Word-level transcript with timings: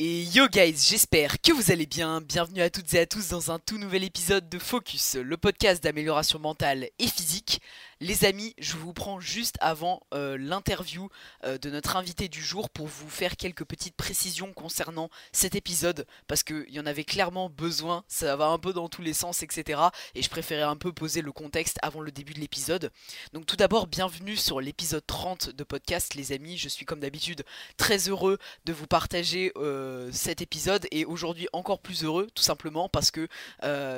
Et 0.00 0.22
yo 0.22 0.46
guys, 0.46 0.76
j'espère 0.88 1.40
que 1.40 1.50
vous 1.50 1.72
allez 1.72 1.86
bien. 1.86 2.20
Bienvenue 2.20 2.60
à 2.62 2.70
toutes 2.70 2.94
et 2.94 3.00
à 3.00 3.06
tous 3.06 3.30
dans 3.30 3.50
un 3.50 3.58
tout 3.58 3.78
nouvel 3.78 4.04
épisode 4.04 4.48
de 4.48 4.60
Focus, 4.60 5.16
le 5.16 5.36
podcast 5.36 5.82
d'amélioration 5.82 6.38
mentale 6.38 6.88
et 7.00 7.08
physique. 7.08 7.60
Les 8.00 8.24
amis, 8.24 8.54
je 8.58 8.76
vous 8.76 8.92
prends 8.92 9.18
juste 9.18 9.56
avant 9.60 10.06
euh, 10.14 10.38
l'interview 10.38 11.08
euh, 11.42 11.58
de 11.58 11.68
notre 11.68 11.96
invité 11.96 12.28
du 12.28 12.40
jour 12.40 12.70
pour 12.70 12.86
vous 12.86 13.10
faire 13.10 13.36
quelques 13.36 13.64
petites 13.64 13.96
précisions 13.96 14.52
concernant 14.52 15.10
cet 15.32 15.56
épisode 15.56 16.06
parce 16.28 16.44
qu'il 16.44 16.70
y 16.70 16.78
en 16.78 16.86
avait 16.86 17.02
clairement 17.02 17.50
besoin, 17.50 18.04
ça 18.06 18.36
va 18.36 18.46
un 18.46 18.58
peu 18.60 18.72
dans 18.72 18.88
tous 18.88 19.02
les 19.02 19.14
sens, 19.14 19.42
etc. 19.42 19.80
Et 20.14 20.22
je 20.22 20.30
préférais 20.30 20.62
un 20.62 20.76
peu 20.76 20.92
poser 20.92 21.22
le 21.22 21.32
contexte 21.32 21.78
avant 21.82 22.00
le 22.00 22.12
début 22.12 22.34
de 22.34 22.38
l'épisode. 22.38 22.92
Donc 23.32 23.46
tout 23.46 23.56
d'abord, 23.56 23.88
bienvenue 23.88 24.36
sur 24.36 24.60
l'épisode 24.60 25.04
30 25.04 25.50
de 25.50 25.64
podcast 25.64 26.14
les 26.14 26.30
amis. 26.30 26.56
Je 26.56 26.68
suis 26.68 26.86
comme 26.86 27.00
d'habitude 27.00 27.44
très 27.78 28.08
heureux 28.08 28.38
de 28.64 28.72
vous 28.72 28.86
partager 28.86 29.50
euh, 29.56 30.08
cet 30.12 30.40
épisode 30.40 30.86
et 30.92 31.04
aujourd'hui 31.04 31.48
encore 31.52 31.80
plus 31.80 32.04
heureux 32.04 32.28
tout 32.32 32.44
simplement 32.44 32.88
parce 32.88 33.10
que 33.10 33.26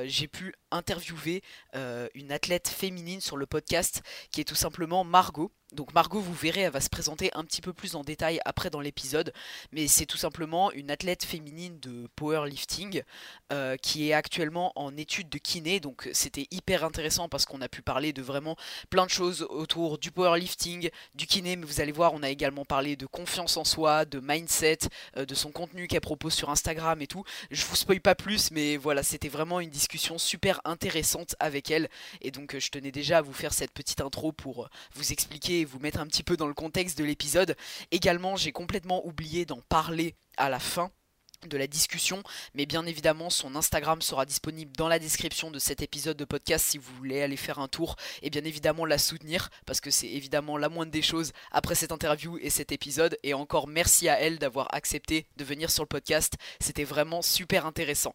j'ai 0.06 0.26
pu 0.26 0.54
interviewer 0.70 1.42
une 2.14 2.32
athlète 2.32 2.68
féminine 2.68 3.20
sur 3.20 3.36
le 3.36 3.44
podcast 3.44 3.89
qui 4.30 4.40
est 4.40 4.44
tout 4.44 4.54
simplement 4.54 5.04
Margot. 5.04 5.52
Donc 5.72 5.94
Margot, 5.94 6.20
vous 6.20 6.34
verrez, 6.34 6.62
elle 6.62 6.72
va 6.72 6.80
se 6.80 6.88
présenter 6.88 7.30
un 7.34 7.44
petit 7.44 7.60
peu 7.60 7.72
plus 7.72 7.94
en 7.94 8.02
détail 8.02 8.40
après 8.44 8.70
dans 8.70 8.80
l'épisode, 8.80 9.32
mais 9.70 9.86
c'est 9.86 10.04
tout 10.04 10.16
simplement 10.16 10.72
une 10.72 10.90
athlète 10.90 11.24
féminine 11.24 11.78
de 11.78 12.08
powerlifting 12.16 13.02
euh, 13.52 13.76
qui 13.76 14.08
est 14.08 14.12
actuellement 14.12 14.72
en 14.74 14.96
étude 14.96 15.28
de 15.28 15.38
kiné, 15.38 15.78
donc 15.78 16.08
c'était 16.12 16.48
hyper 16.50 16.84
intéressant 16.84 17.28
parce 17.28 17.46
qu'on 17.46 17.60
a 17.60 17.68
pu 17.68 17.82
parler 17.82 18.12
de 18.12 18.20
vraiment 18.20 18.56
plein 18.90 19.06
de 19.06 19.10
choses 19.10 19.46
autour 19.48 19.98
du 19.98 20.10
powerlifting, 20.10 20.90
du 21.14 21.26
kiné, 21.26 21.54
mais 21.54 21.66
vous 21.66 21.80
allez 21.80 21.92
voir, 21.92 22.14
on 22.14 22.22
a 22.24 22.30
également 22.30 22.64
parlé 22.64 22.96
de 22.96 23.06
confiance 23.06 23.56
en 23.56 23.64
soi, 23.64 24.04
de 24.04 24.18
mindset, 24.18 24.78
euh, 25.16 25.24
de 25.24 25.34
son 25.36 25.52
contenu 25.52 25.86
qu'elle 25.86 26.00
propose 26.00 26.34
sur 26.34 26.50
Instagram 26.50 27.00
et 27.00 27.06
tout. 27.06 27.22
Je 27.52 27.64
vous 27.64 27.76
spoil 27.76 28.00
pas 28.00 28.16
plus, 28.16 28.50
mais 28.50 28.76
voilà, 28.76 29.04
c'était 29.04 29.28
vraiment 29.28 29.60
une 29.60 29.70
discussion 29.70 30.18
super 30.18 30.60
intéressante 30.64 31.36
avec 31.38 31.70
elle, 31.70 31.88
et 32.22 32.32
donc 32.32 32.58
je 32.58 32.70
tenais 32.70 32.90
déjà 32.90 33.18
à 33.18 33.22
vous 33.22 33.32
faire 33.32 33.52
cette 33.52 33.70
petite 33.70 34.00
intro 34.00 34.32
pour 34.32 34.68
vous 34.94 35.12
expliquer 35.12 35.59
vous 35.64 35.78
mettre 35.78 36.00
un 36.00 36.06
petit 36.06 36.22
peu 36.22 36.36
dans 36.36 36.46
le 36.46 36.54
contexte 36.54 36.98
de 36.98 37.04
l'épisode. 37.04 37.56
Également, 37.90 38.36
j'ai 38.36 38.52
complètement 38.52 39.06
oublié 39.06 39.44
d'en 39.44 39.60
parler 39.68 40.14
à 40.36 40.48
la 40.48 40.58
fin 40.58 40.90
de 41.46 41.56
la 41.56 41.66
discussion, 41.66 42.22
mais 42.54 42.66
bien 42.66 42.84
évidemment 42.86 43.30
son 43.30 43.56
Instagram 43.56 44.02
sera 44.02 44.26
disponible 44.26 44.72
dans 44.76 44.88
la 44.88 44.98
description 44.98 45.50
de 45.50 45.58
cet 45.58 45.82
épisode 45.82 46.16
de 46.16 46.24
podcast 46.24 46.66
si 46.66 46.78
vous 46.78 46.94
voulez 46.96 47.22
aller 47.22 47.36
faire 47.36 47.58
un 47.58 47.68
tour 47.68 47.96
et 48.22 48.30
bien 48.30 48.44
évidemment 48.44 48.84
la 48.84 48.98
soutenir 48.98 49.48
parce 49.64 49.80
que 49.80 49.90
c'est 49.90 50.08
évidemment 50.08 50.58
la 50.58 50.68
moindre 50.68 50.92
des 50.92 51.02
choses 51.02 51.32
après 51.50 51.74
cette 51.74 51.92
interview 51.92 52.38
et 52.42 52.50
cet 52.50 52.72
épisode 52.72 53.16
et 53.22 53.34
encore 53.34 53.68
merci 53.68 54.08
à 54.08 54.20
elle 54.20 54.38
d'avoir 54.38 54.74
accepté 54.74 55.26
de 55.36 55.44
venir 55.44 55.70
sur 55.70 55.82
le 55.82 55.88
podcast, 55.88 56.34
c'était 56.60 56.84
vraiment 56.84 57.22
super 57.22 57.64
intéressant. 57.66 58.14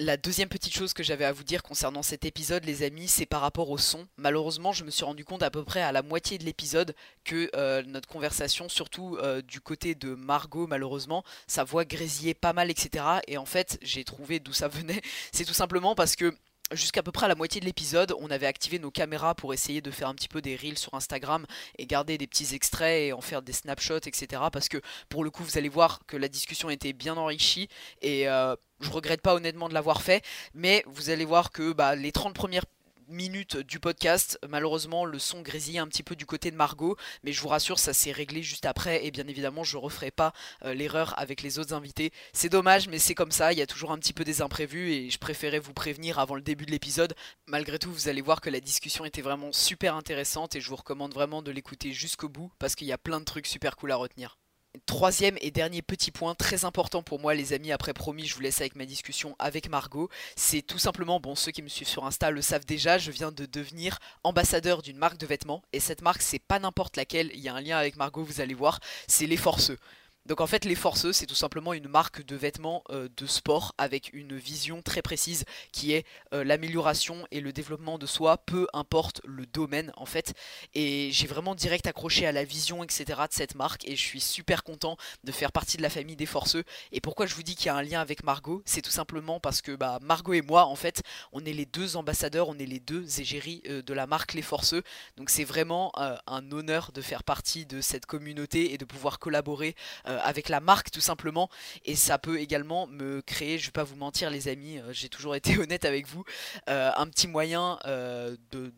La 0.00 0.16
deuxième 0.16 0.48
petite 0.48 0.72
chose 0.72 0.92
que 0.92 1.02
j'avais 1.02 1.24
à 1.24 1.32
vous 1.32 1.42
dire 1.42 1.64
concernant 1.64 2.04
cet 2.04 2.24
épisode, 2.24 2.64
les 2.64 2.84
amis, 2.84 3.08
c'est 3.08 3.26
par 3.26 3.40
rapport 3.40 3.68
au 3.68 3.78
son. 3.78 4.06
Malheureusement, 4.16 4.70
je 4.70 4.84
me 4.84 4.90
suis 4.90 5.04
rendu 5.04 5.24
compte 5.24 5.42
à 5.42 5.50
peu 5.50 5.64
près 5.64 5.82
à 5.82 5.90
la 5.90 6.02
moitié 6.02 6.38
de 6.38 6.44
l'épisode 6.44 6.94
que 7.24 7.50
euh, 7.56 7.82
notre 7.82 8.06
conversation, 8.06 8.68
surtout 8.68 9.16
euh, 9.16 9.42
du 9.42 9.60
côté 9.60 9.96
de 9.96 10.14
Margot, 10.14 10.68
malheureusement, 10.68 11.24
sa 11.48 11.64
voix 11.64 11.84
grésillait 11.84 12.34
pas 12.34 12.52
mal, 12.52 12.70
etc. 12.70 13.04
Et 13.26 13.38
en 13.38 13.44
fait, 13.44 13.76
j'ai 13.82 14.04
trouvé 14.04 14.38
d'où 14.38 14.52
ça 14.52 14.68
venait. 14.68 15.02
C'est 15.32 15.44
tout 15.44 15.52
simplement 15.52 15.96
parce 15.96 16.14
que 16.14 16.32
jusqu'à 16.72 17.02
peu 17.02 17.12
près 17.12 17.26
à 17.26 17.28
la 17.28 17.34
moitié 17.34 17.60
de 17.60 17.66
l'épisode, 17.66 18.14
on 18.18 18.30
avait 18.30 18.46
activé 18.46 18.78
nos 18.78 18.90
caméras 18.90 19.34
pour 19.34 19.54
essayer 19.54 19.80
de 19.80 19.90
faire 19.90 20.08
un 20.08 20.14
petit 20.14 20.28
peu 20.28 20.40
des 20.40 20.56
reels 20.56 20.78
sur 20.78 20.94
Instagram 20.94 21.46
et 21.78 21.86
garder 21.86 22.18
des 22.18 22.26
petits 22.26 22.54
extraits 22.54 23.08
et 23.08 23.12
en 23.12 23.20
faire 23.20 23.42
des 23.42 23.52
snapshots, 23.52 24.06
etc. 24.06 24.42
Parce 24.52 24.68
que 24.68 24.78
pour 25.08 25.24
le 25.24 25.30
coup, 25.30 25.44
vous 25.44 25.58
allez 25.58 25.68
voir 25.68 26.00
que 26.06 26.16
la 26.16 26.28
discussion 26.28 26.70
était 26.70 26.92
bien 26.92 27.16
enrichie 27.16 27.68
et 28.02 28.28
euh, 28.28 28.54
je 28.80 28.90
regrette 28.90 29.22
pas 29.22 29.34
honnêtement 29.34 29.68
de 29.68 29.74
l'avoir 29.74 30.02
fait, 30.02 30.24
mais 30.54 30.84
vous 30.86 31.10
allez 31.10 31.24
voir 31.24 31.50
que 31.50 31.72
bah, 31.72 31.96
les 31.96 32.12
30 32.12 32.34
premières 32.34 32.66
minutes 33.08 33.56
du 33.56 33.80
podcast. 33.80 34.38
Malheureusement, 34.48 35.04
le 35.04 35.18
son 35.18 35.42
grésille 35.42 35.78
un 35.78 35.88
petit 35.88 36.02
peu 36.02 36.16
du 36.16 36.26
côté 36.26 36.50
de 36.50 36.56
Margot, 36.56 36.96
mais 37.22 37.32
je 37.32 37.40
vous 37.40 37.48
rassure, 37.48 37.78
ça 37.78 37.92
s'est 37.92 38.12
réglé 38.12 38.42
juste 38.42 38.66
après. 38.66 39.04
Et 39.04 39.10
bien 39.10 39.26
évidemment, 39.26 39.64
je 39.64 39.76
referai 39.76 40.10
pas 40.10 40.32
euh, 40.64 40.74
l'erreur 40.74 41.18
avec 41.18 41.42
les 41.42 41.58
autres 41.58 41.74
invités. 41.74 42.12
C'est 42.32 42.48
dommage, 42.48 42.88
mais 42.88 42.98
c'est 42.98 43.14
comme 43.14 43.32
ça. 43.32 43.52
Il 43.52 43.58
y 43.58 43.62
a 43.62 43.66
toujours 43.66 43.92
un 43.92 43.98
petit 43.98 44.12
peu 44.12 44.24
des 44.24 44.42
imprévus 44.42 44.92
et 44.92 45.10
je 45.10 45.18
préférais 45.18 45.58
vous 45.58 45.74
prévenir 45.74 46.18
avant 46.18 46.34
le 46.34 46.42
début 46.42 46.66
de 46.66 46.70
l'épisode. 46.70 47.14
Malgré 47.46 47.78
tout, 47.78 47.92
vous 47.92 48.08
allez 48.08 48.22
voir 48.22 48.40
que 48.40 48.50
la 48.50 48.60
discussion 48.60 49.04
était 49.04 49.22
vraiment 49.22 49.52
super 49.52 49.94
intéressante 49.94 50.56
et 50.56 50.60
je 50.60 50.68
vous 50.68 50.76
recommande 50.76 51.14
vraiment 51.14 51.42
de 51.42 51.50
l'écouter 51.50 51.92
jusqu'au 51.92 52.28
bout 52.28 52.52
parce 52.58 52.74
qu'il 52.74 52.86
y 52.86 52.92
a 52.92 52.98
plein 52.98 53.20
de 53.20 53.24
trucs 53.24 53.46
super 53.46 53.76
cool 53.76 53.92
à 53.92 53.96
retenir. 53.96 54.37
Troisième 54.84 55.38
et 55.40 55.50
dernier 55.50 55.80
petit 55.80 56.10
point 56.10 56.34
très 56.34 56.64
important 56.66 57.02
pour 57.02 57.18
moi 57.18 57.34
les 57.34 57.54
amis, 57.54 57.72
après 57.72 57.94
promis 57.94 58.26
je 58.26 58.34
vous 58.34 58.40
laisse 58.40 58.60
avec 58.60 58.76
ma 58.76 58.84
discussion 58.84 59.34
avec 59.38 59.68
Margot, 59.70 60.10
c'est 60.36 60.60
tout 60.60 60.78
simplement, 60.78 61.20
bon 61.20 61.34
ceux 61.34 61.52
qui 61.52 61.62
me 61.62 61.68
suivent 61.68 61.88
sur 61.88 62.04
Insta 62.04 62.30
le 62.30 62.42
savent 62.42 62.66
déjà, 62.66 62.98
je 62.98 63.10
viens 63.10 63.32
de 63.32 63.46
devenir 63.46 63.98
ambassadeur 64.24 64.82
d'une 64.82 64.98
marque 64.98 65.16
de 65.18 65.26
vêtements. 65.26 65.62
Et 65.72 65.80
cette 65.80 66.02
marque 66.02 66.20
c'est 66.20 66.38
pas 66.38 66.58
n'importe 66.58 66.98
laquelle, 66.98 67.30
il 67.32 67.40
y 67.40 67.48
a 67.48 67.54
un 67.54 67.60
lien 67.62 67.78
avec 67.78 67.96
Margot 67.96 68.22
vous 68.22 68.42
allez 68.42 68.54
voir, 68.54 68.78
c'est 69.06 69.26
les 69.26 69.38
Forceux. 69.38 69.78
Donc 70.28 70.42
en 70.42 70.46
fait, 70.46 70.66
les 70.66 70.74
Forceux, 70.74 71.14
c'est 71.14 71.24
tout 71.24 71.34
simplement 71.34 71.72
une 71.72 71.88
marque 71.88 72.22
de 72.22 72.36
vêtements 72.36 72.84
euh, 72.90 73.08
de 73.16 73.26
sport 73.26 73.74
avec 73.78 74.10
une 74.12 74.36
vision 74.36 74.82
très 74.82 75.00
précise 75.00 75.46
qui 75.72 75.94
est 75.94 76.04
euh, 76.34 76.44
l'amélioration 76.44 77.26
et 77.30 77.40
le 77.40 77.50
développement 77.50 77.96
de 77.96 78.04
soi, 78.04 78.36
peu 78.36 78.66
importe 78.74 79.22
le 79.24 79.46
domaine 79.46 79.90
en 79.96 80.04
fait. 80.04 80.34
Et 80.74 81.08
j'ai 81.12 81.26
vraiment 81.26 81.54
direct 81.54 81.86
accroché 81.86 82.26
à 82.26 82.32
la 82.32 82.44
vision, 82.44 82.84
etc. 82.84 83.04
de 83.06 83.32
cette 83.32 83.54
marque 83.54 83.88
et 83.88 83.96
je 83.96 84.02
suis 84.02 84.20
super 84.20 84.64
content 84.64 84.98
de 85.24 85.32
faire 85.32 85.50
partie 85.50 85.78
de 85.78 85.82
la 85.82 85.88
famille 85.88 86.14
des 86.14 86.26
Forceux. 86.26 86.64
Et 86.92 87.00
pourquoi 87.00 87.24
je 87.24 87.34
vous 87.34 87.42
dis 87.42 87.56
qu'il 87.56 87.66
y 87.66 87.70
a 87.70 87.76
un 87.76 87.82
lien 87.82 88.02
avec 88.02 88.22
Margot? 88.22 88.62
C'est 88.66 88.82
tout 88.82 88.90
simplement 88.90 89.40
parce 89.40 89.62
que 89.62 89.76
bah, 89.76 89.98
Margot 90.02 90.34
et 90.34 90.42
moi, 90.42 90.66
en 90.66 90.76
fait, 90.76 91.00
on 91.32 91.42
est 91.46 91.54
les 91.54 91.64
deux 91.64 91.96
ambassadeurs, 91.96 92.50
on 92.50 92.58
est 92.58 92.66
les 92.66 92.80
deux 92.80 93.18
égéries 93.18 93.62
euh, 93.66 93.80
de 93.80 93.94
la 93.94 94.06
marque 94.06 94.34
Les 94.34 94.42
Forceux. 94.42 94.82
Donc 95.16 95.30
c'est 95.30 95.44
vraiment 95.44 95.90
un 95.96 96.52
honneur 96.52 96.92
de 96.92 97.00
faire 97.00 97.24
partie 97.24 97.64
de 97.64 97.80
cette 97.80 98.04
communauté 98.04 98.74
et 98.74 98.78
de 98.78 98.84
pouvoir 98.84 99.18
collaborer 99.18 99.74
avec 100.22 100.48
la 100.48 100.60
marque 100.60 100.90
tout 100.90 101.00
simplement 101.00 101.48
et 101.84 101.96
ça 101.96 102.18
peut 102.18 102.38
également 102.38 102.86
me 102.86 103.22
créer, 103.22 103.58
je 103.58 103.66
vais 103.66 103.72
pas 103.72 103.84
vous 103.84 103.96
mentir 103.96 104.30
les 104.30 104.48
amis, 104.48 104.78
euh, 104.78 104.92
j'ai 104.92 105.08
toujours 105.08 105.34
été 105.34 105.58
honnête 105.58 105.84
avec 105.84 106.06
vous, 106.06 106.24
euh, 106.68 106.90
un 106.96 107.06
petit 107.06 107.28
moyen 107.28 107.78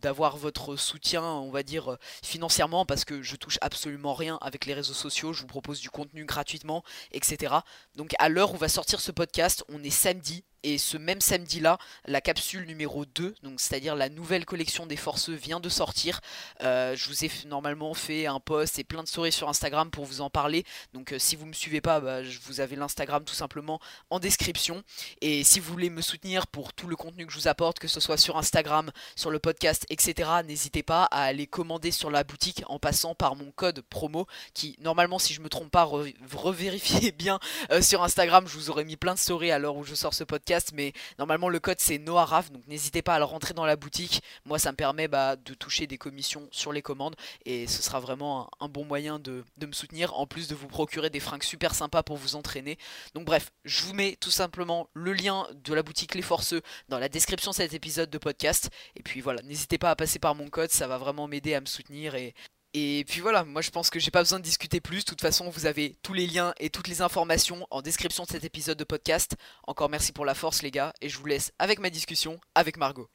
d'avoir 0.03 0.37
votre 0.37 0.77
soutien 0.77 1.23
on 1.23 1.51
va 1.51 1.63
dire 1.63 1.97
financièrement 2.23 2.85
parce 2.87 3.05
que 3.05 3.23
je 3.23 3.37
touche 3.37 3.59
absolument 3.61 4.15
rien 4.15 4.39
avec 4.41 4.67
les 4.67 4.75
réseaux 4.75 4.95
sociaux, 4.95 5.33
je 5.33 5.43
vous 5.43 5.47
propose 5.47 5.81
du 5.81 5.91
contenu 5.91 6.25
gratuitement 6.25 6.85
etc. 7.13 7.55
Donc 8.01 8.15
à 8.19 8.31
l'heure 8.31 8.55
où 8.55 8.57
va 8.57 8.71
sortir 8.71 8.99
ce 8.99 9.13
podcast, 9.13 9.63
on 9.69 9.85
est 9.85 9.91
samedi 9.91 10.43
et 10.63 10.79
ce 10.79 10.97
même 10.97 11.21
samedi-là, 11.21 11.79
la 12.05 12.21
capsule 12.21 12.67
numéro 12.67 13.07
2, 13.07 13.35
donc 13.43 13.61
c'est-à-dire 13.61 13.95
la 13.95 14.09
nouvelle 14.09 14.45
collection 14.45 14.87
des 14.87 14.97
forceux, 14.97 15.35
vient 15.35 15.61
de 15.61 15.69
sortir. 15.69 16.21
Euh, 16.63 16.95
je 16.97 17.09
vous 17.09 17.25
ai 17.25 17.31
normalement 17.47 17.95
fait 17.95 18.27
un 18.27 18.41
post 18.41 18.79
et 18.79 18.85
plein 18.85 19.03
de 19.03 19.09
stories 19.09 19.33
sur 19.33 19.49
Instagram 19.49 19.91
pour 19.91 20.05
vous 20.05 20.21
en 20.21 20.29
parler. 20.29 20.65
Donc 20.93 21.13
euh, 21.13 21.19
si 21.19 21.37
vous 21.37 21.45
ne 21.45 21.51
me 21.51 21.55
suivez 21.55 21.81
pas, 21.81 22.01
bah, 22.01 22.21
vous 22.45 22.61
avez 22.61 22.77
l'Instagram 22.77 23.25
tout 23.25 23.35
simplement 23.35 23.81
en 24.11 24.19
description. 24.19 24.83
Et 25.23 25.45
si 25.45 25.61
vous 25.61 25.73
voulez 25.73 25.89
me 25.89 26.03
soutenir 26.03 26.47
pour 26.47 26.73
tout 26.75 26.89
le 26.89 26.97
contenu 26.97 27.27
que 27.27 27.33
je 27.33 27.39
vous 27.39 27.49
apporte, 27.49 27.79
que 27.79 27.89
ce 27.89 28.01
soit 28.01 28.19
sur 28.19 28.37
Instagram, 28.37 28.91
sur 29.17 29.31
le 29.31 29.39
podcast, 29.39 29.87
etc., 29.89 30.29
n'hésitez 30.47 30.83
pas 30.83 31.05
à 31.05 31.23
aller 31.23 31.47
commander 31.47 31.91
sur 31.91 32.11
la 32.11 32.23
boutique 32.23 32.63
en 32.67 32.79
passant 32.79 33.15
par 33.15 33.35
mon 33.35 33.51
code 33.51 33.81
promo 33.83 34.27
qui 34.53 34.77
normalement 34.81 35.19
si 35.19 35.33
je 35.33 35.41
me 35.41 35.49
trompe 35.49 35.71
pas, 35.71 35.85
revérifiez 35.85 37.13
bien 37.19 37.39
euh, 37.71 37.81
sur 37.91 38.05
Instagram, 38.05 38.47
je 38.47 38.55
vous 38.55 38.71
aurais 38.71 38.85
mis 38.85 38.95
plein 38.95 39.15
de 39.15 39.19
stories 39.19 39.51
à 39.51 39.59
l'heure 39.59 39.75
où 39.75 39.83
je 39.83 39.97
sors 39.97 40.15
ce 40.15 40.23
podcast 40.23 40.71
mais 40.73 40.93
normalement 41.19 41.49
le 41.49 41.59
code 41.59 41.81
c'est 41.81 41.99
NOARAF, 41.99 42.53
donc 42.53 42.65
n'hésitez 42.69 43.03
pas 43.03 43.17
à 43.17 43.19
le 43.19 43.25
rentrer 43.25 43.53
dans 43.53 43.65
la 43.67 43.75
boutique. 43.75 44.23
Moi 44.45 44.61
ça 44.61 44.71
me 44.71 44.77
permet 44.77 45.09
bah, 45.09 45.35
de 45.35 45.55
toucher 45.55 45.89
des 45.89 45.99
commissions 45.99 46.47
sur 46.53 46.73
les 46.73 46.83
commandes 46.83 47.17
et 47.47 47.67
ce 47.67 47.83
sera 47.83 47.99
vraiment 47.99 48.49
un, 48.61 48.69
bon 48.69 48.85
moyen 48.85 49.19
de, 49.19 49.43
me 49.61 49.73
soutenir, 49.73 50.17
en 50.17 50.29
plus 50.29 50.47
de 50.47 50.55
vous 50.55 50.69
procurer 50.69 51.11
des 51.11 51.19
fringues 51.19 51.43
super 51.43 51.75
sympas 51.75 52.05
pour 52.05 52.17
vous 52.17 52.37
entraîner. 52.37 52.79
Donc 53.15 53.25
bref, 53.25 53.51
je 53.65 53.83
vous 53.83 53.93
mets 53.93 54.17
tout 54.21 54.31
simplement 54.31 54.89
le 54.95 55.13
lien 55.13 55.49
de 55.53 55.75
la 55.75 55.83
boutique 55.83 56.15
Les 56.15 56.23
Forceux 56.23 56.63
dans 56.91 57.01
la 57.01 57.09
description 57.09 57.51
de 57.51 57.57
cet 57.57 57.75
épisode 57.75 58.09
de 58.09 58.19
podcast. 58.19 58.71
Et 58.95 59.03
puis 59.03 59.21
voilà, 59.21 59.43
n'hésitez 59.43 59.79
pas 59.79 59.91
à 59.91 59.97
passer 59.97 60.21
par 60.21 60.37
mon 60.37 60.49
code, 60.49 60.71
ça 60.71 60.87
va 60.87 60.97
vraiment 60.97 61.27
m'aider 61.27 61.55
à 61.55 61.61
me 61.61 61.67
soutenir 61.67 62.15
et 62.15 62.35
et 62.73 63.05
puis 63.09 63.21
voilà, 63.21 63.43
moi 63.45 63.63
je 63.63 63.71
pense 63.71 63.91
que 63.91 63.99
j'ai 63.99 64.13
pas 64.13 64.23
besoin 64.23 64.39
de 64.39 64.45
discuter 64.45 64.81
plus. 64.81 65.05
De 65.05 65.11
toute 65.11 65.21
façon, 65.21 65.51
vous 65.51 65.67
avez 65.67 65.97
tous 66.03 66.13
les 66.13 66.29
liens 66.29 66.55
et 66.61 66.71
toutes 66.71 66.87
les 66.87 67.03
informations 67.03 67.67
en 67.71 67.83
description 67.83 68.23
de 68.23 68.29
cet 68.29 68.45
épisode 68.45 68.79
de 68.79 68.85
podcast. 68.85 69.35
Encore 69.67 69.89
merci 69.89 70.13
pour 70.13 70.25
la 70.25 70.35
force, 70.35 70.63
les 70.63 70.71
gars, 70.71 70.93
et 71.01 71.09
je 71.09 71.19
vous 71.19 71.27
laisse 71.27 71.53
avec 71.59 71.81
ma 71.81 71.91
discussion 71.91 72.41
avec 72.55 72.77
Margot. 72.77 73.09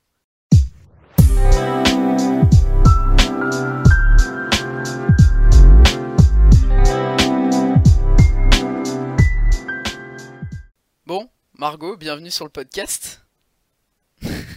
Bon, 11.05 11.29
Margot, 11.53 11.95
bienvenue 11.95 12.31
sur 12.31 12.43
le 12.43 12.51
podcast. 12.51 13.25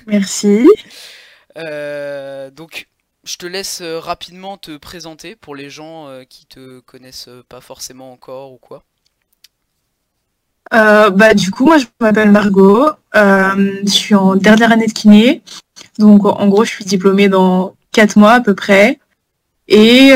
Merci. 0.06 0.67
Euh, 1.56 2.51
donc, 2.51 2.89
je 3.29 3.37
te 3.37 3.47
laisse 3.47 3.83
euh, 3.83 4.01
rapidement 4.01 4.57
te 4.57 4.77
présenter 4.79 5.37
pour 5.37 5.55
les 5.55 5.69
gens 5.69 6.09
euh, 6.09 6.25
qui 6.25 6.47
te 6.47 6.81
connaissent 6.81 7.29
euh, 7.29 7.45
pas 7.47 7.61
forcément 7.61 8.11
encore 8.11 8.53
ou 8.53 8.57
quoi. 8.57 8.85
bah, 10.71 11.35
Du 11.35 11.51
coup, 11.51 11.67
moi, 11.67 11.77
je 11.77 11.85
m'appelle 12.01 12.31
Margot. 12.31 12.89
je 13.15 13.83
suis 13.87 14.15
en 14.15 14.35
dernière 14.35 14.73
année 14.73 14.87
de 14.87 14.93
kiné. 14.93 15.43
Donc, 15.99 16.25
en 16.25 16.49
gros, 16.49 16.65
je 16.65 16.71
suis 16.71 16.85
diplômée 16.87 17.29
dans 17.29 17.77
4 17.93 18.17
mois 18.17 18.33
à 18.33 18.41
peu 18.41 18.55
près. 18.55 18.99
Et 19.69 20.13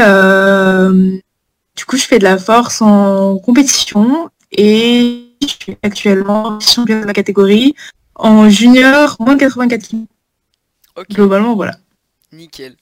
du 1.76 1.85
coup, 1.85 1.99
je 1.99 2.05
fais 2.05 2.19
de 2.19 2.25
la 2.25 2.38
force 2.38 2.81
en 2.81 3.38
compétition 3.38 4.31
et 4.53 5.29
je 5.43 5.49
suis 5.49 5.76
actuellement 5.82 6.61
championne 6.61 7.03
de 7.03 7.06
ma 7.06 7.12
catégorie 7.12 7.75
en 8.14 8.49
junior 8.49 9.17
moins 9.20 9.35
de 9.35 9.41
84 9.41 9.88
kg. 9.88 9.97
Globalement, 11.11 11.55
voilà. 11.55 11.76
Nickel. 12.32 12.76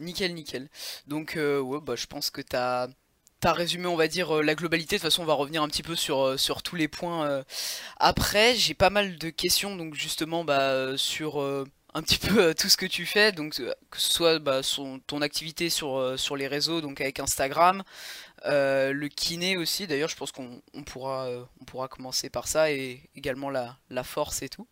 Nickel, 0.00 0.34
nickel. 0.34 0.68
Donc, 1.06 1.36
euh, 1.36 1.60
ouais, 1.60 1.78
bah, 1.80 1.94
je 1.96 2.06
pense 2.06 2.30
que 2.30 2.40
t'as 2.40 2.88
as 3.42 3.52
résumé, 3.52 3.86
on 3.86 3.96
va 3.96 4.08
dire, 4.08 4.36
euh, 4.36 4.42
la 4.42 4.54
globalité. 4.54 4.96
De 4.96 5.00
toute 5.00 5.10
façon, 5.10 5.22
on 5.22 5.26
va 5.26 5.34
revenir 5.34 5.62
un 5.62 5.68
petit 5.68 5.82
peu 5.82 5.96
sur, 5.96 6.20
euh, 6.20 6.36
tous 6.64 6.76
les 6.76 6.88
points. 6.88 7.44
Après, 7.98 8.54
j'ai 8.54 8.74
pas 8.74 8.90
mal 8.90 9.16
de 9.18 9.30
questions, 9.30 9.76
donc 9.76 9.94
justement, 9.94 10.44
bah, 10.44 10.96
sur 10.96 11.40
un 11.94 12.02
petit 12.02 12.18
peu 12.18 12.54
tout 12.54 12.68
ce 12.68 12.76
que 12.76 12.86
tu 12.86 13.06
fais. 13.06 13.32
Donc, 13.32 13.54
que 13.56 14.00
ce 14.00 14.12
soit 14.12 14.38
bah, 14.38 14.60
ton 15.06 15.22
activité 15.22 15.70
sur, 15.70 16.16
les 16.36 16.48
réseaux, 16.48 16.80
donc 16.80 17.00
avec 17.00 17.20
Instagram, 17.20 17.82
le 18.44 19.08
kiné 19.08 19.56
aussi. 19.56 19.86
D'ailleurs, 19.86 20.08
je 20.08 20.16
pense 20.16 20.32
qu'on 20.32 20.62
pourra, 20.86 21.28
pourra 21.66 21.88
commencer 21.88 22.30
par 22.30 22.48
ça 22.48 22.70
et 22.72 23.08
également 23.16 23.50
la, 23.50 23.76
la 23.90 24.04
force 24.04 24.42
et 24.42 24.48
tout. 24.48 24.66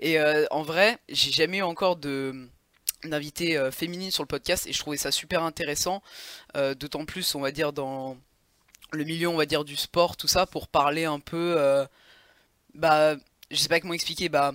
Et 0.00 0.18
en 0.50 0.62
vrai, 0.62 0.98
j'ai 1.08 1.32
jamais 1.32 1.58
eu 1.58 1.62
encore 1.62 1.96
de 1.96 2.50
d'inviter 3.04 3.56
euh, 3.56 3.70
féminine 3.70 4.10
sur 4.10 4.22
le 4.22 4.28
podcast 4.28 4.66
et 4.66 4.72
je 4.72 4.78
trouvais 4.78 4.96
ça 4.96 5.10
super 5.10 5.42
intéressant, 5.42 6.02
euh, 6.56 6.74
d'autant 6.74 7.04
plus 7.04 7.34
on 7.34 7.40
va 7.40 7.52
dire 7.52 7.72
dans 7.72 8.16
le 8.92 9.04
milieu 9.04 9.28
on 9.28 9.36
va 9.36 9.46
dire 9.46 9.64
du 9.64 9.76
sport, 9.76 10.16
tout 10.16 10.28
ça, 10.28 10.46
pour 10.46 10.68
parler 10.68 11.04
un 11.04 11.20
peu, 11.20 11.54
euh, 11.58 11.86
bah 12.74 13.16
je 13.50 13.56
sais 13.56 13.68
pas 13.68 13.80
comment 13.80 13.94
expliquer, 13.94 14.28
bah 14.28 14.52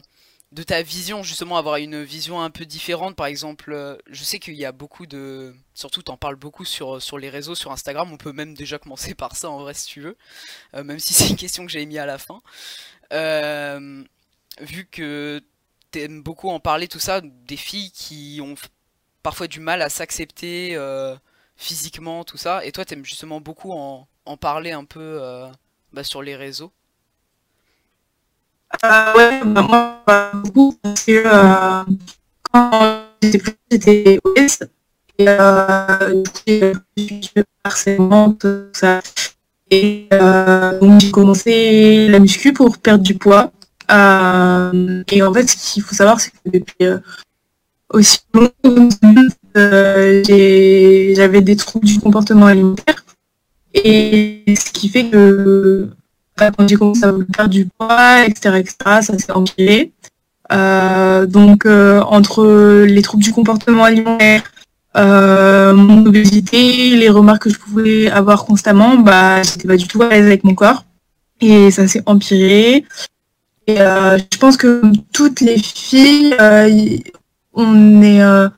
de 0.52 0.64
ta 0.64 0.82
vision 0.84 1.24
justement 1.24 1.58
avoir 1.58 1.78
une 1.78 2.04
vision 2.04 2.42
un 2.42 2.50
peu 2.50 2.66
différente. 2.66 3.16
Par 3.16 3.26
exemple 3.26 4.00
je 4.08 4.24
sais 4.24 4.40
qu'il 4.40 4.54
y 4.56 4.66
a 4.66 4.72
beaucoup 4.72 5.06
de 5.06 5.54
surtout 5.74 6.02
t'en 6.02 6.18
parles 6.18 6.36
beaucoup 6.36 6.66
sur, 6.66 7.02
sur 7.02 7.18
les 7.18 7.30
réseaux 7.30 7.56
sur 7.56 7.72
Instagram. 7.72 8.12
On 8.12 8.18
peut 8.18 8.32
même 8.32 8.54
déjà 8.54 8.78
commencer 8.78 9.16
par 9.16 9.36
ça 9.36 9.50
en 9.50 9.60
vrai 9.60 9.74
si 9.74 9.88
tu 9.88 10.02
veux 10.02 10.18
même 10.74 11.00
si 11.00 11.14
c'est 11.14 11.30
une 11.30 11.36
question 11.36 11.66
que 11.66 11.72
j'avais 11.72 11.86
mis 11.86 11.98
à 11.98 12.06
la 12.06 12.18
fin. 12.20 12.42
Vu 14.62 14.86
que 14.86 15.42
t'aimes 15.96 16.22
beaucoup 16.22 16.50
en 16.50 16.60
parler, 16.60 16.90
tout 16.90 17.00
ça, 17.00 17.22
des 17.22 17.56
filles 17.56 17.90
qui 17.92 18.40
ont 18.44 18.56
parfois 19.24 19.48
du 19.48 19.62
mal 19.62 19.82
à 19.82 19.88
s'accepter 19.90 20.76
euh, 20.76 21.16
physiquement, 21.56 22.26
tout 22.26 22.38
ça, 22.38 22.66
et 22.66 22.72
toi 22.74 22.84
t'aimes 22.84 23.06
justement 23.06 23.40
beaucoup 23.40 23.72
en, 23.72 24.06
en, 24.26 24.36
parler 24.36 24.72
un 24.72 24.84
peu 24.84 25.00
euh, 25.22 25.48
bah, 25.94 26.04
sur 26.04 26.22
les 26.22 26.36
réseaux? 26.36 26.74
Euh, 28.84 29.14
Ouais, 29.16 29.42
bah, 29.46 29.62
moi 30.04 30.32
beaucoup, 30.44 30.78
parce 30.84 31.06
que 31.06 31.24
quand 32.52 33.06
j'étais 33.22 33.40
plus, 33.40 33.56
j'étais 33.72 34.20
et 35.18 35.30
euh, 35.30 36.24
harcèlement, 37.64 38.34
tout 38.34 38.68
ça. 38.74 39.00
Et 39.72 40.10
donc 40.82 41.00
j'ai 41.00 41.12
commencé 41.12 42.10
la 42.10 42.20
muscu 42.20 42.52
pour 42.52 42.78
perdre 42.78 43.04
du 43.04 43.16
poids. 43.16 43.52
Euh, 43.92 45.04
et 45.12 45.22
en 45.22 45.34
fait, 45.34 45.50
ce 45.50 45.74
qu'il 45.74 45.84
faut 45.84 45.96
savoir, 45.96 46.20
c'est 46.20 46.32
que 46.32 46.50
depuis 46.54 46.76
euh, 46.82 46.98
aussi 47.90 48.20
longtemps, 48.34 48.90
euh, 49.58 50.24
j'avais 51.16 51.42
des 51.42 51.56
troubles 51.56 51.86
du 51.86 52.00
comportement 52.00 52.48
alimentaire. 52.48 53.06
Et 53.74 54.44
ce 54.48 54.72
qui 54.72 54.90
fait 54.90 55.06
que 55.10 55.90
bah, 56.38 56.52
quand 56.52 56.68
j'ai 56.68 56.76
commencé 56.76 57.04
à 57.04 57.14
perdre 57.34 57.52
du 57.52 57.68
poids, 57.78 58.26
etc., 58.26 58.58
etc., 58.58 58.76
ça 59.02 59.18
s'est 59.18 59.32
empiré. 59.32 59.92
donc 61.28 61.66
entre 61.66 62.84
les 62.86 63.02
troubles 63.02 63.24
du 63.24 63.34
comportement 63.34 63.84
alimentaire, 63.84 64.44
mon 64.96 66.06
obésité, 66.06 66.96
les 66.96 67.10
remarques 67.10 67.44
que 67.44 67.50
je 67.50 67.60
pouvais 67.60 68.10
avoir 68.10 68.46
constamment, 68.46 68.98
bah 68.98 69.44
j'étais 69.44 69.68
pas 69.68 69.78
du 69.78 69.88
tout 69.88 70.02
à 70.02 70.10
l'aise 70.10 70.26
avec 70.26 70.46
mon 70.46 70.56
corps 70.56 70.86
et 71.42 71.72
ça 71.72 71.88
s'est 71.88 72.04
empiré. 72.06 72.86
Euh, 73.70 74.20
je 74.32 74.38
pense 74.38 74.58
que 74.58 74.82
toutes 75.12 75.42
les 75.42 75.58
filles, 75.58 76.36
euh, 76.40 76.98
on 77.54 78.02
est 78.02 78.22
euh, 78.22 78.50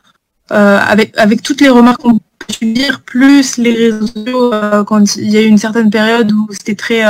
avec 0.50 1.18
avec 1.18 1.42
toutes 1.42 1.62
les 1.62 1.69
remarques 1.69 2.01
qu'on 2.01 2.18
peut 2.18 2.54
subir, 2.54 3.01
plus 3.01 3.57
les 3.57 3.74
réseaux 3.74 4.07
sociaux, 4.07 4.51
quand 4.86 5.15
il 5.15 5.30
y 5.30 5.38
a 5.38 5.42
eu 5.42 5.48
une 5.48 5.57
certaine 5.57 5.89
période 5.89 6.31
où 6.31 6.48
c'était 6.51 6.75
très 6.75 7.04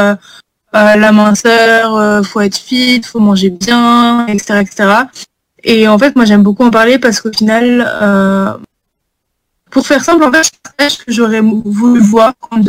la 0.74 1.12
minceur, 1.12 2.24
faut 2.26 2.42
être 2.42 2.58
fit, 2.58 3.02
faut 3.04 3.20
manger 3.20 3.50
bien, 3.50 4.28
etc., 4.28 4.60
etc. 4.62 4.90
Et 5.64 5.88
en 5.88 5.98
fait, 5.98 6.16
moi, 6.16 6.26
j'aime 6.26 6.44
beaucoup 6.44 6.64
en 6.64 6.72
parler 6.72 7.00
parce 7.00 7.20
qu'au 7.20 7.32
final, 7.32 8.60
pour 9.72 9.88
faire 9.88 10.04
simple, 10.04 10.24
en 10.24 10.32
fait, 10.32 10.52
je 10.80 11.06
que 11.06 11.12
j'aurais 11.12 11.42
voulu 11.42 12.00
voir 12.00 12.34
quand 12.40 12.64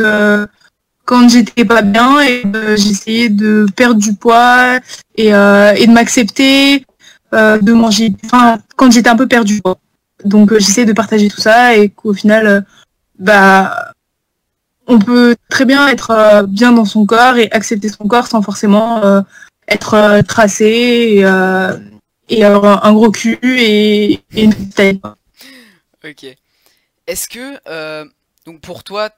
quand 1.09 1.27
j'étais 1.27 1.65
pas 1.65 1.81
bien 1.81 2.21
et 2.21 2.43
euh, 2.55 2.77
j'essayais 2.77 3.29
de 3.29 3.65
perdre 3.75 3.99
du 3.99 4.13
poids 4.13 4.77
et, 5.15 5.33
euh, 5.33 5.73
de 5.73 5.91
m'accepter, 5.91 6.85
euh, 7.33 7.57
de 7.57 7.73
manger, 7.73 8.13
enfin 8.25 8.59
quand 8.75 8.91
j'étais 8.91 9.09
un 9.09 9.15
peu 9.15 9.27
perdu. 9.27 9.59
Donc 10.23 10.53
j'essayais 10.53 10.85
de 10.85 10.93
partager 10.93 11.27
tout 11.27 11.41
ça 11.41 11.75
et 11.75 11.89
qu'au 11.89 12.13
final, 12.13 12.63
bah 13.17 13.91
on 14.85 14.99
peut 14.99 15.35
très 15.49 15.65
bien 15.65 15.87
être 15.87 16.45
bien 16.47 16.73
dans 16.73 16.85
son 16.85 17.07
corps 17.07 17.37
et 17.37 17.49
accepter 17.51 17.89
son 17.89 18.07
corps 18.07 18.27
sans 18.27 18.43
forcément 18.43 19.01
être 19.67 20.21
tracé 20.27 21.25
et, 22.29 22.43
avoir 22.43 22.85
un 22.85 22.93
gros 22.93 23.09
cul 23.09 23.39
et, 23.43 24.21
une 24.35 24.53
petite 24.53 24.75
taille. 24.75 25.01
Ok. 26.05 26.25
Est-ce 27.07 27.27
que 27.27 28.03
donc 28.45 28.61
pour 28.61 28.83
toi 28.83 29.09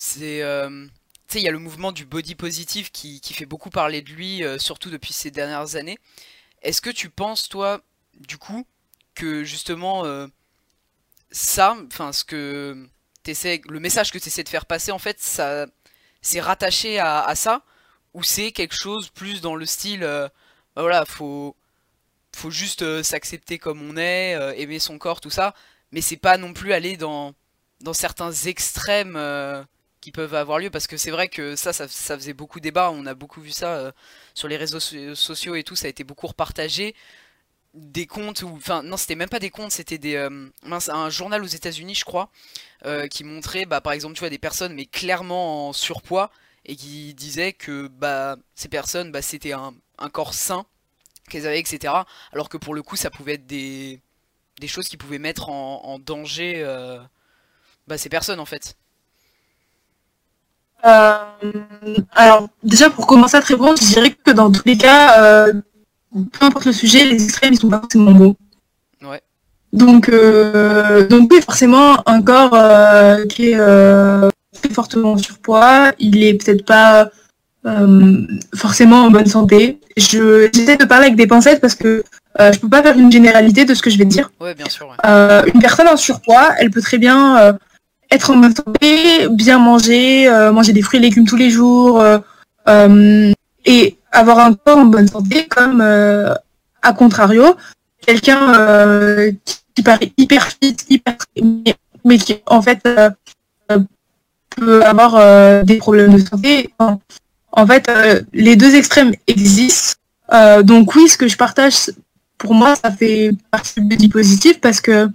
c'est 0.00 0.42
euh, 0.42 0.86
tu 1.28 1.34
sais 1.34 1.40
il 1.40 1.44
y 1.44 1.48
a 1.48 1.52
le 1.52 1.58
mouvement 1.58 1.92
du 1.92 2.06
body 2.06 2.34
positive 2.34 2.90
qui, 2.90 3.20
fait 3.22 3.44
beaucoup 3.44 3.68
parler 3.68 4.00
de 4.00 4.10
lui 4.10 4.42
euh, 4.42 4.58
surtout 4.58 4.90
depuis 4.90 5.12
ces 5.12 5.30
dernières 5.30 5.76
années. 5.76 5.98
Est-ce 6.62 6.80
que 6.80 6.90
tu 6.90 7.10
penses 7.10 7.48
toi 7.48 7.82
du 8.18 8.38
coup 8.38 8.66
que 9.14 9.44
justement 9.44 10.06
euh, 10.06 10.26
ça 11.30 11.76
enfin 11.86 12.12
ce 12.12 12.24
que 12.24 12.88
le 13.26 13.78
message 13.78 14.10
que 14.10 14.18
tu 14.18 14.28
essaies 14.28 14.42
de 14.42 14.48
faire 14.48 14.64
passer 14.64 14.90
en 14.90 14.98
fait 14.98 15.20
ça 15.20 15.66
c'est 16.22 16.40
rattaché 16.40 16.98
à, 16.98 17.34
ça? 17.34 17.62
Ou 18.14 18.22
c'est 18.22 18.52
quelque 18.52 18.74
chose 18.74 19.10
plus 19.10 19.40
dans 19.42 19.54
le 19.54 19.66
style 19.66 20.00
bah 20.00 20.30
voilà 20.76 21.04
faut 21.04 21.56
faut 22.34 22.50
juste 22.50 23.02
s'accepter 23.02 23.58
comme 23.58 23.82
on 23.82 23.96
est 23.98 24.32
aimer 24.60 24.78
son 24.78 24.98
corps 24.98 25.20
tout 25.20 25.30
ça. 25.30 25.54
Mais 25.92 26.00
c'est 26.00 26.16
pas 26.16 26.38
non 26.38 26.54
plus 26.54 26.72
aller 26.72 26.96
dans 26.96 27.34
dans 27.82 27.92
certains 27.92 28.32
extrêmes 28.32 29.16
qui 30.00 30.12
peuvent 30.12 30.34
avoir 30.34 30.58
lieu 30.58 30.70
parce 30.70 30.86
que 30.86 30.96
c'est 30.96 31.10
vrai 31.10 31.28
que 31.28 31.56
ça, 31.56 31.72
ça, 31.72 31.88
faisait 31.88 32.32
beaucoup 32.32 32.60
débat. 32.60 32.90
On 32.90 33.06
a 33.06 33.14
beaucoup 33.14 33.40
vu 33.40 33.50
ça 33.50 33.74
euh, 33.74 33.92
sur 34.34 34.48
les 34.48 34.56
réseaux 34.56 34.80
sociaux 34.80 35.54
et 35.54 35.62
tout. 35.64 35.76
Ça 35.76 35.86
a 35.86 35.90
été 35.90 36.04
beaucoup 36.04 36.26
repartagé. 36.26 36.94
Des 37.74 38.06
comptes 38.06 38.42
ou 38.42 38.48
enfin 38.56 38.82
non 38.82 38.96
c'était 38.96 39.14
même 39.14 39.28
pas 39.28 39.38
des 39.38 39.50
comptes. 39.50 39.70
C'était 39.72 39.98
des 39.98 40.16
euh, 40.16 40.48
un 40.64 41.10
journal 41.10 41.42
aux 41.44 41.46
États-Unis 41.46 41.94
je 41.94 42.04
crois 42.04 42.30
euh, 42.84 43.06
qui 43.06 43.22
montrait 43.22 43.64
bah 43.64 43.80
par 43.80 43.92
exemple 43.92 44.14
tu 44.14 44.20
vois 44.20 44.30
des 44.30 44.38
personnes 44.38 44.74
mais 44.74 44.86
clairement 44.86 45.68
en 45.68 45.72
surpoids 45.72 46.32
et 46.64 46.74
qui 46.74 47.14
disaient 47.14 47.52
que 47.52 47.86
bah 47.86 48.36
ces 48.56 48.68
personnes 48.68 49.12
bah 49.12 49.22
c'était 49.22 49.52
un, 49.52 49.72
corps 50.12 50.34
sain 50.34 50.66
qu'elles 51.28 51.46
avaient 51.46 51.60
etc 51.60 51.94
alors 52.32 52.48
que 52.48 52.56
pour 52.56 52.74
le 52.74 52.82
coup 52.82 52.96
ça 52.96 53.08
pouvait 53.08 53.34
être 53.34 53.46
des 53.46 54.00
des 54.58 54.66
choses 54.66 54.88
qui 54.88 54.96
pouvaient 54.96 55.20
mettre 55.20 55.48
en, 55.48 56.00
danger 56.00 56.64
bah, 57.86 57.98
ces 57.98 58.08
personnes 58.08 58.40
en 58.40 58.46
fait 58.46 58.76
alors, 60.82 62.48
déjà, 62.62 62.90
pour 62.90 63.06
commencer 63.06 63.36
à 63.36 63.40
te 63.40 63.48
répondre, 63.48 63.78
je 63.80 63.86
dirais 63.86 64.10
que 64.10 64.30
dans 64.30 64.50
tous 64.50 64.62
les 64.66 64.76
cas, 64.76 65.20
euh, 65.20 65.52
peu 66.12 66.46
importe 66.46 66.66
le 66.66 66.72
sujet, 66.72 67.04
les 67.04 67.22
extrêmes, 67.22 67.52
ils 67.52 67.58
sont 67.58 67.68
pas 67.68 67.80
forcément 67.80 68.12
bons. 68.12 68.36
Ouais. 69.02 69.20
Donc, 69.72 70.08
euh, 70.08 71.06
donc 71.06 71.30
oui, 71.32 71.40
forcément, 71.42 72.02
un 72.08 72.22
corps 72.22 72.56
qui 73.28 73.50
est 73.50 73.58
très 73.58 74.70
fortement 74.72 75.16
surpoids, 75.16 75.92
il 75.98 76.22
est 76.22 76.34
peut-être 76.34 76.64
pas 76.64 77.10
forcément 78.54 79.04
en 79.04 79.10
bonne 79.10 79.26
santé. 79.26 79.80
Je 79.96 80.48
j'essaie 80.54 80.76
de 80.76 80.84
parler 80.84 81.06
avec 81.06 81.16
des 81.16 81.26
pincettes 81.26 81.60
parce 81.60 81.74
que 81.74 82.02
je 82.38 82.58
peux 82.58 82.68
pas 82.68 82.82
faire 82.82 82.98
une 82.98 83.12
généralité 83.12 83.64
de 83.64 83.74
ce 83.74 83.82
que 83.82 83.90
je 83.90 83.98
vais 83.98 84.06
dire. 84.06 84.30
Ouais, 84.40 84.54
bien 84.54 84.68
sûr. 84.68 84.94
une 85.04 85.60
personne 85.60 85.88
en 85.88 85.96
surpoids, 85.96 86.50
elle 86.58 86.70
peut 86.70 86.82
très 86.82 86.98
bien 86.98 87.58
être 88.10 88.30
en 88.30 88.36
bonne 88.36 88.54
santé, 88.54 89.28
bien 89.30 89.58
manger, 89.58 90.28
euh, 90.28 90.52
manger 90.52 90.72
des 90.72 90.82
fruits 90.82 90.98
et 90.98 91.02
légumes 91.02 91.26
tous 91.26 91.36
les 91.36 91.50
jours, 91.50 92.00
euh, 92.00 92.18
euh, 92.68 93.32
et 93.64 93.96
avoir 94.12 94.40
un 94.40 94.54
corps 94.54 94.78
en 94.78 94.86
bonne 94.86 95.08
santé, 95.08 95.46
comme 95.46 95.80
à 95.80 96.92
contrario, 96.92 97.56
quelqu'un 98.04 99.32
qui, 99.74 99.82
paraît 99.82 100.12
hyper 100.16 100.48
fit, 100.48 100.76
hyper 100.88 101.16
mais, 102.04 102.18
qui 102.18 102.36
en 102.46 102.60
fait 102.62 102.80
peut 104.56 104.84
avoir 104.84 105.64
des 105.64 105.76
problèmes 105.76 106.14
de 106.14 106.18
santé. 106.18 106.70
en 107.52 107.66
fait, 107.66 107.90
les 108.32 108.56
deux 108.56 108.74
extrêmes 108.74 109.12
existent. 109.26 109.94
donc 110.62 110.94
oui, 110.96 111.08
ce 111.08 111.16
que 111.16 111.28
je 111.28 111.36
partage, 111.36 111.90
pour 112.38 112.54
moi, 112.54 112.74
ça 112.74 112.90
fait 112.90 113.30
partie 113.50 113.80
du 113.80 114.08
positif 114.08 114.60
parce 114.60 114.80
que 114.80 115.08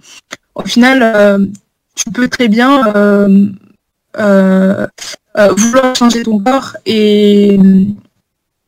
au 0.54 0.62
final, 0.62 1.50
tu 1.96 2.10
peux 2.12 2.28
très 2.28 2.48
bien 2.48 2.82
vouloir 4.14 5.96
changer 5.96 6.22
ton 6.22 6.38
corps 6.38 6.76
et 6.86 7.58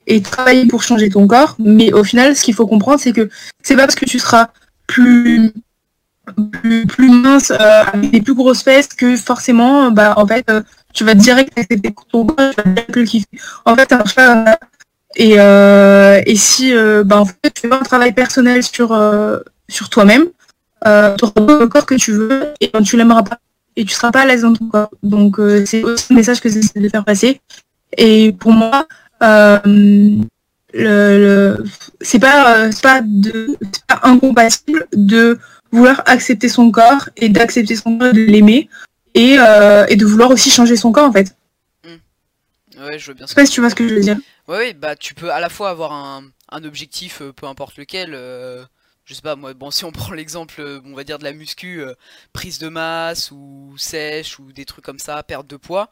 et 0.08 0.23
travailler 0.23 0.66
pour 0.66 0.82
changer 0.82 1.11
ton 1.11 1.26
corps. 1.26 1.54
Mais 1.58 1.92
au 1.92 2.02
final, 2.02 2.35
ce 2.35 2.42
qu'il 2.42 2.54
faut 2.54 2.66
comprendre, 2.66 2.99
c'est 2.99 3.12
que 3.12 3.28
c'est 3.62 3.76
pas 3.76 3.85
parce 3.85 3.94
que 3.94 4.06
tu 4.06 4.18
seras 4.18 4.49
plus 4.87 5.52
plus, 6.62 7.11
mince 7.11 7.50
euh, 7.50 7.85
avec 7.85 8.11
des 8.11 8.20
plus 8.20 8.35
grosses 8.35 8.62
fesses 8.62 8.88
que 8.88 9.16
forcément, 9.16 9.90
bah 9.90 10.14
en 10.16 10.26
fait, 10.26 10.44
euh, 10.50 10.62
tu 10.92 11.04
vas 11.04 11.14
direct 11.14 11.56
accepter 11.56 11.94
ton 12.11 12.26
corps, 12.26 12.50
tu 12.50 12.62
vas 12.62 12.70
direct 12.70 12.97
le 12.97 13.04
kiffer. 13.04 13.26
En 13.64 13.75
fait, 13.75 13.88
ça 13.88 13.97
marche. 13.97 14.14
Et, 15.16 15.35
euh, 15.38 16.20
et 16.26 16.37
si 16.37 16.73
bah, 17.04 17.20
en 17.20 17.25
fait, 17.25 17.52
tu 17.54 17.68
fais 17.68 17.75
un 17.75 17.78
travail 17.78 18.12
personnel 18.12 18.62
sur 18.62 18.88
sur 19.68 19.88
toi-même, 19.88 20.26
tu 21.16 21.25
auras 21.25 21.59
le 21.61 21.66
corps 21.66 21.87
que 21.87 21.95
tu 21.95 22.12
veux 22.12 22.54
et 22.61 22.71
tu 22.85 22.97
l'aimeras 22.97 23.23
pas 23.23 23.38
et 23.76 23.85
tu 23.85 23.95
seras 23.95 24.11
pas 24.11 24.23
à 24.23 24.26
l'aise 24.26 24.42
dans 24.42 24.52
ton 24.52 24.68
corps. 24.68 24.90
Donc 25.02 25.37
c'est 25.66 25.83
aussi 25.85 26.12
un 26.12 26.16
message 26.16 26.40
que 26.40 26.49
j'essaie 26.49 26.80
de 26.80 26.88
faire 26.88 27.04
passer. 27.04 27.40
Et 27.97 28.33
pour 28.33 28.52
moi, 28.52 28.87
euh, 29.23 29.59
le, 30.75 31.64
c'est 32.00 32.18
pas 32.18 32.59
euh, 32.59 32.71
pas 32.83 33.00
de 33.02 33.57
pas 33.87 34.00
incompatible 34.02 34.87
de 34.92 35.38
vouloir 35.73 36.02
accepter 36.07 36.49
son 36.49 36.71
corps 36.71 37.09
et 37.16 37.28
d'accepter 37.28 37.76
son 37.76 37.99
corps 37.99 38.12
de 38.12 38.21
l'aimer 38.21 38.68
et, 39.14 39.37
euh, 39.38 39.87
et 39.88 39.97
de 39.97 40.04
vouloir 40.04 40.30
aussi 40.30 40.50
changer 40.50 40.76
son 40.76 40.92
corps 40.92 41.09
en 41.09 41.12
fait. 41.12 41.35
Ouais, 42.80 42.99
je 42.99 43.09
veux 43.09 43.14
bien. 43.14 43.26
Je 43.26 43.30
sais 43.30 43.35
pas 43.35 43.47
si 43.47 43.52
tu 43.52 43.61
vois 43.61 43.71
ce 43.71 43.75
que 43.75 43.88
je 43.88 43.95
veux 43.95 44.00
dire. 44.00 44.18
Ouais, 44.47 44.73
bah 44.73 44.95
tu 44.95 45.14
peux 45.14 45.33
à 45.33 45.40
la 45.40 45.49
fois 45.49 45.71
avoir 45.71 45.92
un, 45.92 46.23
un 46.50 46.64
objectif, 46.64 47.23
peu 47.37 47.47
importe 47.47 47.76
lequel. 47.76 48.16
Je 49.09 49.15
sais 49.15 49.23
pas, 49.23 49.35
moi, 49.37 49.55
bon, 49.55 49.71
si 49.71 49.85
on 49.85 49.93
prend 49.93 50.12
l'exemple, 50.12 50.62
on 50.85 50.95
va 50.95 51.05
dire 51.05 51.19
de 51.19 51.25
la 51.25 51.33
muscu, 51.33 51.83
prise 52.33 52.59
de 52.59 52.69
masse 52.69 53.31
ou 53.33 53.75
sèche 53.77 54.38
ou 54.38 54.53
des 54.53 54.65
trucs 54.65 54.85
comme 54.85 54.99
ça, 55.00 55.23
perte 55.23 55.47
de 55.47 55.57
poids. 55.57 55.91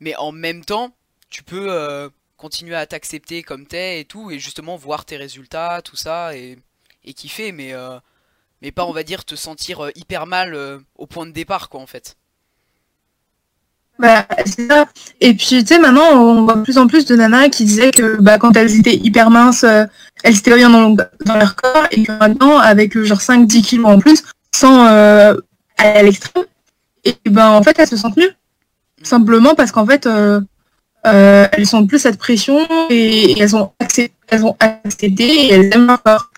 Mais 0.00 0.14
en 0.16 0.32
même 0.32 0.64
temps, 0.64 0.94
tu 1.30 1.42
peux 1.42 2.10
continuer 2.36 2.74
à 2.74 2.86
t'accepter 2.86 3.42
comme 3.42 3.66
t'es 3.66 4.00
et 4.00 4.04
tout, 4.04 4.30
et 4.30 4.38
justement 4.38 4.76
voir 4.76 5.04
tes 5.04 5.16
résultats, 5.16 5.82
tout 5.82 5.96
ça, 5.96 6.36
et, 6.36 6.58
et 7.04 7.14
kiffer, 7.14 7.52
mais, 7.52 7.72
euh, 7.72 7.98
mais 8.62 8.72
pas, 8.72 8.84
on 8.86 8.92
va 8.92 9.02
dire, 9.02 9.24
te 9.24 9.34
sentir 9.34 9.84
euh, 9.84 9.90
hyper 9.94 10.26
mal 10.26 10.54
euh, 10.54 10.78
au 10.96 11.06
point 11.06 11.26
de 11.26 11.32
départ, 11.32 11.68
quoi, 11.68 11.80
en 11.80 11.86
fait. 11.86 12.16
Bah, 13.98 14.26
c'est 14.44 14.68
ça. 14.68 14.86
Et 15.20 15.34
puis, 15.34 15.64
tu 15.64 15.66
sais, 15.66 15.78
maintenant, 15.78 16.10
on 16.12 16.44
voit 16.44 16.56
de 16.56 16.62
plus 16.62 16.78
en 16.78 16.86
plus 16.86 17.04
de 17.04 17.14
nanas 17.14 17.48
qui 17.48 17.64
disaient 17.64 17.92
que 17.92 18.20
bah, 18.20 18.38
quand 18.38 18.56
elles 18.56 18.78
étaient 18.78 18.96
hyper 18.96 19.30
minces, 19.30 19.64
elles 19.64 20.36
étaient 20.36 20.54
bien 20.56 20.70
dans, 20.70 20.90
dans, 20.90 21.36
leur 21.36 21.54
corps, 21.54 21.86
et 21.90 22.02
que 22.02 22.12
maintenant, 22.12 22.58
avec 22.58 22.98
genre 22.98 23.20
5-10 23.20 23.62
kilos 23.62 23.86
en 23.86 23.98
plus, 24.00 24.24
sans 24.54 24.84
aller 24.84 25.38
à 25.78 26.02
l'extrême, 26.02 26.44
et 27.04 27.16
ben 27.26 27.50
en 27.50 27.62
fait, 27.62 27.78
elles 27.78 27.88
se 27.88 27.96
sentent 27.96 28.16
mieux. 28.16 28.32
Simplement 29.02 29.54
parce 29.54 29.70
qu'en 29.70 29.86
fait, 29.86 30.08
euh, 31.06 31.46
elles 31.52 31.66
sont 31.66 31.86
plus 31.86 31.98
cette 31.98 32.18
pression 32.18 32.66
et, 32.88 33.38
elles, 33.38 33.54
ont 33.54 33.72
accepté, 33.78 34.14
elles 34.28 34.44
ont 34.44 34.56
accepté 34.58 35.24
et 35.24 35.52
elles 35.52 35.74
aiment 35.74 35.86
leur 35.86 36.02
corps. 36.02 36.30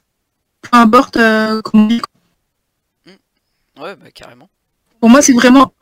Peu 0.63 0.77
importe 0.77 1.17
euh, 1.17 1.63
comment 1.63 1.87
mmh. 1.87 3.11
Ouais, 3.81 3.95
bah 3.95 4.11
carrément. 4.13 4.49
Pour 5.01 5.11
moi, 5.11 5.23
c'est 5.23 5.35
vraiment, 5.35 5.73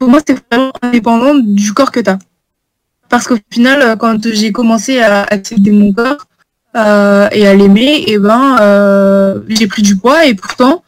pour 0.00 0.08
moi, 0.08 0.20
c'est 0.26 0.36
vraiment 0.50 0.72
indépendant 0.82 1.34
du 1.36 1.72
corps 1.72 1.92
que 1.92 2.00
tu 2.00 2.10
as. 2.10 2.18
Parce 3.08 3.28
qu'au 3.28 3.36
final, 3.50 3.80
euh, 3.82 3.96
quand 3.96 4.18
j'ai 4.32 4.50
commencé 4.50 5.00
à 5.00 5.22
accepter 5.22 5.70
mon 5.70 5.92
corps 5.92 6.26
et 6.74 7.46
à 7.46 7.54
l'aimer, 7.54 8.04
et 8.06 8.12
eh 8.14 8.18
ben, 8.18 9.42
j'ai 9.48 9.66
pris 9.68 9.82
du 9.82 9.96
poids 9.96 10.26
et 10.26 10.34
pourtant, 10.34 10.82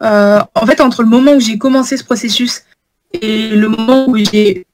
en 0.00 0.66
fait, 0.66 0.80
entre 0.82 1.02
le 1.02 1.08
moment 1.08 1.32
où 1.32 1.40
j'ai 1.40 1.56
commencé 1.58 1.96
ce 1.96 2.04
processus 2.04 2.62
et 3.12 3.48
le 3.48 3.68
moment 3.68 4.08
où 4.08 4.16
j'ai 4.16 4.66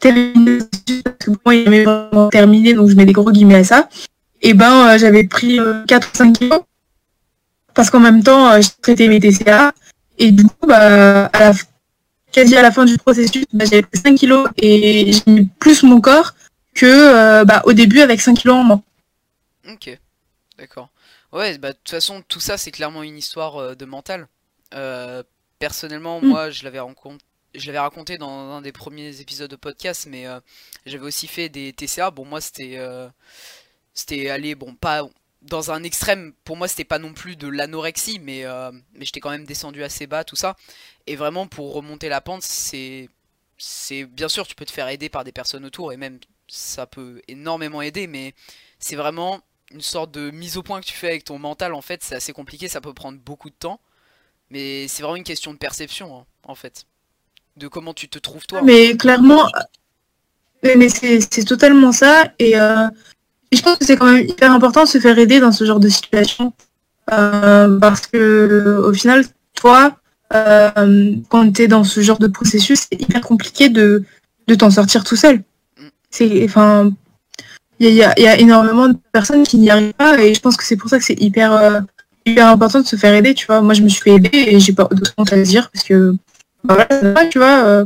terminé, 0.00 0.58
parce 1.04 1.16
que 1.18 1.30
moi, 1.44 1.54
il 1.54 1.84
vraiment 1.84 2.28
terminé, 2.28 2.74
donc 2.74 2.88
je 2.88 2.94
mets 2.94 3.06
des 3.06 3.12
gros 3.12 3.30
guillemets 3.30 3.56
à 3.56 3.64
ça. 3.64 3.88
Et 4.42 4.54
ben, 4.54 4.88
euh, 4.88 4.98
j'avais 4.98 5.24
pris 5.24 5.58
4 5.86 6.06
euh, 6.06 6.10
ou 6.12 6.16
5 6.16 6.32
kilos. 6.38 6.60
Parce 7.74 7.90
qu'en 7.90 8.00
même 8.00 8.22
temps, 8.22 8.50
euh, 8.50 8.60
je 8.60 8.68
traitais 8.80 9.08
mes 9.08 9.20
TCA. 9.20 9.72
Et 10.18 10.32
du 10.32 10.44
coup, 10.44 10.66
bah, 10.66 11.26
à 11.26 11.38
la, 11.40 11.52
quasi 12.32 12.56
à 12.56 12.62
la 12.62 12.70
fin 12.70 12.84
du 12.84 12.96
processus, 12.98 13.44
bah, 13.52 13.64
j'avais 13.64 13.82
pris 13.82 13.98
5 13.98 14.14
kilos 14.16 14.48
et 14.56 15.12
j'ai 15.12 15.22
mis 15.26 15.44
plus 15.44 15.82
mon 15.82 16.00
corps 16.00 16.34
que 16.74 17.44
bah, 17.44 17.62
au 17.64 17.72
début 17.72 18.00
avec 18.00 18.20
5 18.20 18.34
kilos 18.38 18.56
en 18.56 18.64
moins. 18.64 18.82
Ok, 19.68 19.98
d'accord. 20.58 20.90
Ouais, 21.32 21.58
bah, 21.58 21.72
de 21.72 21.76
toute 21.76 21.90
façon, 21.90 22.22
tout 22.26 22.40
ça, 22.40 22.56
c'est 22.56 22.70
clairement 22.70 23.02
une 23.02 23.18
histoire 23.18 23.76
de 23.76 23.84
mental. 23.84 24.28
personnellement, 25.58 26.20
mm. 26.20 26.26
moi, 26.26 26.50
je 26.50 26.64
l'avais 26.64 26.80
rencontré 26.80 27.24
je 27.54 27.66
l'avais 27.66 27.78
raconté 27.78 28.18
dans 28.18 28.30
un 28.52 28.62
des 28.62 28.72
premiers 28.72 29.20
épisodes 29.20 29.50
de 29.50 29.56
podcast, 29.56 30.06
mais 30.08 30.26
euh, 30.26 30.40
j'avais 30.86 31.04
aussi 31.04 31.26
fait 31.26 31.48
des 31.48 31.72
TCA. 31.72 32.10
Bon, 32.10 32.24
moi, 32.24 32.40
c'était 32.40 32.74
euh, 32.76 33.08
c'était 33.94 34.30
aller, 34.30 34.54
bon, 34.54 34.74
pas 34.74 35.02
dans 35.42 35.70
un 35.70 35.82
extrême. 35.82 36.32
Pour 36.44 36.56
moi, 36.56 36.68
c'était 36.68 36.84
pas 36.84 36.98
non 36.98 37.12
plus 37.12 37.36
de 37.36 37.48
l'anorexie, 37.48 38.18
mais 38.18 38.44
euh, 38.44 38.70
mais 38.94 39.04
j'étais 39.04 39.20
quand 39.20 39.30
même 39.30 39.44
descendu 39.44 39.82
assez 39.82 40.06
bas, 40.06 40.24
tout 40.24 40.36
ça. 40.36 40.56
Et 41.08 41.16
vraiment, 41.16 41.46
pour 41.46 41.72
remonter 41.74 42.08
la 42.08 42.20
pente, 42.20 42.42
c'est 42.42 43.08
c'est 43.56 44.04
bien 44.04 44.28
sûr, 44.28 44.46
tu 44.46 44.54
peux 44.54 44.64
te 44.64 44.70
faire 44.70 44.88
aider 44.88 45.08
par 45.08 45.24
des 45.24 45.32
personnes 45.32 45.64
autour, 45.64 45.92
et 45.92 45.96
même 45.96 46.18
ça 46.46 46.86
peut 46.86 47.20
énormément 47.28 47.82
aider, 47.82 48.06
mais 48.06 48.34
c'est 48.78 48.94
vraiment 48.94 49.40
une 49.72 49.80
sorte 49.80 50.12
de 50.12 50.30
mise 50.30 50.56
au 50.56 50.62
point 50.62 50.80
que 50.80 50.86
tu 50.86 50.94
fais 50.94 51.08
avec 51.08 51.24
ton 51.24 51.38
mental. 51.38 51.74
En 51.74 51.82
fait, 51.82 52.04
c'est 52.04 52.14
assez 52.14 52.32
compliqué, 52.32 52.68
ça 52.68 52.80
peut 52.80 52.94
prendre 52.94 53.18
beaucoup 53.18 53.50
de 53.50 53.54
temps, 53.58 53.80
mais 54.50 54.86
c'est 54.86 55.02
vraiment 55.02 55.16
une 55.16 55.24
question 55.24 55.52
de 55.52 55.58
perception, 55.58 56.18
hein, 56.18 56.26
en 56.44 56.54
fait 56.54 56.86
de 57.58 57.68
comment 57.68 57.92
tu 57.92 58.08
te 58.08 58.18
trouves 58.18 58.46
toi. 58.46 58.62
Mais 58.62 58.96
clairement, 58.96 59.50
mais 60.62 60.88
c'est 60.88 61.44
totalement 61.44 61.92
ça. 61.92 62.32
Euh, 62.40 62.88
et, 63.50 63.56
je 63.56 63.62
pense 63.62 63.78
que 63.78 63.84
c'est 63.84 63.96
quand 63.96 64.12
même 64.12 64.26
hyper 64.26 64.52
important 64.52 64.84
de 64.84 64.88
se 64.88 64.98
faire 64.98 65.18
aider 65.18 65.40
dans 65.40 65.52
ce 65.52 65.64
genre 65.64 65.80
de 65.80 65.88
situation. 65.88 66.52
Euh, 67.12 67.78
parce 67.78 68.06
que 68.06 68.80
au 68.84 68.92
final, 68.92 69.24
toi, 69.54 69.98
euh, 70.34 71.14
quand 71.28 71.52
tu 71.52 71.62
es 71.62 71.68
dans 71.68 71.84
ce 71.84 72.00
genre 72.00 72.18
de 72.18 72.26
processus, 72.26 72.86
c'est 72.90 73.00
hyper 73.00 73.20
compliqué 73.20 73.68
de, 73.68 74.04
de 74.46 74.54
t'en 74.54 74.70
sortir 74.70 75.04
tout 75.04 75.16
seul. 75.16 75.42
C'est, 76.10 76.44
enfin, 76.44 76.90
il 77.78 77.90
y 77.92 78.02
a, 78.02 78.18
y 78.18 78.26
a, 78.26 78.38
énormément 78.38 78.88
de 78.88 78.96
personnes 79.12 79.44
qui 79.44 79.58
n'y 79.58 79.70
arrivent 79.70 79.92
pas 79.92 80.18
et 80.18 80.34
je 80.34 80.40
pense 80.40 80.56
que 80.56 80.64
c'est 80.64 80.76
pour 80.76 80.90
ça 80.90 80.98
que 80.98 81.04
c'est 81.04 81.20
hyper, 81.20 81.82
hyper 82.26 82.48
important 82.48 82.80
de 82.80 82.86
se 82.86 82.96
faire 82.96 83.14
aider. 83.14 83.34
Tu 83.34 83.46
vois, 83.46 83.60
moi 83.60 83.74
je 83.74 83.82
me 83.82 83.88
suis 83.88 84.02
fait 84.02 84.14
aider 84.14 84.30
et 84.32 84.60
j'ai 84.60 84.72
pas 84.72 84.88
d'autre 84.90 85.32
à 85.32 85.36
dire 85.36 85.70
parce 85.70 85.84
que 85.84 86.14
bah 86.64 86.86
tu 87.30 87.38
vois, 87.38 87.64
euh, 87.64 87.84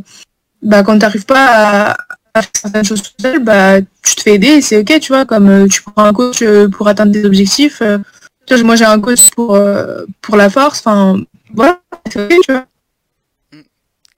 bah, 0.62 0.82
quand 0.82 0.94
tu 0.94 1.00
n'arrives 1.00 1.26
pas 1.26 1.90
à, 2.34 2.42
faire 2.42 2.50
certaines 2.54 2.84
choses 2.84 3.02
tout 3.02 3.11
seul, 3.20 3.42
bah, 3.44 3.80
tu 3.80 4.14
te 4.14 4.22
fais 4.22 4.34
aider 4.34 4.49
et 4.49 4.61
c'est 4.62 4.78
ok, 4.78 5.00
tu 5.00 5.12
vois, 5.12 5.25
comme 5.25 5.49
euh, 5.49 5.68
tu 5.68 5.82
prends 5.82 6.04
un 6.04 6.12
coach 6.12 6.42
euh, 6.42 6.68
pour 6.68 6.88
atteindre 6.88 7.12
des 7.12 7.25
objectifs. 7.25 7.82
moi, 8.64 8.76
j'ai 8.76 8.84
un 8.84 9.00
coach 9.00 9.30
pour, 9.30 9.58
pour 10.20 10.37
la 10.37 10.50
force, 10.50 10.80
enfin, 10.80 11.20
voilà, 11.54 11.80
Mm. 13.52 13.62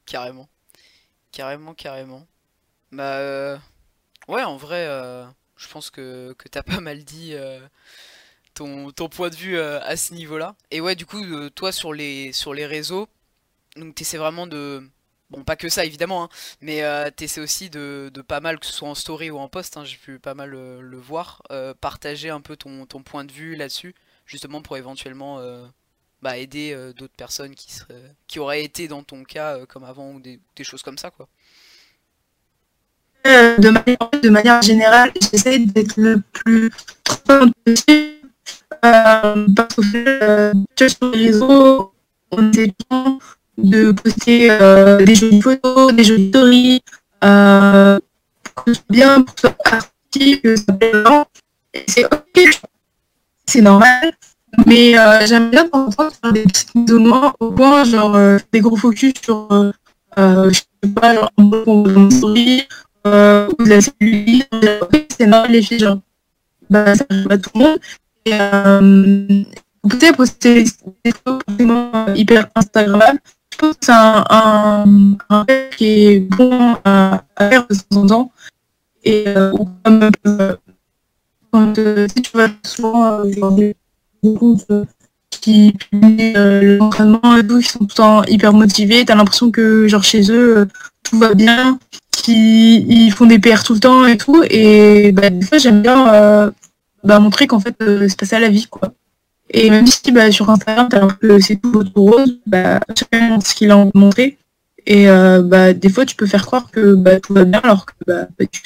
carrément. 0.07 0.49
Carrément, 1.33 1.75
carrément. 1.75 2.27
Bah, 2.93 3.61
ouais, 4.29 4.43
en 4.43 4.57
vrai, 4.57 4.87
je 5.57 5.69
pense 5.69 5.91
que, 5.91 6.33
que 6.39 6.49
tu 6.49 6.59
as 6.59 6.63
pas 6.65 6.81
mal 6.81 7.05
dit. 7.05 7.35
Ton, 8.55 8.93
ton, 8.93 9.09
point 9.09 9.31
de 9.31 9.37
vue 9.37 9.59
à 9.59 9.97
ce 9.97 10.15
niveau-là. 10.15 10.55
Et 10.71 10.81
ouais, 10.81 10.95
du 10.95 11.07
coup, 11.07 11.51
toi 11.51 11.73
sur 11.73 11.93
les 11.93 12.33
sur 12.33 12.55
les 12.55 12.67
réseaux, 12.67 13.09
donc 13.77 13.95
t'essaies 13.95 14.19
vraiment 14.19 14.47
de... 14.47 14.89
Bon, 15.31 15.43
pas 15.43 15.57
que 15.57 15.69
ça 15.69 15.85
évidemment, 15.85 16.25
hein, 16.25 16.29
mais 16.61 16.83
euh, 16.83 17.11
t'essaies 17.11 17.41
aussi 17.41 17.71
de, 17.71 18.11
pas 18.29 18.41
mal, 18.41 18.59
que 18.61 18.67
ce 18.67 18.73
soit 18.73 18.89
en 18.89 18.95
story 18.95 19.31
ou 19.31 19.39
en 19.39 19.49
post, 19.49 19.77
hein, 19.77 19.85
j'ai 19.85 19.97
pu 19.97 20.19
pas 20.19 20.35
mal 20.35 20.55
euh, 20.55 20.81
le 20.81 20.99
voir, 20.99 21.43
euh, 21.51 21.75
partager 21.75 22.31
un 22.31 22.41
peu 22.41 22.57
ton, 22.57 22.87
point 22.87 23.25
de 23.25 23.33
vue 23.33 23.57
là-dessus, 23.57 23.95
justement 24.27 24.63
pour 24.63 24.77
éventuellement 24.77 25.41
bah, 26.25 26.39
aider 26.39 26.77
d'autres 26.97 27.15
personnes 27.17 27.55
qui, 27.55 27.73
seraient, 27.73 28.15
qui 28.27 28.39
auraient 28.39 28.65
été 28.65 28.89
dans 28.89 29.03
ton 29.03 29.23
cas 29.25 29.59
comme 29.67 29.85
avant 29.85 30.13
ou 30.13 30.21
des, 30.21 30.41
choses 30.63 30.83
comme 30.83 30.99
ça, 30.99 31.11
quoi. 31.11 31.29
De 33.25 33.71
manière, 33.71 34.11
de 34.23 34.29
manière 34.29 34.63
générale, 34.63 35.13
j'essaie 35.21 35.59
d'être 35.59 35.97
le 35.97 36.21
plus 36.33 36.71
possible 37.25 38.25
parce 38.83 39.75
que 39.77 40.53
sur 40.77 41.11
les 41.13 41.27
réseaux, 41.27 41.93
on 42.31 42.53
est 42.53 42.75
de 43.59 43.93
poster 43.93 44.51
euh, 44.51 45.05
des 45.05 45.15
jolies 45.15 45.43
photos, 45.43 45.93
des 45.95 46.05
jolies 46.05 46.29
stories, 46.29 46.83
euh, 47.23 47.99
pour 48.43 48.65
que 48.65 48.75
ce 48.75 48.81
soit 48.81 48.85
bien, 48.91 49.23
pour 49.23 49.35
que 49.35 49.41
ce 49.41 49.49
soit 49.49 49.57
artistique, 49.65 50.43
que 50.43 50.57
soit 50.57 50.73
plaisant. 50.75 51.27
C'est 51.89 52.05
ok, 52.05 52.61
c'est 53.47 53.61
normal. 53.61 54.13
Mais 54.67 54.99
euh, 54.99 55.27
j'aime 55.27 55.51
bien 55.51 55.65
de 55.65 55.71
temps 55.71 55.91
faire 55.91 56.33
des 56.33 56.43
petites 56.43 56.87
de 56.87 56.95
moi 56.95 57.35
au 57.41 57.51
point, 57.51 57.85
genre 57.85 58.15
euh, 58.15 58.39
des 58.53 58.61
gros 58.61 58.77
focus 58.77 59.15
sur, 59.23 59.49
euh, 60.19 60.51
je 60.51 60.61
sais 60.83 60.93
pas, 60.95 61.15
genre, 61.15 61.31
une 61.39 62.11
story, 62.11 62.63
euh, 63.07 63.49
vous 63.59 63.71
avez 63.71 63.83
lu, 64.01 64.43
c'est 65.11 65.27
normal 65.27 65.53
les 65.53 65.63
filles, 65.63 65.79
genre, 65.81 65.99
bah, 66.71 66.95
ça 66.95 67.05
arrive 67.11 67.33
à 67.33 67.39
tout 67.39 67.51
le 67.55 67.61
monde. 67.61 67.79
Et, 68.27 68.33
euh, 68.33 69.45
pouvez 69.89 70.13
poster 70.13 70.65
des 71.05 71.13
forcément 71.27 72.07
hyper 72.15 72.49
Instagram. 72.55 73.19
Je 73.53 73.59
pense 73.59 73.75
que 73.77 73.87
c'est 73.87 73.93
un, 73.93 74.25
un, 74.31 75.17
un 75.31 75.47
qui 75.77 76.07
est 76.07 76.21
bon 76.21 76.77
à, 76.85 77.23
faire 77.39 77.67
de 77.69 77.75
temps 77.75 78.03
en 78.03 78.07
temps. 78.07 78.33
Et 79.05 79.25
euh, 79.29 79.53
comme 79.85 80.11
euh, 80.27 80.57
quand 81.53 81.79
euh, 81.79 82.09
si 82.09 82.23
tu 82.23 82.37
vas 82.37 82.49
souvent 82.65 83.21
euh, 83.21 83.33
genre 83.33 83.57
des, 84.25 84.87
qui 85.41 85.73
publient 85.73 86.33
euh, 86.37 86.79
l'entraînement 86.79 87.37
et 87.37 87.47
tout, 87.47 87.61
qui 87.61 87.69
sont 87.69 87.81
tout 87.81 87.87
le 87.91 87.95
temps 87.95 88.25
hyper 88.25 88.53
motivés, 88.53 89.05
t'as 89.05 89.15
l'impression 89.15 89.51
que 89.51 89.87
genre 89.89 90.05
chez 90.05 90.31
eux 90.31 90.59
euh, 90.59 90.65
tout 91.03 91.19
va 91.19 91.35
bien, 91.35 91.79
qu'ils 92.11 92.91
ils 92.91 93.11
font 93.11 93.27
des 93.27 93.39
PR 93.39 93.63
tout 93.63 93.75
le 93.75 93.81
temps 93.81 94.07
et 94.07 94.17
tout. 94.17 94.43
Et 94.51 95.13
bah, 95.13 95.31
des 95.31 95.45
fois 95.45 95.59
j'aime 95.59 95.83
bien 95.83 96.13
euh, 96.15 96.51
bah, 97.03 97.19
montrer 97.19 97.47
qu'en 97.47 97.61
fait 97.61 97.77
euh, 97.83 98.07
c'est 98.09 98.19
pas 98.19 98.27
ça 98.27 98.41
la 98.41 98.49
vie 98.49 98.67
quoi. 98.67 98.95
Et 99.51 99.71
même 99.71 99.87
si 99.87 100.11
bah, 100.13 100.33
sur 100.33 100.49
Instagram, 100.49 100.89
t'as 100.89 101.01
l'impression 101.01 101.37
que 101.37 101.41
c'est 101.41 101.57
tout 101.57 101.85
tout 101.85 102.05
rose, 102.05 102.39
bah, 102.47 102.81
chacun 102.99 103.39
ce 103.41 103.55
qu'il 103.55 103.71
a 103.71 103.77
envie 103.77 103.93
de 103.93 103.99
montrer. 103.99 104.39
Et 104.87 105.07
bah, 105.07 105.73
des 105.73 105.89
fois, 105.89 106.05
tu 106.05 106.17
peux 106.17 106.27
faire 106.27 106.45
croire 106.45 106.71
que 106.71 106.95
bah, 106.95 107.21
tout 107.21 107.35
va 107.35 107.45
bien 107.45 107.61
alors 107.61 107.87
que 107.87 107.93
bah, 108.07 108.27
pas 108.37 108.45
du. 108.45 108.61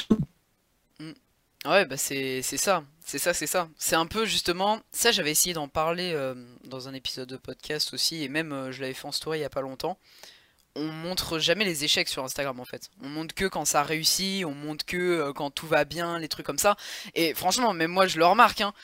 Ouais, 1.69 1.85
bah 1.85 1.97
c'est 1.97 2.43
ça, 2.43 2.83
c'est 3.09 3.19
ça, 3.19 3.33
c'est 3.33 3.47
ça. 3.47 3.71
C'est 3.79 3.97
un 3.97 4.05
peu 4.05 4.27
justement, 4.27 4.81
ça 4.93 5.13
j'avais 5.13 5.31
essayé 5.31 5.55
d'en 5.55 5.67
parler 5.67 6.13
euh, 6.13 6.35
dans 6.65 6.89
un 6.89 6.93
épisode 6.93 7.27
de 7.27 7.39
podcast 7.39 7.95
aussi, 7.95 8.23
et 8.23 8.29
même 8.29 8.53
euh, 8.53 8.71
je 8.71 8.83
l'avais 8.83 8.93
fait 8.93 9.07
en 9.07 9.13
story 9.13 9.39
il 9.39 9.41
y 9.41 9.45
a 9.47 9.49
pas 9.49 9.63
longtemps. 9.63 9.97
On 10.77 10.89
montre 10.89 11.39
jamais 11.39 11.65
les 11.65 11.85
échecs 11.85 12.11
sur 12.11 12.23
Instagram 12.23 12.61
en 12.61 12.67
fait. 12.67 12.91
On 13.03 13.09
montre 13.09 13.35
que 13.35 13.47
quand 13.47 13.65
ça 13.65 13.83
réussit, 13.83 14.45
on 14.45 14.53
montre 14.53 14.85
que 14.85 14.99
euh, 14.99 15.33
quand 15.33 15.51
tout 15.51 15.67
va 15.67 15.87
bien, 15.87 16.19
les 16.19 16.29
trucs 16.29 16.45
comme 16.45 16.59
ça. 16.59 16.77
Et 17.15 17.33
franchement, 17.33 17.73
même 17.73 17.91
moi 17.91 18.07
je 18.07 18.19
le 18.19 18.27
remarque, 18.27 18.61
hein, 18.61 18.75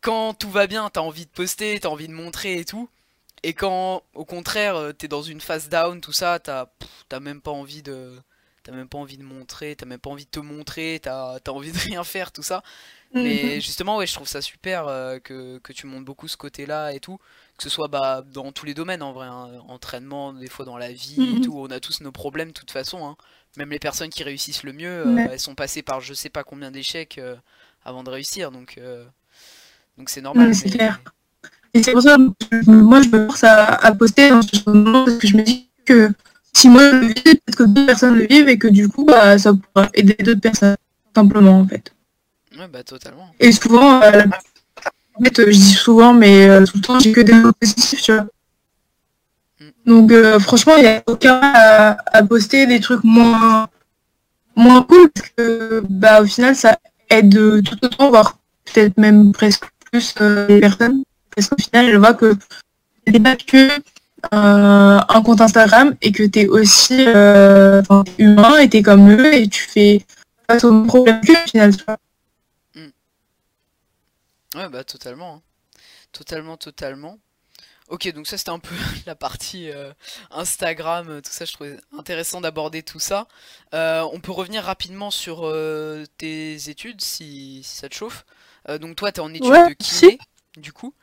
quand 0.00 0.34
tout 0.34 0.50
va 0.50 0.66
bien, 0.66 0.90
t'as 0.90 1.00
envie 1.00 1.26
de 1.26 1.30
poster, 1.30 1.78
t'as 1.78 1.88
envie 1.88 2.08
de 2.08 2.14
montrer 2.14 2.58
et 2.58 2.64
tout. 2.64 2.90
Et 3.44 3.54
quand 3.54 4.02
au 4.14 4.24
contraire, 4.24 4.90
t'es 4.98 5.06
dans 5.06 5.22
une 5.22 5.40
phase 5.40 5.68
down, 5.68 6.00
tout 6.00 6.12
ça, 6.12 6.40
t'as 6.40 6.66
t'as 7.08 7.20
même 7.20 7.40
pas 7.40 7.52
envie 7.52 7.82
de. 7.82 8.20
T'as 8.64 8.72
même 8.72 8.88
pas 8.88 8.98
envie 8.98 9.16
de 9.18 9.22
montrer, 9.22 9.76
t'as 9.76 9.86
même 9.86 10.00
pas 10.00 10.10
envie 10.10 10.24
de 10.24 10.30
te 10.30 10.40
montrer, 10.40 10.98
t'as 11.00 11.38
t'as 11.38 11.52
envie 11.52 11.70
de 11.70 11.78
rien 11.90 12.02
faire, 12.02 12.32
tout 12.32 12.42
ça. 12.42 12.64
Mais 13.14 13.60
justement, 13.60 13.96
ouais, 13.96 14.06
je 14.06 14.14
trouve 14.14 14.28
ça 14.28 14.40
super 14.42 14.86
euh, 14.86 15.18
que, 15.18 15.58
que 15.58 15.72
tu 15.72 15.86
montres 15.86 16.04
beaucoup 16.04 16.28
ce 16.28 16.36
côté-là 16.36 16.92
et 16.92 17.00
tout. 17.00 17.18
Que 17.56 17.62
ce 17.64 17.68
soit 17.70 17.88
bah, 17.88 18.22
dans 18.32 18.52
tous 18.52 18.66
les 18.66 18.74
domaines 18.74 19.02
en 19.02 19.12
vrai, 19.12 19.26
hein, 19.26 19.48
entraînement, 19.68 20.32
des 20.34 20.48
fois 20.48 20.64
dans 20.64 20.76
la 20.76 20.92
vie 20.92 21.16
et 21.18 21.34
Mhm. 21.36 21.40
tout. 21.40 21.54
On 21.58 21.66
a 21.70 21.80
tous 21.80 22.00
nos 22.02 22.12
problèmes 22.12 22.48
de 22.48 22.52
toute 22.52 22.70
façon. 22.70 23.06
hein. 23.06 23.16
Même 23.56 23.70
les 23.70 23.78
personnes 23.78 24.10
qui 24.10 24.22
réussissent 24.22 24.62
le 24.62 24.72
mieux, 24.72 25.06
euh, 25.06 25.14
Ouais. 25.14 25.28
elles 25.32 25.40
sont 25.40 25.54
passées 25.54 25.82
par 25.82 26.00
je 26.00 26.14
sais 26.14 26.28
pas 26.28 26.44
combien 26.44 26.70
d'échecs 26.70 27.16
euh, 27.18 27.34
avant 27.84 28.04
de 28.04 28.10
réussir. 28.10 28.50
Donc 28.52 28.78
donc 29.96 30.10
c'est 30.10 30.20
normal. 30.20 30.54
c'est 30.54 30.66
mais- 30.66 30.70
clair. 30.72 31.00
Et 31.74 31.82
c'est 31.82 31.92
pour 31.92 32.02
ça 32.02 32.16
que 32.16 32.70
moi, 32.70 33.02
je 33.02 33.08
me 33.08 33.26
force 33.26 33.44
à, 33.44 33.74
à 33.74 33.94
poster 33.94 34.30
dans 34.30 34.42
ce 34.42 34.68
moment 34.70 35.04
parce 35.04 35.18
que 35.18 35.26
je 35.26 35.36
me 35.36 35.42
dis 35.42 35.68
que 35.84 36.10
si 36.54 36.68
moi 36.68 36.82
je 36.90 36.96
le 36.96 37.06
vis, 37.08 37.14
peut-être 37.14 37.56
que 37.56 37.62
d'autres 37.64 37.86
personnes 37.86 38.14
le 38.16 38.26
vivent 38.26 38.48
et 38.48 38.58
que 38.58 38.68
du 38.68 38.88
coup, 38.88 39.04
bah, 39.04 39.38
ça 39.38 39.52
pourra 39.54 39.88
aider 39.94 40.14
d'autres 40.22 40.40
personnes, 40.40 40.76
simplement 41.14 41.60
en 41.60 41.66
fait. 41.66 41.92
Ouais, 42.58 42.66
bah 42.68 42.82
totalement. 42.82 43.28
Et 43.38 43.52
souvent, 43.52 44.02
euh, 44.02 44.22
en 45.14 45.24
fait, 45.24 45.38
euh, 45.38 45.46
je 45.46 45.56
dis 45.58 45.74
souvent, 45.74 46.12
mais 46.12 46.48
euh, 46.48 46.64
tout 46.64 46.76
le 46.78 46.82
temps, 46.82 46.98
j'ai 46.98 47.12
que 47.12 47.20
des 47.20 47.34
mots 47.34 47.52
positifs, 47.52 48.02
tu 48.02 48.12
vois. 48.12 48.26
Mm. 49.60 49.64
Donc, 49.86 50.12
euh, 50.12 50.38
franchement, 50.40 50.76
il 50.76 50.82
n'y 50.82 50.88
a 50.88 51.02
aucun 51.06 51.40
à, 51.42 51.96
à 52.12 52.22
poster 52.24 52.66
des 52.66 52.80
trucs 52.80 53.04
moins, 53.04 53.68
moins 54.56 54.82
cool 54.82 55.08
parce 55.10 55.28
que, 55.36 55.82
bah, 55.88 56.22
au 56.22 56.26
final, 56.26 56.56
ça 56.56 56.78
aide 57.10 57.62
tout 57.62 57.76
autant, 57.82 58.10
voire 58.10 58.38
peut-être 58.64 58.98
même 58.98 59.32
presque 59.32 59.64
plus 59.90 60.14
les 60.48 60.60
personnes. 60.60 61.02
Parce 61.34 61.48
qu'au 61.48 61.62
final, 61.62 61.86
elles 61.86 61.98
voient 61.98 62.14
que 62.14 62.34
t'es 63.06 63.20
pas 63.20 63.36
que 63.36 63.68
euh, 64.34 64.98
un 65.08 65.22
compte 65.22 65.40
Instagram 65.40 65.94
et 66.02 66.10
que 66.10 66.24
t'es 66.24 66.48
aussi 66.48 67.04
euh, 67.06 67.80
enfin, 67.82 68.02
t'es 68.04 68.24
humain 68.24 68.58
et 68.58 68.68
t'es 68.68 68.82
comme 68.82 69.10
eux 69.10 69.32
et 69.32 69.48
tu 69.48 69.62
fais 69.62 70.04
face 70.50 70.64
aux 70.64 70.82
problèmes 70.82 71.20
au 71.22 71.48
final, 71.48 71.76
tu 71.76 71.84
vois. 71.86 71.96
Ouais, 74.58 74.68
bah 74.68 74.84
totalement. 74.84 75.36
hein. 75.36 75.42
Totalement, 76.12 76.56
totalement. 76.56 77.18
Ok, 77.88 78.08
donc 78.12 78.26
ça 78.26 78.38
c'était 78.38 78.50
un 78.50 78.60
peu 78.60 78.74
la 79.06 79.16
partie 79.16 79.70
euh, 79.70 79.92
Instagram, 80.30 81.08
euh, 81.10 81.20
tout 81.22 81.30
ça, 81.32 81.44
je 81.46 81.52
trouvais 81.54 81.78
intéressant 81.98 82.40
d'aborder 82.40 82.82
tout 82.82 83.00
ça. 83.00 83.28
Euh, 83.74 84.02
on 84.12 84.20
peut 84.20 84.32
revenir 84.32 84.64
rapidement 84.64 85.10
sur 85.10 85.46
euh, 85.46 86.04
tes 86.18 86.70
études 86.70 87.00
si, 87.02 87.62
si 87.64 87.76
ça 87.78 87.88
te 87.88 87.94
chauffe. 87.96 88.26
Euh, 88.68 88.78
donc 88.78 88.96
toi, 88.96 89.12
tu 89.12 89.20
es 89.20 89.24
en 89.24 89.34
études 89.34 89.52
Ouais, 89.52 89.64
de 89.64 89.74
kiné, 89.74 90.18
du 90.56 90.72
coup. 90.72 90.94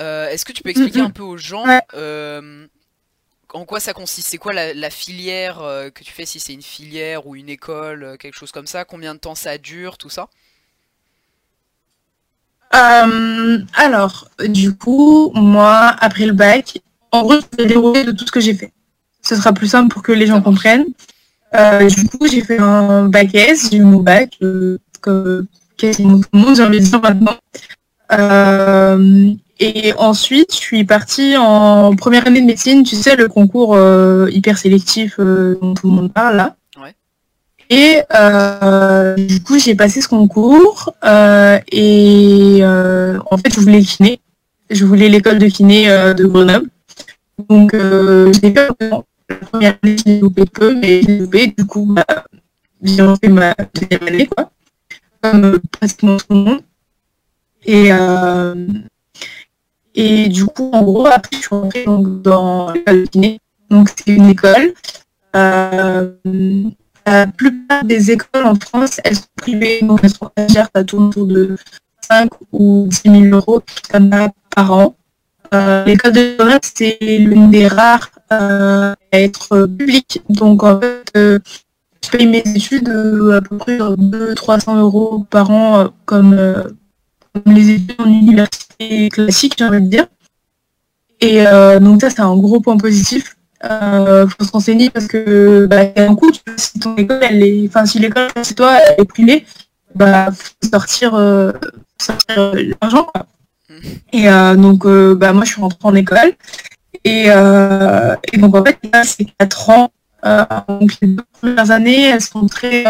Euh, 0.00 0.28
Est-ce 0.28 0.44
que 0.44 0.52
tu 0.52 0.62
peux 0.62 0.70
expliquer 0.70 1.00
Mhm. 1.00 1.06
un 1.06 1.10
peu 1.10 1.22
aux 1.22 1.38
gens 1.38 1.66
Ouais. 1.66 1.82
euh, 1.94 2.66
en 3.54 3.64
quoi 3.66 3.80
ça 3.80 3.94
consiste? 3.94 4.28
C'est 4.28 4.38
quoi 4.38 4.52
la, 4.54 4.74
la 4.74 4.90
filière 4.90 5.60
euh, 5.62 5.90
que 5.90 6.04
tu 6.04 6.12
fais, 6.12 6.26
si 6.26 6.40
c'est 6.40 6.54
une 6.54 6.62
filière 6.62 7.26
ou 7.26 7.36
une 7.36 7.48
école, 7.50 8.04
euh, 8.04 8.16
quelque 8.16 8.36
chose 8.36 8.52
comme 8.52 8.66
ça? 8.68 8.84
Combien 8.84 9.14
de 9.14 9.20
temps 9.20 9.34
ça 9.36 9.58
dure, 9.58 9.98
tout 9.98 10.10
ça? 10.10 10.28
Euh, 12.74 13.58
alors, 13.74 14.28
du 14.48 14.74
coup, 14.74 15.30
moi, 15.34 15.94
après 16.00 16.26
le 16.26 16.32
bac, 16.32 16.80
en 17.10 17.22
gros, 17.22 17.34
je 17.34 17.56
vais 17.62 17.66
dérouler 17.66 18.04
de 18.04 18.12
tout 18.12 18.26
ce 18.26 18.32
que 18.32 18.40
j'ai 18.40 18.54
fait. 18.54 18.72
Ce 19.22 19.36
sera 19.36 19.52
plus 19.52 19.68
simple 19.68 19.92
pour 19.92 20.02
que 20.02 20.12
les 20.12 20.26
gens 20.26 20.40
comprennent. 20.40 20.86
Euh, 21.54 21.88
du 21.88 22.08
coup, 22.08 22.26
j'ai 22.26 22.40
fait 22.42 22.58
un 22.58 23.08
bac 23.08 23.34
S, 23.34 23.68
j'ai 23.70 23.78
eu 23.78 23.82
mon 23.82 24.00
bac, 24.00 24.38
euh, 24.42 24.78
comme 25.00 25.46
quasiment 25.76 26.18
tout 26.18 26.28
le 26.32 26.38
monde, 26.38 26.56
j'ai 26.56 26.62
envie 26.62 26.80
de 26.80 26.84
dire 26.84 27.00
maintenant. 27.00 27.36
Euh, 28.12 29.34
et 29.60 29.92
ensuite, 29.98 30.52
je 30.52 30.58
suis 30.58 30.84
partie 30.84 31.36
en 31.36 31.94
première 31.94 32.26
année 32.26 32.40
de 32.40 32.46
médecine, 32.46 32.82
tu 32.82 32.96
sais, 32.96 33.16
le 33.16 33.28
concours 33.28 33.74
euh, 33.74 34.28
hyper 34.30 34.58
sélectif 34.58 35.16
euh, 35.18 35.58
dont 35.60 35.74
tout 35.74 35.88
le 35.88 35.94
monde 35.94 36.12
parle 36.12 36.36
là. 36.36 36.56
Et 37.72 38.02
euh, 38.14 39.14
du 39.14 39.42
coup, 39.42 39.58
j'ai 39.58 39.74
passé 39.74 40.02
ce 40.02 40.08
concours 40.08 40.92
euh, 41.04 41.58
et 41.72 42.58
euh, 42.60 43.18
en 43.30 43.38
fait, 43.38 43.48
je 43.54 43.60
voulais 43.60 43.80
kiné. 43.80 44.20
Je 44.68 44.84
voulais 44.84 45.08
l'école 45.08 45.38
de 45.38 45.46
kiné 45.46 45.86
de 45.86 46.24
Grenoble. 46.26 46.68
Donc, 47.48 47.74
j'ai 47.74 48.52
fait 48.52 48.68
la 49.30 49.36
première 49.36 49.78
année, 49.82 49.96
j'ai 49.96 50.14
développé 50.16 50.44
peu, 50.44 50.74
mais 50.74 51.00
j'ai 51.00 51.06
développé. 51.06 51.46
Du 51.56 51.64
coup, 51.64 51.86
bah, 51.86 52.04
j'ai 52.82 53.00
refait 53.00 53.28
ma 53.28 53.54
deuxième 53.74 54.06
année, 54.06 54.26
quoi. 54.26 54.50
Comme 55.22 55.58
pratiquement 55.70 56.18
tout 56.18 56.26
le 56.28 56.36
monde. 56.36 56.60
Et, 57.64 57.88
et 59.94 60.28
du 60.28 60.44
coup, 60.44 60.70
en 60.74 60.82
gros, 60.82 61.06
après, 61.06 61.36
je 61.36 61.40
suis 61.40 61.48
rentrée 61.48 61.84
dans 61.86 62.70
l'école 62.72 63.04
de 63.04 63.06
kiné. 63.06 63.40
Donc, 63.70 63.88
c'est 63.88 64.12
une 64.12 64.28
école. 64.28 64.74
La 67.06 67.26
plupart 67.26 67.84
des 67.84 68.10
écoles 68.10 68.46
en 68.46 68.54
France, 68.54 69.00
elles 69.04 69.16
sont 69.16 69.22
privées, 69.36 69.80
donc 69.82 70.00
elles 70.02 70.10
sont 70.10 70.30
chères, 70.50 70.68
ça 70.74 70.84
tourne 70.84 71.06
autour 71.06 71.26
de 71.26 71.56
5 72.08 72.30
ou 72.52 72.86
10 72.88 73.28
000 73.30 73.36
euros 73.36 73.62
par 74.54 74.72
an. 74.72 74.94
Euh, 75.54 75.84
L'école 75.84 76.12
de 76.12 76.36
Grenoble, 76.36 76.60
c'est 76.62 76.98
l'une 77.00 77.50
des 77.50 77.68
rares 77.68 78.10
euh, 78.32 78.94
à 79.12 79.20
être 79.20 79.66
publique. 79.66 80.22
Donc 80.28 80.62
en 80.62 80.80
fait, 80.80 81.04
euh, 81.16 81.38
je 82.04 82.10
paye 82.10 82.26
mes 82.26 82.42
études 82.54 82.88
à 82.88 83.40
peu 83.40 83.58
près 83.58 83.78
200-300 83.78 84.78
euros 84.78 85.26
par 85.28 85.50
an, 85.50 85.88
comme, 86.06 86.36
comme 87.34 87.54
les 87.54 87.70
études 87.70 88.00
en 88.00 88.06
université 88.06 89.08
classique, 89.10 89.54
j'ai 89.58 89.64
envie 89.64 89.82
de 89.82 89.88
dire. 89.88 90.06
Et 91.20 91.44
donc 91.80 92.00
ça, 92.00 92.10
c'est 92.10 92.20
un 92.20 92.36
gros 92.36 92.60
point 92.60 92.76
positif. 92.76 93.36
Euh, 93.64 94.26
faut 94.26 94.44
se 94.44 94.50
renseigner 94.50 94.90
parce 94.90 95.06
que 95.06 95.66
bah, 95.66 95.82
un 95.96 96.14
vois, 96.14 96.32
si 96.56 96.80
ton 96.80 96.96
école, 96.96 97.20
elle 97.22 97.42
est, 97.44 97.68
enfin 97.68 97.86
si 97.86 98.00
l'école 98.00 98.28
chez 98.42 98.54
toi 98.54 98.76
elle 98.76 99.02
est 99.02 99.04
privée, 99.04 99.46
bah 99.94 100.30
faut 100.32 100.68
sortir, 100.68 101.14
euh, 101.14 101.52
sortir 102.00 102.38
euh, 102.38 102.72
l'argent. 102.80 103.06
Mhm. 103.70 103.76
Et 104.12 104.28
euh, 104.28 104.56
donc 104.56 104.84
euh, 104.84 105.14
bah 105.14 105.32
moi 105.32 105.44
je 105.44 105.52
suis 105.52 105.60
rentrée 105.60 105.78
en 105.82 105.94
école 105.94 106.32
et, 107.04 107.26
euh, 107.28 108.16
et 108.32 108.38
donc 108.38 108.56
en 108.56 108.64
fait 108.64 108.78
là 108.92 109.04
c'est 109.04 109.26
4 109.38 109.70
ans. 109.70 109.92
Donc 110.68 110.96
les 111.00 111.08
deux 111.08 111.24
premières 111.40 111.70
années 111.70 112.02
elles 112.02 112.20
sont 112.20 112.46
très 112.46 112.84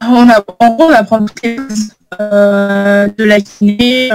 on 0.00 0.30
a, 0.30 0.44
en 0.60 0.74
gros 0.74 0.84
on 0.84 0.94
apprend 0.94 1.24
toutes 1.24 1.42
les 1.42 1.56
choses 1.56 1.90
de 2.18 3.24
la 3.24 3.40
kiné, 3.40 4.10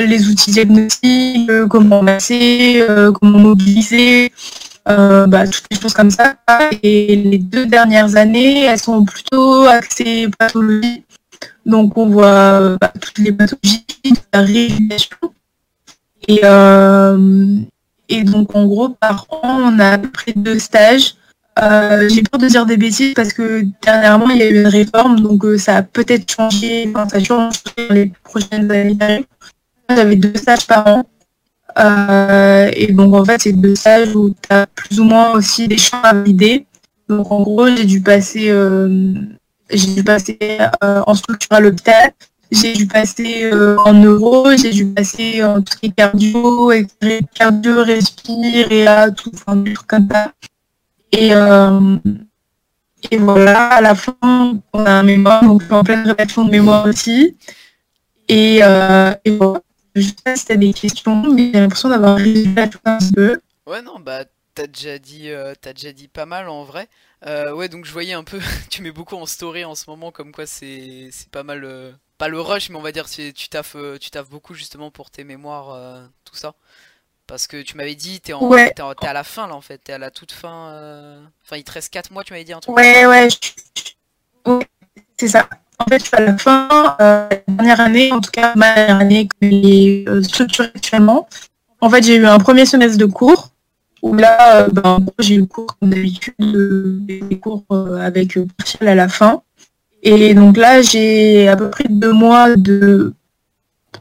les 0.00 0.28
outils 0.28 0.52
diagnostiques, 0.52 1.50
euh, 1.50 1.66
comment 1.66 2.02
masser, 2.02 2.84
euh, 2.88 3.12
comment 3.12 3.38
mobiliser, 3.38 4.32
euh, 4.88 5.26
bah, 5.26 5.46
toutes 5.46 5.66
les 5.70 5.78
choses 5.78 5.94
comme 5.94 6.10
ça. 6.10 6.36
Et 6.82 7.16
les 7.16 7.38
deux 7.38 7.66
dernières 7.66 8.16
années, 8.16 8.64
elles 8.64 8.78
sont 8.78 9.04
plutôt 9.04 9.64
axées 9.64 10.28
pathologie. 10.38 11.04
Donc 11.64 11.96
on 11.98 12.06
voit 12.06 12.76
bah, 12.80 12.92
toutes 13.00 13.18
les 13.18 13.32
pathologies, 13.32 13.84
toute 14.02 14.22
la 14.32 14.44
euh, 16.42 17.58
et 18.08 18.24
donc 18.24 18.54
en 18.56 18.66
gros, 18.66 18.88
par 18.88 19.26
an, 19.30 19.72
on 19.72 19.78
a 19.78 19.90
à 19.90 19.98
peu 19.98 20.10
près 20.10 20.32
deux 20.34 20.58
stages 20.58 21.14
j'ai 21.58 22.22
peur 22.22 22.38
de 22.38 22.48
dire 22.48 22.66
des 22.66 22.76
bêtises 22.76 23.14
parce 23.14 23.32
que 23.32 23.64
dernièrement 23.82 24.28
il 24.28 24.36
y 24.36 24.42
a 24.42 24.50
eu 24.50 24.60
une 24.60 24.66
réforme, 24.66 25.20
donc 25.20 25.42
ça 25.56 25.76
a 25.76 25.82
peut-être 25.82 26.30
changé, 26.30 26.86
enfin 26.90 27.08
ça 27.08 27.18
change 27.18 27.62
dans 27.64 27.94
les 27.94 28.12
prochaines 28.24 28.70
années. 28.70 29.26
J'avais 29.88 30.16
deux 30.16 30.34
stages 30.34 30.66
par 30.66 30.86
an. 30.86 31.04
et 32.72 32.92
donc 32.92 33.14
en 33.14 33.24
fait 33.24 33.40
c'est 33.42 33.52
deux 33.52 33.74
stages 33.74 34.14
où 34.14 34.30
tu 34.30 34.54
as 34.54 34.66
plus 34.66 35.00
ou 35.00 35.04
moins 35.04 35.32
aussi 35.32 35.68
des 35.68 35.78
champs 35.78 36.02
à 36.02 36.14
vider. 36.14 36.66
Donc 37.08 37.30
en 37.30 37.42
gros 37.42 37.68
j'ai 37.68 37.84
dû 37.84 38.00
passer 38.02 38.52
j'ai 39.70 39.94
dû 39.94 40.04
passer 40.04 40.38
en 40.82 41.14
structure 41.14 41.52
à 41.52 41.60
l'hôpital, 41.60 42.12
j'ai 42.50 42.72
dû 42.74 42.86
passer 42.86 43.44
euh, 43.44 43.76
en 43.78 43.94
euro, 44.02 44.50
j'ai 44.56 44.70
dû 44.70 44.86
passer 44.86 45.42
en 45.42 45.58
ce 45.58 45.88
cardio, 45.88 46.72
cardio, 47.34 47.82
respire 47.82 48.70
et 48.70 48.86
à 48.86 49.10
tout, 49.10 49.30
enfin, 49.34 49.56
des 49.56 49.72
trucs 49.72 49.88
comme 49.88 50.08
ça. 50.10 50.32
Et, 51.12 51.30
euh, 51.32 51.96
et 53.10 53.18
voilà, 53.18 53.68
à 53.68 53.80
la 53.80 53.94
fin, 53.94 54.16
on 54.72 54.84
a 54.84 54.90
un 54.90 55.02
mémoire, 55.02 55.42
donc 55.44 55.62
je 55.62 55.66
suis 55.66 55.74
en 55.74 55.82
pleine 55.82 56.06
rédaction 56.06 56.44
de 56.44 56.50
mémoire 56.50 56.86
aussi. 56.86 57.36
Et, 58.28 58.60
euh, 58.62 59.12
et 59.24 59.30
voilà. 59.32 59.60
Je 59.96 60.02
sais 60.02 60.14
pas 60.22 60.36
si 60.36 60.44
t'as 60.44 60.56
des 60.56 60.74
questions, 60.74 61.22
mais 61.32 61.50
j'ai 61.54 61.60
l'impression 61.60 61.88
d'avoir 61.88 62.16
résumé 62.16 62.60
à 62.60 62.68
tout 62.68 62.78
un 62.84 62.98
peu. 63.14 63.40
Ouais, 63.66 63.80
non, 63.80 63.98
bah, 63.98 64.24
t'as 64.54 64.66
déjà 64.66 64.98
dit, 64.98 65.30
euh, 65.30 65.54
déjà 65.64 65.92
dit 65.92 66.06
pas 66.06 66.26
mal 66.26 66.50
en 66.50 66.64
vrai. 66.64 66.88
Euh, 67.24 67.52
ouais, 67.52 67.70
donc 67.70 67.86
je 67.86 67.92
voyais 67.92 68.12
un 68.12 68.22
peu, 68.22 68.38
tu 68.70 68.82
mets 68.82 68.92
beaucoup 68.92 69.16
en 69.16 69.24
story 69.24 69.64
en 69.64 69.74
ce 69.74 69.88
moment, 69.88 70.12
comme 70.12 70.32
quoi 70.32 70.46
c'est 70.46 71.10
pas 71.32 71.42
mal, 71.42 71.64
euh, 71.64 71.92
pas 72.18 72.28
le 72.28 72.38
rush, 72.40 72.68
mais 72.68 72.76
on 72.76 72.82
va 72.82 72.92
dire 72.92 73.08
tu 73.08 73.32
taffes, 73.48 73.76
tu 73.98 74.10
taffes 74.10 74.28
beaucoup 74.28 74.52
justement 74.52 74.90
pour 74.90 75.10
tes 75.10 75.24
mémoires, 75.24 76.08
tout 76.24 76.36
ça. 76.36 76.54
Parce 77.26 77.46
que 77.46 77.62
tu 77.62 77.76
m'avais 77.76 77.94
dit, 77.96 78.20
t'es 78.20 78.34
en, 78.34 78.50
à 78.52 79.12
la 79.14 79.24
fin 79.24 79.48
là 79.48 79.54
en 79.54 79.62
fait, 79.62 79.78
t'es 79.78 79.94
à 79.94 79.98
la 79.98 80.10
toute 80.10 80.32
fin. 80.32 81.24
Enfin, 81.42 81.56
il 81.56 81.64
te 81.64 81.72
reste 81.72 81.90
4 81.92 82.10
mois, 82.10 82.22
tu 82.22 82.34
m'avais 82.34 82.44
dit 82.44 82.52
un 82.52 82.60
truc. 82.60 82.76
Ouais, 82.76 83.06
ouais, 83.06 83.28
c'est 85.16 85.28
ça. 85.28 85.48
En 85.78 85.84
fait, 85.88 86.02
à 86.12 86.20
la 86.22 86.38
fin, 86.38 86.96
la 86.98 87.28
dernière 87.46 87.80
année, 87.80 88.12
en 88.12 88.20
tout 88.20 88.30
cas 88.30 88.52
ma 88.56 88.74
dernière 88.74 88.98
année 88.98 89.28
que 89.28 89.48
j'ai 89.48 90.04
structurée 90.22 90.70
actuellement. 90.74 91.28
En 91.80 91.90
fait, 91.90 92.02
j'ai 92.02 92.16
eu 92.16 92.26
un 92.26 92.38
premier 92.38 92.64
semestre 92.66 92.98
de 92.98 93.04
cours 93.04 93.50
où 94.02 94.14
là, 94.14 94.62
euh, 94.62 94.68
ben, 94.68 95.04
j'ai 95.18 95.36
eu 95.36 95.46
cours 95.46 95.66
comme 95.78 95.90
d'habitude, 95.90 96.34
euh, 96.40 96.98
des 97.00 97.38
cours 97.38 97.64
euh, 97.72 97.98
avec 97.98 98.38
partiel 98.56 98.88
à 98.88 98.94
la 98.94 99.08
fin. 99.08 99.42
Et 100.02 100.34
donc 100.34 100.56
là, 100.56 100.82
j'ai 100.82 101.48
à 101.48 101.56
peu 101.56 101.68
près 101.68 101.86
deux 101.88 102.12
mois 102.12 102.54
de 102.56 103.12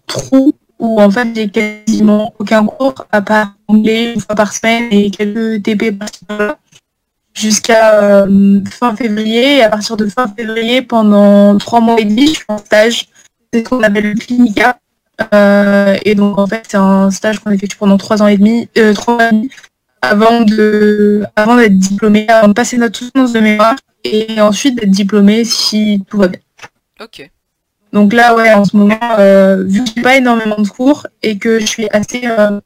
trou 0.07 0.53
où 0.77 1.01
en 1.01 1.09
fait 1.09 1.27
j'ai 1.33 1.49
quasiment 1.49 2.33
aucun 2.37 2.65
cours 2.65 3.05
à 3.11 3.21
part 3.21 3.53
anglais 3.67 4.13
une 4.13 4.21
fois 4.21 4.35
par 4.35 4.53
semaine 4.53 4.89
et 4.91 5.09
quelques 5.09 5.63
TP 5.63 5.91
par 5.97 6.09
jusqu'à 7.35 8.25
fin 8.71 8.95
février. 8.95 9.57
Et 9.57 9.63
à 9.63 9.69
partir 9.69 9.97
de 9.97 10.07
fin 10.07 10.27
février, 10.27 10.81
pendant 10.81 11.57
trois 11.57 11.81
mois 11.81 11.99
et 11.99 12.05
demi, 12.05 12.27
je 12.27 12.33
suis 12.33 12.45
en 12.47 12.57
stage. 12.57 13.09
C'est 13.53 13.63
ce 13.63 13.69
qu'on 13.69 13.83
appelle 13.83 14.11
le 14.11 14.15
clinica. 14.15 14.79
et 16.03 16.15
donc 16.15 16.37
en 16.37 16.47
fait 16.47 16.63
c'est 16.67 16.77
un 16.77 17.11
stage 17.11 17.39
qu'on 17.39 17.51
effectue 17.51 17.77
pendant 17.77 17.97
trois 17.97 18.21
ans 18.21 18.27
et 18.27 18.37
demi, 18.37 18.67
trois 18.95 19.15
ans 19.15 19.19
et 19.19 19.31
demi 19.31 19.49
avant 20.01 20.41
de 20.41 21.23
avant 21.35 21.55
d'être 21.55 21.77
diplômé, 21.77 22.27
avant 22.29 22.47
de 22.49 22.53
passer 22.53 22.77
notre 22.77 22.97
soutenance 22.97 23.33
de 23.33 23.39
mémoire 23.39 23.75
et 24.03 24.39
ensuite 24.39 24.75
d'être 24.75 24.91
diplômé 24.91 25.43
si 25.45 26.03
tout 26.09 26.17
va 26.17 26.27
bien. 26.27 26.39
Ok. 27.01 27.29
Donc 27.91 28.13
là, 28.13 28.35
ouais, 28.35 28.53
en 28.53 28.65
ce 28.65 28.75
moment, 28.75 28.99
euh, 29.19 29.63
vu 29.63 29.83
que 29.83 29.89
j'ai 29.95 30.01
pas 30.01 30.17
énormément 30.17 30.61
de 30.61 30.67
cours 30.67 31.07
et 31.23 31.37
que 31.37 31.59
je 31.59 31.65
suis 31.65 31.87
assez 31.91 32.23
euh, 32.25 32.59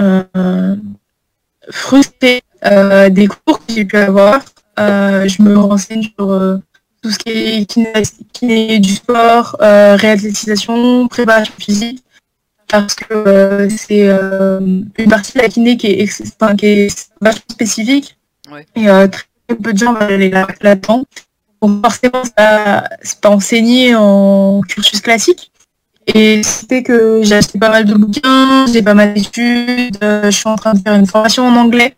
euh, 0.00 0.76
frustrée 1.70 2.42
des 2.64 3.26
cours 3.26 3.58
que 3.64 3.74
j'ai 3.74 3.84
pu 3.84 3.96
avoir, 3.96 4.40
je 4.78 5.42
me 5.42 5.56
renseigne 5.56 6.02
sur 6.02 6.60
tout 7.02 7.10
ce 7.10 7.18
qui 7.18 7.30
est 7.30 7.66
kiné, 8.32 8.78
du 8.78 8.94
sport, 8.94 9.56
réathlétisation, 9.60 11.06
préparation 11.08 11.54
physique 11.58 12.04
parce 12.68 12.94
que 12.94 13.14
euh, 13.14 13.68
c'est 13.68 14.08
euh, 14.08 14.60
une 14.98 15.08
partie 15.08 15.32
de 15.34 15.42
la 15.42 15.48
kiné 15.48 15.76
qui 15.76 15.86
est, 15.88 16.56
qui 16.58 16.66
est 16.66 17.10
vachement 17.20 17.42
spécifique. 17.50 18.16
Et 18.74 18.88
euh, 18.88 19.06
très 19.06 19.56
peu 19.56 19.72
de 19.72 19.78
gens 19.78 19.94
vont 19.94 20.00
aller 20.00 20.30
là-dedans. 20.30 21.04
Donc 21.62 21.82
forcément, 21.82 22.22
ça 22.36 22.84
c'est 23.02 23.20
pas 23.20 23.30
enseigné 23.30 23.94
en 23.94 24.60
cursus 24.68 25.00
classique. 25.00 25.50
Et 26.06 26.42
c'était 26.42 26.82
que 26.82 27.22
j'ai 27.22 27.36
acheté 27.36 27.58
pas 27.58 27.70
mal 27.70 27.84
de 27.84 27.94
bouquins, 27.94 28.66
j'ai 28.66 28.82
pas 28.82 28.94
mal 28.94 29.14
d'études, 29.14 29.98
je 30.02 30.30
suis 30.30 30.48
en 30.48 30.56
train 30.56 30.74
de 30.74 30.80
faire 30.80 30.94
une 30.94 31.06
formation 31.06 31.46
en 31.46 31.56
anglais 31.56 31.96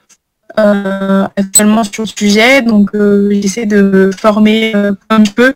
actuellement 0.56 1.84
sur 1.84 2.04
le 2.04 2.08
sujet, 2.08 2.62
donc 2.62 2.90
j'essaie 3.30 3.66
de 3.66 4.10
former 4.16 4.72
comme 5.08 5.26
je 5.26 5.32
peux 5.32 5.54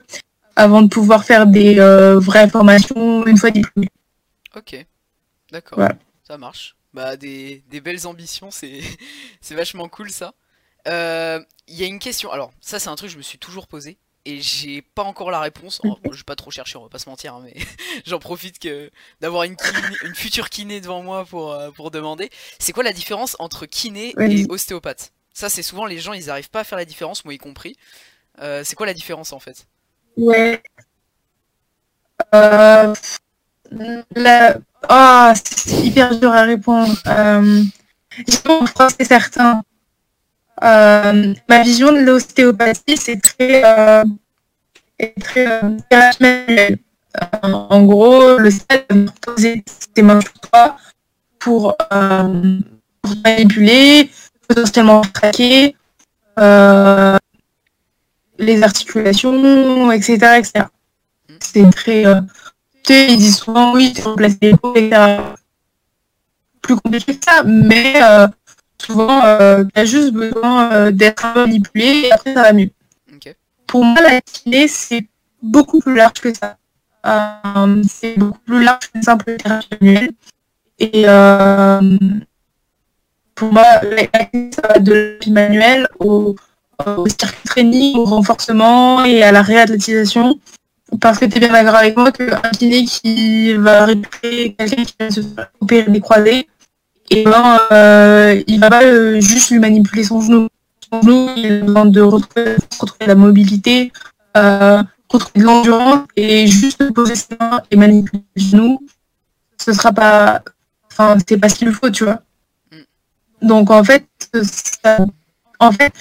avant 0.56 0.82
de 0.82 0.88
pouvoir 0.88 1.24
faire 1.24 1.46
des 1.46 1.76
vraies 2.16 2.48
formations 2.48 3.26
une 3.26 3.36
fois 3.36 3.50
diplômée. 3.50 3.88
Ok. 4.54 4.84
D'accord, 5.50 5.80
ça 6.26 6.38
marche. 6.38 6.76
Bah, 6.92 7.16
des, 7.16 7.62
belles 7.82 8.06
ambitions, 8.06 8.50
c'est 9.40 9.54
vachement 9.54 9.88
cool 9.88 10.10
ça. 10.10 10.34
Il 10.86 10.92
euh, 10.92 11.40
y 11.68 11.84
a 11.84 11.86
une 11.86 11.98
question, 11.98 12.32
alors 12.32 12.52
ça 12.60 12.78
c'est 12.78 12.88
un 12.88 12.96
truc 12.96 13.08
que 13.08 13.12
je 13.12 13.18
me 13.18 13.22
suis 13.22 13.38
toujours 13.38 13.66
posé 13.66 13.98
et 14.24 14.40
j'ai 14.40 14.82
pas 14.82 15.02
encore 15.02 15.30
la 15.30 15.40
réponse. 15.40 15.80
Oh, 15.84 15.96
je 16.10 16.18
vais 16.18 16.24
pas 16.24 16.36
trop 16.36 16.50
chercher, 16.50 16.78
on 16.78 16.82
va 16.82 16.88
pas 16.88 16.98
se 16.98 17.08
mentir, 17.08 17.34
hein, 17.34 17.42
mais 17.44 17.54
j'en 18.06 18.18
profite 18.18 18.58
que 18.58 18.90
d'avoir 19.20 19.44
une, 19.44 19.56
une, 20.04 20.14
future 20.14 20.50
kiné 20.50 20.80
devant 20.80 21.02
moi 21.02 21.24
pour, 21.24 21.52
euh, 21.52 21.70
pour 21.70 21.90
demander. 21.90 22.30
C'est 22.58 22.72
quoi 22.72 22.84
la 22.84 22.92
différence 22.92 23.36
entre 23.38 23.66
kiné 23.66 24.14
et 24.18 24.46
ostéopathe? 24.48 25.12
Ça 25.32 25.48
c'est 25.48 25.62
souvent 25.62 25.86
les 25.86 25.98
gens 25.98 26.12
ils 26.12 26.28
arrivent 26.28 26.50
pas 26.50 26.60
à 26.60 26.64
faire 26.64 26.78
la 26.78 26.84
différence, 26.84 27.24
moi 27.24 27.32
y 27.32 27.38
compris. 27.38 27.76
Euh, 28.40 28.62
c'est 28.64 28.76
quoi 28.76 28.86
la 28.86 28.94
différence 28.94 29.32
en 29.32 29.40
fait? 29.40 29.66
Ouais. 30.16 30.62
La... 34.14 34.56
Oh, 34.88 35.32
c'est 35.34 35.86
hyper 35.86 36.18
dur 36.18 36.32
à 36.32 36.42
répondre. 36.42 36.94
Euh, 37.06 37.62
c'est 38.98 39.04
certain. 39.04 39.62
Euh, 40.62 41.34
ma 41.48 41.62
vision 41.62 41.92
de 41.92 41.98
l'ostéopathie, 41.98 42.96
c'est 42.96 43.20
très, 43.20 43.62
euh, 43.64 44.04
très 45.20 45.62
euh, 45.62 46.76
en 47.52 47.82
gros, 47.84 48.38
le 48.38 48.50
stade 48.50 48.84
va 48.90 49.12
poser 49.20 49.64
ses 49.96 50.02
mains 50.02 50.20
sur 50.20 50.32
toi 50.32 50.76
pour, 51.38 51.76
pour 51.78 53.16
manipuler, 53.24 54.10
potentiellement 54.46 55.00
traquer 55.00 55.74
les 58.38 58.62
articulations, 58.62 59.90
etc. 59.92 60.42
C'est 61.40 61.70
très 61.70 62.04
ils 62.90 63.16
disent 63.16 63.38
souvent 63.38 63.74
oui, 63.74 63.92
c'est 63.94 64.02
remplacer 64.02 64.38
les 64.42 64.56
peaux, 64.56 64.74
etc. 64.74 65.18
Plus 66.60 66.76
compliqué 66.76 67.16
que 67.16 67.24
ça, 67.24 67.42
mais 67.44 67.94
euh, 68.02 68.28
souvent, 68.80 69.24
euh, 69.24 69.64
tu 69.64 69.80
as 69.80 69.84
juste 69.84 70.12
besoin 70.12 70.72
euh, 70.72 70.90
d'être 70.90 71.26
manipulé 71.34 72.02
et 72.06 72.12
après 72.12 72.34
ça 72.34 72.42
va 72.42 72.52
mieux. 72.52 72.70
Pour 73.66 73.84
moi, 73.84 74.02
la 74.02 74.20
kiné, 74.20 74.66
c'est 74.66 75.06
beaucoup 75.42 75.78
plus 75.80 75.94
large 75.94 76.20
que 76.20 76.32
ça. 76.34 76.56
c'est 77.88 78.18
beaucoup 78.18 78.40
plus 78.40 78.64
large 78.64 78.90
qu'une 78.92 79.02
simple 79.02 79.36
thérapie 79.36 79.68
manuelle. 79.80 80.10
Et 80.80 81.02
pour 83.34 83.52
moi, 83.52 83.64
la 83.82 84.24
kiné, 84.24 84.50
ça 84.52 84.66
va 84.66 84.78
de 84.80 85.18
la 85.24 85.32
manuelle 85.32 85.88
au, 86.00 86.34
au 86.84 87.06
circuit 87.08 87.48
training, 87.48 87.96
au 87.96 88.04
renforcement 88.04 89.04
et 89.04 89.22
à 89.22 89.30
la 89.30 89.42
réathlétisation 89.42 90.40
parce 90.98 91.18
que 91.18 91.26
tu 91.26 91.36
es 91.36 91.40
bien 91.40 91.52
d'accord 91.52 91.76
avec 91.76 91.96
moi 91.96 92.10
qu'un 92.10 92.40
kiné 92.58 92.84
qui 92.84 93.54
va 93.54 93.84
récupérer 93.86 94.54
quelqu'un 94.58 94.84
qui 94.84 94.94
va 94.98 95.10
se 95.10 95.20
faire 95.20 95.50
opérer 95.60 95.90
des 95.90 96.00
croisés, 96.00 96.48
et 97.10 97.24
ben, 97.24 97.60
euh, 97.72 98.42
il 98.46 98.60
va 98.60 98.70
pas 98.70 98.84
euh, 98.84 99.20
juste 99.20 99.50
lui 99.50 99.58
manipuler 99.58 100.04
son 100.04 100.20
genou. 100.20 100.48
Son 100.92 101.02
genou, 101.02 101.28
il 101.36 101.64
besoin 101.64 101.86
de 101.86 102.00
retrouver, 102.00 102.56
la 103.00 103.16
mobilité, 103.16 103.92
euh, 104.36 104.82
retrouver 105.08 105.40
de 105.40 105.44
l'endurance, 105.44 106.06
et 106.16 106.46
juste 106.46 106.92
poser 106.92 107.16
ses 107.16 107.36
mains 107.38 107.62
et 107.70 107.76
manipuler 107.76 108.22
le 108.36 108.42
genou, 108.42 108.80
ce 109.58 109.72
sera 109.72 109.92
pas. 109.92 110.42
Enfin, 110.90 111.16
c'est 111.26 111.36
pas 111.36 111.48
ce 111.48 111.56
qu'il 111.56 111.72
faut, 111.72 111.90
tu 111.90 112.04
vois. 112.04 112.22
Donc 113.42 113.70
en 113.70 113.82
fait, 113.82 114.06
en 115.58 115.72
fait, 115.72 115.92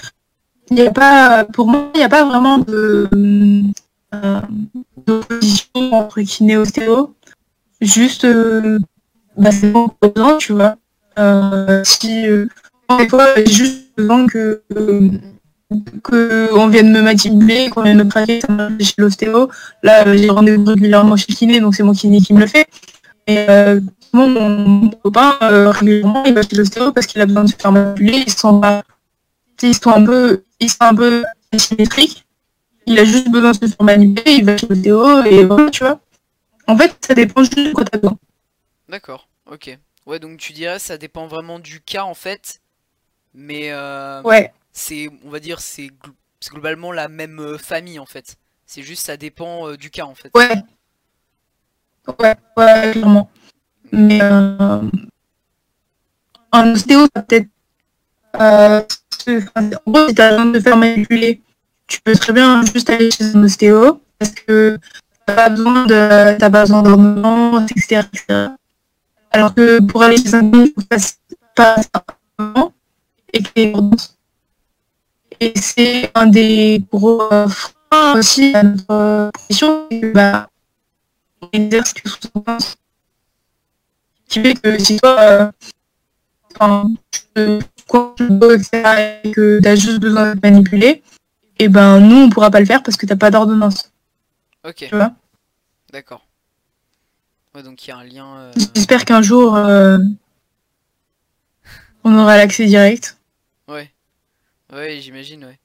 il 0.70 0.76
n'y 0.76 0.86
a 0.86 0.92
pas, 0.92 1.44
pour 1.44 1.66
moi, 1.66 1.90
il 1.94 1.98
n'y 1.98 2.04
a 2.04 2.08
pas 2.08 2.24
vraiment 2.24 2.58
de, 2.58 3.08
d'opposition 5.06 5.92
entre 5.92 6.20
kiné 6.20 6.52
et 6.52 6.56
ostéo. 6.56 7.16
Juste, 7.80 8.26
bah, 9.36 9.50
c'est 9.50 9.72
bon 9.72 9.90
tu 10.38 10.52
vois. 10.52 10.76
Euh, 11.18 11.82
si, 11.84 12.26
euh, 12.26 12.46
des 12.98 13.08
fois, 13.08 13.34
j'ai 13.36 13.46
juste 13.46 13.96
besoin 13.96 14.26
que, 14.26 14.62
que 16.02 16.54
on 16.54 16.68
vienne 16.68 16.92
me 16.92 17.02
manipuler, 17.02 17.70
qu'on 17.70 17.82
vienne 17.82 17.98
me 17.98 18.08
traquer, 18.08 18.40
chez 18.80 18.94
l'ostéo. 18.98 19.50
Là, 19.82 20.16
j'ai 20.16 20.30
rendez-vous 20.30 20.64
régulièrement 20.64 21.16
chez 21.16 21.26
le 21.28 21.34
kiné, 21.34 21.60
donc 21.60 21.74
c'est 21.74 21.82
mon 21.82 21.92
kiné 21.92 22.20
qui 22.20 22.34
me 22.34 22.40
le 22.40 22.46
fait. 22.46 22.66
Et 23.26 23.46
euh, 23.48 23.80
mon, 24.12 24.90
copain, 24.90 25.36
régulièrement, 25.40 26.24
il 26.24 26.34
va 26.34 26.42
chez 26.42 26.56
l'ostéo 26.56 26.92
parce 26.92 27.06
qu'il 27.06 27.20
a 27.20 27.26
besoin 27.26 27.44
de 27.44 27.50
se 27.50 27.56
faire 27.56 27.72
manipuler, 27.72 28.24
il 28.26 28.30
se 28.30 28.38
sent 28.38 28.60
pas, 28.60 28.82
ils 29.62 29.74
sont 29.74 29.90
un 29.90 30.04
peu, 30.04 30.42
il 30.58 30.70
sera 30.70 30.90
un 30.90 30.94
peu 30.94 31.24
asymétrique. 31.52 32.26
Il 32.86 32.98
a 32.98 33.04
juste 33.04 33.30
besoin 33.30 33.52
de 33.52 33.56
se 33.56 33.66
faire 33.66 33.84
manipuler, 33.84 34.32
il 34.32 34.44
va 34.44 34.56
chez 34.56 34.66
l'ostéo 34.66 35.22
et 35.24 35.44
voilà, 35.44 35.70
tu 35.70 35.84
vois. 35.84 36.00
En 36.66 36.76
fait, 36.76 36.96
ça 37.06 37.14
dépend 37.14 37.42
juste 37.42 37.58
de 37.58 37.72
quoi 37.72 37.84
t'as 37.84 37.98
besoin. 37.98 38.16
D'accord, 38.88 39.28
ok. 39.50 39.78
Ouais, 40.06 40.18
donc 40.18 40.38
tu 40.38 40.52
dirais 40.52 40.78
ça 40.78 40.98
dépend 40.98 41.26
vraiment 41.26 41.58
du 41.58 41.80
cas 41.80 42.04
en 42.04 42.14
fait. 42.14 42.60
Mais 43.34 43.70
euh, 43.72 44.22
Ouais, 44.22 44.52
c'est, 44.72 45.08
on 45.24 45.30
va 45.30 45.40
dire, 45.40 45.60
c'est 45.60 45.86
gl- 45.88 46.14
c'est 46.40 46.50
globalement 46.52 46.92
la 46.92 47.08
même 47.08 47.40
euh, 47.40 47.58
famille 47.58 47.98
en 47.98 48.06
fait. 48.06 48.36
C'est 48.66 48.82
juste 48.82 49.04
ça 49.04 49.16
dépend 49.16 49.68
euh, 49.68 49.76
du 49.76 49.90
cas 49.90 50.04
en 50.04 50.14
fait. 50.14 50.30
ouais. 50.34 50.62
Ouais, 52.18 52.34
ouais, 52.56 52.90
clairement. 52.92 53.30
Mais 53.92 54.20
euh, 54.22 54.82
en 56.52 56.72
ostéo, 56.72 57.06
ça 57.14 57.22
peut-être. 57.22 57.48
Euh, 58.40 58.82
en 59.56 59.68
gros, 59.86 60.08
si 60.08 60.14
t'as 60.14 60.30
besoin 60.30 60.46
de 60.46 60.58
te 60.58 60.62
faire 60.62 60.76
manipuler, 60.76 61.42
tu 61.86 62.00
peux 62.00 62.14
très 62.14 62.32
bien 62.32 62.64
juste 62.64 62.90
aller 62.90 63.10
chez 63.10 63.24
un 63.34 63.42
ostéo 63.44 64.00
parce 64.18 64.32
que 64.32 64.78
t'as 65.26 65.34
pas 65.34 65.48
besoin 65.50 65.86
de 65.86 66.38
t'as 66.38 66.50
pas 66.50 66.62
besoin 66.62 67.66
etc., 67.66 68.06
etc. 68.12 68.48
Alors 69.30 69.54
que 69.54 69.80
pour 69.80 70.02
aller 70.02 70.16
chez 70.16 70.34
un 70.34 70.42
médecin, 70.42 70.64
il 70.64 70.72
faut 70.72 70.80
que 70.80 70.80
tu 70.80 70.86
fasses 70.92 71.18
pas 71.54 71.76
un 72.38 72.72
et 73.32 73.42
que 73.42 73.74
ordonnance. 73.74 74.16
Et 75.38 75.52
c'est 75.56 76.10
un 76.14 76.26
des 76.26 76.82
gros 76.92 77.22
euh, 77.32 77.48
freins 77.48 78.18
aussi 78.18 78.54
à 78.54 78.62
notre 78.62 78.84
euh, 78.90 79.30
profession, 79.30 79.86
c'est 79.90 80.00
que 80.00 80.12
bah, 80.12 80.48
on 81.40 81.48
exerce 81.52 81.92
que 81.94 82.08
sous 82.08 82.18
ordonnance. 82.34 82.76
Qui 84.28 84.40
fait 84.42 84.54
que 84.54 84.78
si 84.78 84.98
toi, 84.98 85.16
euh, 85.20 85.50
enfin, 86.58 86.90
tu 87.10 87.20
te- 87.34 87.60
veux, 88.22 88.54
etc., 88.54 89.20
et 89.24 89.32
que 89.32 89.60
tu 89.60 89.68
as 89.68 89.76
juste 89.76 89.98
besoin 90.00 90.34
de 90.34 90.40
te 90.40 90.46
manipuler, 90.46 91.02
et 91.58 91.68
ben 91.68 92.00
nous 92.00 92.16
on 92.16 92.28
pourra 92.30 92.50
pas 92.50 92.60
le 92.60 92.66
faire 92.66 92.82
parce 92.82 92.96
que 92.96 93.06
t'as 93.06 93.16
pas 93.16 93.30
d'ordonnance, 93.30 93.90
Ok, 94.64 94.84
tu 94.88 94.94
vois? 94.94 95.12
d'accord. 95.92 96.22
Ouais, 97.54 97.62
donc 97.62 97.84
il 97.86 97.90
y 97.90 97.92
a 97.92 97.96
un 97.96 98.04
lien. 98.04 98.36
euh, 98.38 98.52
J'espère 98.74 99.04
qu'un 99.04 99.22
jour 99.22 99.56
euh, 99.56 99.98
on 102.04 102.16
aura 102.16 102.36
l'accès 102.36 102.66
direct. 102.66 103.18
Ouais. 103.68 103.90
Ouais, 104.72 105.00
j'imagine, 105.00 105.44
ouais. 105.44 105.58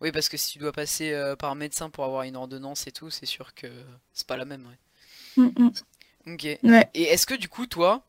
Oui, 0.00 0.12
parce 0.12 0.28
que 0.28 0.36
si 0.36 0.52
tu 0.52 0.58
dois 0.58 0.72
passer 0.72 1.12
euh, 1.12 1.36
par 1.36 1.50
un 1.50 1.54
médecin 1.54 1.90
pour 1.90 2.04
avoir 2.04 2.22
une 2.22 2.36
ordonnance 2.36 2.86
et 2.86 2.92
tout, 2.92 3.10
c'est 3.10 3.26
sûr 3.26 3.54
que 3.54 3.68
c'est 4.12 4.26
pas 4.26 4.36
la 4.36 4.44
même, 4.44 4.66
ouais. 4.66 5.44
Mm, 5.44 5.64
mm. 5.64 6.34
Ok. 6.34 6.46
Ouais. 6.64 6.90
Et 6.94 7.04
est-ce 7.04 7.26
que 7.26 7.34
du 7.34 7.48
coup, 7.48 7.66
toi, 7.66 8.02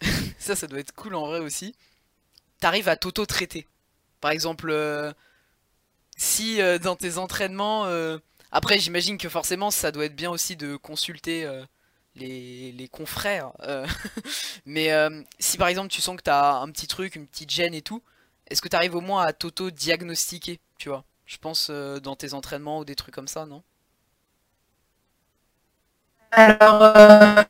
ça, 0.38 0.56
ça 0.56 0.66
doit 0.66 0.80
être 0.80 0.94
cool 0.94 1.14
en 1.14 1.26
vrai 1.26 1.40
aussi, 1.40 1.74
t'arrives 2.60 2.88
à 2.88 2.96
t'auto-traiter? 2.96 3.66
Par 4.20 4.32
exemple, 4.32 4.70
euh, 4.70 5.12
si 6.16 6.58
dans 6.82 6.96
tes 6.96 7.18
entraînements, 7.18 7.86
après 8.52 8.78
j'imagine 8.78 9.18
que 9.18 9.28
forcément 9.28 9.70
ça 9.70 9.92
doit 9.92 10.04
être 10.06 10.16
bien 10.16 10.30
aussi 10.30 10.56
de 10.56 10.76
consulter 10.76 11.46
les, 12.16 12.72
les 12.72 12.88
confrères, 12.88 13.52
euh, 13.62 13.86
mais 14.66 14.92
euh, 14.92 15.22
si 15.38 15.58
par 15.58 15.68
exemple 15.68 15.88
tu 15.88 16.00
sens 16.00 16.16
que 16.16 16.22
t'as 16.22 16.60
un 16.60 16.70
petit 16.70 16.86
truc, 16.86 17.16
une 17.16 17.26
petite 17.26 17.50
gêne 17.50 17.74
et 17.74 17.82
tout, 17.82 18.02
est-ce 18.48 18.62
que 18.62 18.68
t'arrives 18.68 18.94
au 18.94 19.00
moins 19.00 19.24
à 19.24 19.32
t'auto-diagnostiquer, 19.32 20.60
tu 20.78 20.88
vois? 20.88 21.04
Je 21.26 21.38
pense 21.38 21.68
euh, 21.70 21.98
dans 22.00 22.16
tes 22.16 22.34
entraînements 22.34 22.80
ou 22.80 22.84
des 22.84 22.94
trucs 22.94 23.14
comme 23.14 23.28
ça, 23.28 23.46
non? 23.46 23.62
Alors, 26.30 27.44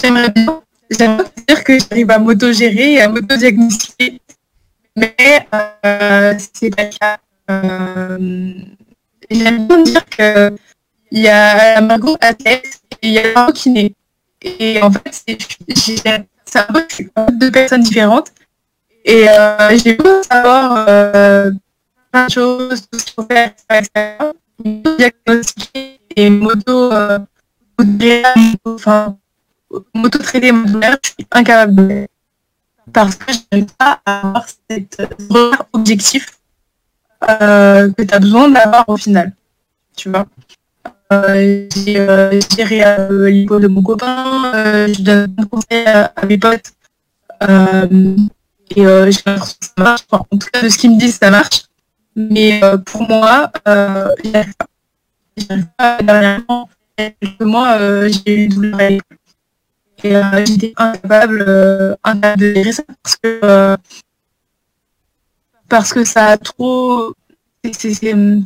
j'aimerais 0.00 0.30
bien, 0.30 0.62
dire 1.48 1.64
que 1.64 1.78
j'arrive 1.78 2.10
à 2.10 2.18
m'auto-gérer 2.18 2.92
et 2.94 3.00
à 3.00 3.08
m'auto-diagnostiquer, 3.08 4.20
mais 4.94 5.16
c'est 6.38 6.70
pas 6.70 6.84
le 6.84 6.98
cas. 6.98 7.18
J'aime 9.30 9.66
bien 9.66 9.82
dire 9.82 10.04
que 10.06 10.56
il 11.10 11.20
y 11.20 11.28
a 11.28 11.80
Margot 11.80 12.16
athlète 12.20 12.85
il 13.02 13.10
y 13.12 13.18
a 13.18 13.32
Margot 13.34 13.52
kiné. 13.52 13.94
Et 14.42 14.80
en 14.82 14.90
fait, 14.92 15.24
j'ai- 15.68 16.00
un 16.08 16.24
un 16.58 16.72
peu 16.72 16.86
deux 17.32 17.50
personnes 17.50 17.82
différentes. 17.82 18.32
Et 19.04 19.28
euh, 19.28 19.76
j'ai 19.78 19.94
beau 19.94 20.22
savoir 20.22 20.86
euh, 20.88 21.50
plein 22.10 22.26
de 22.26 22.30
choses, 22.30 22.86
tout 22.90 22.98
ce 22.98 23.04
qu'il 23.04 23.14
faut 23.14 23.26
faire, 23.26 23.52
etc. 23.70 24.32
Diagnostiquer 24.98 26.00
et 26.16 26.30
moto, 26.30 26.92
euh, 26.92 27.18
moto- 27.78 28.74
enfin, 28.74 29.16
douleur, 30.66 30.96
je 31.04 31.10
suis 31.10 31.26
incapable 31.30 31.74
de. 31.74 32.06
Parce 32.92 33.16
que 33.16 33.32
je 33.32 33.38
n'arrive 33.52 33.74
pas 33.76 34.00
à 34.06 34.20
avoir 34.28 34.46
cet 34.70 35.00
euh, 35.00 35.50
objectif 35.72 36.38
que 37.92 38.02
tu 38.02 38.14
as 38.14 38.18
besoin 38.20 38.48
d'avoir 38.48 38.88
au 38.88 38.96
final. 38.96 39.34
Tu 39.96 40.08
vois? 40.10 40.26
J'ai 41.10 41.98
euh, 41.98 43.30
l'hypo 43.30 43.60
de 43.60 43.68
mon 43.68 43.82
copain, 43.82 44.86
je 44.88 45.02
donne 45.02 45.34
plein 45.34 45.44
de 45.44 45.48
conseils 45.48 45.86
à, 45.86 46.12
à 46.16 46.26
mes 46.26 46.38
potes. 46.38 46.72
Et 48.70 48.82
j'ai 48.82 48.84
l'impression 48.84 49.56
que 49.60 49.66
ça 49.66 49.72
marche. 49.78 50.02
Enfin, 50.10 50.24
en 50.30 50.38
tout 50.38 50.48
cas, 50.52 50.62
de 50.62 50.68
ce 50.68 50.78
qu'ils 50.78 50.90
me 50.90 50.98
disent, 50.98 51.18
ça 51.18 51.30
marche. 51.30 51.64
Mais 52.16 52.60
pour 52.86 53.02
moi, 53.02 53.52
euh, 53.68 54.08
j'y 54.24 54.34
arrive 54.34 54.54
pas. 54.56 54.66
J'y 55.36 55.46
arrive 55.50 55.66
pas. 55.76 56.02
Dernièrement, 56.02 56.68
euh, 57.42 58.08
j'ai 58.08 58.34
eu 58.34 58.44
une 58.44 58.54
douleur 58.54 58.80
à 58.80 58.88
l'épaule. 58.90 59.18
Et 60.02 60.46
j'étais 60.46 60.72
incapable, 60.76 61.96
incapable 62.04 62.40
de 62.40 62.54
gérer 62.54 62.72
ça 62.72 62.82
parce 63.02 63.16
que, 63.16 63.76
parce 65.68 65.92
que 65.92 66.04
ça 66.04 66.26
a 66.26 66.36
trop. 66.36 67.14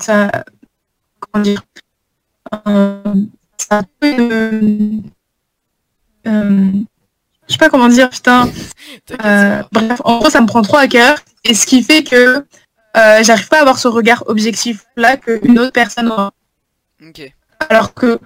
ça, 0.01 0.45
comment 1.21 1.43
dire 1.43 1.63
je 6.25 7.53
sais 7.55 7.59
pas 7.59 7.69
comment 7.71 7.89
dire, 7.89 8.11
putain. 8.11 8.49
Euh, 9.25 9.63
bref, 9.73 10.01
en 10.05 10.19
gros, 10.19 10.31
ça 10.31 10.41
me 10.41 10.47
prend 10.47 10.63
trop 10.63 10.77
à 10.77 10.87
cœur. 10.87 11.19
Et 11.45 11.55
ce 11.55 11.67
qui 11.67 11.83
fait 11.83 12.03
que 12.05 12.45
euh, 12.97 13.23
j'arrive 13.23 13.49
pas 13.49 13.59
à 13.59 13.61
avoir 13.61 13.79
ce 13.79 13.89
regard 13.89 14.25
objectif 14.27 14.85
là 14.97 15.17
qu'une 15.17 15.59
autre 15.59 15.73
personne 15.73 16.09
aura. 16.09 16.33
Alors 17.69 17.95
que, 17.95 18.19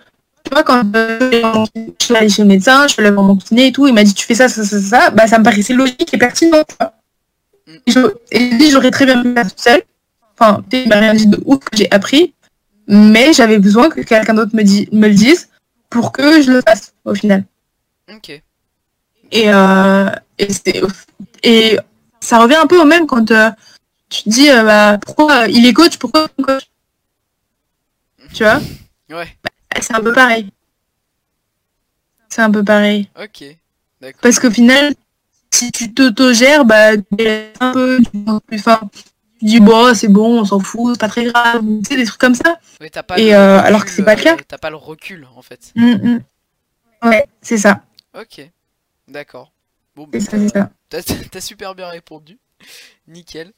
tu 0.45 0.51
vois, 0.53 0.63
quand 0.63 0.83
je 0.95 1.91
suis 2.01 2.17
allée 2.17 2.29
chez 2.29 2.43
le 2.43 2.49
médecin, 2.49 2.87
je 2.87 2.95
suis 2.95 3.03
allée 3.03 3.11
voir 3.11 3.25
mon 3.25 3.37
kiné 3.37 3.69
et 3.69 3.73
tout, 3.73 3.87
il 3.87 3.95
m'a 3.95 4.05
dit 4.05 4.15
tu 4.15 4.27
fais 4.27 4.35
ça, 4.35 4.49
ça, 4.49 4.65
ça, 4.65 4.81
ça, 4.81 5.11
bah 5.11 5.27
ça 5.27 5.39
me 5.39 5.45
paraissait 5.45 5.75
logique 5.75 6.13
et 6.13 6.19
pertinent. 6.19 6.63
tu 6.69 6.75
vois. 6.81 6.93
Mm. 7.67 7.73
Et 7.87 7.93
je- 7.93 8.15
Et 8.33 8.51
je 8.51 8.57
dis 8.57 8.71
j'aurais 8.71 8.91
très 8.91 9.07
bien 9.07 9.23
pu 9.23 9.33
faire 9.35 9.49
toute 9.49 9.61
seule. 9.61 9.83
Enfin, 10.39 10.63
il 10.73 10.89
m'a 10.89 10.97
rien 10.97 11.15
dit 11.15 11.27
de 11.29 11.41
ouf 11.47 11.61
que 11.61 11.77
j'ai 11.77 11.91
appris, 11.93 12.35
mais 12.87 13.33
j'avais 13.33 13.59
besoin 13.59 13.88
que 13.88 14.01
quelqu'un 14.01 14.35
d'autre 14.35 14.55
me, 14.55 14.62
dit, 14.62 14.88
me 14.92 15.09
le 15.09 15.14
dise 15.14 15.49
pour 15.90 16.12
que 16.12 16.42
je 16.42 16.51
le 16.51 16.61
fasse 16.61 16.94
au 17.05 17.14
final. 17.14 17.44
Ok. 18.12 18.31
Et, 19.33 19.53
euh, 19.53 20.11
et, 20.38 20.49
et 21.42 21.79
ça 22.20 22.38
revient 22.38 22.57
un 22.57 22.66
peu 22.66 22.81
au 22.81 22.85
même 22.85 23.07
quand 23.07 23.31
euh, 23.31 23.51
tu 24.09 24.25
te 24.25 24.29
dis 24.29 24.51
euh, 24.51 24.62
bah, 24.62 24.99
pourquoi 24.99 25.47
il 25.49 25.66
est 25.66 25.73
coach, 25.73 25.99
pourquoi 25.99 26.29
il 26.38 26.42
est 26.42 26.44
coach? 26.44 26.70
Tu 28.33 28.42
vois? 28.42 28.61
Ouais. 29.11 29.29
C'est 29.83 29.94
un 29.94 30.01
peu 30.01 30.12
pareil. 30.12 30.51
C'est 32.31 32.40
un 32.40 32.51
peu 32.51 32.64
pareil. 32.64 33.09
Ok. 33.23 33.44
D'accord. 34.01 34.20
Parce 34.23 34.40
qu'au 34.40 34.51
final, 34.51 34.94
si 35.53 35.70
tu 35.70 35.92
t'autogères, 35.92 36.64
bah, 36.64 36.97
tu 36.97 37.23
es 37.23 37.53
un 37.61 37.73
peu 37.73 38.01
tu 38.03 38.18
penses 38.25 38.40
plus 38.47 38.59
fin. 38.59 38.81
Tu 39.45 39.51
dis, 39.51 39.61
bon, 39.61 39.93
c'est 39.93 40.09
bon, 40.09 40.41
on 40.41 40.45
s'en 40.47 40.59
fout, 40.59 40.95
c'est 40.95 41.01
pas 41.01 41.09
très 41.09 41.25
grave. 41.27 41.63
Tu 41.85 41.91
sais, 41.91 41.97
des 41.97 42.07
trucs 42.07 42.19
comme 42.21 42.35
ça. 42.35 42.59
Pas 43.07 43.19
Et, 43.19 43.35
euh, 43.35 43.57
recul, 43.59 43.67
alors 43.67 43.85
que 43.85 43.91
c'est 43.91 44.03
pas 44.03 44.15
le 44.15 44.23
cas. 44.23 44.37
euh, 44.37 44.39
T'as 44.49 44.57
pas 44.57 44.71
le 44.71 44.77
recul 44.77 45.27
en 45.37 45.43
fait. 45.43 45.71
Mm, 45.77 45.93
mm. 45.93 46.21
Ouais, 47.03 47.27
c'est 47.43 47.59
ça. 47.59 47.83
Ok. 48.19 48.41
D'accord. 49.07 49.53
Bon, 49.95 50.09
ça. 50.19 50.71
t'as 50.89 51.03
t'as 51.31 51.41
super 51.43 51.75
bien 51.75 51.89
répondu. 51.89 52.39
Nickel. 53.07 53.53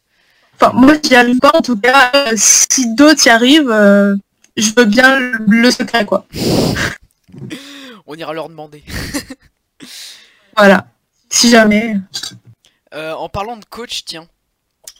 Enfin, 0.61 0.73
moi, 0.75 0.95
j'y 1.05 1.15
arrive 1.15 1.39
pas, 1.39 1.53
en 1.55 1.61
tout 1.63 1.79
cas. 1.79 2.11
euh, 2.17 2.33
si 2.35 2.93
d'autres 2.97 3.25
y 3.25 3.31
arrivent, 3.31 3.71
euh, 3.71 4.17
je 4.57 4.73
veux 4.77 4.87
bien 4.87 5.21
le, 5.21 5.39
le 5.47 5.71
secret, 5.71 6.05
quoi. 6.05 6.27
On 8.09 8.17
ira 8.17 8.33
leur 8.33 8.49
demander. 8.49 8.83
Voilà. 10.57 10.89
Si 11.31 11.49
jamais. 11.49 11.97
Euh, 12.93 13.13
en 13.13 13.29
parlant 13.29 13.57
de 13.57 13.65
coach, 13.67 14.05
tiens. 14.05 14.27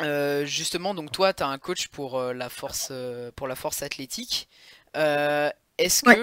Euh, 0.03 0.45
justement, 0.45 0.95
donc 0.95 1.11
toi, 1.11 1.33
tu 1.33 1.43
as 1.43 1.47
un 1.49 1.59
coach 1.59 1.89
pour 1.89 2.19
euh, 2.19 2.33
la 2.35 2.49
force, 2.49 2.89
euh, 2.91 3.31
pour 3.35 3.49
la 3.49 3.57
force 3.57 3.83
athlétique. 3.83 4.49
Est-ce 4.95 6.07
Ouais. 6.07 6.17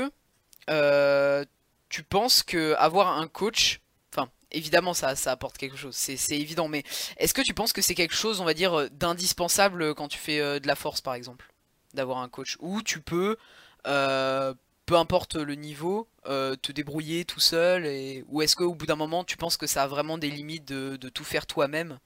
que 0.68 1.46
tu 1.90 2.04
penses 2.04 2.44
que 2.44 2.74
avoir 2.76 3.18
un 3.20 3.28
coach, 3.28 3.82
enfin, 4.12 4.30
évidemment, 4.52 4.94
ça, 4.94 5.16
ça 5.16 5.32
apporte 5.32 5.58
quelque 5.58 5.78
chose, 5.78 5.96
c'est 5.96 6.40
évident, 6.40 6.68
mais 6.68 6.84
est-ce 7.18 7.34
que 7.34 7.42
tu 7.42 7.54
penses 7.54 7.74
que 7.74 7.82
c'est 7.82 7.94
quelque 7.96 8.16
chose, 8.16 8.42
on 8.42 8.46
va 8.46 8.54
dire, 8.56 8.90
d'indispensable 8.92 9.94
quand 9.94 10.08
tu 10.08 10.18
fais 10.18 10.60
de 10.60 10.68
la 10.68 10.76
force, 10.76 11.02
par 11.02 11.14
exemple, 11.14 11.52
d'avoir 11.94 12.18
un 12.20 12.30
coach, 12.30 12.58
ou 12.62 12.82
tu 12.82 13.00
peux, 13.00 13.38
peu 13.84 14.96
importe 14.96 15.36
le 15.36 15.54
niveau, 15.56 16.08
te 16.26 16.72
débrouiller 16.72 17.26
tout 17.26 17.40
seul, 17.40 17.86
et... 17.86 18.24
ou 18.30 18.42
est-ce 18.42 18.56
qu'au 18.56 18.74
bout 18.74 18.88
d'un 18.88 18.96
moment, 18.96 19.24
tu 19.24 19.38
penses 19.38 19.58
que 19.58 19.68
ça 19.68 19.84
a 19.84 19.88
vraiment 19.88 20.18
des 20.18 20.32
limites 20.32 20.66
de, 20.68 20.96
de 20.96 21.10
tout 21.10 21.24
faire 21.24 21.46
toi-même? 21.46 22.00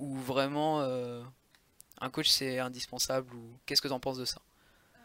Ou 0.00 0.16
vraiment 0.16 0.80
euh, 0.80 1.20
Un 2.00 2.08
coach, 2.08 2.28
c'est 2.28 2.58
indispensable 2.58 3.28
ou 3.34 3.42
qu'est-ce 3.66 3.82
que 3.82 3.88
tu 3.88 3.94
en 3.94 4.00
penses 4.00 4.18
de 4.18 4.24
ça? 4.24 4.40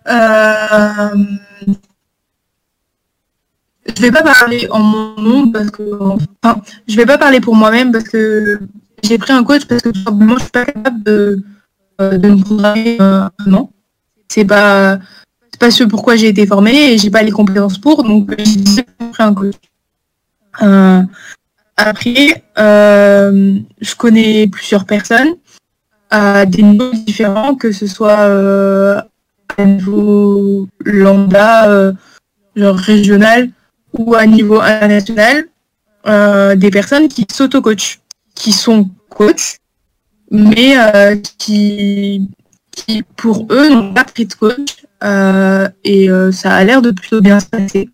Euh... 0.08 1.16
Je 3.96 4.02
vais 4.02 4.12
pas 4.12 4.24
parler 4.24 4.68
en 4.72 4.80
mon 4.80 5.22
nom 5.22 5.52
parce 5.52 5.70
que, 5.70 5.84
enfin, 6.42 6.62
je 6.88 6.96
vais 6.96 7.06
pas 7.06 7.20
parler 7.20 7.40
pour 7.40 7.56
moi-même 7.56 7.92
parce 7.92 8.06
que 8.06 8.60
j'ai 9.04 9.20
pris 9.20 9.32
un 9.32 9.44
coach 9.44 9.66
parce 9.66 9.84
que 9.84 9.90
tout 9.90 10.02
simplement 10.02 10.38
je 10.38 10.44
suis 10.44 10.52
pas 10.52 10.66
capable 10.66 11.04
de, 11.04 11.44
euh, 12.02 12.18
me 12.18 12.42
programmer 12.42 12.98
non. 13.46 13.70
C'est 14.28 14.46
pas 14.46 15.00
ce 15.70 15.84
pourquoi 15.84 16.16
j'ai 16.16 16.30
été 16.30 16.48
formée 16.48 16.94
et 16.94 16.98
j'ai 16.98 17.12
pas 17.12 17.22
les 17.22 17.32
compétences 17.32 17.78
pour 17.78 18.04
donc 18.04 18.34
j'ai 18.40 18.84
pris 18.84 19.24
un 19.24 19.34
coach. 19.34 19.56
Après, 21.78 22.44
euh, 22.58 23.60
je 23.82 23.96
connais 23.96 24.48
plusieurs 24.48 24.86
personnes 24.86 25.36
à 26.10 26.46
des 26.46 26.64
niveaux 26.64 26.92
différents, 26.92 27.56
que 27.56 27.72
ce 27.72 27.88
soit 27.88 28.20
euh, 28.20 29.02
à 29.58 29.66
niveau 29.66 30.68
lambda, 30.86 31.70
euh, 31.70 31.94
genre 32.56 32.78
régional, 32.78 33.50
ou 33.94 34.16
à 34.16 34.26
niveau 34.26 34.60
international, 34.62 35.46
euh, 36.08 36.56
des 36.56 36.70
personnes 36.70 37.08
qui 37.08 37.26
s'auto-coachent, 37.32 38.00
qui 38.36 38.52
sont 38.52 38.90
coachs, 39.10 39.58
mais 40.32 40.78
euh, 40.78 41.16
qui, 41.38 42.30
qui, 42.72 43.04
pour 43.16 43.48
eux, 43.52 43.70
n'ont 43.70 43.94
pas 43.94 44.04
pris 44.04 44.26
de 44.26 44.34
coach, 44.34 44.86
euh, 45.04 45.68
et 45.84 46.10
euh, 46.10 46.32
ça 46.32 46.54
a 46.56 46.64
l'air 46.64 46.82
de 46.82 46.92
plutôt 46.92 47.22
bien 47.22 47.40
se 47.40 47.48
passer. 47.48 47.90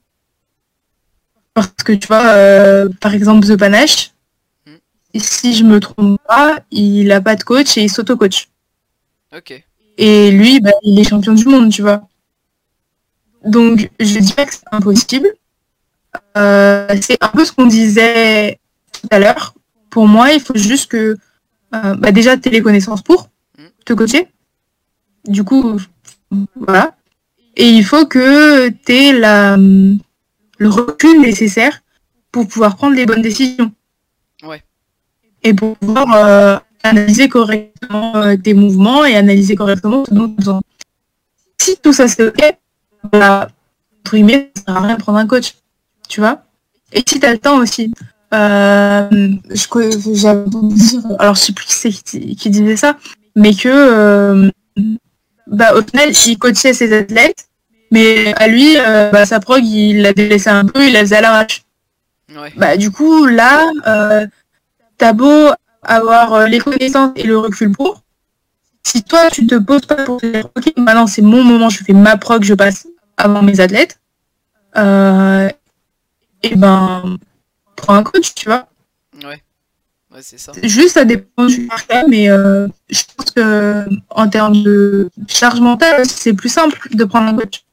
Parce 1.54 1.68
que 1.86 1.94
tu 1.94 2.08
vois, 2.08 2.26
euh, 2.28 2.90
par 3.02 3.14
exemple, 3.14 3.46
The 3.48 3.58
Panache, 3.58 4.12
Mm. 4.66 5.20
si 5.20 5.54
je 5.54 5.64
me 5.64 5.80
trompe 5.80 6.20
pas, 6.28 6.60
il 6.72 7.12
a 7.12 7.20
pas 7.22 7.36
de 7.36 7.44
coach 7.44 7.78
et 7.78 7.84
il 7.84 7.90
s'auto-coach. 7.92 8.48
Ok. 9.36 9.64
Et 9.98 10.32
lui, 10.32 10.60
bah, 10.62 10.72
il 10.84 11.00
est 11.00 11.04
champion 11.10 11.34
du 11.34 11.46
monde, 11.46 11.72
tu 11.72 11.82
vois. 11.82 12.08
Donc, 13.46 13.90
je 14.00 14.20
dis 14.20 14.34
pas 14.34 14.46
que 14.46 14.54
c'est 14.54 14.64
impossible. 14.72 15.28
Euh, 16.38 16.88
c'est 17.02 17.18
un 17.24 17.28
peu 17.30 17.44
ce 17.46 17.52
qu'on 17.52 17.66
disait 17.66 18.60
tout 18.94 19.08
à 19.12 19.20
l'heure. 19.20 19.54
Pour 19.90 20.08
moi, 20.08 20.32
il 20.32 20.40
faut 20.40 20.56
juste 20.56 20.90
que, 20.92 21.18
euh, 21.76 21.96
bah, 21.96 22.12
déjà, 22.12 22.38
tu 22.38 22.50
les 22.50 22.62
connaissances 22.62 23.02
pour 23.02 23.30
Mm. 23.58 23.64
te 23.86 23.94
coacher. 23.94 24.28
Du 25.26 25.44
coup, 25.44 25.78
voilà. 26.56 26.96
Et 27.58 27.68
il 27.70 27.84
faut 27.84 28.06
que 28.06 28.70
tu 28.70 28.92
aies 28.94 29.14
la, 29.14 29.58
le 30.62 30.70
recul 30.70 31.20
nécessaire 31.22 31.82
pour 32.32 32.48
pouvoir 32.48 32.76
prendre 32.76 32.96
les 32.96 33.08
bonnes 33.08 33.24
décisions. 33.24 33.72
Ouais. 34.44 34.62
Et 35.42 35.56
pour 35.56 35.76
pouvoir 35.78 36.16
euh, 36.16 36.60
analyser 36.84 37.30
correctement 37.30 38.16
euh, 38.18 38.38
tes 38.38 38.54
mouvements 38.54 39.04
et 39.04 39.16
analyser 39.16 39.56
correctement 39.56 40.06
ce 40.06 40.14
dont 40.14 40.28
tu 40.28 40.34
as 40.34 40.38
besoin. 40.38 40.62
Si 41.60 41.78
tout 41.78 41.94
ça 41.94 42.08
c'est 42.08 42.28
ok, 42.28 42.58
bah, 43.12 43.48
entre 44.02 44.16
guillemets, 44.16 44.52
ça 44.56 44.64
sert 44.66 44.78
à 44.78 44.82
rien 44.82 44.96
de 44.98 45.02
prendre 45.02 45.18
un 45.18 45.26
coach. 45.26 45.56
Tu 46.08 46.20
vois 46.20 46.44
Et 46.94 47.02
si 47.08 47.20
tu 47.20 47.26
as 47.26 47.32
le 47.32 47.40
temps 47.40 47.58
aussi. 47.58 47.92
Euh, 48.34 49.10
j'avais 49.50 50.46
dire, 50.46 51.02
alors 51.20 51.36
je 51.36 51.42
sais 51.42 51.54
plus 51.54 51.66
qui 51.66 51.74
c'est 51.74 51.92
qui, 51.92 52.36
qui 52.36 52.50
disait 52.52 52.78
ça, 52.78 52.98
mais 53.36 53.54
que 53.54 53.68
euh, 53.68 54.50
bah, 55.48 55.74
au 55.76 55.82
final, 55.82 56.12
il 56.28 56.38
coachait 56.38 56.74
ses 56.74 56.94
athlètes, 56.94 57.50
mais 57.92 58.34
à 58.36 58.48
lui, 58.48 58.78
euh, 58.78 59.10
bah, 59.12 59.26
sa 59.26 59.40
prog, 59.40 59.64
il 59.64 60.02
l'a 60.02 60.14
délaissé 60.14 60.50
un 60.50 60.66
peu, 60.66 60.88
il 60.88 60.94
la 60.94 61.02
faisait 61.02 61.18
à 61.18 61.22
l'arrache. 61.22 61.64
Ouais. 62.36 62.54
Bah, 62.56 62.78
du 62.78 62.92
coup, 62.92 63.26
là, 63.26 63.70
euh, 63.88 64.26
t'as 64.98 65.14
beau 65.14 65.50
avoir 65.84 66.34
euh, 66.34 66.48
les 66.48 66.60
connaissances 66.60 67.12
et 67.16 67.24
le 67.24 67.38
recul 67.38 67.72
pour. 67.72 68.02
Si 68.84 69.04
toi, 69.04 69.30
tu 69.32 69.46
te 69.46 69.56
poses 69.56 69.86
pas 69.86 70.04
pour 70.04 70.20
te 70.20 70.26
dire, 70.26 70.48
ok, 70.56 70.74
maintenant 70.78 71.06
c'est 71.06 71.22
mon 71.22 71.44
moment, 71.44 71.70
je 71.70 71.84
fais 71.84 71.94
ma 71.94 72.18
prog, 72.18 72.44
je 72.44 72.54
passe 72.54 72.88
avant 73.18 73.44
mes 73.44 73.60
athlètes, 73.60 74.00
euh, 74.78 75.50
et 76.42 76.56
ben, 76.56 77.18
prends 77.76 77.96
un 77.96 78.04
coach, 78.04 78.34
tu 78.34 78.48
vois. 78.48 78.68
Ouais. 79.24 79.42
Ouais, 80.14 80.22
c'est 80.22 80.40
ça. 80.40 80.52
Juste, 80.64 80.96
ça 80.96 81.06
dépend 81.06 81.46
du 81.46 81.68
cas, 81.88 82.06
mais 82.08 82.30
euh, 82.30 82.68
je 82.90 83.04
pense 83.16 83.32
que 83.32 83.86
en 84.10 84.28
termes 84.28 84.62
de 84.62 85.10
charge 85.28 85.62
mentale, 85.62 86.06
c'est 86.06 86.34
plus 86.34 86.50
simple 86.50 86.90
de 86.92 87.04
prendre 87.06 87.28
un 87.28 87.36
coach, 87.36 87.64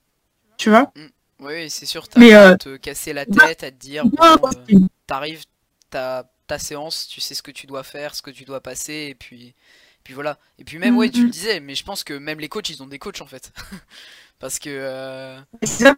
tu 0.59 0.71
vois. 0.71 0.93
Oui, 1.41 1.71
c'est 1.71 1.87
sûr, 1.87 2.09
t'as 2.09 2.21
Mais, 2.21 2.33
à 2.35 2.53
euh, 2.53 2.57
te 2.59 2.77
casser 2.77 3.13
la 3.13 3.25
tête, 3.27 3.63
à 3.63 3.71
te 3.71 3.77
dire, 3.77 4.11
bon, 4.11 4.45
euh, 4.49 4.69
t'arrives, 5.07 5.45
t'as 5.91 6.25
ta 6.49 6.59
séance, 6.59 7.07
tu 7.09 7.21
sais 7.21 7.35
ce 7.35 7.43
que 7.43 7.51
tu 7.53 7.67
dois 7.67 7.85
faire, 7.85 8.15
ce 8.15 8.23
que 8.23 8.31
tu 8.31 8.45
dois 8.45 8.61
passer, 8.61 9.09
et 9.11 9.15
puis, 9.15 9.55
puis 10.03 10.15
voilà. 10.15 10.39
Et 10.59 10.65
puis 10.65 10.79
même, 10.79 10.97
ouais, 10.97 11.11
tu 11.11 11.25
le 11.27 11.29
Mhm. 11.29 11.33
disais, 11.33 11.61
mais 11.61 11.75
je 11.77 11.85
pense 11.85 12.03
que 12.05 12.15
même 12.15 12.41
les 12.41 12.49
coachs, 12.49 12.69
ils 12.71 12.83
ont 12.83 12.87
des 12.89 12.99
coachs 12.99 13.21
en 13.21 13.27
fait. 13.27 13.53
parce 14.41 14.59
que, 14.61 14.71
euh, 14.71 15.41
c'est 15.63 15.85
ça. 15.85 15.97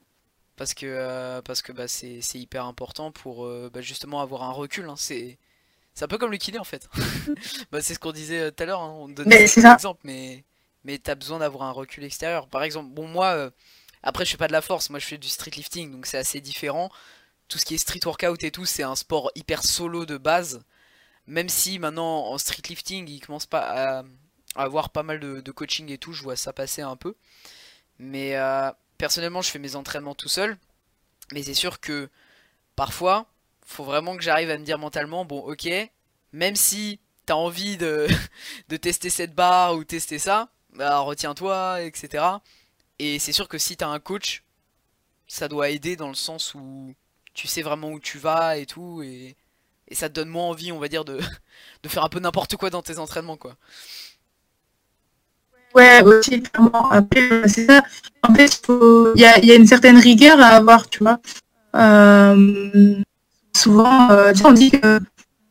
parce 0.56 0.74
que, 0.74 0.86
euh, 0.86 1.40
parce 1.42 1.62
que 1.62 1.72
bah, 1.72 1.88
c'est 1.88 2.20
hyper 2.34 2.66
important 2.66 3.12
pour 3.12 3.46
euh, 3.46 3.70
bah, 3.72 3.80
justement 3.80 4.20
avoir 4.20 4.42
un 4.42 4.52
recul. 4.52 4.88
hein. 4.88 4.94
C'est 4.96 5.38
c'est 5.94 6.04
un 6.04 6.08
peu 6.08 6.18
comme 6.18 6.32
le 6.32 6.38
kiné 6.38 6.58
en 6.58 6.64
fait. 6.64 6.88
bah, 7.72 7.82
c'est 7.82 7.94
ce 7.94 8.00
qu'on 8.00 8.12
disait 8.12 8.40
euh, 8.40 8.50
tout 8.52 8.62
à 8.64 8.66
l'heure, 8.66 8.82
hein, 8.82 8.92
on 8.98 9.08
donnait 9.08 9.38
Mais 9.38 9.48
exemples, 9.68 10.00
mais, 10.04 10.44
mais 10.84 10.98
t'as 10.98 11.14
besoin 11.16 11.38
d'avoir 11.40 11.64
un 11.68 11.72
recul 11.72 12.04
extérieur. 12.04 12.48
Par 12.48 12.62
exemple, 12.64 12.90
bon, 12.94 13.08
moi, 13.08 13.28
euh, 13.34 13.50
après, 14.02 14.24
je 14.24 14.30
fais 14.30 14.36
pas 14.36 14.48
de 14.48 14.52
la 14.52 14.62
force, 14.62 14.90
moi 14.90 14.98
je 14.98 15.06
fais 15.06 15.18
du 15.18 15.28
street 15.28 15.52
lifting, 15.56 15.92
donc 15.92 16.06
c'est 16.06 16.18
assez 16.18 16.40
différent. 16.40 16.90
Tout 17.48 17.58
ce 17.58 17.64
qui 17.64 17.74
est 17.74 17.78
street 17.78 18.00
workout 18.04 18.42
et 18.44 18.50
tout, 18.50 18.64
c'est 18.64 18.82
un 18.82 18.94
sport 18.96 19.30
hyper 19.34 19.64
solo 19.64 20.06
de 20.06 20.16
base. 20.16 20.62
Même 21.26 21.48
si 21.48 21.78
maintenant 21.78 22.26
en 22.26 22.38
street 22.38 22.62
lifting, 22.68 23.08
ils 23.08 23.20
commencent 23.20 23.46
pas 23.46 23.98
à, 23.98 24.04
avoir 24.56 24.90
pas 24.90 25.02
mal 25.02 25.20
de, 25.20 25.40
de 25.40 25.52
coaching 25.52 25.90
et 25.90 25.98
tout, 25.98 26.12
je 26.12 26.22
vois 26.22 26.36
ça 26.36 26.52
passer 26.52 26.82
un 26.82 26.96
peu. 26.96 27.14
Mais 27.98 28.36
euh, 28.36 28.70
personnellement, 28.98 29.42
je 29.42 29.50
fais 29.50 29.58
mes 29.58 29.76
entraînements 29.76 30.14
tout 30.14 30.28
seul. 30.28 30.56
Mais 31.32 31.42
c'est 31.42 31.54
sûr 31.54 31.80
que 31.80 32.08
parfois, 32.76 33.26
faut 33.64 33.84
vraiment 33.84 34.16
que 34.16 34.22
j'arrive 34.22 34.50
à 34.50 34.58
me 34.58 34.64
dire 34.64 34.78
mentalement, 34.78 35.24
bon, 35.24 35.40
ok, 35.40 35.68
même 36.32 36.56
si 36.56 37.00
t'as 37.26 37.34
envie 37.34 37.76
de, 37.76 38.08
de 38.68 38.76
tester 38.76 39.10
cette 39.10 39.34
barre 39.34 39.74
ou 39.74 39.84
tester 39.84 40.18
ça, 40.18 40.48
bah 40.74 40.98
retiens-toi, 41.00 41.82
etc. 41.82 42.24
Et 43.02 43.18
c'est 43.18 43.32
sûr 43.32 43.48
que 43.48 43.56
si 43.56 43.78
t'as 43.78 43.88
un 43.88 43.98
coach, 43.98 44.44
ça 45.26 45.48
doit 45.48 45.70
aider 45.70 45.96
dans 45.96 46.08
le 46.08 46.14
sens 46.14 46.54
où 46.54 46.94
tu 47.32 47.48
sais 47.48 47.62
vraiment 47.62 47.92
où 47.92 47.98
tu 47.98 48.18
vas 48.18 48.58
et 48.58 48.66
tout, 48.66 49.00
et, 49.02 49.36
ça 49.90 50.10
te 50.10 50.14
donne 50.14 50.28
moins 50.28 50.44
envie, 50.44 50.70
on 50.70 50.78
va 50.78 50.88
dire, 50.88 51.04
de, 51.06 51.18
faire 51.86 52.04
un 52.04 52.10
peu 52.10 52.20
n'importe 52.20 52.56
quoi 52.56 52.68
dans 52.68 52.82
tes 52.82 52.98
entraînements, 52.98 53.38
quoi. 53.38 53.56
Ouais, 55.74 56.02
aussi, 56.02 56.42
clairement. 56.42 56.92
Euh, 56.92 57.42
c'est 57.46 57.64
ça. 57.64 57.82
En 58.22 58.34
fait, 58.34 58.60
il 58.68 59.20
y 59.20 59.24
a, 59.24 59.54
une 59.54 59.66
certaine 59.66 59.96
rigueur 59.96 60.38
à 60.38 60.48
avoir, 60.48 60.90
tu 60.90 60.98
vois. 60.98 61.20
Euh, 61.74 63.00
souvent, 63.56 64.10
euh, 64.10 64.34
on 64.44 64.52
dit 64.52 64.72
que 64.72 65.00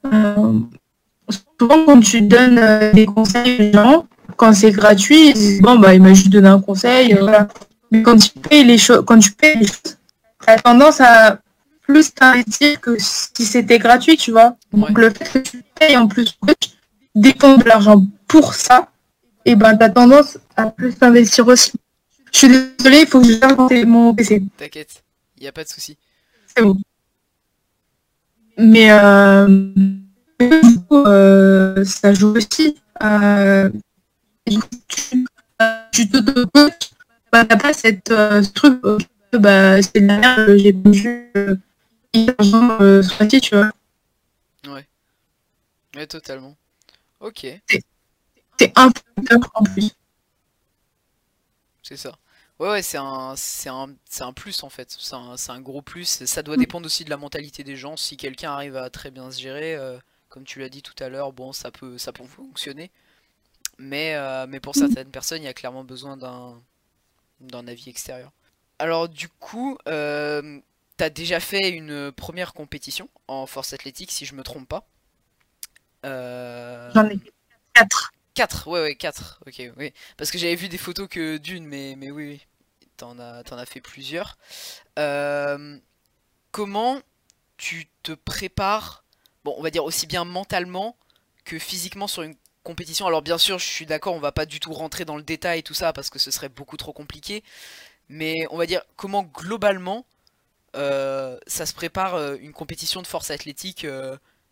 souvent 0.03 1.85
quand 1.85 1.99
tu 2.01 2.21
donnes 2.21 2.91
des 2.93 3.07
conseils 3.07 3.69
aux 3.69 3.73
gens, 3.73 4.07
quand 4.39 4.53
c'est 4.53 4.71
gratuit, 4.71 5.29
ils 5.29 5.33
disent, 5.33 5.61
bon 5.61 5.77
bah 5.77 5.93
il 5.93 6.01
m'a 6.01 6.13
juste 6.13 6.29
donné 6.29 6.47
un 6.47 6.61
conseil, 6.61 7.13
euh, 7.13 7.19
voilà. 7.19 7.49
Mais 7.91 8.01
quand 8.01 8.17
tu 8.17 8.29
payes 8.47 8.63
les 8.63 8.77
choses, 8.77 9.03
quand 9.05 9.19
tu 9.19 9.31
payes 9.33 9.57
les 9.59 9.67
choses, 9.67 9.97
t'as 10.45 10.57
tendance 10.59 11.01
à 11.01 11.39
plus 11.81 12.13
t'investir 12.13 12.79
que 12.79 12.95
si 12.97 13.43
c'était 13.45 13.79
gratuit, 13.79 14.15
tu 14.15 14.31
vois. 14.31 14.55
Donc 14.71 14.97
Ouais. 14.97 15.03
le 15.03 15.09
fait 15.09 15.25
que 15.33 15.39
tu 15.39 15.61
payes 15.77 15.97
en 15.97 16.07
plus 16.07 16.37
dépenses 17.15 17.59
de 17.59 17.67
l'argent 17.67 18.01
pour 18.27 18.53
ça, 18.53 18.87
et 19.43 19.55
ben 19.57 19.75
t'as 19.75 19.89
tendance 19.89 20.37
à 20.55 20.67
plus 20.67 20.93
t'investir 20.95 21.45
aussi. 21.47 21.73
Je 22.31 22.37
suis 22.37 22.47
désolée, 22.47 23.01
il 23.01 23.07
faut 23.07 23.19
que 23.21 23.27
je 23.27 23.85
mon 23.85 24.13
PC. 24.13 24.41
T'inquiète, 24.55 25.03
y 25.41 25.47
a 25.47 25.51
pas 25.51 25.63
de 25.65 25.69
souci. 25.69 25.97
C'est 26.55 26.63
bon. 26.63 26.77
Mais 28.57 28.87
euh, 28.91 29.47
du 30.39 30.79
coup, 30.87 31.03
euh, 31.05 31.83
ça 31.83 32.13
joue 32.13 32.35
aussi. 32.37 32.77
Euh, 33.03 33.69
du 34.49 34.59
coup, 34.59 34.67
tu 34.87 35.25
euh, 35.61 35.83
tu 35.91 36.09
t'auto-coaches, 36.09 36.91
bah, 37.31 37.45
t'as 37.45 37.57
pas 37.57 37.73
cette, 37.73 38.11
euh, 38.11 38.41
ce 38.43 38.49
truc, 38.51 38.79
euh, 38.85 38.97
bah, 39.33 39.81
c'est 39.81 40.01
de 40.01 40.07
la 40.07 40.17
merde, 40.17 40.57
j'ai 40.57 40.73
pas 40.73 40.89
vu 40.89 41.31
euh, 41.37 41.55
euh, 42.15 43.03
mois-ci, 43.19 43.41
tu 43.41 43.55
vois. 43.55 43.71
Ouais, 45.95 46.07
totalement. 46.07 46.57
Ok, 47.19 47.45
C'est 48.59 48.71
un 48.77 48.91
facteur 48.91 49.39
en 49.55 49.63
plus. 49.63 49.91
c'est 51.83 51.97
ça. 51.97 52.17
Ouais, 52.59 52.69
ouais, 52.69 52.81
c'est 52.81 52.97
un, 52.97 53.35
c'est 53.37 53.69
un, 53.69 53.87
un 54.19 54.33
plus 54.33 54.63
en 54.63 54.69
fait. 54.69 54.95
C'est 54.99 55.15
un, 55.15 55.35
un 55.47 55.61
gros 55.61 55.81
plus. 55.81 56.25
Ça 56.25 56.43
doit 56.43 56.57
dépendre 56.57 56.85
aussi 56.85 57.05
de 57.05 57.09
la 57.09 57.17
mentalité 57.17 57.63
des 57.63 57.75
gens. 57.77 57.95
Si 57.97 58.17
quelqu'un 58.17 58.51
arrive 58.51 58.75
à 58.75 58.89
très 58.89 59.11
bien 59.11 59.31
se 59.31 59.39
gérer, 59.39 59.75
euh, 59.75 59.97
comme 60.29 60.43
tu 60.43 60.59
l'as 60.59 60.69
dit 60.69 60.81
tout 60.81 60.95
à 61.03 61.09
l'heure, 61.09 61.31
bon, 61.33 61.53
ça 61.53 61.71
peut, 61.71 61.97
ça 61.97 62.11
peut 62.11 62.25
fonctionner. 62.25 62.91
Mais, 63.79 64.13
euh, 64.15 64.45
mais 64.47 64.59
pour 64.59 64.75
certaines 64.75 65.09
personnes, 65.09 65.41
il 65.41 65.45
y 65.45 65.49
a 65.49 65.53
clairement 65.53 65.85
besoin 65.85 66.17
d'un, 66.17 67.67
avis 67.67 67.89
extérieur. 67.89 68.31
Alors 68.77 69.07
du 69.07 69.29
coup, 69.29 69.77
euh, 69.87 70.59
t'as 70.97 71.09
déjà 71.09 71.39
fait 71.39 71.69
une 71.69 72.11
première 72.11 72.53
compétition 72.53 73.09
en 73.27 73.45
force 73.45 73.73
athlétique, 73.73 74.11
si 74.11 74.25
je 74.25 74.35
me 74.35 74.43
trompe 74.43 74.67
pas. 74.67 74.85
Euh, 76.05 76.91
J'en 76.93 77.09
ai 77.09 77.19
quatre. 77.73 78.11
4, 78.35 78.67
ouais, 78.67 78.81
ouais, 78.81 78.95
4. 78.95 79.41
Ok, 79.47 79.61
oui. 79.77 79.93
Parce 80.17 80.31
que 80.31 80.37
j'avais 80.37 80.55
vu 80.55 80.69
des 80.69 80.77
photos 80.77 81.07
que 81.09 81.37
d'une, 81.37 81.65
mais, 81.65 81.95
mais 81.97 82.11
oui, 82.11 82.27
oui. 82.27 82.45
T'en 82.97 83.17
as, 83.17 83.43
as 83.49 83.65
fait 83.65 83.81
plusieurs. 83.81 84.37
Euh, 84.97 85.77
comment 86.51 86.99
tu 87.55 87.87
te 88.03 88.11
prépares, 88.11 89.05
bon, 89.45 89.55
on 89.57 89.63
va 89.63 89.71
dire 89.71 89.85
aussi 89.85 90.05
bien 90.05 90.25
mentalement 90.25 90.97
que 91.45 91.59
physiquement 91.59 92.07
sur 92.07 92.23
une 92.23 92.35
compétition 92.63 93.07
Alors, 93.07 93.21
bien 93.21 93.37
sûr, 93.37 93.59
je 93.59 93.65
suis 93.65 93.85
d'accord, 93.85 94.13
on 94.13 94.19
va 94.19 94.31
pas 94.31 94.45
du 94.45 94.59
tout 94.59 94.73
rentrer 94.73 95.05
dans 95.05 95.17
le 95.17 95.23
détail 95.23 95.63
tout 95.63 95.73
ça 95.73 95.93
parce 95.93 96.09
que 96.09 96.19
ce 96.19 96.31
serait 96.31 96.49
beaucoup 96.49 96.77
trop 96.77 96.93
compliqué. 96.93 97.43
Mais 98.09 98.35
on 98.51 98.57
va 98.57 98.65
dire 98.65 98.81
comment 98.95 99.23
globalement 99.23 100.05
euh, 100.75 101.37
ça 101.47 101.65
se 101.65 101.73
prépare 101.73 102.15
euh, 102.15 102.37
une 102.41 102.53
compétition 102.53 103.01
de 103.01 103.07
force 103.07 103.31
athlétique 103.31 103.85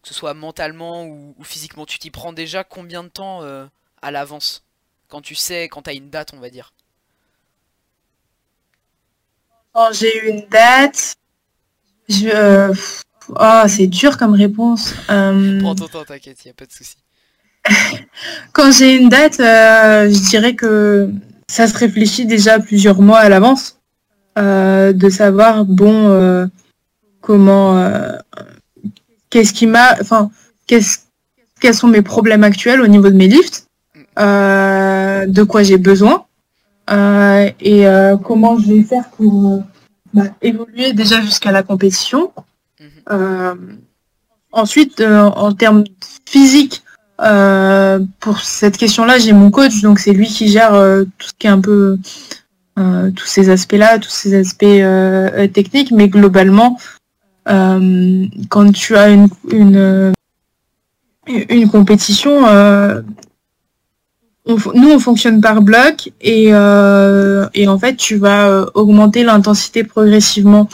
que 0.07 0.13
ce 0.13 0.13
soit 0.13 0.33
mentalement 0.33 1.05
ou, 1.05 1.35
physiquement, 1.43 1.85
tu 1.85 1.99
t'y 1.99 2.11
prends 2.11 2.33
déjà 2.33 2.63
combien 2.63 3.03
de 3.03 3.09
temps 3.09 3.43
euh, 3.43 3.65
à 4.01 4.11
l'avance? 4.11 4.63
Quand 5.09 5.21
tu 5.21 5.35
sais, 5.35 5.63
quand 5.63 5.83
tu 5.83 5.89
as 5.89 5.93
une 5.93 6.09
date, 6.09 6.33
on 6.33 6.39
va 6.39 6.49
dire. 6.49 6.73
Quand 9.73 9.91
j'ai 9.91 10.29
une 10.29 10.47
date, 10.47 11.15
je... 12.09 12.27
Euh, 12.27 12.73
oh, 13.29 13.63
c'est 13.67 13.87
dur 13.87 14.17
comme 14.17 14.33
réponse. 14.33 14.93
Euh, 15.09 15.59
Prends 15.59 15.75
ton 15.75 15.87
temps, 15.87 16.05
t'inquiète, 16.05 16.43
il 16.45 16.49
a 16.49 16.53
pas 16.53 16.65
de 16.65 16.71
souci. 16.71 16.97
Quand 18.53 18.71
j'ai 18.71 18.95
une 18.95 19.09
date, 19.09 19.37
je 19.37 20.29
dirais 20.29 20.55
que 20.55 21.09
ça 21.47 21.67
se 21.67 21.77
réfléchit 21.77 22.25
déjà 22.25 22.59
plusieurs 22.59 23.01
mois 23.01 23.19
à 23.19 23.29
l'avance. 23.29 23.79
de 24.35 25.09
savoir, 25.09 25.65
bon, 25.65 26.49
comment 27.21 27.91
qu'est-ce 29.29 29.53
qui 29.53 29.67
m'a, 29.67 29.95
enfin, 30.01 30.31
qu'est-ce, 30.67 30.99
quels 31.59 31.73
sont 31.73 31.87
mes 31.87 32.01
problèmes 32.01 32.43
actuels 32.43 32.81
au 32.81 32.87
niveau 32.87 33.09
de 33.09 33.15
mes 33.15 33.27
lifts, 33.27 33.67
euh, 34.19 35.25
de 35.25 35.43
quoi 35.43 35.63
j'ai 35.63 35.77
besoin 35.77 36.25
euh, 36.89 37.49
et 37.59 37.85
euh, 37.85 38.15
comment 38.17 38.57
je 38.57 38.73
vais 38.73 38.83
faire 38.83 39.09
pour 39.09 39.61
bah, 40.13 40.23
évoluer 40.41 40.93
déjà 40.93 41.21
jusqu'à 41.21 41.51
la 41.51 41.63
compétition. 41.63 42.31
Mhm. 43.09 43.79
ensuite, 44.51 45.01
en 45.01 45.53
termes 45.53 45.83
physiques, 46.25 46.83
pour 47.17 48.39
cette 48.39 48.77
question-là, 48.77 49.17
j'ai 49.19 49.33
mon 49.33 49.51
coach, 49.51 49.81
donc 49.81 49.99
c'est 49.99 50.13
lui 50.13 50.27
qui 50.27 50.47
gère 50.49 50.71
tout 51.17 51.27
ce 51.27 51.33
qui 51.37 51.47
est 51.47 51.49
un 51.49 51.61
peu 51.61 51.97
tous 52.75 53.25
ces 53.25 53.49
aspects-là, 53.49 53.99
tous 53.99 54.09
ces 54.09 54.35
aspects 54.35 55.51
techniques, 55.53 55.91
mais 55.91 56.09
globalement, 56.09 56.77
euh, 57.49 58.25
quand 58.49 58.71
tu 58.71 58.95
as 58.95 59.09
une, 59.09 59.29
une, 59.51 60.13
une 61.27 61.69
compétition, 61.69 62.45
euh, 62.47 63.01
nous 64.47 64.91
on 64.91 64.99
fonctionne 64.99 65.41
par 65.41 65.61
bloc 65.61 66.11
et, 66.21 66.49
euh, 66.51 67.47
et 67.53 67.67
en 67.67 67.77
fait 67.77 67.95
tu 67.95 68.15
vas 68.17 68.65
augmenter 68.75 69.23
l'intensité 69.23 69.83
progressivement 69.83 70.69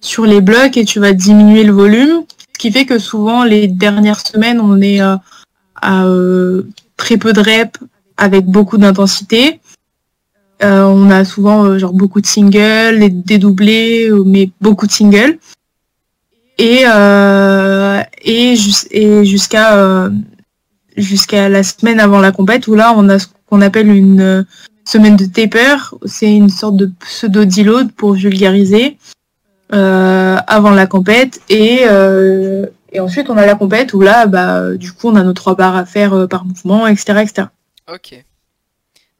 sur 0.00 0.26
les 0.26 0.40
blocs 0.40 0.76
et 0.76 0.84
tu 0.84 1.00
vas 1.00 1.12
diminuer 1.12 1.64
le 1.64 1.72
volume, 1.72 2.24
ce 2.54 2.58
qui 2.58 2.72
fait 2.72 2.86
que 2.86 2.98
souvent 2.98 3.44
les 3.44 3.68
dernières 3.68 4.20
semaines 4.20 4.60
on 4.60 4.80
est 4.80 5.00
à 5.86 6.06
très 6.96 7.16
peu 7.16 7.32
de 7.32 7.40
reps 7.40 7.78
avec 8.16 8.46
beaucoup 8.46 8.78
d'intensité. 8.78 9.60
on 10.62 11.10
a 11.10 11.24
souvent 11.24 11.78
genre 11.78 11.92
beaucoup 11.92 12.20
de 12.20 12.26
singles, 12.26 12.98
des 12.98 13.10
dédoublés, 13.10 14.10
mais 14.24 14.50
beaucoup 14.60 14.86
de 14.86 14.92
singles. 14.92 15.38
Et 16.58 16.84
euh, 16.86 18.02
et, 18.24 18.56
jusqu'à 19.24 19.76
euh, 19.76 20.10
jusqu'à 20.96 21.48
la 21.48 21.62
semaine 21.62 22.00
avant 22.00 22.20
la 22.20 22.32
compète 22.32 22.66
où 22.66 22.74
là 22.74 22.94
on 22.96 23.08
a 23.10 23.18
ce 23.18 23.26
qu'on 23.48 23.60
appelle 23.60 23.90
une 23.90 24.20
euh, 24.20 24.42
semaine 24.86 25.16
de 25.16 25.26
taper, 25.26 25.76
c'est 26.06 26.34
une 26.34 26.48
sorte 26.48 26.76
de 26.76 26.90
pseudo 27.00 27.44
deload 27.44 27.92
pour 27.92 28.14
vulgariser 28.14 28.96
avant 29.70 30.70
la 30.70 30.86
compète. 30.86 31.42
Et 31.48 31.80
et 32.96 33.00
ensuite 33.00 33.30
on 33.30 33.36
a 33.36 33.46
la 33.46 33.54
compète 33.54 33.92
où 33.92 34.00
là 34.00 34.26
bah 34.26 34.74
du 34.74 34.92
coup 34.92 35.08
on 35.08 35.16
a 35.16 35.22
nos 35.22 35.32
trois 35.32 35.54
barres 35.54 35.76
à 35.76 35.84
faire 35.84 36.26
par 36.28 36.44
mouvement 36.44 36.86
etc 36.86 37.20
etc. 37.22 37.48
Ok. 37.92 38.24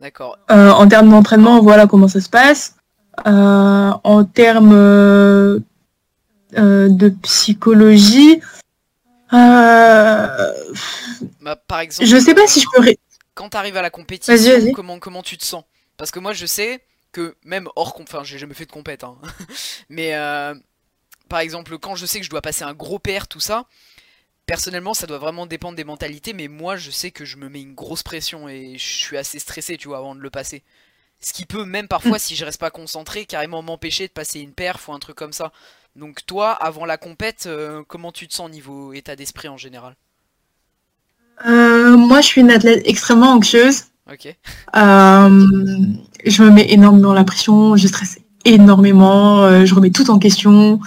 D'accord. 0.00 0.38
en 0.48 0.88
termes 0.88 1.08
d'entraînement, 1.08 1.60
voilà 1.62 1.86
comment 1.86 2.08
ça 2.08 2.20
se 2.20 2.28
passe. 2.28 2.76
en 3.24 4.24
termes 4.24 5.62
euh, 6.56 6.88
de 6.88 7.08
psychologie. 7.08 8.40
Euh, 9.32 10.52
bah, 11.40 11.56
par 11.56 11.80
exemple, 11.80 12.08
je 12.08 12.16
sais 12.16 12.34
pas 12.34 12.46
si 12.46 12.60
je 12.60 12.66
peux. 12.72 12.94
Quand 13.34 13.50
tu 13.50 13.56
arrives 13.56 13.76
à 13.76 13.82
la 13.82 13.90
compétition, 13.90 14.72
comment 14.72 14.98
comment 14.98 15.22
tu 15.22 15.36
te 15.36 15.44
sens? 15.44 15.64
Parce 15.96 16.10
que 16.10 16.20
moi, 16.20 16.32
je 16.32 16.46
sais 16.46 16.82
que 17.12 17.34
même 17.44 17.68
hors 17.74 18.00
enfin, 18.00 18.22
j'ai 18.22 18.38
jamais 18.38 18.54
fait 18.54 18.64
de 18.64 18.72
compète, 18.72 19.02
hein. 19.04 19.16
mais 19.88 20.14
euh, 20.14 20.54
par 21.28 21.40
exemple, 21.40 21.78
quand 21.78 21.96
je 21.96 22.06
sais 22.06 22.18
que 22.20 22.24
je 22.24 22.30
dois 22.30 22.42
passer 22.42 22.64
un 22.64 22.74
gros 22.74 22.98
PR, 22.98 23.26
tout 23.28 23.40
ça, 23.40 23.66
personnellement, 24.46 24.94
ça 24.94 25.06
doit 25.06 25.18
vraiment 25.18 25.46
dépendre 25.46 25.76
des 25.76 25.84
mentalités, 25.84 26.32
mais 26.32 26.48
moi, 26.48 26.76
je 26.76 26.90
sais 26.90 27.10
que 27.10 27.24
je 27.24 27.36
me 27.36 27.48
mets 27.48 27.62
une 27.62 27.74
grosse 27.74 28.02
pression 28.02 28.48
et 28.48 28.78
je 28.78 28.84
suis 28.86 29.16
assez 29.16 29.38
stressé, 29.38 29.76
tu 29.76 29.88
vois, 29.88 29.98
avant 29.98 30.14
de 30.14 30.20
le 30.20 30.30
passer. 30.30 30.62
Ce 31.20 31.32
qui 31.32 31.44
peut 31.44 31.64
même 31.64 31.88
parfois, 31.88 32.16
mm. 32.16 32.20
si 32.20 32.36
je 32.36 32.44
reste 32.44 32.60
pas 32.60 32.70
concentré, 32.70 33.26
carrément 33.26 33.62
m'empêcher 33.62 34.06
de 34.06 34.12
passer 34.12 34.40
une 34.40 34.52
perf 34.52 34.88
ou 34.88 34.92
un 34.92 34.98
truc 34.98 35.16
comme 35.16 35.32
ça. 35.32 35.52
Donc 35.96 36.26
toi, 36.26 36.52
avant 36.52 36.84
la 36.84 36.98
compète, 36.98 37.44
euh, 37.46 37.82
comment 37.88 38.12
tu 38.12 38.28
te 38.28 38.34
sens 38.34 38.50
niveau 38.50 38.92
état 38.92 39.16
d'esprit 39.16 39.48
en 39.48 39.56
général? 39.56 39.96
Euh, 41.46 41.96
Moi, 41.96 42.20
je 42.20 42.26
suis 42.26 42.40
une 42.42 42.50
athlète 42.50 42.82
extrêmement 42.84 43.32
anxieuse. 43.32 43.84
Ok. 44.10 44.26
Euh, 44.26 45.46
je 46.24 46.42
me 46.42 46.50
mets 46.50 46.70
énormément 46.70 47.12
la 47.12 47.24
pression, 47.24 47.76
je 47.76 47.88
stresse 47.88 48.20
énormément, 48.44 49.64
je 49.64 49.74
remets 49.74 49.90
tout 49.90 50.08
en 50.10 50.20
question. 50.20 50.80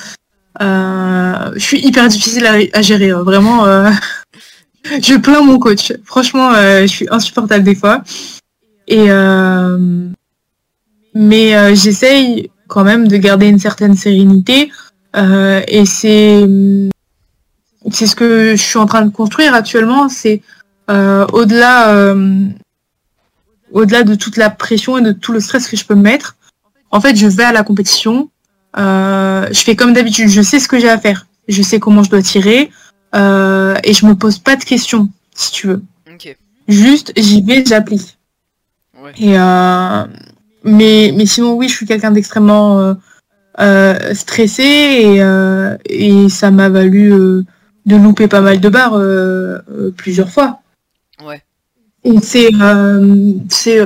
Je 0.60 1.60
suis 1.60 1.80
hyper 1.80 2.08
difficile 2.08 2.70
à, 2.74 2.82
gérer, 2.82 3.12
hein. 3.12 3.24
vraiment. 3.24 3.66
je 4.86 5.18
plains 5.18 5.42
mon 5.42 5.60
coach. 5.60 5.94
Franchement, 6.06 6.52
je 6.54 6.88
suis 6.88 7.08
insupportable 7.10 7.64
des 7.64 7.76
fois. 7.76 8.04
Et 8.88 9.08
mais 11.16 11.76
j'essaye 11.76 12.52
quand 12.68 12.84
même 12.84 13.08
de 13.08 13.18
garder 13.18 13.48
une 13.48 13.60
certaine 13.60 13.96
sérénité 13.96 14.72
euh, 15.16 15.62
et 15.68 15.86
c'est 15.86 16.48
c'est 17.92 18.08
ce 18.08 18.16
que 18.16 18.56
je 18.56 18.62
suis 18.62 18.78
en 18.78 18.86
train 18.86 19.04
de 19.04 19.10
construire 19.10 19.54
actuellement. 19.54 20.10
C'est 20.10 20.42
euh, 20.90 21.26
au-delà 21.34 21.94
euh, 21.94 22.46
au-delà 23.72 24.04
de 24.04 24.16
toute 24.16 24.38
la 24.38 24.50
pression 24.50 24.98
et 24.98 25.02
de 25.02 25.12
tout 25.12 25.32
le 25.32 25.40
stress 25.40 25.68
que 25.68 25.78
je 25.78 25.86
peux 25.86 25.96
me 25.96 26.02
mettre. 26.02 26.36
En 26.92 27.02
fait, 27.02 27.16
je 27.16 27.28
vais 27.28 27.44
à 27.44 27.52
la 27.52 27.64
compétition. 27.64 28.30
Je 28.76 29.62
fais 29.64 29.76
comme 29.76 29.94
d'habitude. 29.94 30.30
Je 30.30 30.42
sais 30.42 30.60
ce 30.60 30.68
que 30.68 30.80
j'ai 30.80 30.90
à 30.90 30.98
faire. 30.98 31.28
Je 31.48 31.62
sais 31.62 31.80
comment 31.80 32.04
je 32.04 32.10
dois 32.10 32.22
tirer 32.22 32.72
et 33.14 33.94
je 33.94 34.06
me 34.06 34.14
pose 34.14 34.38
pas 34.38 34.56
de 34.56 34.64
questions, 34.64 35.10
si 35.36 35.52
tu 35.52 35.68
veux. 35.68 35.84
Juste, 36.68 37.14
j'y 37.18 37.42
vais, 37.42 37.64
j'applique. 37.66 38.18
Et 39.18 39.38
mais 40.64 41.14
mais 41.16 41.26
sinon, 41.26 41.54
oui, 41.54 41.70
je 41.70 41.76
suis 41.76 41.86
quelqu'un 41.86 42.12
d'extrêmement 42.12 42.96
euh, 43.60 44.14
stressé 44.14 44.64
et, 44.64 45.22
euh, 45.22 45.76
et 45.84 46.30
ça 46.30 46.50
m'a 46.50 46.70
valu 46.70 47.12
euh, 47.12 47.44
de 47.86 47.96
louper 47.98 48.30
pas 48.30 48.40
mal 48.40 48.62
de 48.62 48.70
barres 48.70 49.02
plusieurs 49.98 50.30
fois. 50.30 50.62
Ouais. 51.26 51.44
Et 52.06 52.20
c'est, 52.22 52.50
c'est 53.50 53.86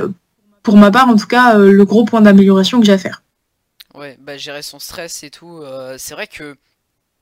pour 0.62 0.76
ma 0.76 0.90
part 0.92 1.08
en 1.08 1.16
tout 1.16 1.26
cas 1.26 1.58
le 1.58 1.84
gros 1.84 2.04
point 2.04 2.20
d'amélioration 2.20 2.78
que 2.78 2.86
j'ai 2.86 2.92
à 2.92 2.98
faire. 2.98 3.22
Ouais, 3.94 4.16
bah 4.18 4.36
gérer 4.36 4.62
son 4.62 4.78
stress 4.80 5.22
et 5.22 5.30
tout. 5.30 5.62
c'est 5.98 6.14
vrai 6.14 6.26
que 6.26 6.56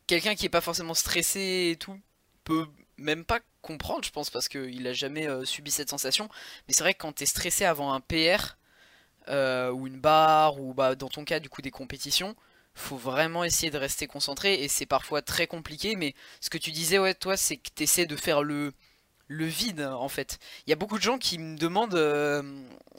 quelqu'un 0.07 0.35
qui 0.37 0.47
est 0.47 0.51
pas 0.51 0.61
forcément 0.63 0.95
stressé 0.95 1.71
et 1.73 1.77
tout 1.77 1.99
peut 2.45 2.67
même 2.99 3.25
pas 3.25 3.41
comprendre, 3.63 4.05
je 4.05 4.11
pense, 4.13 4.31
parce 4.31 4.49
qu'il 4.49 4.87
a 4.89 4.93
jamais 4.95 5.29
subi 5.47 5.71
cette 5.71 5.91
sensation. 5.91 6.29
Mais 6.69 6.75
c'est 6.75 6.83
vrai 6.85 6.95
que 6.95 7.01
quand 7.01 7.13
t'es 7.15 7.27
stressé 7.27 7.65
avant 7.67 7.93
un 7.95 8.01
PR, 8.01 8.59
euh, 9.29 9.71
ou 9.73 9.87
une 9.89 10.01
barre, 10.01 10.61
ou 10.61 10.75
bah, 10.75 10.95
dans 10.97 11.09
ton 11.09 11.25
cas 11.25 11.41
du 11.41 11.49
coup 11.51 11.63
des 11.63 11.71
compétitions, 11.73 12.37
faut 12.75 12.97
vraiment 12.97 13.45
essayer 13.45 13.71
de 13.71 13.79
rester 13.79 14.07
concentré 14.09 14.55
et 14.65 14.69
c'est 14.69 14.87
parfois 14.87 15.23
très 15.23 15.47
compliqué. 15.49 15.97
Mais 15.97 16.15
ce 16.41 16.51
que 16.51 16.59
tu 16.59 16.73
disais, 16.73 16.99
ouais, 16.99 17.15
toi, 17.15 17.37
c'est 17.37 17.57
que 17.59 17.71
tu 17.77 17.85
essaies 17.85 18.07
de 18.07 18.17
faire 18.17 18.43
le, 18.45 18.73
le 19.29 19.47
vide 19.47 19.83
en 19.83 20.09
fait. 20.09 20.39
Il 20.67 20.71
y 20.71 20.73
a 20.75 20.77
beaucoup 20.77 20.99
de 20.99 21.03
gens 21.05 21.19
qui 21.19 21.39
me 21.39 21.57
demandent 21.59 21.95
euh, 21.97 22.43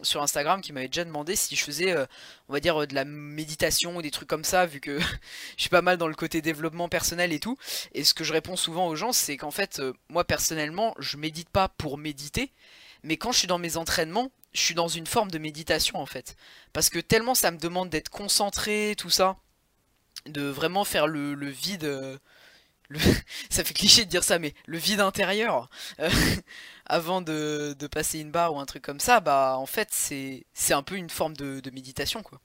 sur 0.02 0.22
Instagram, 0.22 0.62
qui 0.62 0.74
m'avaient 0.74 0.88
déjà 0.88 1.06
demandé 1.06 1.36
si 1.36 1.56
je 1.56 1.64
faisais, 1.64 1.96
euh, 1.96 2.06
on 2.50 2.54
va 2.54 2.60
dire, 2.60 2.88
de 2.88 2.96
la 2.96 3.06
méditation 3.06 3.96
ou 3.98 4.02
des 4.02 4.12
trucs 4.12 4.28
comme 4.28 4.44
ça, 4.44 4.66
vu 4.66 4.80
que 4.80 5.00
je 5.58 5.62
suis 5.62 5.70
pas 5.70 5.82
mal 5.82 5.98
dans 5.98 6.08
le 6.08 6.16
côté 6.16 6.42
développement 6.42 6.90
personnel 6.90 7.34
et 7.34 7.40
tout. 7.40 7.58
Et 7.94 8.04
ce 8.04 8.14
que 8.14 8.24
je 8.24 8.34
réponds 8.34 8.56
souvent 8.56 8.88
aux 8.88 8.96
gens, 8.96 9.12
c'est 9.14 9.38
qu'en 9.38 9.52
fait, 9.52 9.82
moi 10.10 10.24
personnellement, 10.24 10.96
je 11.00 11.18
médite 11.18 11.50
pas 11.50 11.70
pour 11.70 11.98
méditer, 11.98 12.52
mais 13.04 13.18
quand 13.18 13.32
je 13.32 13.40
suis 13.40 13.48
dans 13.48 13.60
mes 13.60 13.78
entraînements, 13.78 14.32
je 14.54 14.62
suis 14.62 14.76
dans 14.76 14.88
une 14.88 15.08
forme 15.08 15.32
de 15.32 15.38
méditation 15.38 16.00
en 16.00 16.06
fait. 16.06 16.36
Parce 16.74 16.90
que 16.90 17.00
tellement 17.00 17.36
ça 17.36 17.52
me 17.52 17.58
demande 17.58 17.90
d'être 17.90 18.10
concentré, 18.10 18.96
tout 18.98 19.10
ça, 19.10 19.38
de 20.26 20.44
vraiment 20.44 20.86
faire 20.86 21.08
le, 21.08 21.50
vide, 21.50 22.20
ça 23.50 23.64
fait 23.64 23.74
cliché 23.74 24.06
de 24.06 24.10
dire 24.10 24.24
ça, 24.24 24.40
mais 24.40 24.54
le 24.66 24.78
vide 24.78 25.00
intérieur, 25.00 25.70
avant 26.86 27.22
de, 27.22 27.76
passer 27.92 28.20
une 28.20 28.32
barre 28.32 28.54
ou 28.54 28.60
un 28.60 28.66
truc 28.66 28.84
comme 28.84 29.00
ça, 29.00 29.20
bah 29.20 29.56
en 29.58 29.66
fait 29.66 29.90
c'est 29.92 30.74
un 30.74 30.84
peu 30.84 30.96
une 30.96 31.10
forme 31.10 31.36
de, 31.36 31.62
méditation 31.72 32.22
quoi. 32.22 32.40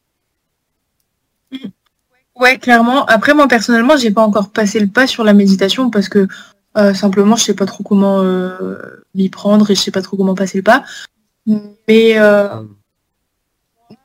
Ouais, 2.36 2.58
clairement. 2.58 3.04
Après 3.06 3.34
moi 3.34 3.48
personnellement, 3.48 3.96
j'ai 3.96 4.12
pas 4.12 4.22
encore 4.22 4.50
passé 4.50 4.78
le 4.78 4.86
pas 4.86 5.06
sur 5.06 5.24
la 5.24 5.32
méditation 5.32 5.90
parce 5.90 6.08
que 6.08 6.28
euh, 6.76 6.94
simplement 6.94 7.34
je 7.34 7.42
sais 7.42 7.54
pas 7.54 7.66
trop 7.66 7.82
comment 7.82 8.20
euh, 8.22 8.76
m'y 9.14 9.28
prendre 9.28 9.68
et 9.70 9.74
je 9.74 9.80
sais 9.80 9.90
pas 9.90 10.02
trop 10.02 10.16
comment 10.16 10.34
passer 10.34 10.58
le 10.58 10.64
pas. 10.64 10.84
Mais 11.46 12.18
euh, 12.18 12.62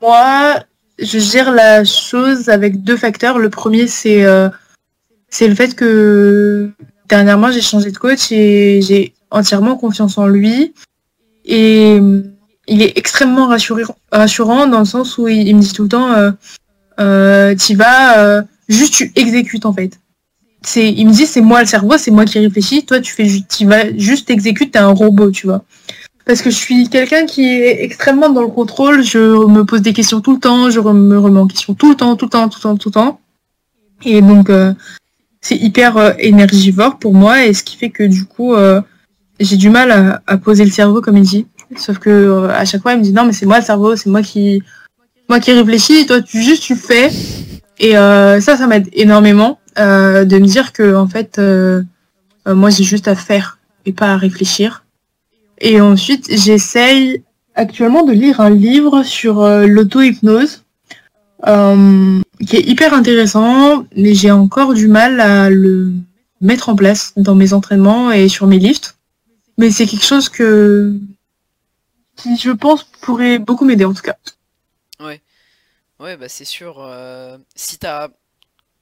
moi, 0.00 0.64
je 0.98 1.18
gère 1.18 1.52
la 1.52 1.84
chose 1.84 2.48
avec 2.48 2.82
deux 2.82 2.96
facteurs. 2.96 3.38
Le 3.38 3.50
premier 3.50 3.86
c'est 3.86 4.24
c'est 5.28 5.48
le 5.48 5.54
fait 5.54 5.76
que 5.76 6.72
dernièrement 7.08 7.52
j'ai 7.52 7.60
changé 7.60 7.92
de 7.92 7.98
coach 7.98 8.32
et 8.32 8.80
j'ai 8.82 9.14
entièrement 9.34 9.76
confiance 9.76 10.16
en 10.18 10.26
lui. 10.26 10.72
Et 11.44 12.00
il 12.66 12.82
est 12.82 12.96
extrêmement 12.96 13.48
rassurant, 13.48 14.66
dans 14.66 14.78
le 14.78 14.84
sens 14.84 15.18
où 15.18 15.28
il, 15.28 15.54
me 15.54 15.60
dit 15.60 15.72
tout 15.72 15.82
le 15.82 15.88
temps, 15.88 16.12
euh, 16.12 16.30
euh, 17.00 17.54
tu 17.54 17.74
vas, 17.74 18.18
euh, 18.18 18.42
juste 18.68 18.94
tu 18.94 19.12
exécutes 19.16 19.66
en 19.66 19.72
fait. 19.72 20.00
C'est, 20.62 20.90
il 20.90 21.06
me 21.06 21.12
dit 21.12 21.26
c'est 21.26 21.42
moi 21.42 21.60
le 21.60 21.66
cerveau, 21.66 21.98
c'est 21.98 22.10
moi 22.10 22.24
qui 22.24 22.38
réfléchis, 22.38 22.86
toi 22.86 23.00
tu 23.00 23.12
fais, 23.12 23.28
tu 23.48 23.66
vas 23.66 23.94
juste 23.98 24.30
exécutes, 24.30 24.72
t'es 24.72 24.78
un 24.78 24.88
robot, 24.88 25.30
tu 25.30 25.46
vois. 25.46 25.64
Parce 26.24 26.40
que 26.40 26.48
je 26.48 26.56
suis 26.56 26.88
quelqu'un 26.88 27.26
qui 27.26 27.44
est 27.44 27.84
extrêmement 27.84 28.30
dans 28.30 28.40
le 28.40 28.48
contrôle, 28.48 29.02
je 29.02 29.18
me 29.46 29.64
pose 29.64 29.82
des 29.82 29.92
questions 29.92 30.22
tout 30.22 30.32
le 30.32 30.40
temps, 30.40 30.70
je 30.70 30.80
me 30.80 31.18
remets 31.18 31.40
en 31.40 31.46
question 31.46 31.74
tout 31.74 31.90
le 31.90 31.96
temps, 31.96 32.16
tout 32.16 32.24
le 32.24 32.30
temps, 32.30 32.48
tout 32.48 32.58
le 32.58 32.62
temps, 32.62 32.76
tout 32.76 32.88
le 32.88 32.94
temps. 32.94 33.20
Et 34.06 34.22
donc 34.22 34.50
c'est 35.42 35.56
hyper 35.56 36.14
énergivore 36.18 36.98
pour 36.98 37.12
moi 37.12 37.44
et 37.44 37.52
ce 37.52 37.62
qui 37.62 37.76
fait 37.76 37.90
que 37.90 38.04
du 38.04 38.24
coup 38.24 38.54
j'ai 39.40 39.56
du 39.56 39.70
mal 39.70 40.20
à, 40.26 40.36
poser 40.38 40.64
le 40.64 40.70
cerveau 40.70 41.00
comme 41.00 41.16
il 41.16 41.24
dit. 41.24 41.46
Sauf 41.76 41.98
que 41.98 42.10
euh, 42.10 42.48
à 42.50 42.64
chaque 42.64 42.82
fois 42.82 42.92
il 42.92 42.98
me 42.98 43.02
dit 43.02 43.12
non 43.12 43.24
mais 43.24 43.32
c'est 43.32 43.46
moi 43.46 43.58
le 43.58 43.64
cerveau, 43.64 43.96
c'est 43.96 44.10
moi 44.10 44.22
qui 44.22 44.62
moi 45.28 45.40
qui 45.40 45.52
réfléchis, 45.52 46.06
toi 46.06 46.20
tu 46.20 46.42
juste 46.42 46.62
tu 46.62 46.76
fais. 46.76 47.10
Et 47.78 47.96
euh, 47.96 48.40
ça 48.40 48.56
ça 48.56 48.66
m'aide 48.66 48.88
énormément 48.92 49.58
euh, 49.78 50.24
de 50.24 50.38
me 50.38 50.46
dire 50.46 50.72
que 50.72 50.94
en 50.94 51.08
fait 51.08 51.40
moi 52.46 52.70
j'ai 52.70 52.84
juste 52.84 53.08
à 53.08 53.14
faire 53.14 53.58
et 53.86 53.92
pas 53.92 54.12
à 54.12 54.16
réfléchir. 54.16 54.84
Et 55.60 55.80
ensuite 55.80 56.26
j'essaye 56.30 57.22
actuellement 57.54 58.04
de 58.04 58.12
lire 58.12 58.40
un 58.40 58.50
livre 58.50 59.02
sur 59.02 59.46
l'auto-hypnose 59.46 60.62
qui 61.44 62.56
est 62.56 62.68
hyper 62.68 62.94
intéressant, 62.94 63.84
mais 63.96 64.14
j'ai 64.14 64.30
encore 64.30 64.74
du 64.74 64.88
mal 64.88 65.20
à 65.20 65.50
le 65.50 65.92
mettre 66.40 66.68
en 66.68 66.76
place 66.76 67.12
dans 67.16 67.34
mes 67.34 67.52
entraînements 67.52 68.12
et 68.12 68.28
sur 68.28 68.46
mes 68.46 68.58
lifts. 68.58 68.96
Mais 69.58 69.70
c'est 69.70 69.86
quelque 69.86 70.04
chose 70.04 70.28
que 70.28 70.98
qui, 72.16 72.36
je 72.36 72.50
pense, 72.50 72.84
pourrait 72.84 73.38
beaucoup 73.38 73.64
m'aider 73.64 73.84
en 73.84 73.94
tout 73.94 74.02
cas. 74.02 74.16
Ouais. 75.00 75.20
Ouais, 75.98 76.16
bah 76.16 76.28
c'est 76.28 76.44
sûr. 76.44 76.80
Euh, 76.80 77.38
si 77.54 77.78
t'as 77.78 78.08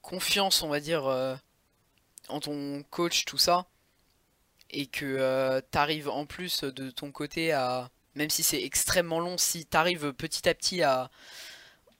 confiance, 0.01 0.63
on 0.63 0.69
va 0.69 0.79
dire, 0.79 1.05
euh, 1.07 1.35
en 2.27 2.39
ton 2.39 2.83
coach, 2.89 3.25
tout 3.25 3.37
ça, 3.37 3.67
et 4.71 4.87
que 4.87 5.05
euh, 5.05 5.61
t'arrives 5.71 6.09
en 6.09 6.25
plus 6.25 6.63
de 6.63 6.89
ton 6.89 7.11
côté 7.11 7.51
à, 7.51 7.89
même 8.15 8.29
si 8.29 8.43
c'est 8.43 8.61
extrêmement 8.63 9.19
long, 9.19 9.37
si 9.37 9.65
t'arrives 9.65 10.13
petit 10.13 10.47
à 10.49 10.53
petit 10.55 10.81
à, 10.81 11.11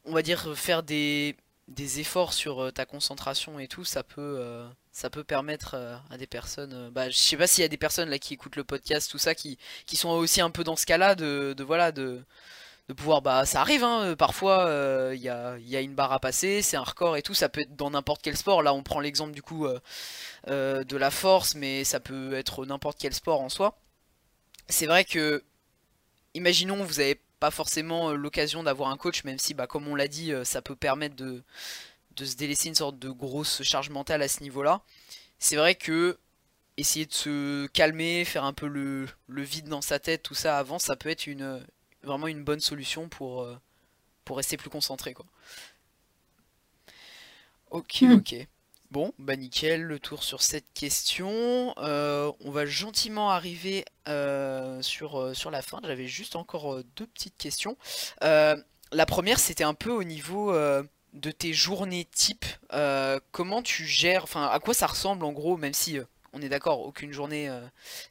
on 0.05 0.13
va 0.13 0.21
dire, 0.23 0.57
faire 0.57 0.83
des, 0.83 1.35
des 1.67 1.99
efforts 1.99 2.33
sur 2.33 2.73
ta 2.73 2.85
concentration 2.85 3.59
et 3.59 3.67
tout, 3.67 3.85
ça 3.85 4.03
peut, 4.03 4.65
ça 4.93 5.09
peut 5.09 5.23
permettre 5.23 5.73
euh, 5.73 5.97
à 6.11 6.17
des 6.17 6.27
personnes. 6.27 6.73
Euh, 6.73 6.89
bah, 6.91 7.09
je 7.09 7.17
sais 7.17 7.35
pas 7.35 7.47
s'il 7.47 7.63
y 7.63 7.65
a 7.65 7.67
des 7.67 7.77
personnes 7.77 8.09
là 8.09 8.19
qui 8.19 8.35
écoutent 8.35 8.55
le 8.55 8.63
podcast, 8.63 9.09
tout 9.11 9.17
ça, 9.17 9.35
qui, 9.35 9.57
qui 9.87 9.97
sont 9.97 10.09
aussi 10.09 10.39
un 10.39 10.51
peu 10.51 10.63
dans 10.63 10.75
ce 10.75 10.85
cas-là, 10.85 11.15
de, 11.15 11.55
voilà, 11.63 11.91
de, 11.91 12.23
de 12.89 12.93
pouvoir. 12.93 13.23
Bah, 13.23 13.45
ça 13.45 13.61
arrive, 13.61 13.83
hein, 13.83 14.01
euh, 14.03 14.15
parfois 14.15 14.69
il 15.13 15.21
y, 15.21 15.29
a, 15.29 15.57
y, 15.57 15.75
a, 15.75 15.81
une 15.81 15.95
barre 15.95 16.13
à 16.13 16.19
passer, 16.19 16.61
c'est 16.61 16.77
un 16.77 16.83
record 16.83 17.17
et 17.17 17.23
tout, 17.23 17.33
ça 17.33 17.49
peut 17.49 17.61
être 17.61 17.75
dans 17.75 17.89
n'importe 17.89 18.21
quel 18.21 18.37
sport. 18.37 18.61
Là, 18.61 18.73
on 18.73 18.83
prend 18.83 18.99
l'exemple 18.99 19.33
du 19.33 19.41
coup 19.41 19.67
de 20.47 20.97
la 20.97 21.11
force, 21.11 21.55
mais 21.55 21.83
ça 21.83 21.99
peut 21.99 22.33
être 22.35 22.65
n'importe 22.65 22.97
quel 22.99 23.13
sport 23.13 23.41
en 23.41 23.49
soi. 23.49 23.75
C'est 24.69 24.85
vrai 24.85 25.05
que, 25.05 25.43
imaginons, 26.35 26.83
vous 26.83 26.99
avez 26.99 27.19
pas 27.39 27.51
forcément 27.51 28.13
l'occasion 28.13 28.63
d'avoir 28.63 28.89
un 28.89 28.97
coach, 28.97 29.23
même 29.23 29.39
si, 29.39 29.53
bah, 29.55 29.67
comme 29.67 29.87
on 29.87 29.95
l'a 29.95 30.07
dit, 30.07 30.31
ça 30.43 30.61
peut 30.61 30.75
permettre 30.75 31.15
de 31.15 31.43
de 32.15 32.25
se 32.25 32.35
délaisser 32.35 32.69
une 32.69 32.75
sorte 32.75 32.99
de 32.99 33.09
grosse 33.09 33.63
charge 33.63 33.89
mentale 33.89 34.21
à 34.21 34.27
ce 34.27 34.41
niveau-là. 34.41 34.81
C'est 35.39 35.55
vrai 35.55 35.75
que 35.75 36.17
essayer 36.77 37.05
de 37.05 37.13
se 37.13 37.67
calmer, 37.67 38.25
faire 38.25 38.43
un 38.43 38.53
peu 38.53 38.67
le, 38.67 39.07
vide 39.27 39.67
dans 39.67 39.81
sa 39.81 39.99
tête, 39.99 40.23
tout 40.23 40.33
ça 40.33 40.57
avant, 40.57 40.79
ça 40.79 40.95
peut 40.95 41.09
être 41.09 41.27
une, 41.27 41.63
vraiment 42.03 42.27
une 42.27 42.43
bonne 42.43 42.59
solution 42.59 43.09
pour, 43.09 43.43
euh, 43.43 43.55
pour 44.25 44.37
rester 44.37 44.57
plus 44.57 44.69
concentré. 44.69 45.13
Quoi. 45.13 45.25
Ok, 47.71 48.01
hmm. 48.01 48.13
ok. 48.13 48.35
Bon, 48.91 49.11
bah 49.17 49.35
nickel, 49.35 49.81
le 49.81 49.97
tour 49.97 50.23
sur 50.23 50.43
cette 50.43 50.71
question. 50.75 51.73
Euh, 51.79 52.31
on 52.41 52.51
va 52.51 52.67
gentiment 52.67 53.31
arriver 53.31 53.85
euh, 54.07 54.83
sur, 54.83 55.35
sur 55.35 55.49
la 55.49 55.63
fin. 55.63 55.79
J'avais 55.83 56.05
juste 56.05 56.35
encore 56.35 56.83
deux 56.95 57.07
petites 57.07 57.37
questions. 57.37 57.75
la 58.21 59.05
première, 59.07 59.39
c'était 59.39 59.63
un 59.63 59.73
peu 59.73 59.89
au 59.89 60.03
niveau 60.03 60.53
de 61.13 61.31
tes 61.31 61.53
journées 61.53 62.05
type, 62.05 62.45
euh, 62.73 63.19
comment 63.31 63.61
tu 63.61 63.85
gères, 63.85 64.23
enfin 64.23 64.47
à 64.47 64.59
quoi 64.59 64.73
ça 64.73 64.87
ressemble 64.87 65.23
en 65.25 65.31
gros, 65.31 65.57
même 65.57 65.73
si 65.73 65.99
euh, 65.99 66.03
on 66.33 66.41
est 66.41 66.49
d'accord, 66.49 66.81
aucune 66.81 67.13
journée 67.13 67.49
euh, 67.49 67.61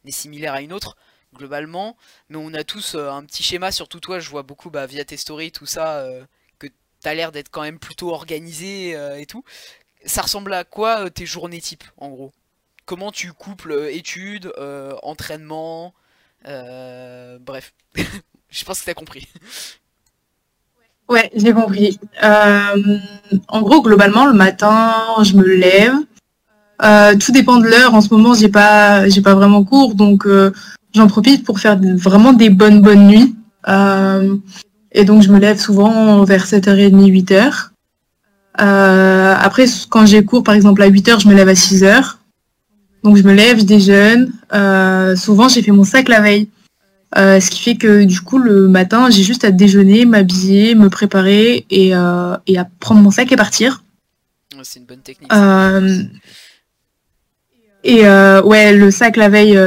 n'est 0.05 0.13
similaire 0.13 0.55
à 0.55 0.63
une 0.63 0.73
autre 0.73 0.97
globalement, 1.35 1.97
mais 2.29 2.37
on 2.37 2.53
a 2.55 2.63
tous 2.63 2.95
un 2.95 3.25
petit 3.25 3.43
schéma, 3.43 3.73
surtout 3.73 4.01
toi, 4.01 4.21
je 4.21 4.29
vois 4.29 4.43
beaucoup 4.43 4.69
bah, 4.71 4.87
via 4.87 5.05
tes 5.05 5.17
stories, 5.17 5.51
tout 5.51 5.65
ça, 5.65 6.07
que 6.59 6.67
t'as 7.01 7.15
l'air 7.15 7.33
d'être 7.33 7.49
quand 7.51 7.63
même 7.63 7.79
plutôt 7.79 8.13
organisé 8.13 8.91
et 9.19 9.25
tout. 9.25 9.43
Ça 10.05 10.21
ressemble 10.21 10.53
à 10.53 10.65
quoi 10.65 11.09
tes 11.09 11.25
journées 11.25 11.63
type 11.63 11.85
en 11.97 12.11
gros? 12.11 12.33
Comment 12.85 13.13
tu 13.13 13.33
couples 13.33 13.89
études, 13.91 14.53
entraînement, 15.03 15.95
bref, 16.45 17.73
je 18.51 18.65
pense 18.67 18.81
que 18.81 18.85
t'as 18.85 18.95
compris. 18.95 19.27
Ouais, 21.09 21.31
j'ai 21.35 21.53
compris. 21.53 21.99
Euh, 22.23 22.99
en 23.49 23.63
gros, 23.63 23.83
globalement, 23.83 24.27
le 24.27 24.33
matin, 24.33 24.93
je 25.23 25.35
me 25.35 25.45
lève. 25.45 25.95
Euh, 26.83 27.15
tout 27.17 27.33
dépend 27.33 27.59
de 27.59 27.67
l'heure. 27.67 27.95
En 27.95 28.01
ce 28.01 28.13
moment, 28.13 28.35
j'ai 28.35 28.49
pas, 28.49 29.09
j'ai 29.09 29.21
pas 29.21 29.35
vraiment 29.35 29.63
cours, 29.63 29.95
donc 29.95 30.27
euh, 30.27 30.53
j'en 30.95 31.07
profite 31.07 31.45
pour 31.45 31.61
faire 31.61 31.79
vraiment 31.97 32.33
des 32.33 32.51
bonnes 32.51 32.81
bonnes 32.81 33.07
nuits. 33.07 33.35
et 34.93 35.05
donc, 35.05 35.23
je 35.23 35.31
me 35.31 35.39
lève 35.39 35.59
souvent 35.59 36.25
vers 36.25 36.47
7h30, 36.47 37.11
8h. 37.11 37.71
après, 38.55 39.67
quand 39.91 40.07
j'ai 40.07 40.25
cours, 40.25 40.43
par 40.43 40.55
exemple 40.55 40.83
à 40.83 40.89
8h, 40.89 41.21
je 41.21 41.29
me 41.29 41.35
lève 41.35 41.49
à 41.49 41.55
6h. 41.55 42.17
Donc, 43.05 43.17
je 43.17 43.23
me 43.23 43.35
lève, 43.35 43.59
je 43.59 43.65
déjeune. 43.65 44.33
souvent, 45.17 45.49
j'ai 45.49 45.63
fait 45.63 45.73
mon 45.73 45.85
sac 45.85 46.09
la 46.09 46.21
veille. 46.21 46.49
Euh, 47.19 47.41
ce 47.41 47.51
qui 47.51 47.61
fait 47.61 47.77
que 47.77 48.05
du 48.05 48.23
coup 48.23 48.39
le 48.39 48.69
matin 48.69 49.11
j'ai 49.11 49.23
juste 49.23 49.45
à 49.45 49.51
déjeuner, 49.51 50.07
m'habiller, 50.07 50.75
me 50.75 50.89
préparer 50.89 51.67
et, 51.69 51.95
euh, 51.95 52.37
et, 52.47 52.59
à 52.59 52.67
prendre 52.81 53.03
mon 53.03 53.11
sac 53.11 53.31
et 53.31 53.37
partir. 53.37 53.85
C'est 54.63 54.81
une 54.81 54.87
bonne 54.87 55.01
technique. 55.01 55.31
Euh, 55.33 56.05
et 57.85 58.03
ouais, 58.05 58.73
le 58.73 58.91
sac 58.91 59.17
la 59.17 59.29
veille, 59.29 59.59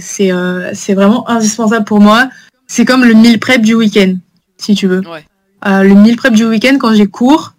c'est 0.00 0.30
c'est 0.74 0.94
vraiment 0.94 1.28
indispensable 1.30 1.84
pour 1.84 2.00
moi. 2.00 2.28
C'est 2.66 2.84
comme 2.84 3.04
le 3.04 3.14
meal 3.14 3.38
prep 3.38 3.62
du 3.62 3.74
week-end, 3.74 4.16
si 4.58 4.74
tu 4.74 4.86
veux. 4.86 5.02
le 5.64 5.94
meal 5.94 6.16
prep 6.16 6.34
du 6.34 6.44
week-end 6.44 6.76
quand 6.78 6.94
j'ai 6.94 7.06
cours, 7.06 7.54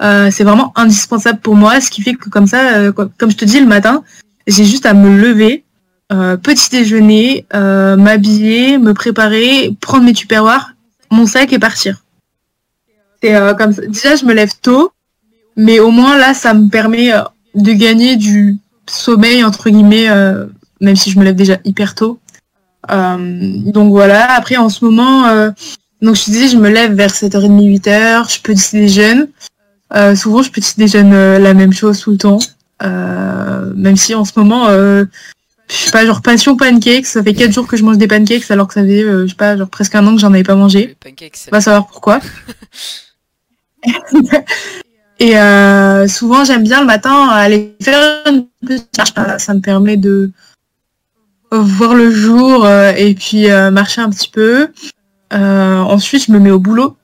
c'est 0.00 0.44
vraiment 0.44 0.72
indispensable 0.76 1.40
pour 1.40 1.56
moi. 1.56 1.80
Ce 1.80 1.90
qui 1.90 2.02
fait 2.02 2.14
que 2.14 2.30
comme 2.30 2.46
ça, 2.46 2.92
comme 2.92 3.30
je 3.30 3.36
te 3.36 3.44
dis 3.44 3.60
le 3.60 3.66
matin, 3.66 4.04
j'ai 4.46 4.64
juste 4.64 4.86
à 4.86 4.94
me 4.94 5.18
lever, 5.18 5.64
euh, 6.10 6.38
petit 6.38 6.70
déjeuner, 6.70 7.44
euh, 7.54 7.96
m'habiller, 7.96 8.78
me 8.78 8.94
préparer, 8.94 9.76
prendre 9.78 10.04
mes 10.04 10.14
tupperwares, 10.14 10.72
mon 11.10 11.26
sac 11.26 11.52
et 11.52 11.58
partir. 11.58 12.02
C'est 13.22 13.34
euh, 13.34 13.52
comme 13.52 13.72
ça. 13.72 13.82
Déjà, 13.86 14.16
je 14.16 14.24
me 14.24 14.32
lève 14.32 14.52
tôt, 14.62 14.92
mais 15.56 15.80
au 15.80 15.90
moins 15.90 16.16
là, 16.16 16.32
ça 16.32 16.54
me 16.54 16.68
permet 16.68 17.12
de 17.54 17.72
gagner 17.72 18.16
du 18.16 18.56
sommeil 18.88 19.44
entre 19.44 19.68
guillemets, 19.68 20.08
même 20.80 20.96
si 20.96 21.10
je 21.10 21.18
me 21.18 21.24
lève 21.24 21.34
déjà 21.34 21.58
hyper 21.64 21.94
tôt. 21.94 22.18
donc 22.88 23.90
voilà. 23.90 24.32
Après, 24.32 24.56
en 24.56 24.70
ce 24.70 24.84
moment, 24.86 25.24
donc 26.00 26.16
je 26.16 26.24
te 26.24 26.30
disais, 26.30 26.48
je 26.48 26.56
me 26.56 26.70
lève 26.70 26.94
vers 26.94 27.10
7h30, 27.10 27.80
8h, 27.80 28.34
je 28.34 28.40
petit 28.40 28.76
déjeune. 28.76 29.28
souvent, 30.16 30.42
je 30.42 30.50
petit 30.50 30.74
déjeune 30.78 31.10
la 31.36 31.52
même 31.52 31.72
chose 31.74 32.00
tout 32.00 32.12
le 32.12 32.18
temps. 32.18 32.38
même 32.80 33.96
si 33.96 34.14
en 34.14 34.24
ce 34.24 34.32
moment, 34.36 34.68
je 35.70 35.76
sais 35.76 35.90
pas, 35.90 36.06
genre 36.06 36.22
passion 36.22 36.56
pancakes, 36.56 37.06
ça 37.06 37.22
fait 37.22 37.34
4 37.34 37.52
jours 37.52 37.66
que 37.66 37.76
je 37.76 37.84
mange 37.84 37.98
des 37.98 38.08
pancakes 38.08 38.50
alors 38.50 38.68
que 38.68 38.74
ça 38.74 38.82
fait, 38.82 39.02
euh, 39.02 39.24
je 39.24 39.28
sais 39.28 39.36
pas, 39.36 39.56
genre 39.56 39.68
presque 39.68 39.94
un 39.94 40.06
an 40.06 40.14
que 40.14 40.20
j'en 40.20 40.32
avais 40.32 40.42
pas 40.42 40.54
mangé. 40.54 40.96
Va 41.52 41.60
savoir 41.60 41.86
pourquoi. 41.86 42.20
Et 45.20 45.34
souvent, 46.08 46.44
j'aime 46.44 46.62
bien 46.62 46.80
le 46.80 46.86
matin 46.86 47.28
aller 47.28 47.76
faire 47.82 48.22
une 48.26 48.46
petite 48.64 48.88
marche. 48.96 49.40
Ça 49.42 49.52
me 49.52 49.60
permet 49.60 49.96
de 49.96 50.30
voir 51.50 51.96
le 51.96 52.12
jour 52.12 52.68
et 52.68 53.14
puis 53.14 53.48
marcher 53.72 54.00
un 54.00 54.10
petit 54.10 54.28
peu. 54.28 54.68
ensuite, 55.32 56.26
je 56.26 56.32
me 56.32 56.38
mets 56.38 56.52
au 56.52 56.60
boulot. 56.60 56.96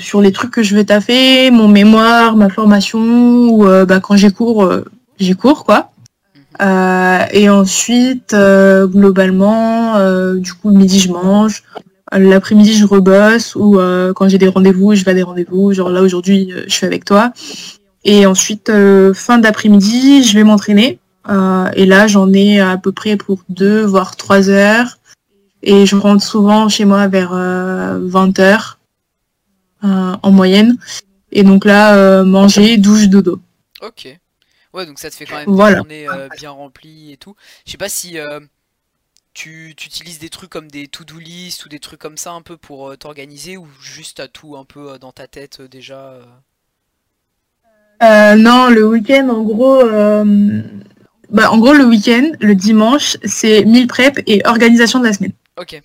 sur 0.00 0.20
les 0.22 0.32
trucs 0.32 0.50
que 0.50 0.64
je 0.64 0.74
veux 0.74 0.84
taffer, 0.84 1.52
mon 1.52 1.68
mémoire, 1.68 2.34
ma 2.34 2.48
formation, 2.48 2.98
ou 2.98 3.64
bah, 3.86 4.00
quand 4.00 4.16
j'ai 4.16 4.32
cours, 4.32 4.68
j'ai 5.20 5.34
cours 5.34 5.64
quoi. 5.64 5.92
Euh, 6.60 7.24
et 7.32 7.48
ensuite, 7.48 8.32
euh, 8.32 8.86
globalement, 8.86 9.96
euh, 9.96 10.34
du 10.34 10.52
coup, 10.52 10.70
le 10.70 10.76
midi, 10.76 11.00
je 11.00 11.10
mange. 11.10 11.62
L'après-midi, 12.12 12.74
je 12.74 12.86
rebosse 12.86 13.56
ou 13.56 13.78
quand 14.14 14.28
j'ai 14.28 14.38
des 14.38 14.46
rendez-vous, 14.46 14.94
je 14.94 15.04
vais 15.04 15.10
à 15.10 15.14
des 15.14 15.24
rendez-vous. 15.24 15.72
Genre 15.72 15.90
là, 15.90 16.00
aujourd'hui, 16.00 16.52
je 16.66 16.72
suis 16.72 16.86
avec 16.86 17.04
toi. 17.04 17.32
Et 18.04 18.24
ensuite, 18.24 18.70
fin 19.14 19.38
d'après-midi, 19.38 20.22
je 20.22 20.34
vais 20.34 20.44
m'entraîner. 20.44 21.00
et 21.28 21.86
là, 21.86 22.06
j'en 22.06 22.32
ai 22.32 22.60
à 22.60 22.76
peu 22.76 22.92
près 22.92 23.16
pour 23.16 23.40
deux, 23.48 23.84
voire 23.84 24.14
trois 24.14 24.48
heures. 24.48 24.98
Et 25.62 25.86
je 25.86 25.96
rentre 25.96 26.22
souvent 26.22 26.68
chez 26.68 26.84
moi 26.84 27.08
vers 27.08 27.32
20 27.32 28.38
heures 28.38 28.78
en 29.82 30.30
moyenne. 30.30 30.76
Et 31.32 31.42
donc 31.42 31.64
là, 31.64 32.22
manger, 32.22 32.76
douche, 32.76 33.08
dodo. 33.08 33.40
Ok. 33.82 34.20
Ouais, 34.74 34.86
donc 34.86 34.98
ça 34.98 35.08
te 35.08 35.14
fait 35.14 35.24
quand 35.24 35.36
même 35.36 35.48
une 35.48 35.76
journée 35.76 36.08
euh, 36.08 36.28
bien 36.36 36.50
remplie 36.50 37.12
et 37.12 37.16
tout. 37.16 37.36
Je 37.64 37.70
sais 37.70 37.78
pas 37.78 37.88
si 37.88 38.18
euh, 38.18 38.40
tu, 39.32 39.68
utilises 39.70 40.18
des 40.18 40.30
trucs 40.30 40.50
comme 40.50 40.68
des 40.68 40.88
to-do 40.88 41.20
list 41.20 41.64
ou 41.64 41.68
des 41.68 41.78
trucs 41.78 42.00
comme 42.00 42.16
ça 42.16 42.32
un 42.32 42.42
peu 42.42 42.56
pour 42.56 42.90
euh, 42.90 42.96
t'organiser 42.96 43.56
ou 43.56 43.68
juste 43.80 44.18
à 44.18 44.26
tout 44.26 44.56
un 44.56 44.64
peu 44.64 44.98
dans 44.98 45.12
ta 45.12 45.28
tête 45.28 45.62
déjà 45.62 46.18
Non, 48.02 48.68
le 48.68 48.84
week-end 48.84 49.28
en 49.28 49.42
gros. 49.42 49.80
Bah, 51.30 51.50
en 51.50 51.58
gros, 51.58 51.72
le 51.72 51.84
week-end, 51.84 52.32
le 52.40 52.54
dimanche, 52.54 53.16
c'est 53.24 53.64
mille 53.64 53.86
prep 53.86 54.20
et 54.26 54.42
organisation 54.44 54.98
de 54.98 55.04
la 55.04 55.12
semaine. 55.12 55.32
Ok. 55.56 55.80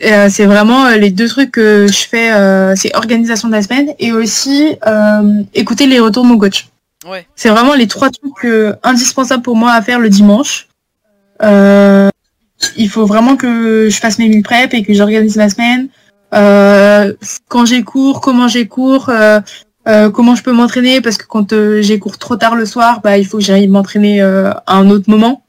c'est 0.00 0.46
vraiment 0.46 0.88
les 0.90 1.10
deux 1.10 1.28
trucs 1.28 1.52
que 1.52 1.86
je 1.86 2.06
fais, 2.06 2.76
c'est 2.76 2.96
organisation 2.96 3.46
de 3.46 3.54
la 3.54 3.62
semaine 3.62 3.94
et 4.00 4.10
aussi 4.10 4.76
écouter 5.54 5.86
les 5.86 6.00
retours 6.00 6.24
de 6.24 6.28
mon 6.30 6.38
coach. 6.38 6.68
C'est 7.36 7.48
vraiment 7.48 7.74
les 7.74 7.86
trois 7.86 8.10
trucs 8.10 8.44
euh, 8.44 8.74
indispensables 8.82 9.42
pour 9.42 9.56
moi 9.56 9.72
à 9.72 9.82
faire 9.82 10.00
le 10.00 10.08
dimanche. 10.08 10.68
Euh, 11.42 12.10
il 12.76 12.88
faut 12.88 13.06
vraiment 13.06 13.36
que 13.36 13.88
je 13.88 13.96
fasse 13.98 14.18
mes 14.18 14.28
mille 14.28 14.42
prep 14.42 14.74
et 14.74 14.82
que 14.82 14.92
j'organise 14.92 15.36
ma 15.36 15.48
semaine. 15.48 15.88
Euh, 16.34 17.14
quand 17.46 17.64
j'ai 17.64 17.82
cours, 17.82 18.20
comment 18.20 18.48
j'ai 18.48 18.66
cours, 18.66 19.10
comment 20.12 20.34
je 20.34 20.42
peux 20.42 20.52
m'entraîner 20.52 21.00
parce 21.00 21.16
que 21.16 21.24
quand 21.26 21.54
j'ai 21.80 21.98
cours 22.00 22.18
trop 22.18 22.36
tard 22.36 22.56
le 22.56 22.66
soir, 22.66 23.00
bah 23.00 23.16
il 23.16 23.24
faut 23.24 23.38
que 23.38 23.44
j'aille 23.44 23.68
m'entraîner 23.68 24.20
à 24.20 24.62
un 24.66 24.90
autre 24.90 25.08
moment. 25.08 25.44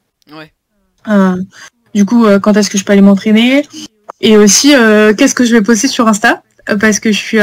du 1.94 2.04
coup, 2.04 2.26
quand 2.40 2.56
est-ce 2.56 2.70
que 2.70 2.78
je 2.78 2.84
peux 2.84 2.92
aller 2.92 3.02
m'entraîner? 3.02 3.66
Et 4.20 4.36
aussi, 4.36 4.68
qu'est-ce 4.68 5.34
que 5.34 5.44
je 5.44 5.52
vais 5.52 5.62
poster 5.62 5.88
sur 5.88 6.06
Insta? 6.06 6.44
Parce 6.78 7.00
que 7.00 7.10
je 7.10 7.18
suis 7.18 7.38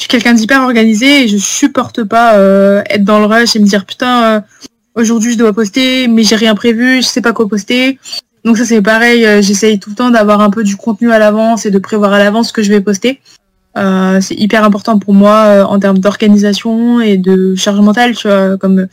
je 0.00 0.04
suis 0.04 0.08
quelqu'un 0.08 0.32
d'hyper 0.32 0.62
organisé 0.62 1.24
et 1.24 1.28
je 1.28 1.36
supporte 1.36 2.04
pas 2.04 2.36
euh, 2.36 2.82
être 2.88 3.04
dans 3.04 3.18
le 3.18 3.26
rush 3.26 3.54
et 3.54 3.58
me 3.58 3.66
dire 3.66 3.84
putain 3.84 4.24
euh, 4.24 4.40
aujourd'hui 4.94 5.34
je 5.34 5.38
dois 5.38 5.52
poster 5.52 6.08
mais 6.08 6.22
j'ai 6.22 6.36
rien 6.36 6.54
prévu, 6.54 7.02
je 7.02 7.06
sais 7.06 7.20
pas 7.20 7.34
quoi 7.34 7.46
poster. 7.46 7.98
Donc 8.46 8.56
ça 8.56 8.64
c'est 8.64 8.80
pareil, 8.80 9.26
euh, 9.26 9.42
j'essaye 9.42 9.78
tout 9.78 9.90
le 9.90 9.96
temps 9.96 10.10
d'avoir 10.10 10.40
un 10.40 10.48
peu 10.48 10.64
du 10.64 10.76
contenu 10.76 11.12
à 11.12 11.18
l'avance 11.18 11.66
et 11.66 11.70
de 11.70 11.78
prévoir 11.78 12.14
à 12.14 12.18
l'avance 12.18 12.48
ce 12.48 12.52
que 12.54 12.62
je 12.62 12.72
vais 12.72 12.80
poster. 12.80 13.20
c'est 13.76 14.36
hyper 14.36 14.64
important 14.64 14.98
pour 14.98 15.12
moi 15.12 15.66
en 15.68 15.78
termes 15.78 15.98
d'organisation 15.98 17.02
et 17.02 17.18
de 17.18 17.54
charge 17.54 17.80
mentale, 17.80 18.16
tu 18.16 18.26
vois, 18.26 18.56
comme 18.56 18.86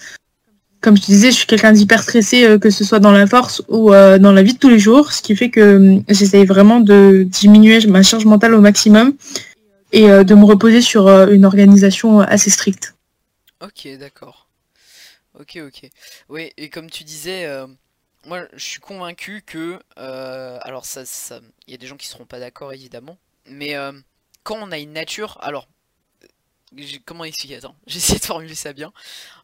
comme 0.81 0.95
je 0.97 1.01
te 1.01 1.07
disais, 1.07 1.31
je 1.31 1.37
suis 1.37 1.47
quelqu'un 1.47 1.71
d'hyper 1.71 2.03
stressé, 2.03 2.57
que 2.61 2.69
ce 2.69 2.83
soit 2.83 2.99
dans 2.99 3.11
la 3.13 3.27
force 3.27 3.63
ou 3.69 3.91
dans 3.91 4.33
la 4.33 4.43
vie 4.43 4.53
de 4.53 4.59
tous 4.59 4.69
les 4.69 4.77
jours, 4.77 5.13
ce 5.13 5.21
qui 5.21 5.37
fait 5.37 5.49
que 5.49 5.99
j'essaye 6.09 6.45
vraiment 6.45 6.81
de 6.81 7.25
diminuer 7.25 7.79
ma 7.87 8.03
charge 8.03 8.25
mentale 8.25 8.53
au 8.53 8.61
maximum 8.61 9.13
et 9.91 10.09
euh, 10.09 10.23
de 10.23 10.35
me 10.35 10.45
reposer 10.45 10.81
sur 10.81 11.07
euh, 11.07 11.27
une 11.27 11.45
organisation 11.45 12.19
assez 12.19 12.49
stricte. 12.49 12.95
Ok, 13.61 13.87
d'accord. 13.97 14.47
Ok, 15.39 15.59
ok. 15.61 15.89
Oui, 16.29 16.51
et 16.57 16.69
comme 16.69 16.89
tu 16.89 17.03
disais, 17.03 17.45
euh, 17.45 17.67
moi 18.25 18.47
je 18.53 18.63
suis 18.63 18.79
convaincu 18.79 19.43
que. 19.45 19.79
alors, 19.95 20.85
ça, 20.85 21.05
ça. 21.05 21.39
Il 21.67 21.71
y 21.71 21.73
a 21.73 21.77
des 21.77 21.87
gens 21.87 21.97
qui 21.97 22.07
seront 22.07 22.25
pas 22.25 22.39
d'accord 22.39 22.73
évidemment, 22.73 23.17
mais 23.47 23.75
quand 24.43 24.57
on 24.59 24.71
a 24.71 24.77
une 24.77 24.93
nature. 24.93 25.37
Alors, 25.41 25.67
comment 27.05 27.23
expliquer 27.23 27.57
Attends, 27.57 27.75
j'essaie 27.87 28.19
de 28.19 28.25
formuler 28.25 28.55
ça 28.55 28.73
bien. 28.73 28.91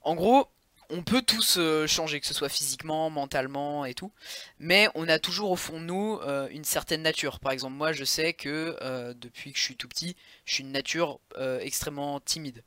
En 0.02 0.16
gros, 0.16 0.48
on 0.89 1.03
peut 1.03 1.21
tous 1.21 1.57
euh, 1.57 1.88
changer, 1.88 2.19
que 2.19 2.27
ce 2.27 2.34
soit 2.34 2.49
physiquement, 2.49 3.09
mentalement 3.09 3.86
et 3.86 3.93
tout, 3.93 4.11
mais 4.59 4.89
on 4.95 5.07
a 5.07 5.19
toujours 5.19 5.51
au 5.51 5.55
fond 5.55 5.79
de 5.79 5.86
nous 5.86 6.19
euh, 6.21 6.47
une 6.51 6.63
certaine 6.63 7.01
nature. 7.01 7.39
Par 7.39 7.51
exemple, 7.51 7.75
moi 7.75 7.93
je 7.93 8.03
sais 8.03 8.34
que 8.34 8.77
euh, 8.81 9.13
depuis 9.15 9.51
que 9.51 9.59
je 9.59 9.63
suis 9.63 9.75
tout 9.75 9.88
petit, 9.88 10.15
je 10.45 10.55
suis 10.55 10.63
une 10.63 10.71
nature 10.71 11.19
extrêmement 11.61 12.19
timide. 12.19 12.63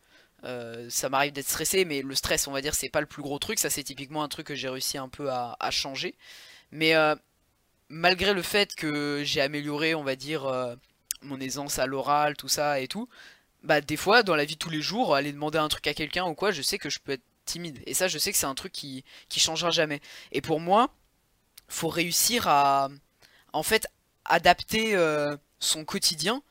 ça 0.89 1.09
m'arrive 1.09 1.33
d'être 1.33 1.49
stressé, 1.49 1.85
mais 1.85 2.03
le 2.03 2.15
stress, 2.15 2.47
on 2.47 2.53
va 2.53 2.61
dire, 2.61 2.75
c'est 2.75 2.89
pas 2.89 3.01
le 3.01 3.07
plus 3.07 3.23
gros 3.23 3.39
truc. 3.39 3.59
Ça, 3.59 3.71
c'est 3.71 3.83
typiquement 3.85 4.23
un 4.23 4.29
truc 4.29 4.47
que 4.47 4.55
j'ai 4.55 4.69
réussi 4.69 4.99
un 4.99 5.09
peu 5.09 5.31
à, 5.31 5.57
changer. 5.71 6.15
Mais 6.73 6.95
malgré 7.89 8.35
le 8.35 8.43
fait 8.43 8.75
que 8.75 9.23
j'ai 9.25 9.41
amélioré, 9.41 9.95
on 9.95 10.05
va 10.05 10.17
dire, 10.17 10.43
mon 11.23 11.41
aisance 11.41 11.79
à 11.79 11.87
l'oral, 11.87 12.37
tout 12.37 12.49
ça 12.49 12.81
et 12.81 12.89
tout, 12.89 13.09
bah 13.63 13.81
des 13.81 13.97
fois, 13.97 14.23
dans 14.23 14.37
la 14.37 14.45
vie 14.45 14.55
de 14.55 14.61
tous 14.61 14.71
les 14.71 14.81
jours, 14.83 15.15
aller 15.15 15.33
demander 15.33 15.59
un 15.59 15.69
truc 15.69 15.87
à 15.89 15.95
quelqu'un 15.95 16.25
ou 16.25 16.35
quoi, 16.35 16.53
je 16.53 16.63
sais 16.63 16.79
que 16.79 16.91
je 16.91 17.01
peux 17.01 17.13
être 17.13 17.25
timide. 17.47 17.83
Et 17.87 17.95
ça, 17.95 18.09
je 18.09 18.19
sais 18.19 18.33
que 18.33 18.39
c'est 18.39 18.47
un 18.47 18.55
truc 18.55 18.73
qui, 18.73 19.05
qui 19.29 19.41
changera 19.41 19.71
jamais. 19.71 20.01
Et 20.33 20.41
pour 20.41 20.61
moi, 20.61 20.91
faut 21.69 21.89
réussir 21.89 22.49
à, 22.49 22.89
en 23.53 23.63
fait, 23.63 23.87
adapter 24.25 24.95
euh, 24.95 25.37
son 25.59 25.85
quotidien 25.85 26.43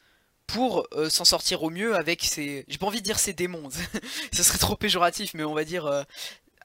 pour 0.48 0.88
euh, 0.93 1.10
s'en 1.10 1.26
sortir 1.26 1.64
au 1.64 1.70
mieux 1.70 1.96
avec 1.96 2.24
ses... 2.24 2.66
J'ai 2.68 2.78
pas 2.78 2.88
envie 2.88 3.00
de 3.00 3.06
dire 3.06 3.20
ses 3.20 3.34
démons, 3.34 3.70
ce 4.34 4.43
serait 4.43 4.58
trop 4.58 4.76
péjoratif, 4.76 5.34
mais 5.34 5.43
on 5.43 5.54
va 5.54 5.64
dire 5.64 5.86
euh, 5.86 6.04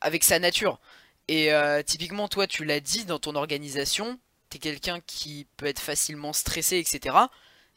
avec 0.01 0.25
sa 0.25 0.39
nature. 0.39 0.81
Et 1.29 1.53
typiquement, 1.87 2.27
toi, 2.27 2.49
tu 2.49 2.65
l'as 2.65 2.81
dit 2.81 3.05
dans 3.05 3.21
ton 3.21 3.37
organisation, 3.37 4.19
t'es 4.49 4.59
quelqu'un 4.59 4.99
qui 5.07 5.47
peut 5.57 5.67
être 5.67 5.79
facilement 5.79 6.33
stressé, 6.33 6.79
etc. 6.79 7.17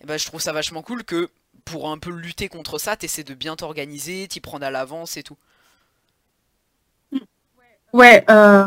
Et 0.01 0.07
ben, 0.07 0.17
je 0.17 0.25
trouve 0.25 0.41
ça 0.41 0.53
vachement 0.53 0.81
cool 0.81 1.03
que 1.03 1.29
pour 1.63 1.91
un 1.91 1.99
peu 1.99 2.09
lutter 2.09 2.49
contre 2.49 2.79
ça, 2.79 2.97
t'essaies 2.97 3.23
de 3.23 3.35
bien 3.35 3.55
t'organiser, 3.55 4.27
t'y 4.27 4.39
prendre 4.39 4.65
à 4.65 4.71
l'avance 4.71 5.17
et 5.17 5.23
tout. 5.23 5.37
Ouais, 7.93 8.25
euh, 8.29 8.65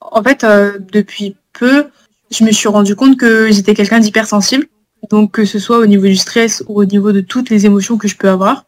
en 0.00 0.22
fait, 0.22 0.44
euh, 0.44 0.78
depuis 0.92 1.36
peu, 1.52 1.86
je 2.30 2.44
me 2.44 2.52
suis 2.52 2.68
rendu 2.68 2.94
compte 2.94 3.18
que 3.18 3.50
j'étais 3.50 3.74
quelqu'un 3.74 3.98
d'hypersensible. 3.98 4.66
Donc, 5.10 5.32
que 5.32 5.44
ce 5.44 5.58
soit 5.58 5.78
au 5.78 5.86
niveau 5.86 6.06
du 6.06 6.16
stress 6.16 6.62
ou 6.68 6.80
au 6.80 6.84
niveau 6.84 7.10
de 7.10 7.20
toutes 7.20 7.50
les 7.50 7.66
émotions 7.66 7.98
que 7.98 8.06
je 8.06 8.16
peux 8.16 8.28
avoir, 8.28 8.66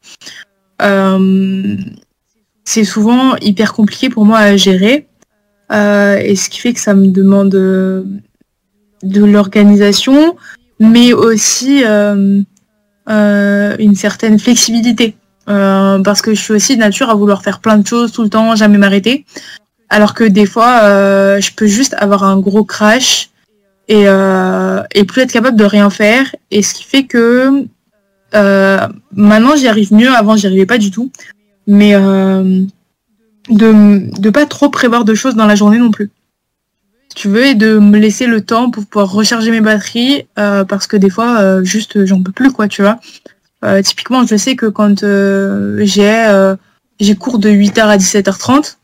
euh, 0.82 1.76
c'est 2.64 2.82
souvent 2.82 3.36
hyper 3.36 3.72
compliqué 3.72 4.10
pour 4.10 4.24
moi 4.24 4.38
à 4.38 4.56
gérer. 4.56 5.06
et 5.70 6.36
ce 6.36 6.48
qui 6.50 6.60
fait 6.60 6.72
que 6.72 6.80
ça 6.80 6.94
me 6.94 7.08
demande 7.08 7.50
de 7.50 9.24
l'organisation, 9.24 10.36
mais 10.80 11.12
aussi 11.12 11.84
une 11.84 12.44
certaine 13.94 14.38
flexibilité. 14.38 15.16
Euh, 15.48 15.98
parce 16.00 16.22
que 16.22 16.34
je 16.34 16.40
suis 16.40 16.54
aussi 16.54 16.76
de 16.76 16.80
nature 16.80 17.10
à 17.10 17.14
vouloir 17.14 17.42
faire 17.42 17.60
plein 17.60 17.76
de 17.76 17.86
choses 17.86 18.12
tout 18.12 18.22
le 18.22 18.30
temps, 18.30 18.56
jamais 18.56 18.78
m'arrêter. 18.78 19.24
Alors 19.88 20.14
que 20.14 20.24
des 20.24 20.46
fois, 20.46 20.80
euh, 20.84 21.40
je 21.40 21.52
peux 21.52 21.66
juste 21.66 21.94
avoir 21.98 22.24
un 22.24 22.38
gros 22.38 22.64
crash 22.64 23.30
et, 23.88 24.04
euh, 24.06 24.82
et 24.94 25.04
plus 25.04 25.22
être 25.22 25.32
capable 25.32 25.56
de 25.56 25.64
rien 25.64 25.90
faire. 25.90 26.34
Et 26.50 26.62
ce 26.62 26.74
qui 26.74 26.84
fait 26.84 27.04
que 27.04 27.66
maintenant 29.12 29.54
j'y 29.54 29.68
arrive 29.68 29.92
mieux, 29.92 30.12
avant 30.12 30.36
j'y 30.36 30.46
arrivais 30.46 30.66
pas 30.66 30.78
du 30.78 30.90
tout. 30.90 31.12
Mais 31.66 31.92
de 31.92 33.72
ne 33.72 34.30
pas 34.30 34.46
trop 34.46 34.70
prévoir 34.70 35.04
de 35.04 35.14
choses 35.14 35.36
dans 35.36 35.46
la 35.46 35.54
journée 35.54 35.78
non 35.78 35.90
plus. 35.90 36.10
Si 37.10 37.14
tu 37.14 37.28
veux, 37.28 37.46
et 37.46 37.54
de 37.54 37.78
me 37.78 37.98
laisser 37.98 38.26
le 38.26 38.40
temps 38.40 38.70
pour 38.70 38.86
pouvoir 38.86 39.12
recharger 39.12 39.52
mes 39.52 39.60
batteries, 39.60 40.26
parce 40.34 40.88
que 40.88 40.96
des 40.96 41.10
fois, 41.10 41.62
juste 41.62 42.04
j'en 42.06 42.20
peux 42.20 42.32
plus, 42.32 42.50
quoi, 42.50 42.66
tu 42.66 42.82
vois. 42.82 42.98
Euh, 43.64 43.80
typiquement, 43.82 44.26
je 44.26 44.36
sais 44.36 44.56
que 44.56 44.66
quand 44.66 45.02
euh, 45.02 45.80
j'ai 45.84 46.26
euh, 46.26 46.54
j'ai 47.00 47.14
cours 47.14 47.38
de 47.38 47.48
8h 47.48 47.80
à 47.80 47.96
17h30, 47.96 48.76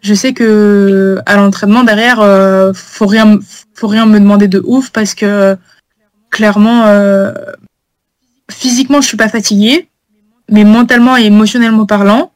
je 0.00 0.14
sais 0.14 0.32
que 0.32 1.18
à 1.26 1.36
l'entraînement 1.36 1.84
derrière, 1.84 2.16
faut 2.74 3.06
rien 3.06 3.38
faut 3.74 3.88
rien 3.88 4.06
me 4.06 4.18
demander 4.18 4.48
de 4.48 4.62
ouf 4.64 4.90
parce 4.90 5.14
que 5.14 5.56
clairement, 6.30 6.84
physiquement, 8.50 9.00
je 9.00 9.08
suis 9.08 9.16
pas 9.16 9.28
fatiguée, 9.28 9.88
mais 10.50 10.64
mentalement 10.64 11.16
et 11.16 11.24
émotionnellement 11.24 11.86
parlant, 11.86 12.32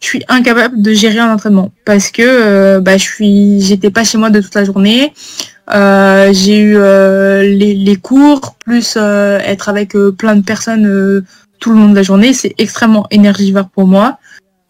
je 0.00 0.06
suis 0.06 0.24
incapable 0.28 0.80
de 0.80 0.92
gérer 0.92 1.18
un 1.18 1.32
entraînement 1.32 1.72
parce 1.84 2.10
que 2.10 2.78
bah, 2.78 2.96
je 2.96 3.04
suis 3.04 3.60
j'étais 3.60 3.90
pas 3.90 4.04
chez 4.04 4.18
moi 4.18 4.30
de 4.30 4.40
toute 4.40 4.54
la 4.54 4.64
journée. 4.64 5.12
euh, 5.12 5.51
j'ai 5.70 6.58
eu 6.58 6.76
euh, 6.76 7.42
les, 7.42 7.96
cours, 7.96 8.56
plus 8.56 8.94
euh, 8.96 9.38
être 9.40 9.68
avec 9.68 9.96
plein 10.18 10.36
de 10.36 10.44
personnes 10.44 11.24
tout 11.60 11.72
le 11.72 11.78
long 11.78 11.88
de 11.88 11.94
la 11.94 12.02
journée. 12.02 12.32
C'est 12.32 12.54
extrêmement 12.58 13.06
énergivore 13.10 13.68
pour 13.68 13.86
moi. 13.86 14.18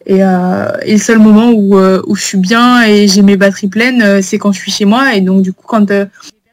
Et, 0.05 0.19
le 0.19 0.97
seul 0.97 1.19
moment 1.19 1.51
où, 1.51 1.77
où, 1.77 2.15
je 2.15 2.23
suis 2.23 2.37
bien 2.37 2.83
et 2.83 3.07
j'ai 3.07 3.21
mes 3.21 3.37
batteries 3.37 3.69
pleines, 3.69 4.21
c'est 4.21 4.37
quand 4.37 4.51
je 4.51 4.59
suis 4.59 4.71
chez 4.71 4.85
moi. 4.85 5.15
Et 5.15 5.21
donc, 5.21 5.41
du 5.41 5.53
coup, 5.53 5.65
quand 5.65 5.91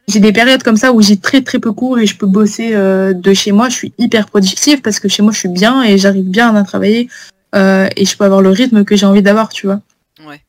j'ai 0.07 0.19
des 0.19 0.31
périodes 0.31 0.63
comme 0.63 0.77
ça 0.77 0.93
où 0.93 1.01
j'ai 1.01 1.17
très 1.17 1.41
très 1.41 1.59
peu 1.59 1.71
cours 1.71 1.99
et 1.99 2.05
je 2.05 2.17
peux 2.17 2.27
bosser 2.27 2.71
de 2.71 3.33
chez 3.33 3.51
moi, 3.51 3.69
je 3.69 3.75
suis 3.75 3.93
hyper 3.97 4.27
productive 4.27 4.81
parce 4.81 4.99
que 4.99 5.07
chez 5.07 5.21
moi, 5.21 5.31
je 5.33 5.39
suis 5.39 5.49
bien 5.49 5.83
et 5.83 5.97
j'arrive 5.97 6.29
bien 6.29 6.55
à 6.55 6.63
travailler 6.63 7.09
et 7.53 8.05
je 8.05 8.17
peux 8.17 8.23
avoir 8.23 8.41
le 8.41 8.49
rythme 8.49 8.85
que 8.85 8.95
j'ai 8.95 9.05
envie 9.05 9.21
d'avoir, 9.21 9.49
tu 9.49 9.67
vois. 9.67 9.81
Ouais. 10.25 10.41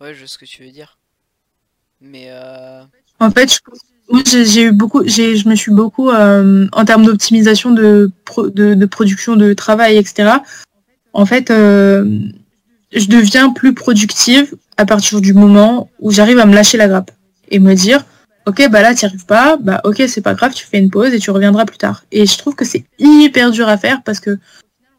Ouais, 0.00 0.14
je 0.14 0.20
sais 0.20 0.32
ce 0.32 0.38
que 0.38 0.44
tu 0.44 0.64
veux 0.64 0.70
dire. 0.70 0.98
Mais 2.00 2.26
euh... 2.28 2.82
En 3.20 3.30
fait, 3.30 3.60
j'ai 4.24 4.62
eu 4.64 4.72
beaucoup, 4.72 5.06
je 5.06 5.48
me 5.48 5.54
suis 5.54 5.72
beaucoup, 5.72 6.10
euh, 6.10 6.66
en 6.72 6.84
termes 6.84 7.04
d'optimisation 7.04 7.70
de, 7.70 8.10
de, 8.54 8.86
production 8.86 9.36
de 9.36 9.52
travail, 9.52 9.96
etc. 9.96 10.30
En 11.12 11.26
fait, 11.26 11.50
euh, 11.50 12.18
je 12.92 13.06
deviens 13.06 13.50
plus 13.50 13.74
productive 13.74 14.54
à 14.76 14.84
partir 14.84 15.20
du 15.20 15.32
moment 15.32 15.90
où 16.00 16.10
j'arrive 16.10 16.38
à 16.38 16.46
me 16.46 16.54
lâcher 16.54 16.76
la 16.76 16.88
grappe 16.88 17.10
et 17.50 17.58
me 17.58 17.74
dire, 17.74 18.04
ok, 18.46 18.68
bah 18.70 18.82
là, 18.82 18.94
tu 18.94 19.06
arrives 19.06 19.26
pas, 19.26 19.56
bah 19.56 19.80
ok, 19.84 20.02
c'est 20.08 20.20
pas 20.20 20.34
grave, 20.34 20.52
tu 20.54 20.66
fais 20.66 20.78
une 20.78 20.90
pause 20.90 21.12
et 21.12 21.18
tu 21.18 21.30
reviendras 21.30 21.64
plus 21.64 21.78
tard. 21.78 22.04
Et 22.12 22.26
je 22.26 22.38
trouve 22.38 22.54
que 22.54 22.64
c'est 22.64 22.84
hyper 22.98 23.50
dur 23.50 23.68
à 23.68 23.76
faire 23.76 24.02
parce 24.04 24.20
que 24.20 24.38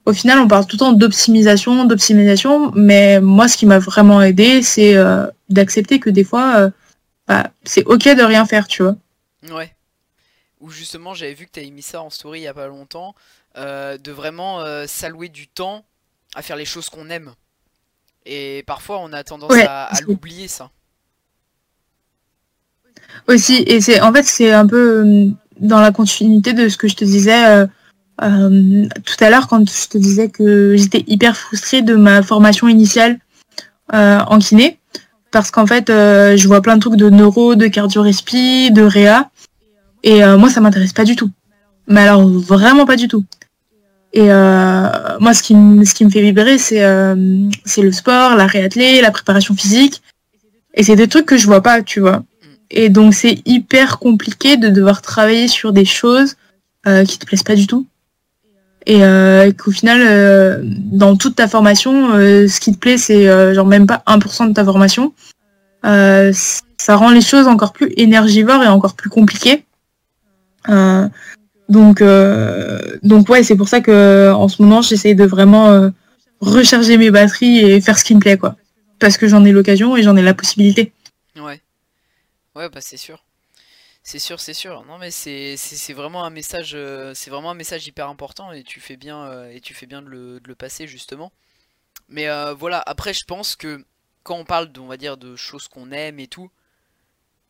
au 0.06 0.14
final, 0.14 0.40
on 0.40 0.48
parle 0.48 0.66
tout 0.66 0.78
le 0.78 0.80
temps 0.80 0.94
d'optimisation, 0.94 1.84
d'optimisation, 1.84 2.72
mais 2.76 3.20
moi, 3.20 3.50
ce 3.50 3.58
qui 3.58 3.66
m'a 3.66 3.80
vraiment 3.80 4.22
aidé, 4.22 4.62
c'est 4.62 4.96
euh, 4.96 5.28
d'accepter 5.50 6.00
que 6.00 6.10
des 6.10 6.24
fois, 6.24 6.72
bah, 7.28 7.52
c'est 7.64 7.86
ok 7.86 8.04
de 8.04 8.24
rien 8.24 8.46
faire, 8.46 8.68
tu 8.68 8.84
vois. 8.84 8.96
Ouais. 9.50 9.74
Ou 10.60 10.70
justement, 10.70 11.14
j'avais 11.14 11.34
vu 11.34 11.46
que 11.46 11.52
tu 11.52 11.60
avais 11.60 11.70
mis 11.70 11.82
ça 11.82 12.02
en 12.02 12.10
story 12.10 12.40
il 12.40 12.44
y 12.44 12.48
a 12.48 12.54
pas 12.54 12.68
longtemps, 12.68 13.14
euh, 13.58 13.98
de 13.98 14.12
vraiment 14.12 14.62
euh, 14.62 14.86
s'allouer 14.88 15.30
du 15.30 15.48
temps 15.48 15.86
à 16.36 16.42
faire 16.42 16.56
les 16.56 16.66
choses 16.66 16.90
qu'on 16.90 17.10
aime. 17.10 17.34
Et 18.26 18.64
parfois, 18.66 19.00
on 19.00 19.14
a 19.14 19.24
tendance 19.24 19.54
à, 19.54 19.90
l'oublier, 20.06 20.48
ça. 20.48 20.72
Aussi, 23.28 23.64
et 23.68 23.80
c'est 23.82 24.02
en 24.02 24.12
fait, 24.12 24.24
c'est 24.24 24.52
un 24.52 24.66
peu 24.66 25.06
euh, 25.06 25.30
dans 25.60 25.80
la 25.80 25.92
continuité 25.92 26.54
de 26.54 26.68
ce 26.70 26.78
que 26.78 26.88
je 26.88 26.96
te 26.96 27.06
disais 27.06 27.68
tout 28.20 29.24
à 29.24 29.30
l'heure 29.30 29.48
quand 29.48 29.70
je 29.70 29.88
te 29.88 29.98
disais 29.98 30.30
que 30.30 30.76
j'étais 30.76 31.04
hyper 31.06 31.38
frustrée 31.38 31.84
de 31.84 31.96
ma 31.96 32.24
formation 32.24 32.68
initiale 32.68 33.20
en 33.90 34.40
kiné 34.40 34.80
parce 35.32 35.52
qu'en 35.52 35.66
fait, 35.66 35.90
euh, 35.90 36.38
je 36.38 36.48
vois 36.48 36.62
plein 36.62 36.76
de 36.76 36.82
trucs 36.82 36.96
de 36.96 37.10
neuro, 37.10 37.56
de 37.56 37.68
cardio-respi, 37.68 38.72
de 38.72 38.82
réa, 38.82 39.30
et 40.04 40.24
euh, 40.24 40.38
moi, 40.38 40.50
ça 40.50 40.62
m'intéresse 40.62 40.94
pas 40.94 41.04
du 41.04 41.16
tout. 41.16 41.30
Mais 41.88 42.02
alors, 42.02 42.28
vraiment 42.28 42.86
pas 42.86 42.96
du 42.96 43.08
tout. 43.08 43.26
Et 44.14 44.32
euh, 44.32 44.88
moi, 45.20 45.34
ce 45.34 45.44
qui, 45.44 45.54
ce 45.54 45.94
qui 45.94 46.06
me 46.06 46.10
fait 46.10 46.22
vibrer, 46.22 46.58
c'est 46.58 46.84
c'est 47.66 47.82
le 47.82 47.92
sport, 47.92 48.36
la 48.36 48.48
réathlée, 48.48 49.02
la 49.02 49.12
préparation 49.12 49.54
physique. 49.54 50.02
Et 50.74 50.84
c'est 50.84 50.96
des 50.96 51.08
trucs 51.08 51.26
que 51.26 51.38
je 51.38 51.46
vois 51.46 51.62
pas, 51.62 51.82
tu 51.82 52.00
vois. 52.00 52.24
Et 52.70 52.90
donc, 52.90 53.14
c'est 53.14 53.42
hyper 53.46 54.00
compliqué 54.00 54.58
de 54.58 54.70
devoir 54.70 55.02
travailler 55.02 55.48
sur 55.48 55.72
des 55.72 55.86
choses 55.86 56.36
qui 57.06 57.20
te 57.20 57.26
plaisent 57.26 57.44
pas 57.44 57.56
du 57.56 57.68
tout. 57.68 57.86
Et 58.90 59.02
qu'au 59.58 59.72
final, 59.72 60.64
dans 60.64 61.18
toute 61.18 61.36
ta 61.36 61.50
formation, 61.50 62.12
ce 62.14 62.60
qui 62.60 62.72
te 62.72 62.78
plaît, 62.78 62.98
c'est 62.98 63.26
genre 63.54 63.68
même 63.68 63.86
pas 63.86 64.02
1% 64.08 64.48
de 64.48 64.54
ta 64.54 64.64
formation. 64.64 65.14
Euh, 65.86 66.34
ça 66.78 66.96
rend 66.96 67.12
les 67.12 67.22
choses 67.22 67.48
encore 67.48 67.74
plus 67.74 67.94
énergivores 67.98 68.64
et 68.64 68.68
encore 68.68 68.96
plus 68.96 69.10
compliquées. 69.10 69.66
Euh, 70.70 71.08
donc, 71.70 72.02
euh, 72.02 72.98
donc 73.04 73.30
ouais, 73.30 73.44
c'est 73.44 73.56
pour 73.56 73.68
ça 73.68 73.82
que 73.82 74.32
en 74.34 74.48
ce 74.48 74.62
moment, 74.62 74.82
j'essaye 74.82 75.16
de 75.16 75.26
vraiment 75.26 75.92
recharger 76.40 76.98
mes 76.98 77.12
batteries 77.12 77.60
et 77.60 77.82
faire 77.82 77.98
ce 77.98 78.04
qui 78.04 78.16
me 78.16 78.20
plaît, 78.20 78.38
quoi. 78.38 78.56
Parce 79.00 79.18
que 79.18 79.28
j'en 79.28 79.46
ai 79.46 79.52
l'occasion 79.52 79.96
et 79.96 80.04
j'en 80.04 80.16
ai 80.18 80.22
la 80.22 80.34
possibilité. 80.34 80.92
Ouais. 81.36 81.62
Ouais, 82.56 82.70
bah 82.70 82.80
c'est 82.82 82.98
sûr. 82.98 83.24
C'est 84.08 84.20
sûr, 84.20 84.40
c'est 84.40 84.54
sûr. 84.54 84.86
Non 84.86 84.98
mais 84.98 85.12
c'est 85.12 85.58
vraiment 85.94 86.24
un 86.24 86.30
message, 86.30 86.78
c'est 87.14 87.30
vraiment 87.30 87.52
un 87.52 87.56
message 87.56 87.86
hyper 87.88 88.08
important 88.08 88.54
et 88.54 88.64
tu 88.64 88.80
fais 88.80 88.96
bien 88.96 89.50
bien 89.86 90.02
de 90.02 90.40
le, 90.46 90.56
passer 90.56 90.88
justement. 90.88 91.34
Mais 92.08 92.28
voilà, 92.54 92.82
après 92.86 93.14
je 93.14 93.26
pense 93.26 93.58
que 93.58 93.86
quand 94.24 94.38
on 94.38 94.46
parle, 94.46 94.72
de, 94.72 94.80
on 94.80 94.88
va 94.88 94.96
dire, 94.98 95.18
de 95.18 95.36
choses 95.36 95.68
qu'on 95.68 95.92
aime 95.92 96.20
et 96.20 96.28
tout, 96.28 96.50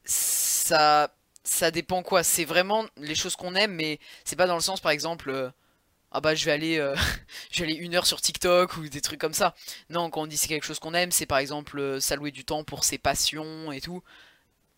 ça, 0.06 1.14
ça 1.44 1.72
dépend 1.72 2.04
quoi. 2.04 2.24
C'est 2.24 2.46
vraiment 2.46 2.86
les 2.98 3.16
choses 3.16 3.36
qu'on 3.36 3.54
aime, 3.56 3.74
mais 3.76 4.00
c'est 4.26 4.36
pas 4.36 4.48
dans 4.48 4.56
le 4.56 4.62
sens, 4.62 4.82
par 4.82 4.92
exemple, 4.92 5.30
euh, 5.30 5.52
ah 6.12 6.22
bah 6.22 6.36
je 6.36 6.46
vais 6.46 6.52
aller, 6.54 6.80
euh, 6.80 6.96
je 7.52 7.60
vais 7.60 7.66
aller 7.66 7.80
une 7.80 7.96
heure 7.96 8.08
sur 8.08 8.22
TikTok 8.22 8.78
ou 8.78 8.90
des 8.90 9.02
trucs 9.02 9.22
comme 9.22 9.34
ça. 9.34 9.54
Non, 9.92 10.10
quand 10.10 10.22
on 10.24 10.28
dit 10.28 10.38
c'est 10.38 10.48
quelque 10.48 10.66
chose 10.66 10.80
qu'on 10.80 10.96
aime, 10.96 11.12
c'est 11.12 11.28
par 11.28 11.38
exemple 11.40 11.80
euh, 11.80 12.00
s'allouer 12.00 12.32
du 12.32 12.46
temps 12.46 12.64
pour 12.64 12.84
ses 12.84 12.98
passions 12.98 13.72
et 13.72 13.82
tout. 13.82 14.04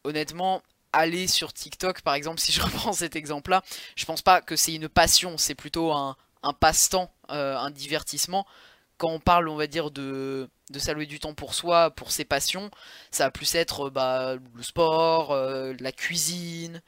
Honnêtement, 0.03 0.63
aller 0.94 1.28
sur 1.28 1.54
TikTok, 1.54 2.02
par 2.02 2.14
exemple, 2.14 2.40
si 2.40 2.52
je 2.52 2.62
reprends 2.64 2.94
cet 2.94 3.16
exemple-là, 3.16 3.64
je 3.96 4.06
pense 4.06 4.22
pas 4.22 4.42
que 4.42 4.56
c'est 4.56 4.74
une 4.74 4.90
passion, 4.90 5.38
c'est 5.38 5.56
plutôt 5.56 5.92
un, 5.92 6.16
un 6.44 6.54
passe-temps, 6.54 7.12
un 7.30 7.72
divertissement. 7.72 8.46
Quand 8.98 9.10
on 9.10 9.20
parle, 9.20 9.48
on 9.48 9.56
va 9.56 9.68
dire, 9.68 9.92
de, 9.92 10.50
de 10.70 10.80
s'allouer 10.80 11.06
du 11.06 11.20
temps 11.20 11.34
pour 11.34 11.54
soi, 11.54 11.92
pour 11.92 12.12
ses 12.12 12.26
passions, 12.26 12.70
ça 13.12 13.26
va 13.26 13.32
plus 13.32 13.56
être 13.56 13.88
euh, 13.88 13.90
bah, 13.90 14.36
le 14.56 14.64
sport, 14.64 15.32
euh, 15.32 15.74
la 15.80 15.92
cuisine, 15.92 16.82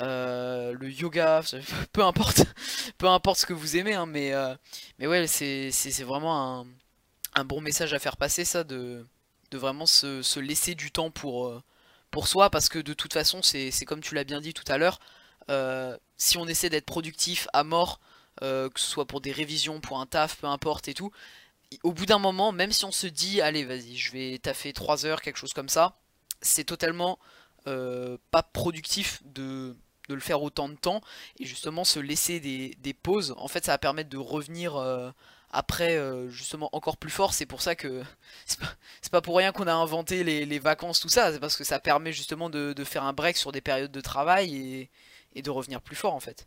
euh, 0.00 0.74
le 0.78 0.90
yoga, 0.90 1.42
peu 1.92 2.02
importe, 2.02 2.44
peu 2.98 3.08
importe 3.08 3.40
ce 3.40 3.46
que 3.46 3.52
vous 3.52 3.76
aimez, 3.76 3.94
hein, 3.94 4.06
mais, 4.06 4.32
mais 4.98 5.06
ouais, 5.06 5.26
c'est 5.26 6.02
vraiment 6.02 6.66
un, 7.34 7.44
bon 7.44 7.60
message 7.60 7.94
à 7.94 7.98
faire 7.98 8.16
passer, 8.16 8.44
ça, 8.44 8.64
de, 8.64 9.06
de 9.50 9.58
vraiment 9.58 9.86
se, 9.86 10.38
laisser 10.40 10.74
du 10.74 10.90
temps 10.90 11.10
pour, 11.10 11.62
pour 12.10 12.28
soi, 12.28 12.50
parce 12.50 12.68
que 12.68 12.78
de 12.78 12.92
toute 12.92 13.12
façon, 13.12 13.42
c'est 13.42 13.84
comme 13.86 14.00
tu 14.00 14.14
l'as 14.14 14.24
bien 14.24 14.40
dit 14.40 14.54
tout 14.54 14.70
à 14.70 14.78
l'heure, 14.78 14.98
si 16.16 16.38
on 16.38 16.46
essaie 16.46 16.70
d'être 16.70 16.86
productif 16.86 17.48
à 17.52 17.64
mort, 17.64 18.00
que 18.40 18.70
ce 18.76 18.90
soit 18.90 19.06
pour 19.06 19.20
des 19.20 19.32
révisions, 19.32 19.80
pour 19.80 20.00
un 20.00 20.06
taf, 20.06 20.36
peu 20.36 20.46
importe 20.46 20.88
et 20.88 20.94
tout, 20.94 21.12
au 21.82 21.92
bout 21.92 22.06
d'un 22.06 22.18
moment, 22.18 22.52
même 22.52 22.72
si 22.72 22.84
on 22.84 22.92
se 22.92 23.06
dit, 23.06 23.40
allez, 23.40 23.64
vas-y, 23.64 23.96
je 23.96 24.12
vais 24.12 24.38
taffer 24.38 24.72
3 24.72 25.06
heures, 25.06 25.22
quelque 25.22 25.36
chose 25.36 25.52
comme 25.52 25.68
ça, 25.68 25.96
c'est 26.42 26.64
totalement 26.64 27.18
euh, 27.66 28.16
pas 28.30 28.42
productif 28.42 29.22
de, 29.24 29.76
le 30.08 30.20
faire 30.20 30.42
autant 30.42 30.68
de 30.68 30.74
temps. 30.74 31.00
Et 31.38 31.46
justement, 31.46 31.84
se 31.84 32.00
laisser 32.00 32.40
des, 32.40 32.94
pauses, 32.94 33.34
en 33.38 33.48
fait, 33.48 33.64
ça 33.64 33.72
va 33.72 33.78
permettre 33.78 34.10
de 34.10 34.18
revenir 34.18 34.76
euh, 34.76 35.10
après, 35.50 35.96
euh, 35.96 36.28
justement, 36.28 36.68
encore 36.72 36.96
plus 36.96 37.10
fort. 37.10 37.34
C'est 37.34 37.46
pour 37.46 37.62
ça 37.62 37.74
que 37.74 38.02
c'est 38.46 39.10
pas, 39.10 39.20
pour 39.20 39.36
rien 39.36 39.52
qu'on 39.52 39.66
a 39.66 39.74
inventé 39.74 40.24
les, 40.24 40.58
vacances, 40.58 41.00
tout 41.00 41.08
ça. 41.08 41.32
C'est 41.32 41.40
parce 41.40 41.56
que 41.56 41.64
ça 41.64 41.78
permet 41.78 42.12
justement 42.12 42.50
de, 42.50 42.74
faire 42.84 43.04
un 43.04 43.12
break 43.12 43.36
sur 43.36 43.52
des 43.52 43.60
périodes 43.60 43.92
de 43.92 44.00
travail 44.00 44.56
et, 44.56 44.90
et 45.34 45.42
de 45.42 45.50
revenir 45.50 45.80
plus 45.80 45.96
fort, 45.96 46.14
en 46.14 46.20
fait. 46.20 46.46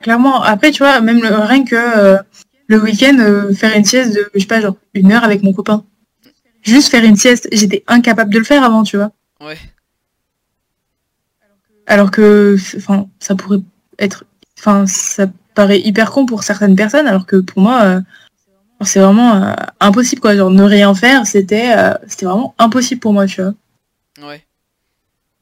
Clairement, 0.00 0.42
après, 0.42 0.70
tu 0.70 0.82
vois, 0.82 1.00
même 1.00 1.22
le, 1.22 1.34
rien 1.34 1.64
que 1.64 2.18
le 2.66 2.80
week-end, 2.80 3.16
euh, 3.18 3.52
faire 3.54 3.76
une 3.76 3.84
sieste 3.84 4.14
de, 4.14 4.30
je 4.34 4.40
sais 4.40 4.46
pas, 4.46 4.60
genre 4.60 4.76
une 4.94 5.12
heure 5.12 5.24
avec 5.24 5.42
mon 5.42 5.52
copain. 5.52 5.84
Juste 6.62 6.90
faire 6.90 7.04
une 7.04 7.16
sieste, 7.16 7.48
j'étais 7.52 7.84
incapable 7.86 8.32
de 8.32 8.38
le 8.38 8.44
faire 8.44 8.64
avant, 8.64 8.82
tu 8.82 8.96
vois. 8.96 9.12
Ouais. 9.40 9.58
Alors 11.86 12.10
que, 12.10 12.56
enfin, 12.76 13.08
ça 13.20 13.36
pourrait 13.36 13.60
être, 13.98 14.24
enfin, 14.58 14.86
ça 14.86 15.26
paraît 15.56 15.80
hyper 15.80 16.12
con 16.12 16.26
pour 16.26 16.44
certaines 16.44 16.76
personnes, 16.76 17.08
alors 17.08 17.26
que 17.26 17.36
pour 17.36 17.60
moi, 17.60 17.82
euh, 17.82 18.00
c'est 18.82 19.00
vraiment 19.00 19.34
euh, 19.34 19.54
impossible, 19.80 20.20
quoi. 20.20 20.36
Genre, 20.36 20.50
ne 20.50 20.62
rien 20.62 20.94
faire, 20.94 21.26
c'était, 21.26 21.74
c'était 22.06 22.26
vraiment 22.26 22.54
impossible 22.58 23.00
pour 23.00 23.12
moi, 23.12 23.26
tu 23.26 23.42
vois. 23.42 23.54
Ouais. 24.20 24.44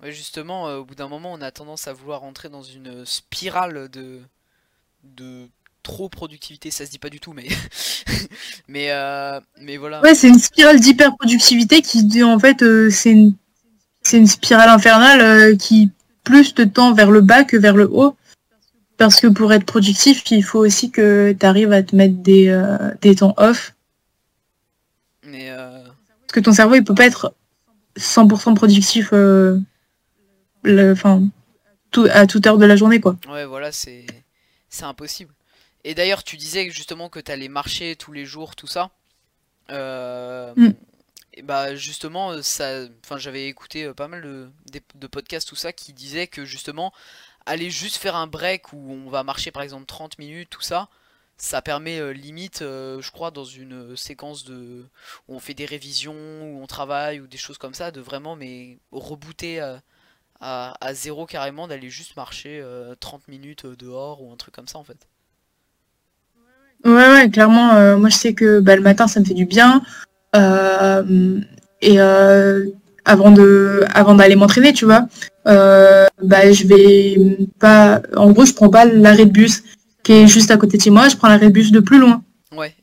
Ouais, 0.02 0.12
justement, 0.12 0.64
au 0.64 0.84
bout 0.84 0.94
d'un 0.94 1.08
moment, 1.08 1.32
on 1.32 1.42
a 1.42 1.50
tendance 1.50 1.86
à 1.88 1.92
vouloir 1.92 2.20
rentrer 2.20 2.48
dans 2.48 2.62
une 2.62 3.04
spirale 3.04 3.88
de, 3.90 4.20
de 5.02 5.48
trop 5.84 6.08
productivité, 6.08 6.72
ça 6.72 6.84
se 6.84 6.90
dit 6.90 6.98
pas 6.98 7.10
du 7.10 7.20
tout, 7.20 7.32
mais 7.32 7.46
mais 8.68 8.90
euh, 8.90 9.38
mais 9.60 9.76
voilà. 9.76 10.00
Ouais, 10.00 10.16
c'est 10.16 10.28
une 10.28 10.40
spirale 10.40 10.80
d'hyper 10.80 11.14
productivité 11.14 11.80
qui 11.82 12.24
en 12.24 12.40
fait 12.40 12.62
euh, 12.62 12.90
c'est 12.90 13.12
une 13.12 13.34
c'est 14.02 14.18
une 14.18 14.26
spirale 14.26 14.70
infernale 14.70 15.20
euh, 15.20 15.56
qui 15.56 15.90
plus 16.24 16.54
te 16.54 16.62
tend 16.62 16.92
vers 16.92 17.12
le 17.12 17.20
bas 17.20 17.44
que 17.44 17.56
vers 17.56 17.76
le 17.76 17.88
haut. 17.88 18.16
Parce 18.96 19.20
que 19.20 19.26
pour 19.26 19.52
être 19.52 19.66
productif, 19.66 20.30
il 20.30 20.44
faut 20.44 20.60
aussi 20.60 20.90
que 20.90 21.34
tu 21.38 21.46
arrives 21.46 21.72
à 21.72 21.82
te 21.82 21.96
mettre 21.96 22.14
des, 22.14 22.56
des 23.00 23.16
temps 23.16 23.34
off. 23.36 23.74
Mais 25.24 25.50
Parce 25.50 26.32
que 26.32 26.40
ton 26.40 26.52
cerveau, 26.52 26.76
il 26.76 26.84
peut 26.84 26.94
pas 26.94 27.06
être 27.06 27.34
100% 27.96 28.54
productif 28.54 29.12
tout, 31.90 32.06
à 32.10 32.26
toute 32.26 32.46
heure 32.46 32.58
de 32.58 32.66
la 32.66 32.76
journée, 32.76 33.00
quoi. 33.00 33.16
Ouais, 33.28 33.44
voilà, 33.44 33.72
c'est 33.72 34.06
impossible. 34.82 35.32
Et 35.84 35.94
d'ailleurs, 35.94 36.24
tu 36.24 36.36
disais 36.36 36.70
justement 36.70 37.08
que 37.08 37.20
tu 37.20 37.30
allais 37.30 37.48
marcher 37.48 37.94
tous 37.94 38.12
les 38.12 38.24
jours, 38.24 38.56
tout 38.56 38.66
ça. 38.66 38.90
Euh, 39.70 40.52
mm. 40.56 40.72
Et 41.36 41.42
bah 41.42 41.74
justement, 41.74 42.42
ça, 42.42 42.84
enfin 43.04 43.18
j'avais 43.18 43.48
écouté 43.48 43.84
euh, 43.84 43.94
pas 43.94 44.08
mal 44.08 44.22
de, 44.22 45.06
podcasts 45.08 45.48
tout 45.48 45.56
ça 45.56 45.72
qui 45.72 45.92
disaient 45.92 46.28
que 46.28 46.44
justement 46.44 46.92
aller 47.46 47.70
juste 47.70 47.96
faire 47.96 48.16
un 48.16 48.26
break 48.26 48.72
où 48.72 48.90
on 48.90 49.10
va 49.10 49.22
marcher 49.22 49.50
par 49.50 49.62
exemple 49.62 49.86
30 49.86 50.18
minutes, 50.18 50.48
tout 50.50 50.62
ça, 50.62 50.88
ça 51.36 51.62
permet 51.62 51.98
euh, 51.98 52.12
limite, 52.12 52.62
euh, 52.62 53.00
je 53.00 53.10
crois, 53.10 53.30
dans 53.30 53.44
une 53.44 53.96
séquence 53.96 54.44
de 54.44 54.84
où 55.28 55.34
on 55.34 55.40
fait 55.40 55.54
des 55.54 55.66
révisions, 55.66 56.14
où 56.14 56.62
on 56.62 56.66
travaille, 56.66 57.20
ou 57.20 57.26
des 57.26 57.36
choses 57.36 57.58
comme 57.58 57.74
ça, 57.74 57.90
de 57.90 58.00
vraiment 58.00 58.36
mais 58.36 58.78
rebooter 58.92 59.60
à, 59.60 59.82
à, 60.40 60.94
zéro 60.94 61.26
carrément, 61.26 61.68
d'aller 61.68 61.90
juste 61.90 62.16
marcher 62.16 62.62
30 63.00 63.28
minutes 63.28 63.66
dehors 63.66 64.22
ou 64.22 64.32
un 64.32 64.36
truc 64.36 64.54
comme 64.54 64.68
ça 64.68 64.78
en 64.78 64.84
fait. 64.84 65.08
Ouais, 66.84 66.92
ouais, 66.92 67.30
clairement, 67.30 67.96
moi 67.96 68.10
je 68.10 68.16
sais 68.16 68.34
que 68.34 68.60
bah, 68.60 68.76
le 68.76 68.82
matin 68.82 69.08
ça 69.08 69.20
me 69.20 69.24
fait 69.24 69.32
du 69.34 69.46
bien. 69.46 69.82
et 70.34 71.98
avant 73.04 73.30
de 73.30 73.84
avant 73.92 74.14
d'aller 74.14 74.36
m'entraîner, 74.36 74.72
tu 74.72 74.84
vois. 74.84 75.06
Euh, 75.46 76.06
bah 76.22 76.52
je 76.52 76.66
vais 76.66 77.16
pas 77.58 78.00
en 78.16 78.30
gros, 78.32 78.44
je 78.44 78.54
prends 78.54 78.70
pas 78.70 78.84
l'arrêt 78.84 79.26
de 79.26 79.30
bus 79.30 79.62
qui 80.02 80.12
est 80.12 80.26
juste 80.26 80.50
à 80.50 80.56
côté 80.56 80.76
de 80.76 80.82
chez 80.82 80.90
moi, 80.90 81.08
je 81.08 81.16
prends 81.16 81.28
l'arrêt 81.28 81.48
de 81.48 81.52
bus 81.52 81.72
de 81.72 81.80
plus 81.80 81.98
loin. 81.98 82.22
Ouais. 82.56 82.74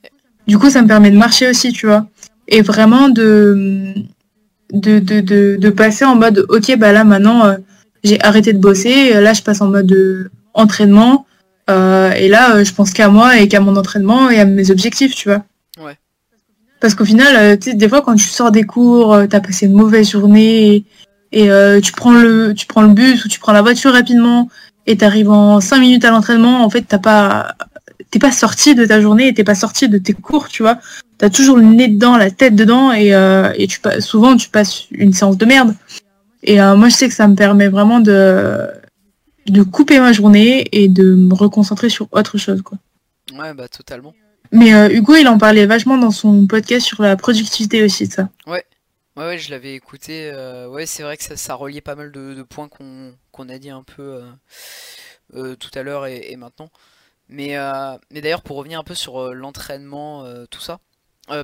Du 0.48 0.58
coup, 0.58 0.70
ça 0.70 0.82
me 0.82 0.88
permet 0.88 1.12
de 1.12 1.18
marcher 1.18 1.50
aussi, 1.50 1.72
tu 1.72 1.86
vois. 1.86 2.08
Et 2.48 2.62
vraiment 2.62 3.10
de 3.10 3.94
de, 4.74 5.00
de, 5.00 5.20
de, 5.20 5.58
de 5.60 5.70
passer 5.70 6.06
en 6.06 6.16
mode 6.16 6.46
OK, 6.50 6.76
bah 6.78 6.92
là 6.92 7.04
maintenant 7.04 7.46
euh, 7.46 7.58
j'ai 8.04 8.22
arrêté 8.24 8.54
de 8.54 8.60
bosser, 8.60 9.14
là 9.20 9.34
je 9.34 9.42
passe 9.42 9.62
en 9.62 9.68
mode 9.68 9.92
euh, 9.92 10.30
entraînement 10.54 11.26
et 11.70 12.28
là 12.28 12.62
je 12.66 12.74
pense 12.74 12.92
qu'à 12.92 13.08
moi 13.08 13.38
et 13.40 13.48
qu'à 13.48 13.62
mon 13.62 13.78
entraînement 13.78 14.30
et 14.30 14.40
à 14.40 14.46
mes 14.46 14.72
objectifs, 14.72 15.16
tu 15.16 15.30
vois. 15.30 15.46
Parce 16.82 16.96
qu'au 16.96 17.06
final, 17.06 17.36
euh, 17.36 17.56
tu 17.56 17.70
sais, 17.70 17.78
des 17.78 17.88
fois, 17.88 18.02
quand 18.02 18.16
tu 18.16 18.28
sors 18.28 18.52
des 18.52 18.64
cours, 18.64 19.14
euh, 19.14 19.28
tu 19.28 19.36
as 19.36 19.40
passé 19.40 19.68
une 19.68 19.74
mauvaise 19.74 20.10
journée 20.10 20.84
et, 21.32 21.52
euh, 21.52 21.80
tu, 21.80 21.92
prends 21.92 22.12
le, 22.12 22.54
bus 22.88 23.24
ou 23.24 23.28
tu 23.30 23.40
prends 23.40 23.54
la 23.54 23.62
voiture 23.62 23.94
rapidement 23.94 24.50
et 24.88 24.98
tu 24.98 25.06
arrives 25.06 25.30
en 25.30 25.62
5 25.62 25.80
minutes 25.80 26.04
à 26.06 26.10
l'entraînement, 26.10 26.66
en 26.66 26.70
fait, 26.72 26.82
t'as 26.82 26.98
pas, 26.98 27.56
t'es 28.10 28.18
pas 28.18 28.32
sorti 28.32 28.74
de 28.74 28.84
ta 28.84 29.00
journée 29.00 29.28
et 29.28 29.34
t'es 29.34 29.44
pas 29.44 29.54
sorti 29.54 29.88
de 29.90 30.00
tes 30.00 30.14
cours, 30.14 30.48
tu 30.48 30.64
vois. 30.64 30.80
Tu 31.20 31.26
as 31.26 31.30
toujours 31.30 31.56
le 31.56 31.64
nez 31.64 31.88
dedans, 31.88 32.18
la 32.18 32.32
tête 32.32 32.56
dedans 32.56 32.92
et, 32.92 33.14
tu, 33.70 33.80
souvent, 34.00 34.36
tu 34.36 34.50
passes 34.50 34.88
une 34.92 35.14
séance 35.14 35.38
de 35.38 35.46
merde. 35.46 35.76
Et 36.42 36.58
moi, 36.58 36.90
je 36.90 36.96
sais 36.96 37.08
que 37.08 37.14
ça 37.14 37.28
me 37.28 37.36
permet 37.36 37.68
vraiment 37.68 38.00
de, 38.00 38.68
de 39.48 39.62
couper 39.62 40.00
ma 40.00 40.14
journée 40.14 40.68
et 40.72 40.88
de 40.88 41.14
me 41.14 41.36
reconcentrer 41.36 41.90
sur 41.90 42.08
autre 42.12 42.40
chose, 42.40 42.64
quoi. 42.64 42.80
Ouais, 43.38 43.54
bah, 43.54 43.68
totalement. 43.68 44.14
Mais 44.52 44.74
euh, 44.74 44.90
Hugo, 44.90 45.16
il 45.16 45.28
en 45.28 45.38
parlait 45.38 45.66
vachement 45.66 45.98
dans 45.98 46.12
son 46.12 46.46
podcast 46.46 46.86
sur 46.86 47.02
la 47.02 47.16
productivité 47.16 47.84
aussi, 47.84 48.08
ça. 48.08 48.30
Ouais, 48.46 48.66
ouais, 49.16 49.26
ouais 49.26 49.38
je 49.38 49.50
l'avais 49.50 49.76
écouté. 49.76 50.30
Euh, 50.34 50.68
ouais, 50.68 50.86
c'est 50.86 51.04
vrai 51.04 51.16
que 51.16 51.24
ça, 51.24 51.38
ça, 51.38 51.54
reliait 51.56 51.82
pas 51.82 51.96
mal 51.96 52.12
de, 52.12 52.44
points 52.44 52.68
qu'on 52.68 53.50
a 53.50 53.58
dit 53.58 53.70
un 53.70 53.84
peu 53.84 54.22
euh, 55.34 55.56
tout 55.56 55.72
à 55.74 55.84
l'heure 55.84 56.06
et, 56.06 56.36
maintenant. 56.36 56.70
Mais, 57.30 57.56
mais 58.12 58.20
d'ailleurs, 58.20 58.42
pour 58.42 58.58
revenir 58.58 58.78
un 58.80 58.84
peu 58.84 58.96
sur 58.96 59.34
l'entraînement, 59.34 60.26
tout 60.50 60.60
ça, 60.60 60.80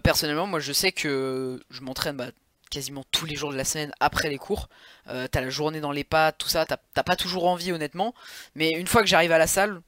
personnellement, 0.04 0.46
moi 0.46 0.60
je 0.60 0.74
sais 0.74 0.92
que 0.92 1.62
je 1.70 1.82
m'entraîne 1.82 2.18
bah, 2.18 2.32
quasiment 2.70 3.06
tous 3.12 3.26
les 3.26 3.38
jours 3.38 3.54
de 3.54 3.58
la 3.58 3.64
semaine 3.64 3.94
après 4.02 4.30
les 4.30 4.38
cours. 4.38 4.68
t'as 5.06 5.40
la 5.40 5.50
journée 5.50 5.80
dans 5.80 5.94
les 5.94 6.04
pattes, 6.04 6.38
tout 6.40 6.50
ça, 6.50 6.66
t'as 6.66 7.04
pas 7.04 7.16
toujours 7.16 7.48
envie 7.48 7.72
honnêtement. 7.72 8.14
Mais 8.54 8.72
une 8.72 8.88
fois 8.88 9.02
que 9.02 9.08
j'arrive 9.08 9.32
à 9.32 9.38
la 9.38 9.48
salle, 9.48 9.80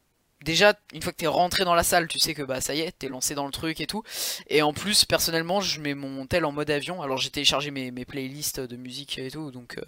déjà 0.44 0.74
une 0.94 1.02
fois 1.02 1.12
que 1.12 1.18
t'es 1.18 1.28
rentré 1.28 1.66
dans 1.66 1.76
la 1.76 1.84
salle 1.84 2.08
tu 2.08 2.20
sais 2.20 2.34
que 2.34 2.44
bah 2.44 2.62
ça 2.62 2.74
y 2.74 2.82
est 2.82 2.92
t'es 2.98 3.10
lancé 3.10 3.36
dans 3.36 3.46
le 3.46 3.52
truc 3.52 3.82
et 3.82 3.88
tout. 3.88 4.04
Et 4.48 4.62
en 4.62 4.74
plus 4.74 5.06
personnellement 5.06 5.62
je 5.62 5.80
mets 5.82 5.94
mon 5.94 6.26
tel 6.26 6.46
en 6.46 6.52
mode 6.52 6.70
avion. 6.70 7.02
Alors 7.02 7.18
j'ai 7.18 7.30
téléchargé 7.30 7.72
mes, 7.72 7.92
playlists 8.06 8.60
de 8.60 8.76
musique 8.76 9.20
et 9.20 9.30
tout 9.30 9.52
donc 9.52 9.78
euh, 9.78 9.82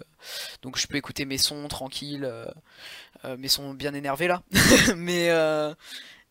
donc 0.62 0.78
je 0.78 0.86
peux 0.86 0.96
écouter 0.96 1.24
mes 1.24 1.38
sons 1.38 1.66
tranquilles 1.68 2.24
euh, 2.24 2.46
euh, 3.24 3.36
mes 3.36 3.48
sons 3.48 3.74
bien 3.74 3.94
énervés 3.94 4.28
là. 4.28 4.42
Mais 4.96 5.30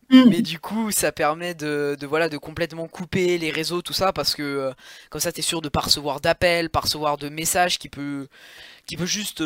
mm. 0.10 0.30
mais 0.30 0.42
du 0.42 0.60
coup 0.60 0.92
ça 0.92 1.12
permet 1.12 1.54
de, 1.54 1.98
voilà 2.04 2.30
de 2.30 2.38
complètement 2.38 2.88
couper 2.88 3.38
les 3.38 3.50
réseaux 3.50 3.82
tout 3.82 3.94
ça 3.94 4.14
parce 4.14 4.36
que 4.36 4.74
comme 5.10 5.22
ça 5.22 5.32
t'es 5.32 5.42
sûr 5.42 5.62
de 5.62 5.70
pas 5.70 5.80
recevoir 5.80 6.20
d'appels 6.20 6.70
pas 6.70 6.82
recevoir 6.82 7.18
de 7.18 7.30
messages 7.30 7.80
qui 7.80 7.90
peut 7.90 8.28
qui 8.86 8.98
peut 8.98 9.06
juste 9.06 9.42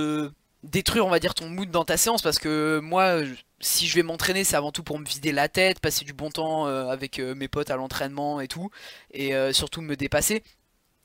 détruire 0.66 1.06
on 1.06 1.10
va 1.10 1.20
dire 1.20 1.34
ton 1.34 1.50
mood 1.50 1.70
dans 1.72 1.86
ta 1.86 1.98
séance. 1.98 2.22
Parce 2.22 2.40
que 2.40 2.80
moi 2.84 3.22
si 3.66 3.88
je 3.88 3.96
vais 3.96 4.04
m'entraîner, 4.04 4.44
c'est 4.44 4.56
avant 4.56 4.72
tout 4.72 4.84
pour 4.84 5.00
me 5.00 5.06
vider 5.06 5.32
la 5.32 5.50
tête, 5.50 5.80
passer 5.80 6.06
du 6.06 6.14
bon 6.14 6.30
temps 6.30 6.68
euh, 6.68 6.88
avec 6.90 7.20
euh, 7.20 7.36
mes 7.36 7.48
potes 7.48 7.72
à 7.72 7.76
l'entraînement 7.76 8.40
et 8.40 8.48
tout, 8.48 8.70
et 9.12 9.36
euh, 9.36 9.54
surtout 9.54 9.82
me 9.82 9.96
dépasser. 9.96 10.44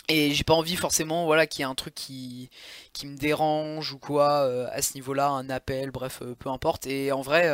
Et 0.09 0.35
j'ai 0.35 0.45
pas 0.45 0.55
envie 0.55 0.77
forcément 0.77 1.25
voilà, 1.27 1.47
qu'il 1.47 1.61
y 1.61 1.63
ait 1.63 1.71
un 1.71 1.75
truc 1.75 1.95
qui, 1.95 2.51
qui 2.93 3.07
me 3.07 3.17
dérange 3.17 3.93
ou 3.93 3.99
quoi 3.99 4.41
à 4.73 4.83
ce 4.83 4.95
niveau-là, 4.95 5.29
un 5.29 5.49
appel, 5.51 5.91
bref, 5.93 6.23
peu 6.39 6.51
importe. 6.51 6.87
Et 6.87 7.13
en 7.13 7.21
vrai, 7.23 7.49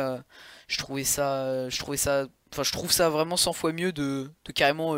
je 0.67 0.77
trouvais 0.79 1.03
ça, 1.03 1.69
je 1.69 1.77
trouvais 1.79 1.97
ça, 1.97 2.25
enfin 2.51 2.63
je 2.63 2.71
trouve 2.71 2.91
ça 2.91 3.09
vraiment 3.09 3.37
100 3.37 3.53
fois 3.53 3.73
mieux 3.73 3.91
de, 3.91 4.31
de 4.45 4.51
carrément 4.51 4.97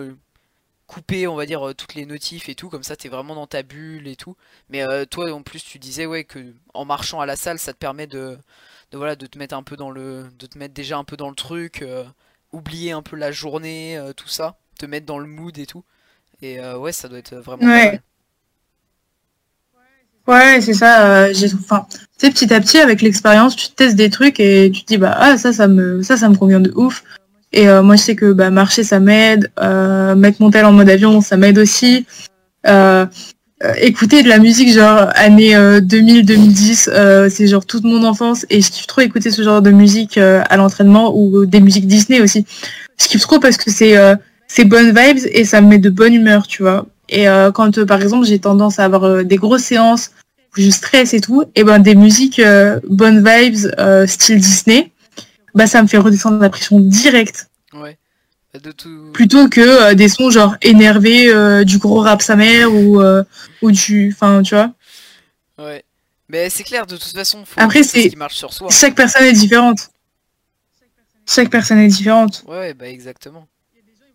couper, 0.88 1.28
on 1.28 1.36
va 1.36 1.45
dire, 1.45 1.74
toutes 1.78 1.95
les 1.95 2.05
notifs 2.05 2.49
et 2.49 2.55
tout, 2.55 2.70
comme 2.70 2.84
ça 2.84 2.95
t'es 2.95 3.10
vraiment 3.10 3.36
dans 3.36 3.47
ta 3.47 3.64
bulle 3.64 4.07
et 4.07 4.16
tout. 4.16 4.38
Mais 4.70 4.86
toi 5.07 5.32
en 5.34 5.43
plus 5.43 5.64
tu 5.64 5.80
disais 5.80 6.05
ouais 6.05 6.24
que 6.24 6.53
en 6.74 6.86
marchant 6.86 7.20
à 7.20 7.26
la 7.26 7.36
salle 7.36 7.60
ça 7.60 7.74
te 7.74 7.78
permet 7.78 8.07
de 8.07 8.38
de 8.91 8.97
voilà 8.97 9.15
de 9.15 9.25
te 9.25 9.37
mettre 9.37 9.55
un 9.55 9.63
peu 9.63 9.75
dans 9.75 9.91
le 9.91 10.25
de 10.37 10.45
te 10.45 10.57
mettre 10.57 10.73
déjà 10.73 10.97
un 10.97 11.03
peu 11.03 11.17
dans 11.17 11.29
le 11.29 11.35
truc 11.35 11.81
euh, 11.81 12.03
oublier 12.51 12.91
un 12.91 13.01
peu 13.01 13.15
la 13.15 13.31
journée 13.31 13.97
euh, 13.97 14.13
tout 14.13 14.27
ça 14.27 14.57
te 14.77 14.85
mettre 14.85 15.05
dans 15.05 15.19
le 15.19 15.27
mood 15.27 15.57
et 15.57 15.65
tout. 15.65 15.83
Et 16.41 16.59
euh, 16.59 16.77
ouais 16.77 16.91
ça 16.91 17.09
doit 17.09 17.19
être 17.19 17.35
vraiment 17.35 17.65
ouais. 17.65 18.01
ouais 20.27 20.61
c'est 20.61 20.73
ça 20.73 21.31
j'ai 21.33 21.53
enfin 21.53 21.85
tu 22.17 22.29
petit 22.29 22.53
à 22.53 22.61
petit 22.61 22.77
avec 22.77 23.01
l'expérience 23.01 23.55
tu 23.55 23.69
testes 23.71 23.95
des 23.95 24.09
trucs 24.09 24.39
et 24.39 24.71
tu 24.71 24.83
te 24.83 24.87
dis 24.87 24.97
bah 24.97 25.15
ah 25.17 25.37
ça 25.37 25.51
ça 25.51 25.67
me 25.67 26.01
ça 26.01 26.17
ça 26.17 26.29
me 26.29 26.35
convient 26.35 26.61
de 26.61 26.71
ouf. 26.75 27.03
Et 27.51 27.65
moi 27.65 27.95
je 27.95 28.01
sais 28.01 28.15
que 28.15 28.31
bah 28.31 28.51
marcher 28.51 28.83
ça 28.83 28.99
m'aide. 28.99 29.51
Mettre 29.57 30.41
mon 30.41 30.51
tel 30.51 30.65
en 30.65 30.71
mode 30.71 30.89
avion 30.89 31.19
ça 31.21 31.35
m'aide 31.35 31.57
aussi. 31.57 32.05
Euh, 32.67 33.05
écouter 33.82 34.24
de 34.24 34.30
la 34.30 34.39
musique 34.39 34.72
genre 34.72 35.10
année 35.16 35.53
2000-2010, 35.53 36.89
euh, 36.89 36.93
euh, 36.93 37.30
c'est 37.30 37.47
genre 37.47 37.66
toute 37.66 37.84
mon 37.84 38.03
enfance 38.03 38.45
et 38.49 38.62
je 38.62 38.72
kiffe 38.72 38.88
trop 38.88 39.01
écouter 39.01 39.32
ce 39.32 39.41
genre 39.41 39.62
de 39.62 39.72
musique 39.72 40.18
à 40.18 40.57
l'entraînement 40.57 41.14
ou 41.16 41.45
des 41.45 41.60
musiques 41.60 41.88
Disney 41.88 42.22
aussi. 42.22 42.45
Je 42.99 43.07
kiffe 43.07 43.22
trop 43.22 43.39
parce 43.39 43.57
que 43.57 43.70
c'est 43.70 43.95
c'est 44.47 44.66
bonnes 44.66 44.95
vibes 44.95 45.26
et 45.32 45.45
ça 45.45 45.62
me 45.62 45.68
met 45.68 45.78
de 45.78 45.89
bonne 45.89 46.14
humeur, 46.14 46.47
tu 46.47 46.64
vois. 46.64 46.86
Et 47.10 47.26
quand 47.53 47.84
par 47.86 48.01
exemple 48.01 48.26
j'ai 48.26 48.39
tendance 48.39 48.80
à 48.80 48.86
avoir 48.86 49.26
des 49.26 49.36
grosses 49.36 49.64
séances 49.64 50.12
où 50.57 50.62
je 50.62 50.70
stresse 50.70 51.14
et 51.14 51.22
tout, 51.22 51.43
et 51.55 51.64
ben 51.64 51.80
des 51.80 51.95
musiques 51.95 52.41
bonnes 52.89 53.24
vibes 53.26 53.72
style 54.07 54.39
Disney, 54.39 54.91
bah 55.53 55.68
ça 55.68 55.82
me 55.82 55.88
fait 55.88 55.97
redescendre 55.97 56.39
la 56.39 56.49
pression 56.49 56.80
directe. 56.80 57.49
Ouais. 57.74 57.97
Plutôt 59.14 59.47
que 59.47 59.62
euh, 59.62 59.93
des 59.93 60.10
sons 60.10 60.32
genre 60.32 60.56
énervés, 60.62 61.32
euh, 61.32 61.64
du 61.64 61.78
gros 61.78 62.00
rap 62.00 62.22
sa 62.22 62.36
mère 62.36 62.74
ou, 62.74 63.00
euh, 63.00 63.24
ou 63.62 63.72
du. 63.72 64.12
Enfin, 64.14 64.41
tu 64.41 64.56
vois. 64.56 64.74
Ouais. 65.60 65.84
Mais 66.30 66.50
c'est 66.50 66.64
clair, 66.64 66.88
de 66.88 66.95
toute 66.95 67.16
façon, 67.16 67.43
faut 67.45 67.60
Après, 67.60 67.84
c'est. 67.84 68.12
soi. 68.30 68.70
Chaque 68.70 68.95
personne 68.95 69.26
est 69.26 69.34
différente. 69.34 69.89
Chaque 71.28 71.50
personne 71.50 71.80
est 71.80 71.88
différente. 71.88 72.43
Ouais, 72.47 72.74
bah 72.74 72.88
exactement. 72.88 73.47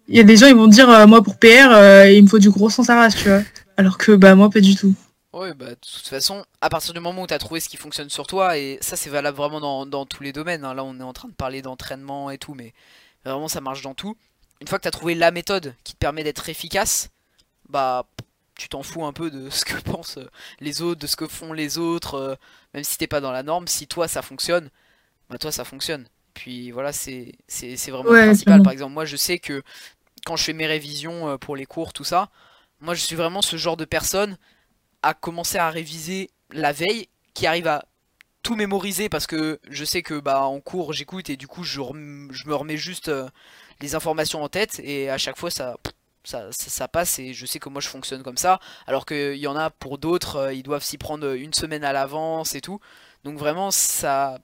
Il 0.09 0.17
y 0.17 0.21
a 0.21 0.25
des 0.25 0.37
gens, 0.37 0.47
ils 0.47 0.55
vont 0.55 0.67
dire, 0.67 1.09
moi 1.09 1.23
pour 1.23 1.39
PR, 1.39 2.07
il 2.07 2.23
me 2.23 2.29
faut 2.29 2.39
du 2.39 2.51
gros 2.51 2.71
sens 2.71 2.91
à 2.91 2.97
race, 2.97 3.17
tu 3.17 3.29
vois. 3.29 3.43
Alors 3.77 3.99
que, 3.99 4.13
bah, 4.13 4.35
moi, 4.35 4.51
pas 4.51 4.61
du 4.61 4.75
tout. 4.77 4.95
Ouais, 5.33 5.53
bah, 5.55 5.71
de 5.71 5.75
toute 5.75 6.07
façon, 6.07 6.45
à 6.61 6.69
partir 6.69 6.93
du 6.95 7.01
moment 7.01 7.23
où 7.23 7.27
tu 7.27 7.35
as 7.35 7.39
trouvé 7.39 7.59
ce 7.59 7.69
qui 7.69 7.77
fonctionne 7.77 8.09
sur 8.11 8.27
toi, 8.27 8.57
et 8.57 8.79
ça, 8.81 8.97
c'est 8.97 9.11
valable 9.11 9.37
vraiment 9.37 9.61
dans, 9.61 9.87
dans 9.87 10.07
tous 10.07 10.23
les 10.23 10.33
domaines. 10.33 10.65
Hein. 10.65 10.75
Là, 10.75 10.85
on 10.85 10.99
est 11.01 11.03
en 11.03 11.13
train 11.13 11.29
de 11.29 11.35
parler 11.35 11.63
d'entraînement 11.63 12.31
et 12.31 12.39
tout, 12.39 12.55
mais 12.55 12.73
Vraiment, 13.25 13.49
ça 13.49 13.61
marche 13.61 13.83
dans 13.83 13.95
tout. 13.95 14.17
Une 14.61 14.69
fois 14.69 14.79
que 14.79 14.83
tu 14.83 14.89
as 14.89 14.93
trouvé 14.93 15.15
la 15.15 15.31
méthode 15.31 15.75
qui 15.85 15.95
te 15.95 15.99
permet 15.99 16.25
d'être 16.25 16.49
efficace, 16.49 17.11
bah 17.69 18.07
tu 18.57 18.69
t'en 18.69 18.83
fous 18.83 19.05
un 19.05 19.13
peu 19.13 19.31
de 19.31 19.51
ce 19.51 19.65
que 19.65 19.81
pensent 19.83 20.19
euh, 20.19 20.31
les 20.61 20.83
autres, 20.83 21.01
de 21.01 21.07
ce 21.07 21.17
que 21.17 21.27
font 21.27 21.53
les 21.53 21.79
autres, 21.79 22.15
euh, 22.15 22.35
même 22.73 22.85
si 22.85 22.99
t'es 22.99 23.07
pas 23.07 23.21
dans 23.21 23.33
la 23.33 23.43
norme, 23.43 23.67
si 23.67 23.87
toi 23.87 24.07
ça 24.09 24.23
fonctionne, 24.23 24.71
bah 25.29 25.39
toi 25.39 25.51
ça 25.51 25.65
fonctionne. 25.65 26.07
Puis 26.35 26.71
voilà, 26.71 26.93
c'est 26.93 27.37
vraiment 27.89 28.11
le 28.11 28.27
principal. 28.27 28.63
Par 28.63 28.73
exemple, 28.73 28.93
moi 28.93 29.05
je 29.05 29.17
sais 29.17 29.39
que 29.39 29.63
quand 30.25 30.37
je 30.37 30.45
fais 30.45 30.53
mes 30.53 30.67
révisions 30.67 31.29
euh, 31.29 31.37
pour 31.37 31.57
les 31.57 31.67
cours, 31.67 31.93
tout 31.93 32.05
ça, 32.05 32.31
moi 32.81 32.95
je 32.95 33.01
suis 33.01 33.17
vraiment 33.17 33.43
ce 33.43 33.57
genre 33.57 33.77
de 33.77 33.85
personne 33.85 34.37
à 35.03 35.15
commencer 35.15 35.59
à 35.59 35.71
réviser 35.71 36.31
la 36.51 36.73
veille, 36.73 37.09
qui 37.35 37.47
arrive 37.47 37.67
à 37.67 37.85
tout 38.45 38.55
mémoriser 38.57 39.09
parce 39.09 39.27
que 39.27 39.59
je 39.69 39.85
sais 39.85 40.03
que 40.03 40.21
bah 40.21 40.45
en 40.45 40.61
cours 40.61 40.93
j'écoute 40.93 41.31
et 41.31 41.37
du 41.37 41.49
coup 41.49 41.65
je, 41.65 41.81
je, 42.31 42.47
me 42.47 42.55
remets 42.55 42.77
juste 42.77 43.09
euh, 43.09 43.27
les 43.81 43.95
informations 43.95 44.43
en 44.45 44.51
tête 44.51 44.81
et 44.85 45.09
à 45.09 45.17
chaque 45.17 45.39
fois 45.39 45.51
ça, 45.51 45.79
ça, 46.25 46.53
ça, 46.53 46.87
passe 46.87 47.19
et 47.19 47.33
je 47.33 47.47
sais 47.47 47.59
que 47.59 47.71
moi 47.71 47.81
je 47.81 47.89
fonctionne 47.89 48.23
comme 48.23 48.37
ça. 48.37 48.61
Alors 48.87 49.07
qu'il 49.07 49.37
y 49.37 49.47
en 49.47 49.57
a 49.57 49.71
pour 49.71 49.97
d'autres 49.97 50.37
euh, 50.37 50.55
ils 50.55 50.63
doivent 50.63 50.85
s'y 50.85 50.99
prendre 50.99 51.35
une 51.35 51.55
semaine 51.55 51.85
à 51.85 51.95
l'avance 51.95 52.55
et 52.55 52.61
tout. 52.61 52.81
Donc 53.25 53.39
vraiment 53.39 53.71
ça 53.71 54.39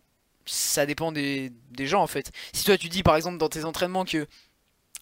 ça 0.46 0.86
dépend 0.86 1.12
des, 1.12 1.52
des, 1.70 1.86
gens 1.86 2.02
en 2.02 2.06
fait. 2.06 2.32
Si 2.54 2.64
toi 2.64 2.78
tu 2.78 2.88
dis 2.88 3.02
par 3.02 3.16
exemple 3.16 3.36
dans 3.36 3.50
tes 3.50 3.66
entraînements 3.66 4.06
que 4.06 4.26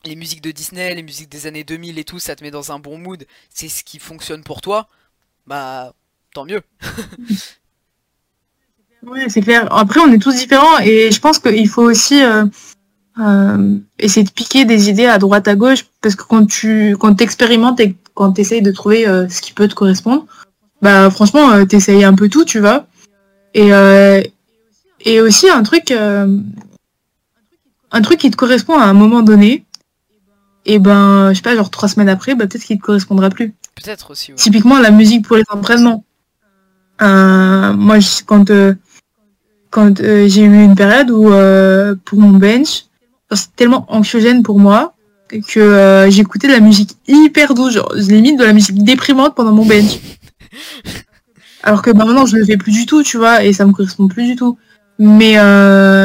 les 0.05 0.17
musiques 0.17 0.43
de 0.43 0.51
Disney 0.51 0.93
les 0.97 1.05
musiques 1.05 1.29
des 1.29 1.47
années 1.47 1.65
2000 1.65 2.01
et 2.01 2.05
tout 2.05 2.19
ça 2.19 2.35
te 2.35 2.43
met 2.43 2.51
dans 2.51 2.73
un 2.73 2.81
bon 2.81 2.99
mood 2.99 3.27
c'est 3.49 3.69
ce 3.69 3.85
qui 3.85 4.01
fonctionne 4.01 4.43
pour 4.43 4.61
toi 4.61 4.89
bah 5.47 5.95
tant 6.35 6.45
mieux 6.45 6.63
Oui, 9.07 9.21
c'est 9.29 9.41
clair. 9.43 9.69
Après, 9.73 10.01
on 10.01 10.11
est 10.13 10.19
tous 10.19 10.35
différents 10.35 10.79
et 10.81 11.11
je 11.13 11.21
pense 11.21 11.39
qu'il 11.39 11.69
faut 11.69 11.83
aussi 11.83 12.23
euh, 12.23 12.47
euh, 13.21 13.77
essayer 13.99 14.25
de 14.25 14.31
piquer 14.31 14.65
des 14.65 14.91
idées 14.91 15.07
à 15.07 15.19
droite 15.19 15.47
à 15.49 15.55
gauche 15.55 15.87
parce 16.01 16.15
que 16.15 16.25
quand 16.25 16.47
tu 16.47 16.97
quand 16.99 17.21
expérimentes 17.21 17.81
et 17.81 17.95
quand 18.15 18.33
tu 18.33 18.41
essayes 18.41 18.63
de 18.63 18.73
trouver 18.73 19.07
euh, 19.07 19.29
ce 19.29 19.41
qui 19.41 19.53
peut 19.53 19.69
te 19.69 19.75
correspondre, 19.75 20.27
bah 20.83 21.11
franchement, 21.11 21.65
tu 21.67 21.77
essayes 21.77 22.05
un 22.05 22.15
peu 22.15 22.29
tout, 22.29 22.45
tu 22.45 22.61
vois. 22.61 22.87
Et, 23.55 23.71
et 25.05 25.21
aussi 25.21 25.49
un 25.51 25.63
truc, 25.65 25.91
un 25.91 26.43
truc 28.03 28.19
qui 28.21 28.31
te 28.31 28.37
correspond 28.37 28.79
à 28.79 28.85
un 28.85 28.93
moment 28.93 29.23
donné, 29.23 29.65
et 30.67 30.79
ben, 30.79 31.31
je 31.31 31.37
sais 31.37 31.43
pas, 31.43 31.57
genre 31.57 31.71
trois 31.71 31.89
semaines 31.89 32.09
après, 32.09 32.37
bah, 32.37 32.47
peut-être 32.47 32.63
qu'il 32.63 32.79
te 32.79 32.83
correspondra 32.83 33.31
plus. 33.31 33.55
Peut-être 33.75 34.13
aussi. 34.13 34.33
Typiquement, 34.35 34.79
la 34.79 34.93
musique 34.93 35.27
pour 35.27 35.37
les 35.37 35.45
entraînements. 35.51 36.05
moi, 37.01 37.99
quand 38.27 38.53
quand 39.71 40.01
euh, 40.01 40.29
j'ai 40.29 40.43
eu 40.43 40.65
une 40.65 40.75
période 40.75 41.11
où 41.11 41.31
euh, 41.31 41.95
pour 42.05 42.19
mon 42.19 42.31
bench, 42.31 42.87
c'était 43.33 43.53
tellement 43.57 43.85
anxiogène 43.89 44.43
pour 44.43 44.59
moi 44.59 44.95
que 45.31 45.61
euh, 45.61 46.11
j'écoutais 46.11 46.49
de 46.49 46.55
la 46.55 46.61
musique 46.61 46.97
hyper 47.07 47.53
douce, 47.55 47.75
genre 47.75 47.93
limite 47.95 48.39
de 48.39 48.45
la 48.45 48.55
musique 48.55 48.83
déprimante 48.83 49.35
pendant 49.35 49.53
mon 49.53 49.67
bench. 49.67 49.99
Alors 51.63 51.83
que 51.83 51.91
bah, 51.91 52.07
maintenant 52.07 52.25
je 52.25 52.37
le 52.37 52.45
fais 52.47 52.57
plus 52.57 52.73
du 52.73 52.87
tout, 52.87 53.03
tu 53.03 53.19
vois, 53.19 53.45
et 53.45 53.53
ça 53.53 53.67
me 53.67 53.73
correspond 53.73 54.09
plus 54.09 54.25
du 54.25 54.37
tout. 54.37 54.57
Mais 54.99 55.37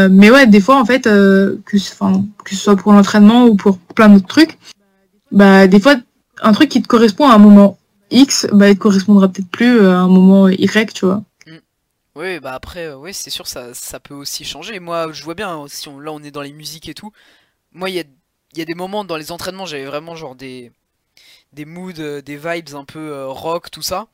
mais 0.10 0.30
ouais, 0.30 0.46
des 0.46 0.60
fois 0.60 0.80
en 0.80 0.86
fait, 0.86 1.04
que, 1.04 1.60
que 1.66 1.78
ce 1.80 2.56
soit 2.56 2.76
pour 2.76 2.92
l'entraînement 2.92 3.46
ou 3.46 3.56
pour 3.56 3.78
plein 3.78 4.10
d'autres 4.10 4.28
trucs, 4.28 4.58
bah 5.32 5.68
des 5.68 5.80
fois 5.80 5.96
un 6.42 6.52
truc 6.52 6.70
qui 6.70 6.82
te 6.82 6.88
correspond 6.88 7.28
à 7.30 7.36
un 7.36 7.38
moment 7.38 7.78
X, 8.12 8.48
bah 8.52 8.70
il 8.70 8.76
te 8.76 8.82
correspondra 8.82 9.30
peut-être 9.30 9.50
plus 9.50 9.86
à 9.86 10.00
un 10.00 10.10
moment 10.10 10.50
Y, 10.50 10.94
tu 10.94 11.06
vois. 11.06 11.24
Oui, 12.16 12.40
bah 12.40 12.54
après, 12.54 12.86
euh, 12.88 12.96
oui, 12.96 13.14
c'est 13.14 13.32
sûr, 13.32 13.48
ça, 13.48 13.74
ça 13.74 14.00
peut 14.00 14.14
aussi 14.14 14.46
changer. 14.46 14.80
Moi, 14.80 15.12
je 15.12 15.24
vois 15.24 15.34
bien, 15.34 15.50
hein, 15.50 15.66
si 15.68 15.88
on, 15.90 16.00
là 16.00 16.12
on 16.12 16.22
est 16.22 16.30
dans 16.32 16.44
les 16.44 16.54
musiques 16.54 16.88
et 16.88 16.94
tout. 16.94 17.12
Moi, 17.72 17.90
il 17.90 17.96
y 17.96 18.62
a, 18.62 18.66
des 18.66 18.76
moments 18.76 19.04
dans 19.06 19.18
les 19.18 19.32
entraînements, 19.32 19.66
j'avais 19.66 19.86
vraiment 19.86 20.16
genre 20.16 20.36
des, 20.36 20.72
des 21.54 21.66
moods, 21.66 22.00
euh, 22.00 22.22
des 22.22 22.38
vibes 22.38 22.76
un 22.76 22.86
peu 22.86 23.00
euh, 23.14 23.28
rock, 23.28 23.72
tout 23.72 23.82
ça. 23.82 24.08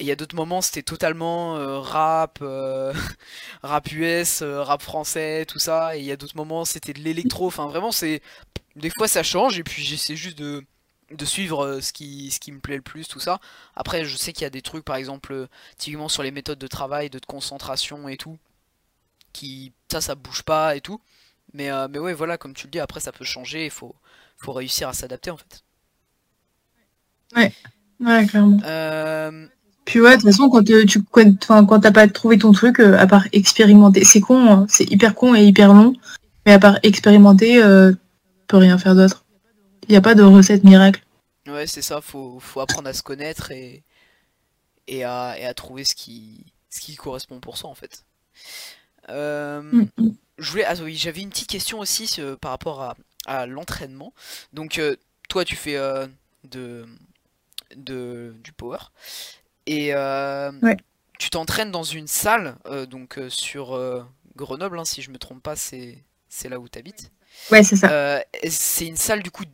Et 0.00 0.04
il 0.04 0.08
y 0.08 0.12
a 0.12 0.16
d'autres 0.16 0.36
moments, 0.36 0.62
c'était 0.62 0.82
totalement 0.82 1.54
rap, 1.82 2.40
rap 3.62 3.92
US, 3.92 4.42
rap 4.42 4.82
français, 4.82 5.46
tout 5.46 5.58
ça. 5.58 5.96
Et 5.96 6.00
il 6.00 6.06
y 6.06 6.12
a 6.12 6.16
d'autres 6.16 6.36
moments, 6.36 6.64
c'était 6.64 6.92
de 6.92 7.00
l'électro. 7.00 7.46
Enfin, 7.48 7.66
vraiment, 7.68 7.92
c'est. 7.92 8.22
Des 8.76 8.90
fois, 8.90 9.08
ça 9.08 9.22
change, 9.24 9.58
et 9.58 9.64
puis 9.64 9.82
j'essaie 9.82 10.16
juste 10.16 10.38
de 10.38 10.64
de 11.10 11.24
suivre 11.24 11.64
euh, 11.64 11.80
ce 11.80 11.92
qui, 11.92 12.30
ce 12.30 12.40
qui 12.40 12.52
me 12.52 12.60
plaît 12.60 12.76
le 12.76 12.82
plus, 12.82 13.08
tout 13.08 13.20
ça. 13.20 13.40
Après, 13.76 14.04
je 14.04 14.16
sais 14.16 14.32
qu'il 14.32 14.42
y 14.42 14.46
a 14.46 14.50
des 14.50 14.62
trucs, 14.62 14.84
par 14.84 14.96
exemple, 14.96 15.32
euh, 15.32 15.46
typiquement 15.76 16.08
sur 16.08 16.22
les 16.22 16.30
méthodes 16.30 16.58
de 16.58 16.66
travail, 16.66 17.10
de 17.10 17.18
concentration 17.26 18.08
et 18.08 18.16
tout, 18.16 18.38
qui, 19.32 19.72
ça, 19.90 20.00
ça 20.00 20.14
bouge 20.14 20.42
pas 20.42 20.76
et 20.76 20.80
tout. 20.80 21.00
Mais, 21.54 21.70
euh, 21.70 21.88
mais 21.90 21.98
ouais, 21.98 22.12
voilà, 22.12 22.36
comme 22.36 22.54
tu 22.54 22.66
le 22.66 22.70
dis, 22.70 22.80
après, 22.80 23.00
ça 23.00 23.12
peut 23.12 23.24
changer, 23.24 23.64
il 23.64 23.70
faut, 23.70 23.94
faut 24.36 24.52
réussir 24.52 24.88
à 24.88 24.92
s'adapter, 24.92 25.30
en 25.30 25.36
fait. 25.38 25.64
Ouais, 27.36 27.52
ouais, 28.00 28.26
clairement. 28.26 28.58
Puis 29.88 30.02
ouais, 30.02 30.18
de 30.18 30.20
toute 30.20 30.30
façon, 30.30 30.50
quand 30.50 30.62
tu 30.62 31.02
quand 31.10 31.80
t'as 31.80 31.90
pas 31.90 32.06
trouvé 32.08 32.36
ton 32.36 32.52
truc, 32.52 32.78
à 32.78 33.06
part 33.06 33.26
expérimenter, 33.32 34.04
c'est 34.04 34.20
con, 34.20 34.50
hein, 34.50 34.66
c'est 34.68 34.84
hyper 34.92 35.14
con 35.14 35.34
et 35.34 35.42
hyper 35.42 35.72
long, 35.72 35.94
mais 36.44 36.52
à 36.52 36.58
part 36.58 36.78
expérimenter, 36.82 37.62
euh, 37.62 37.92
peut 38.48 38.58
rien 38.58 38.76
faire 38.76 38.94
d'autre. 38.94 39.24
Il 39.88 39.92
n'y 39.92 39.96
a 39.96 40.02
pas 40.02 40.14
de 40.14 40.22
recette 40.22 40.64
miracle. 40.64 41.02
Ouais, 41.46 41.66
c'est 41.66 41.82
ça, 41.82 42.02
faut, 42.02 42.38
faut 42.40 42.60
apprendre 42.60 42.88
à 42.88 42.92
se 42.92 43.02
connaître 43.02 43.50
et, 43.52 43.82
et, 44.86 45.02
à, 45.04 45.36
et 45.38 45.46
à 45.46 45.54
trouver 45.54 45.84
ce 45.84 45.94
qui, 45.94 46.44
ce 46.68 46.80
qui 46.80 46.94
correspond 46.94 47.40
pour 47.40 47.56
soi 47.56 47.70
en 47.70 47.74
fait. 47.74 48.04
Euh, 49.08 49.62
mm, 49.62 49.88
mm. 49.96 50.10
je 50.36 50.50
voulais, 50.50 50.64
ah 50.66 50.74
oui, 50.82 50.94
j'avais 50.94 51.22
une 51.22 51.30
petite 51.30 51.48
question 51.48 51.78
aussi 51.80 52.20
par 52.40 52.50
rapport 52.50 52.82
à, 52.82 52.96
à 53.24 53.46
l'entraînement. 53.46 54.12
Donc, 54.52 54.78
euh, 54.78 54.96
toi, 55.30 55.46
tu 55.46 55.56
fais 55.56 55.76
euh, 55.76 56.06
de, 56.44 56.86
de, 57.76 58.36
du 58.44 58.52
power 58.52 58.78
et 59.66 59.92
tu 61.18 61.30
t'entraînes 61.30 61.70
dans 61.72 61.82
une 61.82 62.06
salle, 62.06 62.56
donc 62.88 63.18
sur 63.28 64.06
Grenoble, 64.36 64.78
hein, 64.78 64.84
si 64.84 65.02
je 65.02 65.10
me 65.10 65.18
trompe 65.18 65.42
pas, 65.42 65.56
c'est 65.56 66.04
là 66.44 66.60
où 66.60 66.68
tu 66.68 66.78
habites. 66.78 67.10
Ouais, 67.50 67.62
c'est 67.62 67.76
ça. 67.76 67.90
Euh, 67.90 68.20
c'est 68.48 68.86
une 68.86 68.96
salle 68.96 69.22
du 69.22 69.30
coup 69.30 69.44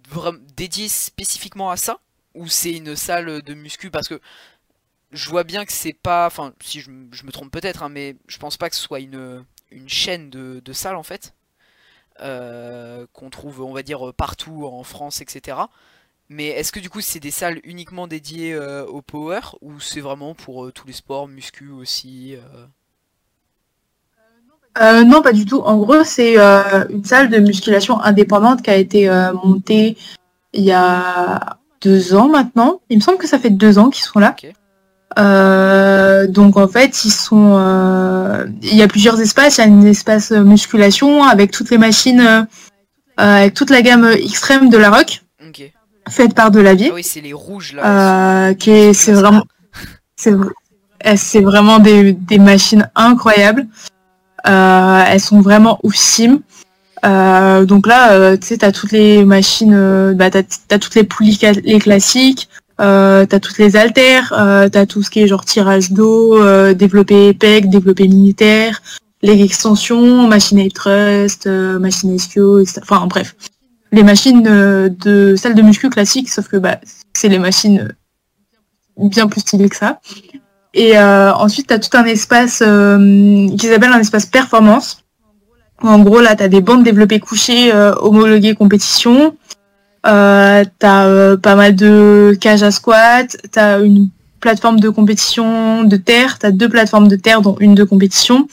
dédiée 0.56 0.88
spécifiquement 0.88 1.70
à 1.70 1.76
ça 1.76 1.98
Ou 2.34 2.48
c'est 2.48 2.72
une 2.72 2.96
salle 2.96 3.42
de 3.42 3.54
muscu? 3.54 3.90
Parce 3.90 4.08
que 4.08 4.20
je 5.12 5.30
vois 5.30 5.44
bien 5.44 5.64
que 5.64 5.72
c'est 5.72 5.92
pas. 5.92 6.26
Enfin, 6.26 6.54
si 6.60 6.80
je, 6.80 6.90
me 6.90 7.30
trompe 7.30 7.52
peut-être, 7.52 7.82
hein, 7.82 7.88
mais 7.88 8.16
je 8.26 8.38
pense 8.38 8.56
pas 8.56 8.68
que 8.68 8.76
ce 8.76 8.82
soit 8.82 9.00
une, 9.00 9.44
une 9.70 9.88
chaîne 9.88 10.30
de, 10.30 10.60
de 10.64 10.72
salles 10.72 10.96
en 10.96 11.02
fait. 11.02 11.34
Euh, 12.20 13.06
qu'on 13.12 13.30
trouve, 13.30 13.60
on 13.60 13.72
va 13.72 13.82
dire, 13.82 14.12
partout 14.14 14.66
en 14.66 14.84
France, 14.84 15.20
etc. 15.20 15.58
Mais 16.28 16.46
est-ce 16.48 16.72
que 16.72 16.80
du 16.80 16.88
coup 16.88 17.00
c'est 17.00 17.20
des 17.20 17.30
salles 17.30 17.60
uniquement 17.64 18.06
dédiées 18.06 18.54
euh, 18.54 18.86
au 18.86 19.02
power 19.02 19.40
ou 19.60 19.78
c'est 19.80 20.00
vraiment 20.00 20.34
pour 20.34 20.72
tous 20.72 20.86
les 20.86 20.92
sports, 20.92 21.28
muscu 21.28 21.70
aussi 21.70 22.36
euh, 24.80 25.04
non, 25.04 25.22
pas 25.22 25.32
du 25.32 25.44
tout. 25.44 25.60
En 25.60 25.76
gros, 25.76 26.02
c'est 26.04 26.34
euh, 26.38 26.84
une 26.90 27.04
salle 27.04 27.30
de 27.30 27.38
musculation 27.38 28.00
indépendante 28.00 28.62
qui 28.62 28.70
a 28.70 28.76
été 28.76 29.08
euh, 29.08 29.32
montée 29.32 29.96
il 30.52 30.64
y 30.64 30.72
a 30.72 31.58
deux 31.80 32.14
ans 32.14 32.28
maintenant. 32.28 32.80
Il 32.90 32.98
me 32.98 33.02
semble 33.02 33.18
que 33.18 33.26
ça 33.26 33.38
fait 33.38 33.50
deux 33.50 33.78
ans 33.78 33.90
qu'ils 33.90 34.04
sont 34.04 34.18
là. 34.18 34.34
donc 36.26 36.56
en 36.56 36.68
fait, 36.68 37.04
ils 37.04 37.10
sont. 37.10 37.58
il 38.62 38.74
y 38.74 38.82
a 38.82 38.88
plusieurs 38.88 39.20
espaces. 39.20 39.58
Il 39.58 39.60
y 39.60 39.64
a 39.64 39.66
un 39.66 39.82
espace 39.82 40.30
musculation 40.30 41.24
avec 41.24 41.50
toutes 41.50 41.70
les 41.70 41.78
machines, 41.78 42.46
avec 43.16 43.54
toute 43.54 43.70
la 43.70 43.82
gamme 43.82 44.04
extrême 44.06 44.70
de 44.70 44.78
la 44.78 44.90
rock, 44.90 45.22
faite 46.08 46.34
par 46.34 46.50
de 46.50 46.60
la 46.60 46.74
vie. 46.74 46.88
Ah 46.90 46.94
oui, 46.94 47.02
c'est 47.02 47.20
les 47.20 47.32
rouges 47.32 47.74
là. 47.74 48.54
qui 48.54 48.94
c'est 48.94 49.12
vraiment, 49.12 49.44
c'est 50.16 51.40
vraiment 51.40 51.80
des, 51.80 52.12
des 52.12 52.38
machines 52.38 52.88
incroyables. 52.94 53.66
Euh, 54.46 55.04
elles 55.06 55.20
sont 55.20 55.40
vraiment 55.40 55.78
oufissimes. 55.82 56.40
Euh, 57.04 57.64
donc 57.64 57.86
là, 57.86 58.12
euh, 58.12 58.36
tu 58.36 58.46
sais, 58.46 58.58
t'as 58.58 58.72
toutes 58.72 58.92
les 58.92 59.24
machines, 59.24 60.14
bah, 60.14 60.30
t'as 60.30 60.42
as 60.70 60.78
toutes 60.78 60.94
les 60.94 61.04
poulies 61.04 61.38
les 61.64 61.78
classiques, 61.78 62.48
euh, 62.80 63.24
t'as 63.26 63.40
toutes 63.40 63.58
les 63.58 63.76
haltères, 63.76 64.32
euh, 64.36 64.68
t'as 64.68 64.86
tout 64.86 65.02
ce 65.02 65.10
qui 65.10 65.20
est 65.20 65.28
genre 65.28 65.44
tirage 65.44 65.92
d'eau, 65.92 66.40
euh, 66.40 66.74
développé 66.74 67.32
PEC, 67.32 67.68
développé 67.68 68.08
militaire, 68.08 68.82
les 69.22 69.42
extensions, 69.42 70.26
machine 70.26 70.58
à 70.60 70.68
trust, 70.70 71.46
machine 71.46 72.14
ischio, 72.14 72.58
etc. 72.58 72.80
Enfin 72.82 73.06
bref, 73.06 73.36
les 73.92 74.02
machines 74.02 74.42
de 74.42 75.36
salle 75.36 75.54
de 75.54 75.62
muscu 75.62 75.88
classique, 75.88 76.30
sauf 76.30 76.48
que 76.48 76.56
bah, 76.56 76.80
c'est 77.12 77.28
les 77.28 77.38
machines 77.38 77.94
bien 78.96 79.28
plus 79.28 79.40
stylées 79.40 79.68
que 79.68 79.76
ça. 79.76 80.00
Et 80.74 80.98
euh, 80.98 81.32
ensuite, 81.32 81.68
tu 81.68 81.74
as 81.74 81.78
tout 81.78 81.96
un 81.96 82.04
espace 82.04 82.62
euh, 82.66 83.48
qui 83.56 83.66
s'appelle 83.68 83.92
un 83.92 84.00
espace 84.00 84.26
performance. 84.26 85.04
En 85.80 86.00
gros, 86.00 86.20
là, 86.20 86.34
tu 86.34 86.42
as 86.42 86.48
des 86.48 86.60
bandes 86.60 86.82
développées 86.82 87.20
couchées 87.20 87.72
euh, 87.72 87.94
homologuées 88.00 88.54
compétition. 88.54 89.36
Euh, 90.06 90.64
tu 90.80 90.86
as 90.86 91.36
pas 91.36 91.54
mal 91.54 91.76
de 91.76 92.36
cages 92.40 92.64
à 92.64 92.72
squat. 92.72 93.36
Tu 93.52 93.58
as 93.58 93.78
une 93.78 94.08
plateforme 94.40 94.80
de 94.80 94.88
compétition 94.88 95.84
de 95.84 95.96
terre. 95.96 96.40
Tu 96.40 96.46
as 96.46 96.50
deux 96.50 96.68
plateformes 96.68 97.08
de 97.08 97.16
terre, 97.16 97.40
dont 97.40 97.56
une 97.60 97.76
de 97.76 97.84
compétition. 97.84 98.48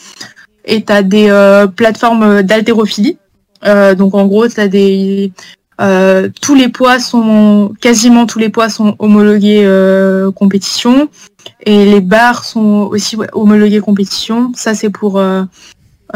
Et 0.66 0.84
tu 0.84 0.94
as 0.94 1.02
des 1.02 1.66
plateformes 1.76 2.44
d'haltérophilie. 2.44 3.18
donc, 3.98 4.14
en 4.14 4.28
gros, 4.28 4.48
tu 4.48 4.60
as 4.60 4.68
des... 5.80 6.30
tous 6.42 6.56
les 6.56 6.70
poids 6.70 7.00
sont 7.00 7.74
quasiment 7.82 8.26
tous 8.26 8.40
les 8.40 8.50
poids 8.50 8.70
sont 8.70 8.96
homologués 9.00 9.68
compétition 10.36 11.10
et 11.66 11.86
les 11.86 12.02
barres 12.02 12.44
sont 12.44 12.90
aussi 12.92 13.18
homologuées 13.34 13.80
compétition. 13.80 14.52
Ça, 14.56 14.74
c'est 14.74 14.90
pour 14.90 15.20
euh, 15.20 15.44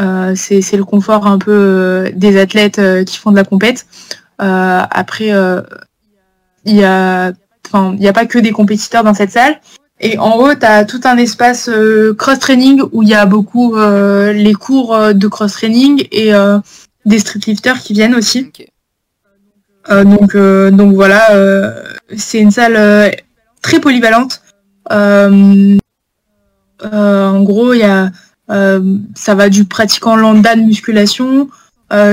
euh, 0.00 0.34
c'est 0.34 0.76
le 0.76 0.84
confort 0.84 1.26
un 1.26 1.38
peu 1.38 1.52
euh, 1.52 2.10
des 2.14 2.38
athlètes 2.38 2.80
qui 3.04 3.16
font 3.16 3.30
de 3.30 3.36
la 3.36 3.44
compète. 3.44 3.86
après, 4.38 5.32
il 6.64 6.76
y 6.76 6.84
a 6.84 7.32
enfin 7.66 7.92
il 7.94 8.00
n'y 8.00 8.08
a 8.08 8.12
pas 8.12 8.26
que 8.26 8.38
des 8.38 8.52
compétiteurs 8.52 9.04
dans 9.04 9.14
cette 9.14 9.32
salle. 9.32 9.60
Et 9.98 10.18
en 10.18 10.36
haut, 10.36 10.54
tu 10.54 10.66
as 10.66 10.84
tout 10.84 11.00
un 11.04 11.16
espace 11.16 11.70
cross-training 12.18 12.82
où 12.92 13.02
il 13.02 13.08
y 13.08 13.14
a 13.14 13.24
beaucoup 13.24 13.76
les 13.76 14.54
cours 14.54 15.14
de 15.14 15.28
cross-training 15.28 16.06
et 16.12 16.32
des 17.06 17.18
streetlifters 17.18 17.80
qui 17.80 17.94
viennent 17.94 18.14
aussi. 18.14 18.52
Donc, 19.88 20.36
donc 20.36 20.94
voilà, 20.94 21.28
c'est 22.16 22.40
une 22.40 22.50
salle 22.50 23.12
très 23.62 23.80
polyvalente 23.80 24.42
euh, 24.92 25.76
euh, 26.84 27.28
en 27.28 27.42
gros, 27.42 27.72
y 27.72 27.82
a, 27.82 28.10
euh, 28.50 28.98
ça 29.14 29.34
va 29.34 29.48
du 29.48 29.64
pratiquant 29.64 30.16
lambda 30.16 30.56
de 30.56 30.62
musculation 30.62 31.48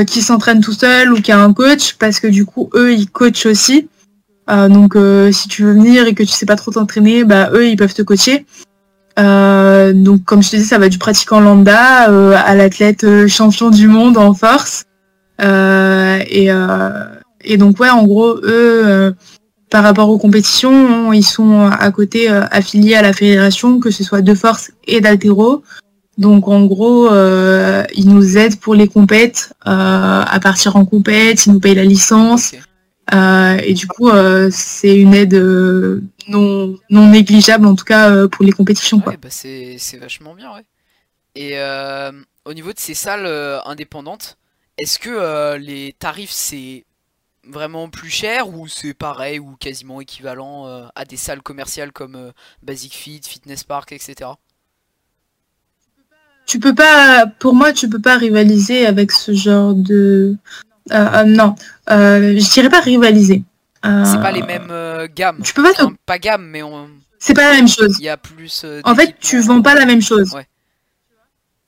qui 0.05 0.21
s'entraîne 0.21 0.61
tout 0.61 0.73
seul 0.73 1.11
ou 1.11 1.19
qui 1.19 1.31
a 1.31 1.39
un 1.39 1.51
coach, 1.51 1.95
parce 1.95 2.19
que 2.19 2.27
du 2.27 2.45
coup, 2.45 2.69
eux, 2.75 2.93
ils 2.93 3.09
coachent 3.09 3.47
aussi. 3.47 3.89
donc, 4.47 4.95
si 5.31 5.47
tu 5.47 5.63
veux 5.63 5.73
venir 5.73 6.05
et 6.05 6.13
que 6.13 6.21
tu 6.21 6.29
sais 6.29 6.45
pas 6.45 6.55
trop 6.55 6.69
t'entraîner, 6.69 7.23
bah 7.23 7.49
eux, 7.53 7.67
ils 7.67 7.75
peuvent 7.75 7.93
te 7.93 8.03
coacher. 8.03 8.45
donc, 9.17 10.23
comme 10.25 10.43
je 10.43 10.51
te 10.51 10.55
dis, 10.57 10.65
ça 10.65 10.77
va 10.77 10.89
du 10.89 10.99
pratiquant 10.99 11.39
lambda 11.39 12.03
à 12.37 12.53
l'athlète 12.53 13.27
champion 13.27 13.71
du 13.71 13.87
monde 13.87 14.19
en 14.19 14.35
force. 14.35 14.85
Et 17.43 17.57
donc, 17.57 17.79
ouais, 17.79 17.89
en 17.89 18.03
gros, 18.03 18.37
eux, 18.43 19.15
par 19.69 19.83
rapport 19.83 20.09
aux 20.09 20.17
compétitions, 20.17 21.13
ils 21.13 21.23
sont 21.23 21.61
à 21.61 21.91
côté 21.91 22.27
affiliés 22.29 22.95
à 22.95 23.01
la 23.01 23.13
fédération, 23.13 23.79
que 23.79 23.91
ce 23.91 24.03
soit 24.03 24.21
de 24.21 24.35
force 24.35 24.71
et 24.85 25.01
d'altéro. 25.01 25.63
Donc 26.17 26.47
en 26.47 26.65
gros, 26.65 27.09
euh, 27.11 27.83
ils 27.95 28.07
nous 28.07 28.37
aident 28.37 28.59
pour 28.59 28.75
les 28.75 28.87
compètes, 28.87 29.51
euh, 29.65 30.23
à 30.27 30.39
partir 30.39 30.75
en 30.75 30.85
compète, 30.85 31.47
ils 31.47 31.53
nous 31.53 31.59
payent 31.59 31.73
la 31.73 31.85
licence. 31.85 32.53
Euh, 33.13 33.57
et 33.63 33.73
du 33.73 33.87
coup, 33.87 34.09
euh, 34.09 34.49
c'est 34.51 34.95
une 34.95 35.15
aide 35.15 35.33
euh, 35.33 36.03
non, 36.27 36.75
non 36.91 37.07
négligeable, 37.07 37.65
en 37.65 37.73
tout 37.73 37.83
cas 37.83 38.11
euh, 38.11 38.27
pour 38.27 38.45
les 38.45 38.51
compétitions. 38.51 39.01
Ouais, 39.07 39.17
bah 39.17 39.29
c'est 39.31 39.97
vachement 39.99 40.35
bien, 40.35 40.53
ouais. 40.53 40.65
Et 41.35 41.57
au 42.45 42.53
niveau 42.53 42.73
de 42.73 42.79
ces 42.79 42.93
salles 42.93 43.27
indépendantes, 43.65 44.37
est-ce 44.77 44.99
que 44.99 45.57
les 45.57 45.95
tarifs 45.97 46.29
c'est 46.29 46.85
vraiment 47.45 47.89
plus 47.89 48.09
cher 48.09 48.49
ou 48.49 48.67
c'est 48.67 48.93
pareil 48.93 49.39
ou 49.39 49.55
quasiment 49.55 50.01
équivalent 50.01 50.89
à 50.95 51.05
des 51.05 51.17
salles 51.17 51.41
commerciales 51.41 51.91
comme 51.91 52.31
Basic 52.61 52.93
Fit, 52.93 53.21
Fitness 53.23 53.63
Park, 53.63 53.91
etc 53.91 54.31
tu 56.45 56.59
peux 56.59 56.75
pas, 56.75 57.25
pour 57.39 57.55
moi, 57.55 57.73
tu 57.73 57.89
peux 57.89 57.99
pas 57.99 58.17
rivaliser 58.17 58.85
avec 58.85 59.11
ce 59.11 59.33
genre 59.33 59.73
de. 59.73 60.35
Euh, 60.91 60.95
euh, 60.95 61.23
non, 61.23 61.55
euh, 61.89 62.37
je 62.37 62.51
dirais 62.51 62.69
pas 62.69 62.81
rivaliser. 62.81 63.43
c'est 63.83 64.21
pas 64.21 64.31
les 64.31 64.41
mêmes 64.41 64.71
gammes. 65.15 65.39
Tu 65.43 65.53
peux 65.53 65.63
pas. 65.63 65.87
pas 66.05 66.19
gamme, 66.19 66.45
mais 66.45 66.63
on. 66.63 66.89
C'est 67.19 67.33
pas 67.33 67.51
la 67.51 67.55
même 67.55 67.69
chose. 67.69 67.95
Il 67.99 68.05
y 68.05 68.09
a 68.09 68.17
plus. 68.17 68.65
en 68.83 68.95
fait, 68.95 69.15
tu 69.19 69.39
vends 69.39 69.61
pas 69.61 69.75
la 69.75 69.85
même 69.85 70.01
chose. 70.01 70.33
Ouais. 70.33 70.47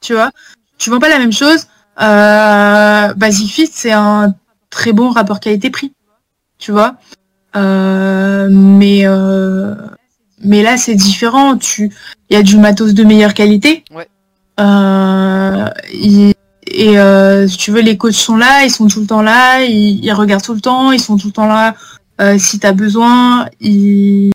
Tu 0.02 0.14
vois, 0.14 0.32
tu 0.78 0.90
vends 0.90 1.00
pas 1.00 1.10
la 1.10 1.20
même 1.20 1.34
chose. 1.34 1.68
Basic 1.98 3.52
Fit, 3.52 3.70
c'est 3.72 3.94
un 3.94 4.36
très 4.76 4.92
bon 4.92 5.10
rapport 5.10 5.40
qualité-prix. 5.40 5.94
Tu 6.58 6.72
vois. 6.72 6.98
mais 7.56 9.06
mais 10.44 10.62
là, 10.62 10.78
c'est 10.78 10.96
différent. 10.96 11.58
Tu, 11.58 11.92
il 12.30 12.36
y 12.36 12.38
a 12.38 12.44
du 12.44 12.58
matos 12.58 12.94
de 12.94 13.04
meilleure 13.04 13.34
qualité. 13.34 13.84
Ouais. 13.92 14.08
Euh, 14.60 15.70
et 16.68 16.98
euh, 16.98 17.48
si 17.48 17.58
tu 17.58 17.72
veux, 17.72 17.82
les 17.82 17.98
coachs 17.98 18.14
sont 18.14 18.38
là, 18.38 18.64
ils 18.64 18.72
sont 18.72 18.88
tout 18.88 19.00
le 19.00 19.08
temps 19.08 19.22
là, 19.22 19.64
ils, 19.64 20.12
regardent 20.14 20.44
tout 20.44 20.54
le 20.54 20.62
temps, 20.62 20.92
ils 20.92 21.00
sont 21.00 21.18
tout 21.18 21.28
le 21.28 21.34
temps 21.34 21.48
là. 21.48 21.76
Euh, 22.22 22.38
si 22.38 22.60
tu 22.60 22.68
as 22.68 22.72
besoin, 22.72 23.48
ils, 23.60 24.32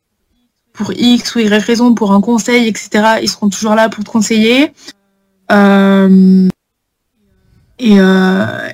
pour 0.72 0.92
X 0.92 1.34
ou 1.34 1.40
Y 1.40 1.64
raison, 1.64 1.94
pour 1.94 2.12
un 2.12 2.20
conseil, 2.20 2.68
etc., 2.68 3.18
ils 3.22 3.28
seront 3.28 3.48
toujours 3.48 3.74
là 3.74 3.88
pour 3.88 4.04
te 4.04 4.10
conseiller. 4.10 4.72
Et, 7.80 7.96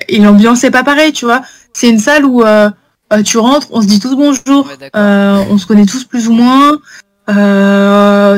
et 0.07 0.19
l'ambiance 0.19 0.59
c'est 0.59 0.71
pas 0.71 0.83
pareil, 0.83 1.13
tu 1.13 1.25
vois. 1.25 1.41
C'est 1.73 1.89
une 1.89 1.99
salle 1.99 2.25
où 2.25 2.43
tu 3.25 3.37
rentres, 3.37 3.67
on 3.71 3.81
se 3.81 3.87
dit 3.87 3.99
tous 3.99 4.15
bonjour, 4.15 4.69
on 4.93 5.57
se 5.57 5.65
connaît 5.65 5.85
tous 5.85 6.03
plus 6.03 6.27
ou 6.27 6.33
moins. 6.33 6.79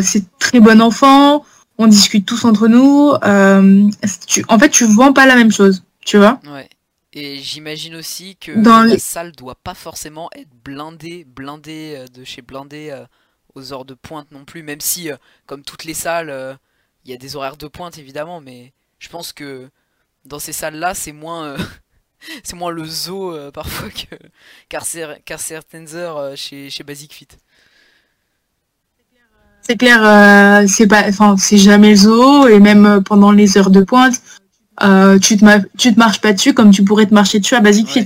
c'est 0.01 0.23
très 0.39 0.59
bon 0.59 0.81
enfant 0.81 1.43
on 1.79 1.87
discute 1.87 2.25
tous 2.25 2.45
entre 2.45 2.67
nous. 2.67 3.13
Euh, 3.23 3.89
en 4.49 4.59
fait, 4.59 4.69
tu 4.69 4.83
vends 4.83 5.13
pas 5.13 5.25
la 5.25 5.35
même 5.35 5.51
chose, 5.51 5.83
tu 6.05 6.17
vois. 6.17 6.39
Ouais. 6.45 6.69
Et 7.13 7.39
j'imagine 7.39 7.95
aussi 7.95 8.35
que 8.35 8.51
la 8.51 8.99
salle 8.99 9.31
doit 9.31 9.55
pas 9.55 9.73
forcément 9.73 10.29
être 10.35 10.51
blindée, 10.63 11.23
blindée 11.23 11.95
euh, 11.97 12.07
de 12.07 12.23
chez 12.23 12.43
blindé 12.43 12.89
euh, 12.91 13.05
aux 13.55 13.73
heures 13.73 13.85
de 13.85 13.95
pointe 13.95 14.29
non 14.31 14.43
plus, 14.43 14.61
même 14.61 14.81
si, 14.81 15.09
comme 15.47 15.63
toutes 15.63 15.85
les 15.85 15.95
salles, 15.95 16.59
il 17.05 17.11
y 17.11 17.13
a 17.13 17.17
des 17.17 17.35
horaires 17.35 17.57
de 17.57 17.67
pointe 17.67 17.97
évidemment, 17.97 18.41
mais 18.41 18.73
je 18.99 19.09
pense 19.09 19.33
que 19.33 19.69
dans 20.25 20.39
ces 20.39 20.53
salles-là, 20.53 20.93
c'est 20.93 21.11
moins, 21.11 21.55
c'est 22.43 22.55
moins 22.55 22.71
le 22.71 22.85
zoo 22.85 23.35
parfois 23.51 23.89
que 23.89 24.15
qu'à 24.67 25.37
certaines 25.37 25.95
heures 25.95 26.35
chez, 26.37 26.69
chez 26.69 26.83
Basic 26.83 27.13
Fit. 27.13 27.27
C'est 29.69 29.77
clair, 29.77 30.03
euh, 30.03 30.65
c'est 30.67 30.87
pas, 30.87 31.03
enfin, 31.07 31.35
c'est 31.37 31.59
jamais 31.59 31.91
le 31.91 31.95
zoo 31.95 32.47
et 32.47 32.59
même 32.59 32.87
euh, 32.87 33.01
pendant 33.01 33.31
les 33.31 33.55
heures 33.55 33.69
de 33.69 33.81
pointe, 33.81 34.19
euh, 34.81 35.19
tu 35.19 35.37
te 35.37 35.45
tu 35.77 35.93
te 35.93 35.99
marches 35.99 36.21
pas 36.21 36.33
dessus 36.33 36.55
comme 36.55 36.71
tu 36.71 36.83
pourrais 36.83 37.05
te 37.05 37.13
marcher 37.13 37.39
dessus 37.39 37.53
à 37.53 37.59
Basic 37.59 37.87
Fit. 37.87 38.05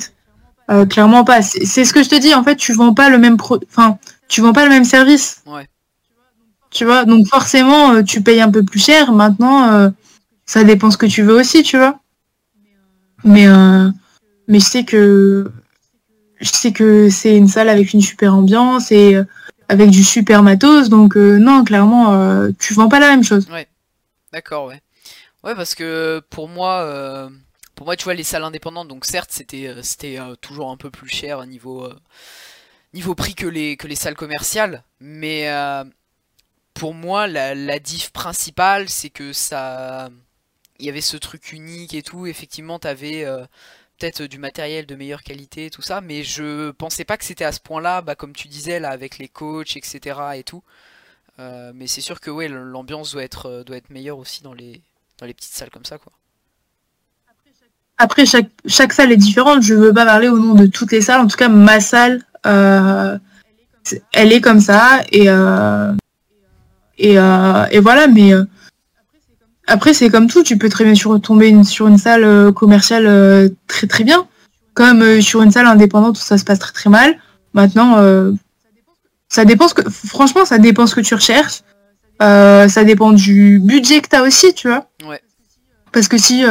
clairement 0.89 1.23
pas. 1.23 1.41
C'est 1.41 1.85
ce 1.85 1.93
que 1.93 2.03
je 2.03 2.09
te 2.09 2.19
dis. 2.19 2.33
En 2.33 2.43
fait, 2.43 2.57
tu 2.57 2.73
vends 2.73 2.93
pas 2.93 3.09
le 3.09 3.17
même 3.17 3.37
pro, 3.37 3.59
enfin, 3.69 3.97
tu 4.27 4.41
vends 4.41 4.51
pas 4.51 4.65
le 4.65 4.71
même 4.71 4.83
service. 4.83 5.41
Ouais. 5.45 5.69
Tu 6.69 6.83
vois, 6.83 7.05
donc 7.05 7.27
forcément, 7.27 8.03
tu 8.03 8.21
payes 8.21 8.41
un 8.41 8.51
peu 8.51 8.63
plus 8.63 8.83
cher. 8.83 9.13
Maintenant, 9.13 9.89
ça 10.45 10.65
dépend 10.65 10.91
ce 10.91 10.97
que 10.97 11.05
tu 11.05 11.21
veux 11.21 11.39
aussi, 11.39 11.63
tu 11.63 11.77
vois. 11.77 11.97
Mais 13.23 13.47
mais 14.47 14.59
je 14.59 14.65
sais 14.65 14.83
que 14.83 15.51
je 16.39 16.49
sais 16.49 16.73
que 16.73 17.09
c'est 17.09 17.37
une 17.37 17.47
salle 17.47 17.69
avec 17.69 17.93
une 17.93 18.01
super 18.01 18.33
ambiance 18.33 18.91
et 18.91 19.17
avec 19.69 19.89
du 19.89 20.03
super 20.03 20.43
matos. 20.43 20.89
Donc 20.89 21.15
euh, 21.17 21.37
non, 21.37 21.63
clairement, 21.63 22.13
euh, 22.13 22.51
tu 22.59 22.73
vends 22.73 22.89
pas 22.89 22.99
la 22.99 23.07
même 23.07 23.23
chose. 23.23 23.47
Ouais, 23.49 23.67
d'accord, 24.31 24.65
ouais. 24.65 24.81
Ouais, 25.43 25.55
parce 25.55 25.75
que 25.75 26.21
pour 26.29 26.47
moi, 26.47 26.81
euh, 26.83 27.29
pour 27.75 27.85
moi, 27.85 27.95
tu 27.95 28.05
vois, 28.05 28.13
les 28.13 28.23
salles 28.23 28.43
indépendantes, 28.43 28.87
donc 28.87 29.05
certes, 29.05 29.31
c'était 29.31 29.73
c'était 29.81 30.17
toujours 30.41 30.69
un 30.69 30.77
peu 30.77 30.89
plus 30.89 31.09
cher 31.09 31.45
niveau 31.45 31.89
niveau 32.93 33.15
prix 33.15 33.35
que 33.35 33.47
les 33.47 33.75
que 33.75 33.87
les 33.87 33.95
salles 33.95 34.15
commerciales, 34.15 34.83
mais 34.99 35.49
pour 36.73 36.93
moi, 36.93 37.27
la, 37.27 37.55
la 37.55 37.79
diff 37.79 38.11
principale, 38.11 38.89
c'est 38.89 39.09
que 39.09 39.33
ça, 39.33 40.09
il 40.79 40.85
y 40.85 40.89
avait 40.89 41.01
ce 41.01 41.17
truc 41.17 41.51
unique 41.53 41.93
et 41.93 42.01
tout. 42.01 42.25
Effectivement, 42.25 42.79
t'avais 42.79 43.25
peut-être 43.99 44.23
du 44.23 44.37
matériel 44.37 44.85
de 44.85 44.95
meilleure 44.95 45.23
qualité, 45.23 45.69
tout 45.69 45.81
ça, 45.81 46.01
mais 46.01 46.23
je 46.23 46.71
pensais 46.71 47.05
pas 47.05 47.17
que 47.17 47.25
c'était 47.25 47.45
à 47.45 47.51
ce 47.51 47.59
point-là, 47.59 48.01
bah, 48.01 48.15
comme 48.15 48.33
tu 48.33 48.47
disais, 48.47 48.79
là, 48.79 48.89
avec 48.89 49.17
les 49.17 49.27
coachs, 49.27 49.77
etc. 49.77 50.19
et 50.35 50.43
tout. 50.43 50.63
Euh, 51.39 51.71
mais 51.73 51.87
c'est 51.87 52.01
sûr 52.01 52.19
que 52.19 52.29
ouais, 52.29 52.47
l'ambiance 52.47 53.13
doit 53.13 53.23
être, 53.23 53.47
euh, 53.47 53.63
doit 53.63 53.77
être 53.77 53.89
meilleure 53.89 54.17
aussi 54.17 54.43
dans 54.43 54.53
les, 54.53 54.81
dans 55.19 55.25
les 55.25 55.33
petites 55.33 55.53
salles 55.53 55.69
comme 55.69 55.85
ça, 55.85 55.97
quoi. 55.97 56.11
Après, 57.97 58.25
chaque, 58.25 58.49
chaque 58.65 58.91
salle 58.91 59.11
est 59.11 59.17
différente. 59.17 59.61
Je 59.61 59.73
veux 59.73 59.93
pas 59.93 60.05
parler 60.05 60.27
au 60.27 60.39
nom 60.39 60.55
de 60.55 60.65
toutes 60.65 60.91
les 60.91 61.01
salles. 61.01 61.21
En 61.21 61.27
tout 61.27 61.37
cas, 61.37 61.47
ma 61.47 61.79
salle, 61.79 62.25
euh, 62.45 63.17
elle 64.11 64.33
est 64.33 64.41
comme 64.41 64.59
ça. 64.59 65.03
Et, 65.11 65.27
et, 66.97 67.13
et 67.13 67.79
voilà, 67.79 68.07
mais 68.07 68.31
après, 69.67 69.93
c'est 69.93 70.09
comme 70.09 70.27
tout, 70.27 70.43
tu 70.43 70.57
peux 70.57 70.69
très 70.69 70.83
bien 70.83 70.93
tomber 71.19 71.63
sur 71.63 71.87
une 71.87 71.97
salle 71.97 72.25
euh, 72.25 72.51
commerciale 72.51 73.05
euh, 73.07 73.49
très 73.67 73.87
très 73.87 74.03
bien, 74.03 74.27
comme 74.73 75.01
euh, 75.01 75.21
sur 75.21 75.41
une 75.41 75.51
salle 75.51 75.67
indépendante 75.67 76.17
où 76.17 76.21
ça 76.21 76.37
se 76.37 76.43
passe 76.43 76.59
très 76.59 76.73
très 76.73 76.89
mal. 76.89 77.15
Maintenant, 77.53 77.97
ça 79.29 79.45
dépend 79.45 79.67
ce 79.67 79.75
que, 79.75 79.87
franchement, 79.87 80.43
ça 80.43 80.57
dépend 80.57 80.87
ce 80.87 80.95
que 80.95 81.01
tu 81.01 81.13
recherches. 81.13 81.61
ça 82.19 82.83
dépend 82.83 83.11
du 83.11 83.59
budget 83.59 84.01
que 84.01 84.09
tu 84.09 84.15
as 84.15 84.23
aussi, 84.23 84.55
tu 84.55 84.67
vois. 84.67 84.87
Parce 85.91 86.07
que 86.07 86.17
si 86.17 86.43
tu 86.43 86.47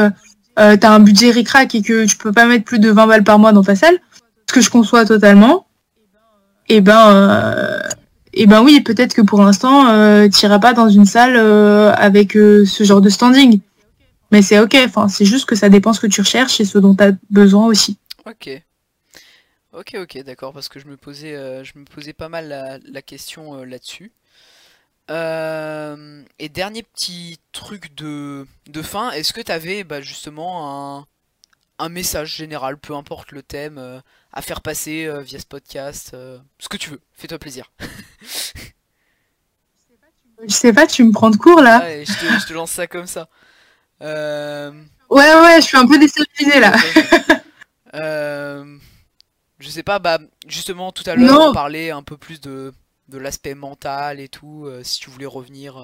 as 0.57 0.93
un 0.93 1.01
budget 1.01 1.33
ricrac 1.33 1.75
et 1.75 1.83
que 1.83 2.07
tu 2.07 2.17
peux 2.17 2.31
pas 2.31 2.47
mettre 2.47 2.65
plus 2.65 2.79
de 2.79 2.89
20 2.89 3.09
balles 3.09 3.25
par 3.25 3.41
mois 3.41 3.51
dans 3.51 3.65
ta 3.65 3.75
salle, 3.75 3.99
ce 4.49 4.55
que 4.55 4.61
je 4.61 4.71
conçois 4.71 5.05
totalement, 5.05 5.67
et 6.69 6.77
eh 6.77 6.81
ben 6.81 7.83
et 8.35 8.43
eh 8.43 8.47
ben 8.47 8.63
oui, 8.63 8.81
peut-être 8.81 9.13
que 9.13 9.21
pour 9.21 9.43
l'instant, 9.43 9.89
euh, 9.89 10.27
tu 10.27 10.47
n'iras 10.47 10.59
pas 10.59 10.73
dans 10.73 10.89
une 10.89 11.05
salle 11.05 11.37
euh, 11.37 11.93
avec 11.93 12.35
euh, 12.35 12.65
ce 12.65 12.83
genre 12.83 13.03
de 13.03 13.11
standing. 13.11 13.61
Mais 14.31 14.41
c'est 14.41 14.59
ok, 14.59 14.75
enfin, 14.87 15.09
c'est 15.09 15.27
juste 15.27 15.45
que 15.45 15.55
ça 15.55 15.69
dépend 15.69 15.93
ce 15.93 16.01
que 16.01 16.07
tu 16.07 16.23
recherches 16.23 16.59
et 16.59 16.65
ce 16.65 16.79
dont 16.79 16.95
tu 16.95 17.05
as 17.05 17.13
besoin 17.29 17.67
aussi. 17.67 17.99
Ok. 18.25 18.49
Ok, 19.75 19.97
ok, 20.01 20.23
d'accord, 20.25 20.55
parce 20.55 20.71
que 20.71 20.81
je 20.81 20.87
me 20.87 20.97
posais, 20.97 21.35
je 21.65 21.79
me 21.79 21.85
posais 21.85 22.15
pas 22.15 22.31
mal 22.31 22.81
la, 22.85 23.03
question 23.03 23.63
là-dessus. 23.65 24.13
et 25.11 26.49
dernier 26.49 26.83
petit 26.83 27.39
truc 27.53 27.95
de, 27.95 28.47
de 28.67 28.83
fin, 28.83 29.11
est-ce 29.11 29.35
que 29.35 29.43
tu 29.43 29.53
avais 29.53 29.85
bah, 29.85 30.01
justement 30.01 30.99
un, 30.99 31.07
un 31.79 31.89
message 31.89 32.35
général, 32.37 32.79
peu 32.79 32.95
importe 32.95 33.33
le 33.33 33.43
thème, 33.43 33.79
euh, 33.79 34.01
à 34.33 34.43
faire 34.43 34.61
passer 34.61 35.07
euh, 35.07 35.21
via 35.21 35.39
ce 35.39 35.47
podcast, 35.47 36.13
euh, 36.15 36.39
ce 36.59 36.69
que 36.69 36.77
tu 36.77 36.91
veux, 36.91 37.01
fais-toi 37.13 37.39
plaisir. 37.39 37.71
je 40.47 40.53
sais 40.53 40.73
pas, 40.73 40.87
tu 40.87 41.05
me 41.05 41.13
prends 41.13 41.31
de 41.31 41.37
court 41.37 41.61
là. 41.61 41.83
je, 42.05 42.47
te, 42.47 42.53
lance 42.53 42.73
ça 42.73 42.87
comme 42.87 43.07
ça. 43.07 43.29
Ouais, 44.01 45.35
ouais, 45.35 45.61
je 45.61 45.67
suis 45.67 45.77
un 45.77 45.87
peu 45.87 45.99
déstabilisé 45.99 46.61
là. 46.61 46.75
je 49.59 49.69
sais 49.69 49.83
pas, 49.83 49.99
bah 49.99 50.19
justement 50.47 50.93
tout 50.93 51.05
à 51.07 51.15
l'heure 51.15 51.51
on 51.51 51.53
parlait 51.53 51.91
un 51.91 52.03
peu 52.03 52.17
plus 52.17 52.41
de, 52.41 52.73
de 53.09 53.19
l'aspect 53.19 53.55
mental 53.55 54.21
et 54.21 54.29
tout, 54.29 54.69
si 54.83 55.01
tu 55.01 55.11
voulais 55.11 55.27
revenir 55.27 55.83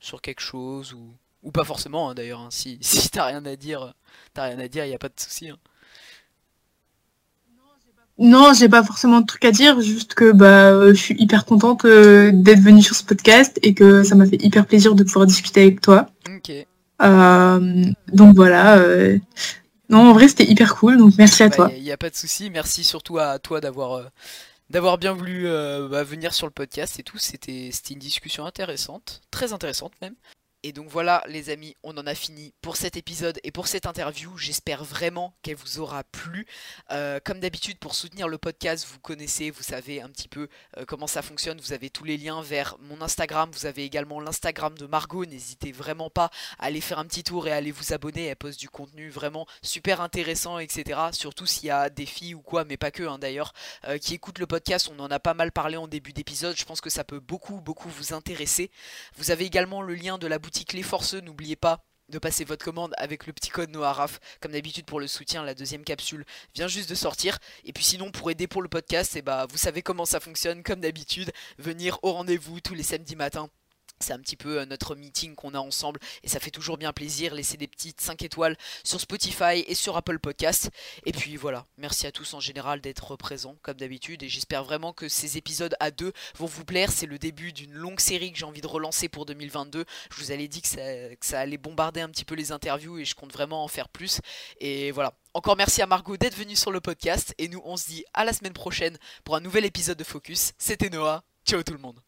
sur 0.00 0.20
quelque 0.20 0.40
chose 0.40 0.92
ou, 0.92 1.14
ou 1.44 1.52
pas 1.52 1.64
forcément 1.64 2.10
hein, 2.10 2.14
d'ailleurs, 2.14 2.40
hein, 2.40 2.48
si, 2.50 2.78
si 2.82 3.08
t'as 3.10 3.26
rien 3.26 3.44
à 3.46 3.56
dire 3.56 3.94
t'as 4.32 4.44
rien 4.44 4.58
à 4.58 4.68
dire, 4.68 4.84
il 4.84 4.94
a 4.94 4.98
pas 4.98 5.08
de 5.08 5.14
souci. 5.16 5.48
Hein. 5.48 5.56
non, 8.18 8.52
j'ai 8.52 8.68
pas 8.68 8.82
forcément 8.84 9.20
de 9.20 9.26
truc 9.26 9.44
à 9.44 9.50
dire, 9.50 9.80
juste 9.80 10.14
que 10.14 10.32
bah, 10.32 10.88
je 10.88 10.94
suis 10.98 11.16
hyper 11.18 11.44
contente 11.44 11.84
euh, 11.84 12.30
d'être 12.32 12.60
venue 12.60 12.82
sur 12.82 12.94
ce 12.96 13.04
podcast 13.04 13.58
et 13.62 13.74
que 13.74 14.02
ça 14.04 14.14
m'a 14.14 14.26
fait 14.26 14.42
hyper 14.42 14.66
plaisir 14.66 14.94
de 14.94 15.02
pouvoir 15.04 15.26
discuter 15.26 15.62
avec 15.62 15.80
toi. 15.80 16.06
Ok. 16.28 16.52
Euh, 17.02 17.84
donc 18.12 18.36
voilà. 18.36 18.78
euh, 18.78 19.18
Non, 19.88 20.10
en 20.10 20.12
vrai, 20.12 20.28
c'était 20.28 20.44
hyper 20.44 20.76
cool, 20.76 20.96
donc 20.96 21.14
merci 21.18 21.42
à 21.42 21.50
toi. 21.50 21.70
Il 21.76 21.82
n'y 21.82 21.92
a 21.92 21.96
pas 21.96 22.10
de 22.10 22.14
souci. 22.16 22.50
Merci 22.50 22.84
surtout 22.84 23.18
à 23.18 23.38
toi 23.38 23.60
d'avoir 23.60 23.92
euh, 23.94 24.04
d'avoir 24.70 24.96
bien 24.98 25.12
voulu 25.12 25.46
euh, 25.48 25.88
bah, 25.88 26.04
venir 26.04 26.32
sur 26.34 26.46
le 26.46 26.52
podcast 26.52 26.98
et 26.98 27.02
tout. 27.02 27.18
C'était 27.18 27.70
une 27.90 27.98
discussion 27.98 28.46
intéressante, 28.46 29.22
très 29.30 29.52
intéressante 29.52 29.92
même. 30.00 30.14
Et 30.66 30.72
donc 30.72 30.88
voilà 30.88 31.22
les 31.28 31.50
amis, 31.50 31.76
on 31.82 31.94
en 31.98 32.06
a 32.06 32.14
fini 32.14 32.54
pour 32.62 32.78
cet 32.78 32.96
épisode 32.96 33.38
et 33.44 33.50
pour 33.50 33.66
cette 33.66 33.84
interview. 33.84 34.38
J'espère 34.38 34.82
vraiment 34.82 35.34
qu'elle 35.42 35.56
vous 35.56 35.78
aura 35.78 36.04
plu. 36.04 36.46
Euh, 36.90 37.20
comme 37.22 37.38
d'habitude, 37.38 37.78
pour 37.78 37.94
soutenir 37.94 38.28
le 38.28 38.38
podcast, 38.38 38.86
vous 38.90 38.98
connaissez, 38.98 39.50
vous 39.50 39.62
savez 39.62 40.00
un 40.00 40.08
petit 40.08 40.26
peu 40.26 40.48
euh, 40.78 40.86
comment 40.86 41.06
ça 41.06 41.20
fonctionne. 41.20 41.60
Vous 41.60 41.74
avez 41.74 41.90
tous 41.90 42.04
les 42.04 42.16
liens 42.16 42.40
vers 42.40 42.78
mon 42.80 43.02
Instagram. 43.02 43.50
Vous 43.52 43.66
avez 43.66 43.84
également 43.84 44.20
l'Instagram 44.20 44.74
de 44.78 44.86
Margot. 44.86 45.26
N'hésitez 45.26 45.70
vraiment 45.70 46.08
pas 46.08 46.30
à 46.58 46.64
aller 46.64 46.80
faire 46.80 46.98
un 46.98 47.04
petit 47.04 47.24
tour 47.24 47.46
et 47.46 47.52
à 47.52 47.56
aller 47.56 47.70
vous 47.70 47.92
abonner. 47.92 48.24
Elle 48.24 48.36
poste 48.36 48.58
du 48.58 48.70
contenu 48.70 49.10
vraiment 49.10 49.46
super 49.60 50.00
intéressant, 50.00 50.58
etc. 50.58 50.98
Surtout 51.12 51.44
s'il 51.44 51.66
y 51.66 51.72
a 51.72 51.90
des 51.90 52.06
filles 52.06 52.36
ou 52.36 52.40
quoi, 52.40 52.64
mais 52.64 52.78
pas 52.78 52.90
que 52.90 53.02
hein, 53.02 53.18
d'ailleurs, 53.18 53.52
euh, 53.86 53.98
qui 53.98 54.14
écoutent 54.14 54.38
le 54.38 54.46
podcast. 54.46 54.90
On 54.96 54.98
en 55.02 55.10
a 55.10 55.20
pas 55.20 55.34
mal 55.34 55.52
parlé 55.52 55.76
en 55.76 55.88
début 55.88 56.14
d'épisode. 56.14 56.56
Je 56.56 56.64
pense 56.64 56.80
que 56.80 56.88
ça 56.88 57.04
peut 57.04 57.20
beaucoup, 57.20 57.60
beaucoup 57.60 57.90
vous 57.90 58.14
intéresser. 58.14 58.70
Vous 59.18 59.30
avez 59.30 59.44
également 59.44 59.82
le 59.82 59.94
lien 59.94 60.16
de 60.16 60.26
la 60.26 60.38
boutique 60.38 60.53
Les 60.74 60.82
Forceux, 60.82 61.20
n'oubliez 61.20 61.54
pas 61.54 61.84
de 62.08 62.18
passer 62.18 62.44
votre 62.44 62.64
commande 62.64 62.94
avec 62.96 63.26
le 63.26 63.32
petit 63.32 63.50
code 63.50 63.70
NOARAF 63.70 64.18
comme 64.40 64.50
d'habitude 64.52 64.86
pour 64.86 64.98
le 64.98 65.06
soutien 65.06 65.44
la 65.44 65.54
deuxième 65.54 65.84
capsule 65.84 66.24
vient 66.54 66.66
juste 66.66 66.90
de 66.90 66.94
sortir. 66.96 67.38
Et 67.64 67.72
puis 67.72 67.84
sinon 67.84 68.10
pour 68.10 68.28
aider 68.30 68.48
pour 68.48 68.60
le 68.60 68.68
podcast 68.68 69.14
et 69.14 69.22
bah 69.22 69.46
vous 69.48 69.56
savez 69.56 69.82
comment 69.82 70.04
ça 70.04 70.18
fonctionne 70.18 70.64
comme 70.64 70.80
d'habitude 70.80 71.32
venir 71.58 71.98
au 72.02 72.12
rendez-vous 72.12 72.60
tous 72.60 72.74
les 72.74 72.82
samedis 72.82 73.14
matins 73.14 73.48
c'est 74.00 74.12
un 74.12 74.18
petit 74.18 74.36
peu 74.36 74.60
euh, 74.60 74.66
notre 74.66 74.94
meeting 74.94 75.34
qu'on 75.34 75.54
a 75.54 75.58
ensemble 75.58 76.00
et 76.22 76.28
ça 76.28 76.40
fait 76.40 76.50
toujours 76.50 76.76
bien 76.78 76.92
plaisir. 76.92 77.34
Laissez 77.34 77.56
des 77.56 77.68
petites 77.68 78.00
5 78.00 78.22
étoiles 78.22 78.56
sur 78.82 79.00
Spotify 79.00 79.64
et 79.66 79.74
sur 79.74 79.96
Apple 79.96 80.18
Podcast. 80.18 80.70
Et 81.06 81.12
puis 81.12 81.36
voilà, 81.36 81.66
merci 81.78 82.06
à 82.06 82.12
tous 82.12 82.34
en 82.34 82.40
général 82.40 82.80
d'être 82.80 83.16
présents 83.16 83.56
comme 83.62 83.76
d'habitude 83.76 84.22
et 84.22 84.28
j'espère 84.28 84.64
vraiment 84.64 84.92
que 84.92 85.08
ces 85.08 85.38
épisodes 85.38 85.74
à 85.80 85.90
deux 85.90 86.12
vont 86.36 86.46
vous 86.46 86.64
plaire. 86.64 86.90
C'est 86.92 87.06
le 87.06 87.18
début 87.18 87.52
d'une 87.52 87.72
longue 87.72 88.00
série 88.00 88.32
que 88.32 88.38
j'ai 88.38 88.44
envie 88.44 88.60
de 88.60 88.66
relancer 88.66 89.08
pour 89.08 89.26
2022. 89.26 89.84
Je 90.10 90.22
vous 90.22 90.30
avais 90.30 90.48
dit 90.48 90.62
que 90.62 90.68
ça, 90.68 90.76
que 90.76 91.26
ça 91.26 91.40
allait 91.40 91.58
bombarder 91.58 92.00
un 92.00 92.08
petit 92.08 92.24
peu 92.24 92.34
les 92.34 92.52
interviews 92.52 92.98
et 92.98 93.04
je 93.04 93.14
compte 93.14 93.32
vraiment 93.32 93.64
en 93.64 93.68
faire 93.68 93.88
plus. 93.88 94.20
Et 94.60 94.90
voilà, 94.90 95.14
encore 95.32 95.56
merci 95.56 95.82
à 95.82 95.86
Margot 95.86 96.16
d'être 96.16 96.36
venue 96.36 96.56
sur 96.56 96.72
le 96.72 96.80
podcast 96.80 97.34
et 97.38 97.48
nous 97.48 97.62
on 97.64 97.76
se 97.76 97.86
dit 97.86 98.04
à 98.12 98.24
la 98.24 98.32
semaine 98.32 98.52
prochaine 98.52 98.98
pour 99.24 99.36
un 99.36 99.40
nouvel 99.40 99.64
épisode 99.64 99.98
de 99.98 100.04
Focus. 100.04 100.52
C'était 100.58 100.90
Noah. 100.90 101.24
Ciao 101.46 101.62
tout 101.62 101.72
le 101.72 101.78
monde. 101.78 102.04